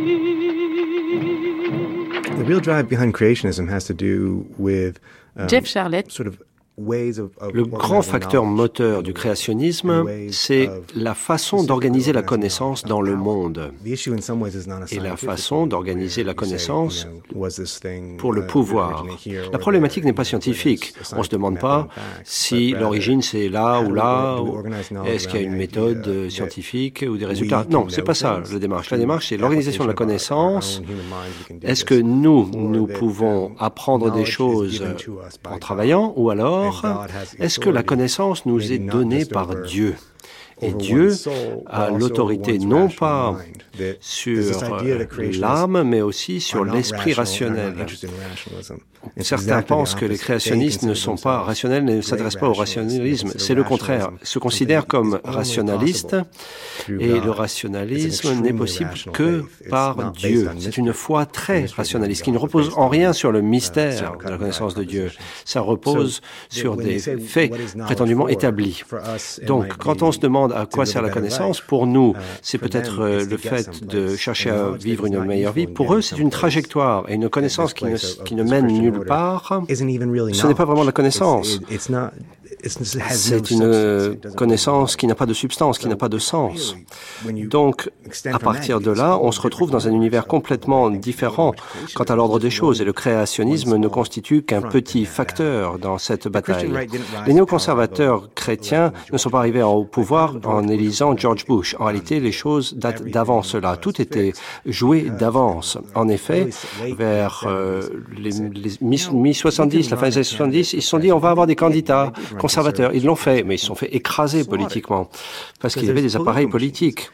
The 2.37 2.45
real 2.45 2.61
drive 2.61 2.89
behind 2.89 3.15
creationism 3.15 3.69
has 3.69 3.85
to 3.85 3.95
do 3.95 4.45
with 4.59 4.99
um, 5.37 5.47
Jeff 5.49 5.67
Charlotte. 5.67 6.11
Sort 6.11 6.27
of 6.27 6.43
Le 6.77 7.65
grand 7.65 8.03
facteur 8.03 8.45
moteur 8.45 9.05
du 9.05 9.13
créationnisme, 9.13 10.05
c'est 10.33 10.69
la 10.97 11.15
façon 11.15 11.63
d'organiser 11.63 12.13
la 12.13 12.23
connaissance 12.23 12.83
dans 12.83 13.01
le 13.01 13.15
monde. 13.15 13.73
Et 13.85 14.99
la 14.99 15.17
façon 15.17 15.69
d'organiser 15.69 16.25
la 16.25 16.35
connaissance 16.35 17.07
pour 18.19 18.33
le 18.33 18.47
pouvoir. 18.47 19.07
La 19.53 19.59
problématique 19.59 20.05
n'est 20.05 20.13
pas 20.13 20.25
scientifique. 20.25 20.95
On 21.13 21.19
ne 21.19 21.23
se 21.23 21.29
demande 21.29 21.61
pas 21.61 21.87
si 22.25 22.73
l'origine 22.73 23.23
c'est 23.23 23.49
là 23.49 23.81
ou 23.81 23.93
là, 23.93 24.39
est-ce 25.07 25.29
qu'il 25.29 25.41
y 25.41 25.45
a 25.45 25.47
une 25.47 25.57
méthode 25.57 26.29
scientifique 26.29 27.05
ou 27.09 27.17
des 27.17 27.27
résultats? 27.27 27.65
Non, 27.71 27.89
c'est 27.89 28.03
pas 28.03 28.15
ça 28.15 28.43
la 28.53 28.59
démarche. 28.59 28.91
La 28.91 28.99
démarche, 28.99 29.29
c'est 29.29 29.37
l'organisation 29.37 29.85
de 29.85 29.89
la 29.89 29.95
connaissance. 29.95 30.83
Est-ce 31.63 31.85
que 31.85 31.95
nous, 31.95 32.51
nous 32.53 32.89
pouvons 32.89 33.53
apprendre 33.61 34.11
des 34.11 34.25
choses 34.25 34.85
en 35.49 35.59
travaillant 35.59 36.13
ou 36.17 36.31
alors 36.31 36.64
est-ce 37.39 37.59
que 37.59 37.71
la 37.71 37.83
connaissance 37.83 38.47
nous 38.47 38.73
est 38.73 38.79
donnée 38.79 39.25
par 39.25 39.55
Dieu? 39.63 39.97
Et 40.63 40.73
Dieu 40.73 41.13
a 41.67 41.91
l'autorité 41.91 42.59
non 42.59 42.89
pas 42.89 43.37
sur 44.01 44.61
l'âme, 45.41 45.83
mais 45.85 46.01
aussi 46.01 46.41
sur 46.41 46.65
l'esprit 46.65 47.13
rationnel. 47.13 47.75
Certains 49.21 49.63
pensent 49.63 49.95
que 49.95 50.05
les 50.05 50.17
créationnistes 50.17 50.83
ne 50.83 50.95
sont 50.95 51.17
pas 51.17 51.41
rationnels, 51.43 51.85
ne 51.85 52.01
s'adressent 52.01 52.37
pas 52.37 52.49
au 52.49 52.55
rationalisme. 52.55 53.33
C'est 53.37 53.55
le 53.55 53.65
contraire. 53.65 54.11
Se 54.23 54.39
considèrent 54.39 54.87
comme 54.87 55.21
rationalistes 55.25 56.17
et 56.89 57.21
le 57.21 57.31
rationalisme 57.31 58.41
n'est 58.41 58.53
possible 58.53 58.93
que 59.13 59.45
par 59.69 60.13
Dieu. 60.13 60.49
C'est 60.59 60.77
une 60.77 60.93
foi 60.93 61.27
très 61.27 61.67
rationaliste 61.67 62.23
qui 62.23 62.33
ne 62.33 62.39
repose 62.39 62.73
en 62.77 62.89
rien 62.89 63.13
sur 63.13 63.33
le 63.33 63.43
mystère 63.43 64.17
de 64.25 64.31
la 64.31 64.39
connaissance 64.39 64.75
de 64.75 64.85
Dieu. 64.85 65.11
Ça 65.45 65.61
repose 65.61 66.21
sur 66.49 66.77
des 66.77 66.99
faits 66.99 67.53
prétendument 67.79 68.29
établis. 68.29 68.83
Donc, 69.47 69.77
quand 69.77 70.03
on 70.03 70.13
se 70.13 70.19
demande 70.19 70.44
à 70.53 70.67
quoi 70.67 70.87
sert 70.87 71.03
la 71.03 71.11
connaissance, 71.11 71.61
pour 71.61 71.87
nous, 71.87 72.15
c'est 72.43 72.59
peut-être 72.59 73.01
euh, 73.01 73.25
le 73.25 73.37
fait 73.37 73.85
de 73.85 74.17
chercher 74.17 74.51
à 74.51 74.71
vivre 74.71 75.07
une 75.07 75.23
meilleure 75.25 75.53
vie. 75.53 75.67
Pour 75.67 75.95
eux, 75.95 76.01
c'est 76.01 76.17
une 76.19 76.31
trajectoire 76.31 77.05
et 77.09 77.15
une 77.15 77.29
connaissance 77.29 77.75
qui 77.75 77.85
ne, 77.85 77.97
qui 78.25 78.35
ne 78.35 78.43
mène 78.43 78.67
nulle 78.67 79.05
part. 79.07 79.63
Ce 79.69 80.47
n'est 80.47 80.55
pas 80.55 80.65
vraiment 80.65 80.83
de 80.83 80.87
la 80.87 80.93
connaissance. 80.93 81.61
C'est 82.67 83.51
une 83.51 84.19
connaissance 84.37 84.97
qui 84.97 85.07
n'a 85.07 85.15
pas 85.15 85.27
de 85.27 85.35
substance, 85.35 85.79
qui 85.79 85.89
n'a 85.89 85.97
pas 85.97 86.09
de 86.09 86.19
sens. 86.19 86.77
Donc, 87.27 87.91
à 88.27 88.39
partir 88.39 88.81
de 88.81 88.91
là, 88.91 89.19
on 89.21 89.33
se 89.33 89.41
retrouve 89.41 89.71
dans 89.71 89.89
un 89.89 89.93
univers 89.93 90.27
complètement 90.27 90.91
différent 90.91 91.53
quant 91.95 92.05
à 92.05 92.17
l'ordre 92.17 92.39
des 92.39 92.51
choses, 92.51 92.81
et 92.81 92.85
le 92.85 92.93
créationnisme 92.93 93.77
ne 93.77 93.89
constitue 93.89 94.43
qu'un 94.43 94.63
petit 94.63 95.05
facteur 95.05 95.79
dans 95.79 95.99
cette 95.99 96.29
bataille. 96.29 96.73
Les 97.27 97.35
néoconservateurs 97.35 98.29
chrétiens 98.35 98.93
ne 99.13 99.19
sont 99.19 99.31
pas 99.31 99.39
arrivés 99.39 99.63
au 99.63 99.85
pouvoir 99.85 100.37
en 100.45 100.67
élisant 100.69 101.17
George 101.17 101.45
Bush. 101.47 101.77
En 101.79 101.85
réalité, 101.85 102.21
les 102.21 102.33
choses 102.33 102.75
datent 102.75 103.05
d'avant 103.05 103.43
cela. 103.43 103.77
Tout 103.77 104.01
était 104.01 104.33
joué 104.67 105.03
d'avance. 105.03 105.79
En 105.95 106.09
effet, 106.09 106.49
vers 106.97 107.45
euh, 107.47 107.83
les, 108.17 108.31
mi-70, 108.81 109.91
la 109.91 109.97
fin 109.97 110.09
des 110.09 110.17
années 110.17 110.25
70, 110.25 110.73
ils 110.73 110.83
se 110.83 110.89
sont 110.89 110.99
dit 110.99 111.13
on 111.13 111.19
va 111.19 111.31
avoir 111.31 111.47
des 111.47 111.57
candidats 111.57 112.13
conservateurs. 112.55 112.95
Ils 112.95 113.05
l'ont 113.05 113.17
fait, 113.17 113.43
mais 113.43 113.57
ils 113.57 113.59
se 113.59 113.67
sont 113.67 113.75
fait 113.75 113.95
écraser 113.95 114.45
politiquement 114.45 115.09
parce 115.61 115.75
qu'il 115.75 115.87
y 115.87 115.91
avait 115.91 116.03
des 116.03 116.17
appareils 116.17 116.47
politiques. 116.47 117.11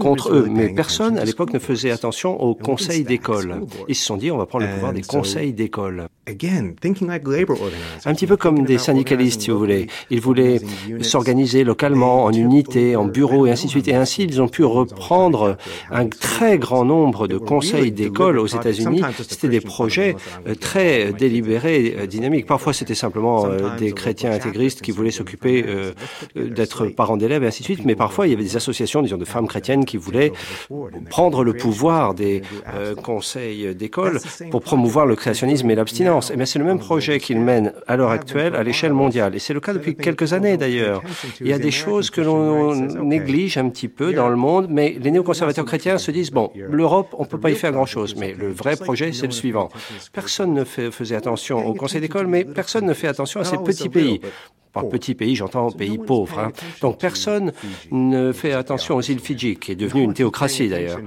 Contre 0.00 0.32
eux. 0.32 0.48
Mais 0.50 0.68
personne 0.68 1.18
à 1.18 1.24
l'époque 1.24 1.52
ne 1.52 1.58
faisait 1.58 1.90
attention 1.90 2.40
aux 2.40 2.54
conseils 2.54 3.04
d'école. 3.04 3.62
Ils 3.88 3.94
se 3.94 4.04
sont 4.04 4.16
dit, 4.16 4.30
on 4.30 4.38
va 4.38 4.46
prendre 4.46 4.66
le 4.66 4.72
pouvoir 4.72 4.92
des 4.92 5.02
conseils 5.02 5.52
d'école. 5.52 6.08
Un 6.26 8.14
petit 8.14 8.26
peu 8.26 8.36
comme 8.36 8.64
des 8.64 8.78
syndicalistes, 8.78 9.42
si 9.42 9.50
vous 9.50 9.58
voulez. 9.58 9.88
Ils 10.10 10.20
voulaient 10.20 10.58
s'organiser 11.02 11.64
localement, 11.64 12.24
en 12.24 12.32
unité, 12.32 12.96
en 12.96 13.04
bureau, 13.04 13.46
et 13.46 13.50
ainsi 13.50 13.66
de 13.66 13.70
suite. 13.70 13.88
Et 13.88 13.94
ainsi, 13.94 14.22
ils 14.24 14.40
ont 14.40 14.48
pu 14.48 14.64
reprendre 14.64 15.58
un 15.90 16.06
très 16.08 16.58
grand 16.58 16.84
nombre 16.84 17.28
de 17.28 17.36
conseils 17.36 17.92
d'école 17.92 18.38
aux 18.38 18.46
États-Unis. 18.46 19.02
C'était 19.28 19.48
des 19.48 19.60
projets 19.60 20.16
euh, 20.48 20.54
très 20.54 21.12
délibérés, 21.12 21.96
euh, 21.98 22.06
dynamiques. 22.06 22.46
Parfois, 22.46 22.72
c'était 22.72 22.94
simplement 22.94 23.46
euh, 23.46 23.76
des 23.76 23.92
chrétiens 23.92 24.32
intégristes 24.32 24.80
qui 24.80 24.92
voulaient 24.92 25.10
s'occuper 25.10 25.64
d'être 26.34 26.86
parents 26.86 27.16
d'élèves, 27.16 27.44
et 27.44 27.48
ainsi 27.48 27.60
de 27.60 27.64
suite. 27.64 27.84
Mais 27.84 27.96
parfois, 27.96 28.26
il 28.26 28.30
y 28.30 28.34
avait 28.34 28.42
des 28.42 28.56
associations, 28.56 29.02
disons, 29.02 29.18
de 29.18 29.24
femmes 29.24 29.43
chrétiennes 29.46 29.84
qui 29.84 29.96
voulaient 29.96 30.32
prendre 31.10 31.44
le 31.44 31.54
pouvoir 31.54 32.14
des 32.14 32.42
conseils 33.02 33.74
d'école 33.74 34.20
pour 34.50 34.62
promouvoir 34.62 35.06
le 35.06 35.16
créationnisme 35.16 35.70
et 35.70 35.74
l'abstinence. 35.74 36.30
Et 36.30 36.34
eh 36.34 36.36
bien, 36.36 36.46
c'est 36.46 36.58
le 36.58 36.64
même 36.64 36.78
projet 36.78 37.18
qu'ils 37.18 37.40
mènent 37.40 37.72
à 37.86 37.96
l'heure 37.96 38.10
actuelle 38.10 38.54
à 38.54 38.62
l'échelle 38.62 38.92
mondiale. 38.92 39.34
Et 39.34 39.38
c'est 39.38 39.54
le 39.54 39.60
cas 39.60 39.72
depuis 39.72 39.96
quelques 39.96 40.32
années, 40.32 40.56
d'ailleurs. 40.56 41.02
Il 41.40 41.48
y 41.48 41.52
a 41.52 41.58
des 41.58 41.70
choses 41.70 42.10
que 42.10 42.20
l'on 42.20 42.74
néglige 42.74 43.56
un 43.58 43.68
petit 43.68 43.88
peu 43.88 44.12
dans 44.12 44.28
le 44.28 44.36
monde, 44.36 44.68
mais 44.70 44.96
les 45.00 45.10
néoconservateurs 45.10 45.64
chrétiens 45.64 45.98
se 45.98 46.10
disent, 46.10 46.30
bon, 46.30 46.50
l'Europe, 46.54 47.14
on 47.18 47.22
ne 47.22 47.28
peut 47.28 47.40
pas 47.40 47.50
y 47.50 47.54
faire 47.54 47.72
grand-chose. 47.72 48.16
Mais 48.16 48.34
le 48.34 48.50
vrai 48.52 48.76
projet, 48.76 49.12
c'est 49.12 49.26
le 49.26 49.32
suivant. 49.32 49.68
Personne 50.12 50.54
ne 50.54 50.64
faisait 50.64 51.16
attention 51.16 51.66
au 51.66 51.74
conseil 51.74 52.00
d'école, 52.00 52.26
mais 52.26 52.44
personne 52.44 52.86
ne 52.86 52.94
fait 52.94 53.08
attention 53.08 53.40
à 53.40 53.44
ces 53.44 53.58
petits 53.58 53.88
pays. 53.88 54.20
Par 54.74 54.88
petit 54.88 55.14
pays, 55.14 55.36
j'entends 55.36 55.70
pays 55.70 55.98
pauvre. 55.98 56.38
Hein. 56.40 56.52
Donc 56.80 56.98
personne 56.98 57.52
ne 57.92 58.32
fait 58.32 58.52
attention 58.52 58.96
aux 58.96 59.02
îles 59.02 59.20
Fidji, 59.20 59.56
qui 59.56 59.72
est 59.72 59.76
devenue 59.76 60.02
une 60.02 60.14
théocratie 60.14 60.68
d'ailleurs. 60.68 60.98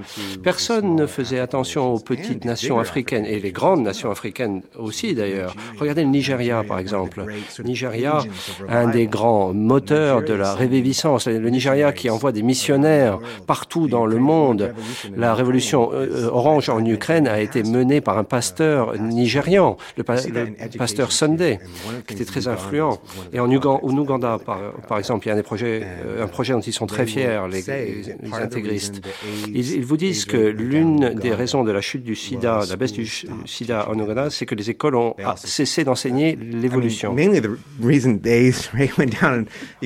Personne 0.42 0.96
ne 0.96 1.06
faisait 1.06 1.38
attention 1.38 1.92
aux 1.92 1.98
petites 1.98 2.46
nations 2.46 2.78
africaines 2.78 3.26
et 3.26 3.38
les 3.38 3.52
grandes 3.52 3.82
nations 3.82 4.10
africaines 4.10 4.62
aussi 4.78 5.14
d'ailleurs. 5.14 5.54
Regardez 5.78 6.02
le 6.02 6.08
Nigeria 6.08 6.64
par 6.66 6.78
exemple. 6.78 7.24
Le 7.58 7.64
Nigeria, 7.64 8.22
un 8.68 8.88
des 8.88 9.06
grands 9.06 9.52
moteurs 9.52 10.22
de 10.22 10.32
la 10.32 10.54
réviviscence. 10.54 11.28
Le 11.28 11.50
Nigeria 11.50 11.92
qui 11.92 12.08
envoie 12.08 12.32
des 12.32 12.42
missionnaires 12.42 13.18
partout 13.46 13.86
dans 13.86 14.06
le 14.06 14.16
monde. 14.16 14.72
La 15.16 15.34
révolution 15.34 15.90
euh, 15.92 16.08
euh, 16.10 16.30
orange 16.30 16.68
en 16.68 16.84
Ukraine 16.84 17.28
a 17.28 17.40
été 17.40 17.62
menée 17.62 18.00
par 18.00 18.16
un 18.18 18.24
pasteur 18.24 18.96
nigérian, 18.98 19.76
le, 19.96 20.04
pasteur 20.04 21.12
Sunday, 21.12 21.58
qui 22.06 22.14
était 22.14 22.24
très 22.24 22.48
influent. 22.48 22.98
Et 23.32 23.40
en 23.40 23.50
au 23.66 23.90
Ouganda, 23.90 24.38
par, 24.44 24.58
par, 24.88 24.98
exemple, 24.98 25.26
il 25.26 25.30
y 25.30 25.32
a 25.32 25.36
des 25.36 25.42
projets, 25.42 25.82
euh, 25.84 26.24
un 26.24 26.28
projet 26.28 26.52
dont 26.52 26.60
ils 26.60 26.72
sont 26.72 26.86
très 26.86 27.06
fiers, 27.06 27.40
les, 27.50 27.62
les 27.62 28.34
intégristes. 28.34 29.00
Ils, 29.48 29.74
ils, 29.74 29.84
vous 29.84 29.96
disent 29.96 30.24
que 30.24 30.36
l'une 30.36 31.14
des 31.14 31.32
raisons 31.32 31.64
de 31.64 31.72
la 31.72 31.80
chute 31.80 32.02
du 32.02 32.14
sida, 32.14 32.64
de 32.64 32.70
la 32.70 32.76
baisse 32.76 32.92
du 32.92 33.08
sida 33.46 33.88
en 33.88 33.98
Ouganda, 33.98 34.30
c'est 34.30 34.46
que 34.46 34.54
les 34.54 34.70
écoles 34.70 34.96
ont 34.96 35.14
cessé 35.36 35.84
d'enseigner 35.84 36.36
l'évolution. 36.36 37.14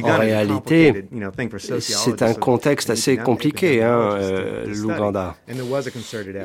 En 0.03 0.19
réalité, 0.19 1.05
c'est 1.81 2.23
un 2.23 2.35
contexte 2.35 2.90
assez 2.90 3.16
compliqué, 3.16 3.82
hein, 3.82 4.16
euh, 4.19 4.65
l'Ouganda. 4.66 5.36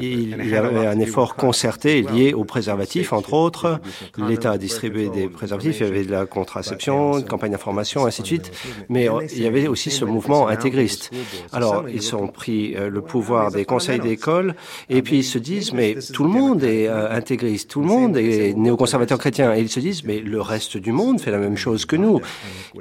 Il 0.02 0.48
y 0.48 0.56
avait 0.56 0.88
un 0.88 1.00
effort 1.00 1.36
concerté 1.36 2.02
lié 2.02 2.34
aux 2.34 2.44
préservatifs, 2.44 3.14
entre 3.14 3.34
autres. 3.34 3.80
L'État 4.18 4.52
a 4.52 4.58
distribué 4.58 5.10
des 5.10 5.28
préservatifs, 5.28 5.80
il 5.80 5.86
y 5.86 5.90
avait 5.90 6.06
de 6.06 6.12
la 6.12 6.26
contraception, 6.26 7.17
campagne 7.26 7.52
d'information, 7.52 8.06
ainsi 8.06 8.22
de 8.22 8.28
suite. 8.28 8.52
Mais 8.90 9.10
euh, 9.10 9.26
il 9.36 9.42
y 9.42 9.48
avait 9.48 9.68
aussi 9.68 9.92
ce 9.92 10.06
mouvement 10.06 10.48
intégriste. 10.48 11.12
Alors, 11.52 11.86
ils 11.90 12.16
ont 12.16 12.28
pris 12.28 12.76
euh, 12.76 12.90
le 12.90 13.02
pouvoir 13.02 13.52
des 13.52 13.66
conseils 13.66 14.00
d'école 14.00 14.56
et 14.90 15.02
puis 15.02 15.20
ils 15.20 15.24
se 15.24 15.38
disent, 15.38 15.74
mais 15.74 15.96
tout 16.14 16.24
le 16.24 16.30
monde 16.30 16.64
est 16.64 16.88
euh, 16.88 17.12
intégriste, 17.12 17.70
tout 17.70 17.82
le 17.82 17.88
monde 17.88 18.18
est 18.18 18.54
néoconservateur 18.56 19.18
chrétien. 19.18 19.54
Et 19.56 19.62
ils 19.62 19.70
se 19.70 19.80
disent, 19.80 20.04
mais 20.04 20.20
le 20.20 20.42
reste 20.42 20.78
du 20.78 20.92
monde 20.92 21.20
fait 21.20 21.32
la 21.32 21.38
même 21.38 21.58
chose 21.58 21.86
que 21.86 21.96
nous. 21.96 22.22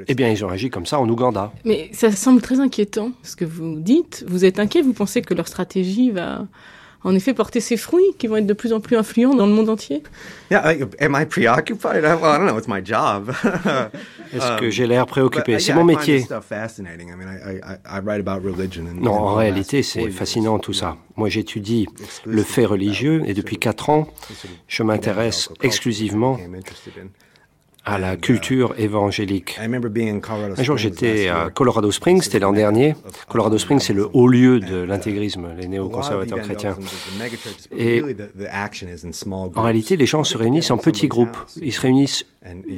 Eh 0.08 0.14
bien, 0.14 0.28
ils 0.30 0.44
ont 0.44 0.48
agi 0.48 0.70
comme 0.70 0.86
ça 0.86 0.98
en 0.98 1.08
Ouganda. 1.08 1.52
Mais 1.64 1.90
ça 1.92 2.10
semble 2.10 2.42
très 2.42 2.60
inquiétant, 2.60 3.12
ce 3.22 3.36
que 3.36 3.44
vous 3.44 3.76
dites. 3.80 4.24
Vous 4.28 4.44
êtes 4.44 4.58
inquiet, 4.58 4.82
vous 4.82 4.92
pensez 4.92 5.22
que 5.22 5.34
leur 5.34 5.48
stratégie 5.48 6.10
va 6.10 6.46
en 7.06 7.14
effet 7.14 7.32
porter 7.34 7.60
ses 7.60 7.76
fruits, 7.76 8.14
qui 8.18 8.26
vont 8.26 8.36
être 8.36 8.46
de 8.46 8.52
plus 8.52 8.72
en 8.72 8.80
plus 8.80 8.96
influents 8.96 9.34
dans 9.34 9.46
le 9.46 9.52
monde 9.52 9.68
entier. 9.68 10.02
Est-ce 14.34 14.58
que 14.58 14.70
j'ai 14.70 14.88
l'air 14.88 15.06
préoccupé? 15.06 15.60
C'est 15.60 15.72
mon 15.72 15.84
métier. 15.84 16.26
Non, 19.00 19.12
en 19.12 19.34
réalité, 19.34 19.82
c'est 19.84 20.10
fascinant 20.10 20.58
tout 20.58 20.72
ça. 20.72 20.96
Moi, 21.14 21.28
j'étudie 21.28 21.86
le 22.24 22.42
fait 22.42 22.66
religieux 22.66 23.22
et 23.26 23.34
depuis 23.34 23.56
quatre 23.56 23.88
ans, 23.88 24.08
je 24.66 24.82
m'intéresse 24.82 25.48
exclusivement 25.62 26.38
à 27.86 27.98
la 27.98 28.16
culture 28.16 28.74
évangélique. 28.78 29.58
Un 29.58 30.62
jour, 30.62 30.76
j'étais 30.76 31.28
à 31.28 31.50
Colorado 31.50 31.90
Springs, 31.92 32.20
c'était 32.20 32.40
l'an 32.40 32.52
dernier. 32.52 32.96
Colorado 33.28 33.56
Springs, 33.58 33.78
c'est 33.78 33.92
le 33.92 34.08
haut 34.12 34.26
lieu 34.26 34.58
de 34.58 34.78
l'intégrisme, 34.78 35.46
les 35.56 35.68
néoconservateurs 35.68 36.40
chrétiens. 36.40 36.76
Et 37.76 38.02
en 39.54 39.62
réalité, 39.62 39.96
les 39.96 40.06
gens 40.06 40.24
se 40.24 40.36
réunissent 40.36 40.72
en 40.72 40.78
petits 40.78 41.06
groupes. 41.06 41.38
Ils 41.62 41.72
se 41.72 41.80
réunissent 41.80 42.26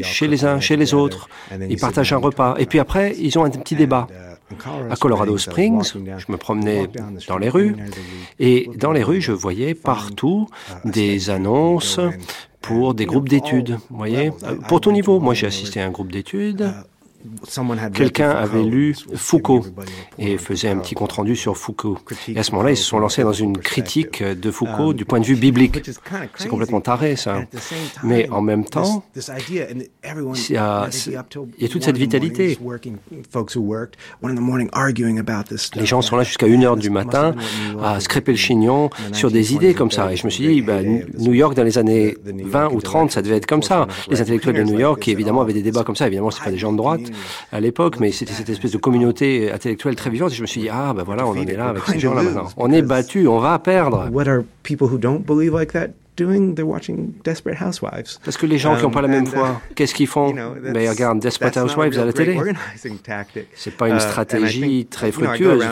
chez 0.02 0.28
les 0.28 0.44
uns, 0.44 0.60
chez 0.60 0.76
les 0.76 0.92
autres. 0.92 1.28
Ils 1.68 1.80
partagent 1.80 2.12
un 2.12 2.18
repas. 2.18 2.54
Et 2.58 2.66
puis 2.66 2.78
après, 2.78 3.16
ils 3.18 3.38
ont 3.38 3.44
un 3.44 3.50
petit 3.50 3.76
débat. 3.76 4.06
À 4.90 4.96
Colorado 4.96 5.36
Springs, 5.36 5.92
je 5.94 6.32
me 6.32 6.36
promenais 6.36 6.88
dans 7.28 7.38
les 7.38 7.48
rues 7.48 7.76
et 8.38 8.70
dans 8.76 8.92
les 8.92 9.02
rues, 9.02 9.20
je 9.20 9.32
voyais 9.32 9.74
partout 9.74 10.48
des 10.84 11.30
annonces 11.30 12.00
pour 12.60 12.94
des 12.94 13.06
groupes 13.06 13.28
d'études, 13.28 13.78
voyez, 13.90 14.32
pour 14.68 14.80
tout 14.80 14.92
niveau. 14.92 15.20
Moi, 15.20 15.34
j'ai 15.34 15.46
assisté 15.46 15.80
à 15.80 15.86
un 15.86 15.90
groupe 15.90 16.12
d'études 16.12 16.72
Quelqu'un 17.94 18.30
avait 18.30 18.62
lu 18.62 18.94
Foucault 19.14 19.64
et 20.18 20.38
faisait 20.38 20.68
un 20.68 20.78
petit 20.78 20.94
compte-rendu 20.94 21.34
sur 21.34 21.56
Foucault. 21.56 21.98
Et 22.28 22.38
à 22.38 22.42
ce 22.42 22.52
moment-là, 22.52 22.70
ils 22.70 22.76
se 22.76 22.84
sont 22.84 22.98
lancés 22.98 23.22
dans 23.22 23.32
une 23.32 23.58
critique 23.58 24.22
de 24.22 24.50
Foucault 24.50 24.92
du 24.92 25.04
point 25.04 25.18
de 25.18 25.24
vue 25.24 25.34
biblique. 25.34 25.80
C'est 26.36 26.48
complètement 26.48 26.80
taré, 26.80 27.16
ça. 27.16 27.42
Mais 28.04 28.28
en 28.30 28.40
même 28.40 28.64
temps, 28.64 29.04
il 29.16 29.22
y 29.54 30.56
a, 30.56 30.88
il 31.06 31.12
y 31.12 31.64
a 31.64 31.68
toute 31.68 31.82
cette 31.84 31.96
vitalité. 31.96 32.58
Les 35.74 35.86
gens 35.86 36.02
sont 36.02 36.16
là 36.16 36.22
jusqu'à 36.22 36.46
1h 36.46 36.78
du 36.78 36.90
matin 36.90 37.34
à 37.82 38.00
scraper 38.00 38.32
le 38.32 38.38
chignon 38.38 38.90
sur 39.12 39.30
des 39.30 39.54
idées 39.54 39.74
comme 39.74 39.90
ça. 39.90 40.12
Et 40.12 40.16
je 40.16 40.24
me 40.24 40.30
suis 40.30 40.46
dit, 40.46 40.62
bah, 40.62 40.82
New 40.82 41.34
York 41.34 41.56
dans 41.56 41.64
les 41.64 41.78
années 41.78 42.16
20 42.24 42.72
ou 42.72 42.80
30, 42.80 43.10
ça 43.10 43.22
devait 43.22 43.36
être 43.36 43.46
comme 43.46 43.62
ça. 43.62 43.88
Les 44.08 44.20
intellectuels 44.20 44.56
de 44.56 44.62
New 44.62 44.78
York, 44.78 45.00
qui 45.02 45.10
évidemment 45.10 45.42
avaient 45.42 45.52
des 45.52 45.62
débats 45.62 45.82
comme 45.82 45.96
ça, 45.96 46.06
évidemment, 46.06 46.30
c'est 46.30 46.44
pas 46.44 46.50
des 46.50 46.58
gens 46.58 46.72
de 46.72 46.76
droite, 46.76 47.00
à 47.52 47.60
l'époque, 47.60 48.00
mais 48.00 48.12
c'était 48.12 48.32
cette 48.32 48.48
espèce 48.48 48.72
de 48.72 48.78
communauté 48.78 49.50
intellectuelle 49.52 49.96
très 49.96 50.10
vivante. 50.10 50.32
Et 50.32 50.34
je 50.34 50.42
me 50.42 50.46
suis 50.46 50.62
dit, 50.62 50.68
ah, 50.70 50.92
ben 50.94 51.02
voilà, 51.02 51.26
on 51.26 51.30
en 51.30 51.36
est 51.36 51.56
là 51.56 51.68
avec 51.68 51.84
ces 51.84 51.98
gens-là 51.98 52.22
maintenant. 52.22 52.48
On 52.56 52.70
est 52.72 52.82
battu, 52.82 53.26
on 53.28 53.38
va 53.38 53.58
perdre. 53.58 54.08
Parce 58.24 58.36
que 58.36 58.46
les 58.46 58.58
gens 58.58 58.76
qui 58.76 58.82
n'ont 58.82 58.90
pas 58.90 59.02
la 59.02 59.08
même 59.08 59.24
um, 59.24 59.26
foi, 59.26 59.60
qu'est-ce 59.74 59.94
qu'ils 59.94 60.06
font? 60.06 60.32
ben, 60.32 60.80
Ils 60.80 60.88
regardent 60.88 61.20
Desperate 61.20 61.56
Housewives 61.56 61.98
à 61.98 62.04
la 62.04 62.12
télé. 62.12 62.38
C'est 63.54 63.76
pas 63.76 63.88
une 63.88 63.96
uh, 63.96 64.00
stratégie 64.00 64.86
très 64.86 65.12
fructueuse. 65.12 65.62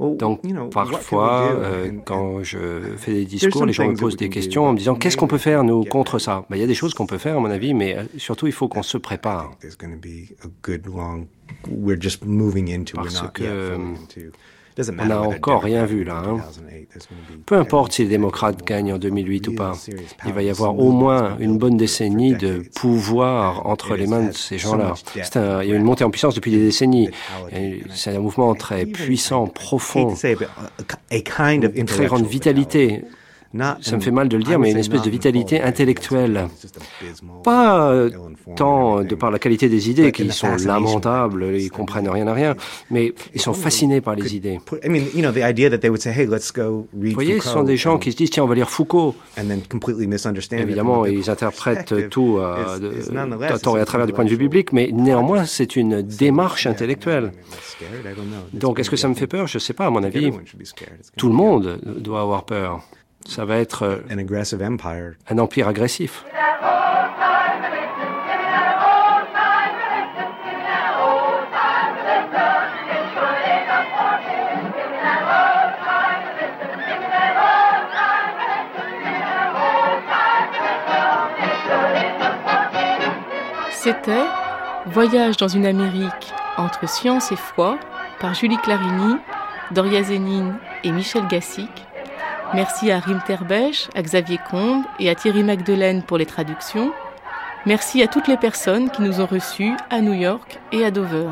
Donc, 0.00 0.40
parfois, 0.70 1.50
euh, 1.52 1.90
quand 2.04 2.42
je 2.42 2.58
fais 2.96 3.12
des 3.12 3.24
discours, 3.24 3.66
les 3.66 3.72
gens 3.72 3.88
me 3.88 3.96
posent 3.96 4.16
des 4.16 4.28
questions 4.28 4.66
en 4.66 4.72
me 4.72 4.78
disant 4.78 4.94
qu'est-ce 4.94 5.16
qu'on 5.16 5.26
peut 5.26 5.38
faire, 5.38 5.64
nous, 5.64 5.84
contre 5.84 6.18
ça? 6.18 6.44
Ben, 6.50 6.56
Il 6.56 6.60
y 6.60 6.64
a 6.64 6.66
des 6.66 6.74
choses 6.74 6.94
qu'on 6.94 7.06
peut 7.06 7.18
faire, 7.18 7.36
à 7.36 7.40
mon 7.40 7.50
avis, 7.50 7.74
mais 7.74 7.96
euh, 7.96 8.02
surtout, 8.16 8.46
il 8.46 8.52
faut 8.52 8.68
qu'on 8.68 8.82
se 8.82 8.98
prépare. 8.98 9.50
Parce 9.60 9.76
que 13.32 13.44
on 14.98 15.06
n'a 15.06 15.20
encore 15.20 15.62
rien 15.62 15.84
vu 15.86 16.04
là. 16.04 16.22
Hein. 16.26 16.40
Peu 17.46 17.56
importe 17.56 17.92
si 17.92 18.02
les 18.02 18.08
démocrates 18.08 18.64
gagnent 18.64 18.94
en 18.94 18.98
2008 18.98 19.48
ou 19.48 19.54
pas, 19.54 19.72
il 20.26 20.32
va 20.32 20.42
y 20.42 20.50
avoir 20.50 20.78
au 20.78 20.92
moins 20.92 21.36
une 21.38 21.58
bonne 21.58 21.76
décennie 21.76 22.34
de 22.34 22.62
pouvoir 22.74 23.66
entre 23.66 23.96
les 23.96 24.06
mains 24.06 24.28
de 24.28 24.32
ces 24.32 24.58
gens-là. 24.58 24.94
il 25.14 25.68
y 25.68 25.72
a 25.72 25.76
une 25.76 25.84
montée 25.84 26.04
en 26.04 26.10
puissance 26.10 26.34
depuis 26.34 26.50
des 26.50 26.58
décennies. 26.58 27.10
C'est 27.90 28.16
un 28.16 28.20
mouvement 28.20 28.54
très 28.54 28.86
puissant, 28.86 29.46
profond, 29.46 30.14
une 31.10 31.86
très 31.86 32.06
grande 32.06 32.26
vitalité 32.26 33.02
ça 33.80 33.96
me 33.96 34.00
fait 34.00 34.10
mal 34.10 34.28
de 34.28 34.36
le 34.36 34.42
dire, 34.42 34.58
mais 34.58 34.70
une 34.70 34.78
espèce 34.78 35.02
de 35.02 35.10
vitalité 35.10 35.60
intellectuelle. 35.60 36.48
Pas 37.42 37.90
euh, 37.90 38.10
tant 38.56 39.02
de 39.02 39.14
par 39.14 39.30
la 39.30 39.38
qualité 39.38 39.68
des 39.68 39.90
idées, 39.90 40.12
qui 40.12 40.30
sont 40.30 40.56
lamentables, 40.64 41.56
ils 41.56 41.70
comprennent 41.70 42.08
rien 42.08 42.26
à 42.26 42.32
rien, 42.32 42.54
mais 42.90 43.14
ils 43.34 43.40
sont 43.40 43.54
fascinés 43.54 44.00
par 44.00 44.14
les 44.14 44.36
idées. 44.36 44.58
Vous 46.96 47.10
voyez, 47.14 47.40
ce 47.40 47.48
sont 47.48 47.62
des 47.62 47.76
gens 47.76 47.98
qui 47.98 48.12
se 48.12 48.16
disent, 48.16 48.30
tiens, 48.30 48.44
on 48.44 48.46
va 48.46 48.54
lire 48.54 48.70
Foucault. 48.70 49.14
Évidemment, 50.52 51.06
ils 51.06 51.30
interprètent 51.30 52.10
tout 52.10 52.38
à, 52.38 53.58
tort 53.58 53.78
et 53.78 53.80
à 53.80 53.84
travers 53.84 54.06
du 54.06 54.12
point 54.12 54.24
de 54.24 54.30
vue 54.30 54.36
biblique, 54.36 54.72
mais 54.72 54.90
néanmoins, 54.92 55.44
c'est 55.44 55.76
une 55.76 56.02
démarche 56.02 56.66
intellectuelle. 56.66 57.32
Donc, 58.52 58.78
est-ce 58.78 58.90
que 58.90 58.96
ça 58.96 59.08
me 59.08 59.14
fait 59.14 59.26
peur? 59.26 59.46
Je 59.46 59.56
ne 59.56 59.60
sais 59.60 59.74
pas, 59.74 59.86
à 59.86 59.90
mon 59.90 60.02
avis. 60.02 60.30
Tout 61.16 61.28
le 61.28 61.34
monde 61.34 61.80
doit 61.98 62.20
avoir 62.20 62.44
peur. 62.44 62.82
Ça 63.28 63.44
va 63.44 63.58
être 63.58 63.82
euh, 63.82 63.98
un 65.28 65.38
empire 65.38 65.68
agressif. 65.68 66.24
C'était 83.86 84.24
Voyage 84.86 85.36
dans 85.36 85.46
une 85.46 85.66
Amérique 85.66 86.32
entre 86.56 86.88
science 86.88 87.30
et 87.30 87.36
foi 87.36 87.78
par 88.18 88.34
Julie 88.34 88.56
Clarini, 88.58 89.16
Doria 89.70 90.02
Zénine 90.02 90.56
et 90.82 90.90
Michel 90.90 91.26
Gassic. 91.28 91.85
Merci 92.54 92.90
à 92.90 93.00
Rim 93.00 93.20
Terbèche, 93.26 93.88
à 93.94 94.02
Xavier 94.02 94.38
Combe 94.50 94.84
et 94.98 95.10
à 95.10 95.14
Thierry 95.14 95.42
Magdelaine 95.42 96.02
pour 96.02 96.16
les 96.16 96.26
traductions. 96.26 96.92
Merci 97.66 98.02
à 98.02 98.06
toutes 98.06 98.28
les 98.28 98.36
personnes 98.36 98.90
qui 98.90 99.02
nous 99.02 99.20
ont 99.20 99.26
reçus 99.26 99.72
à 99.90 100.00
New 100.00 100.14
York 100.14 100.58
et 100.72 100.84
à 100.84 100.90
Dover. 100.90 101.30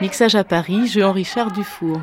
Mixage 0.00 0.36
à 0.36 0.44
Paris, 0.44 0.86
Jean-Richard 0.86 1.50
Dufour. 1.50 2.00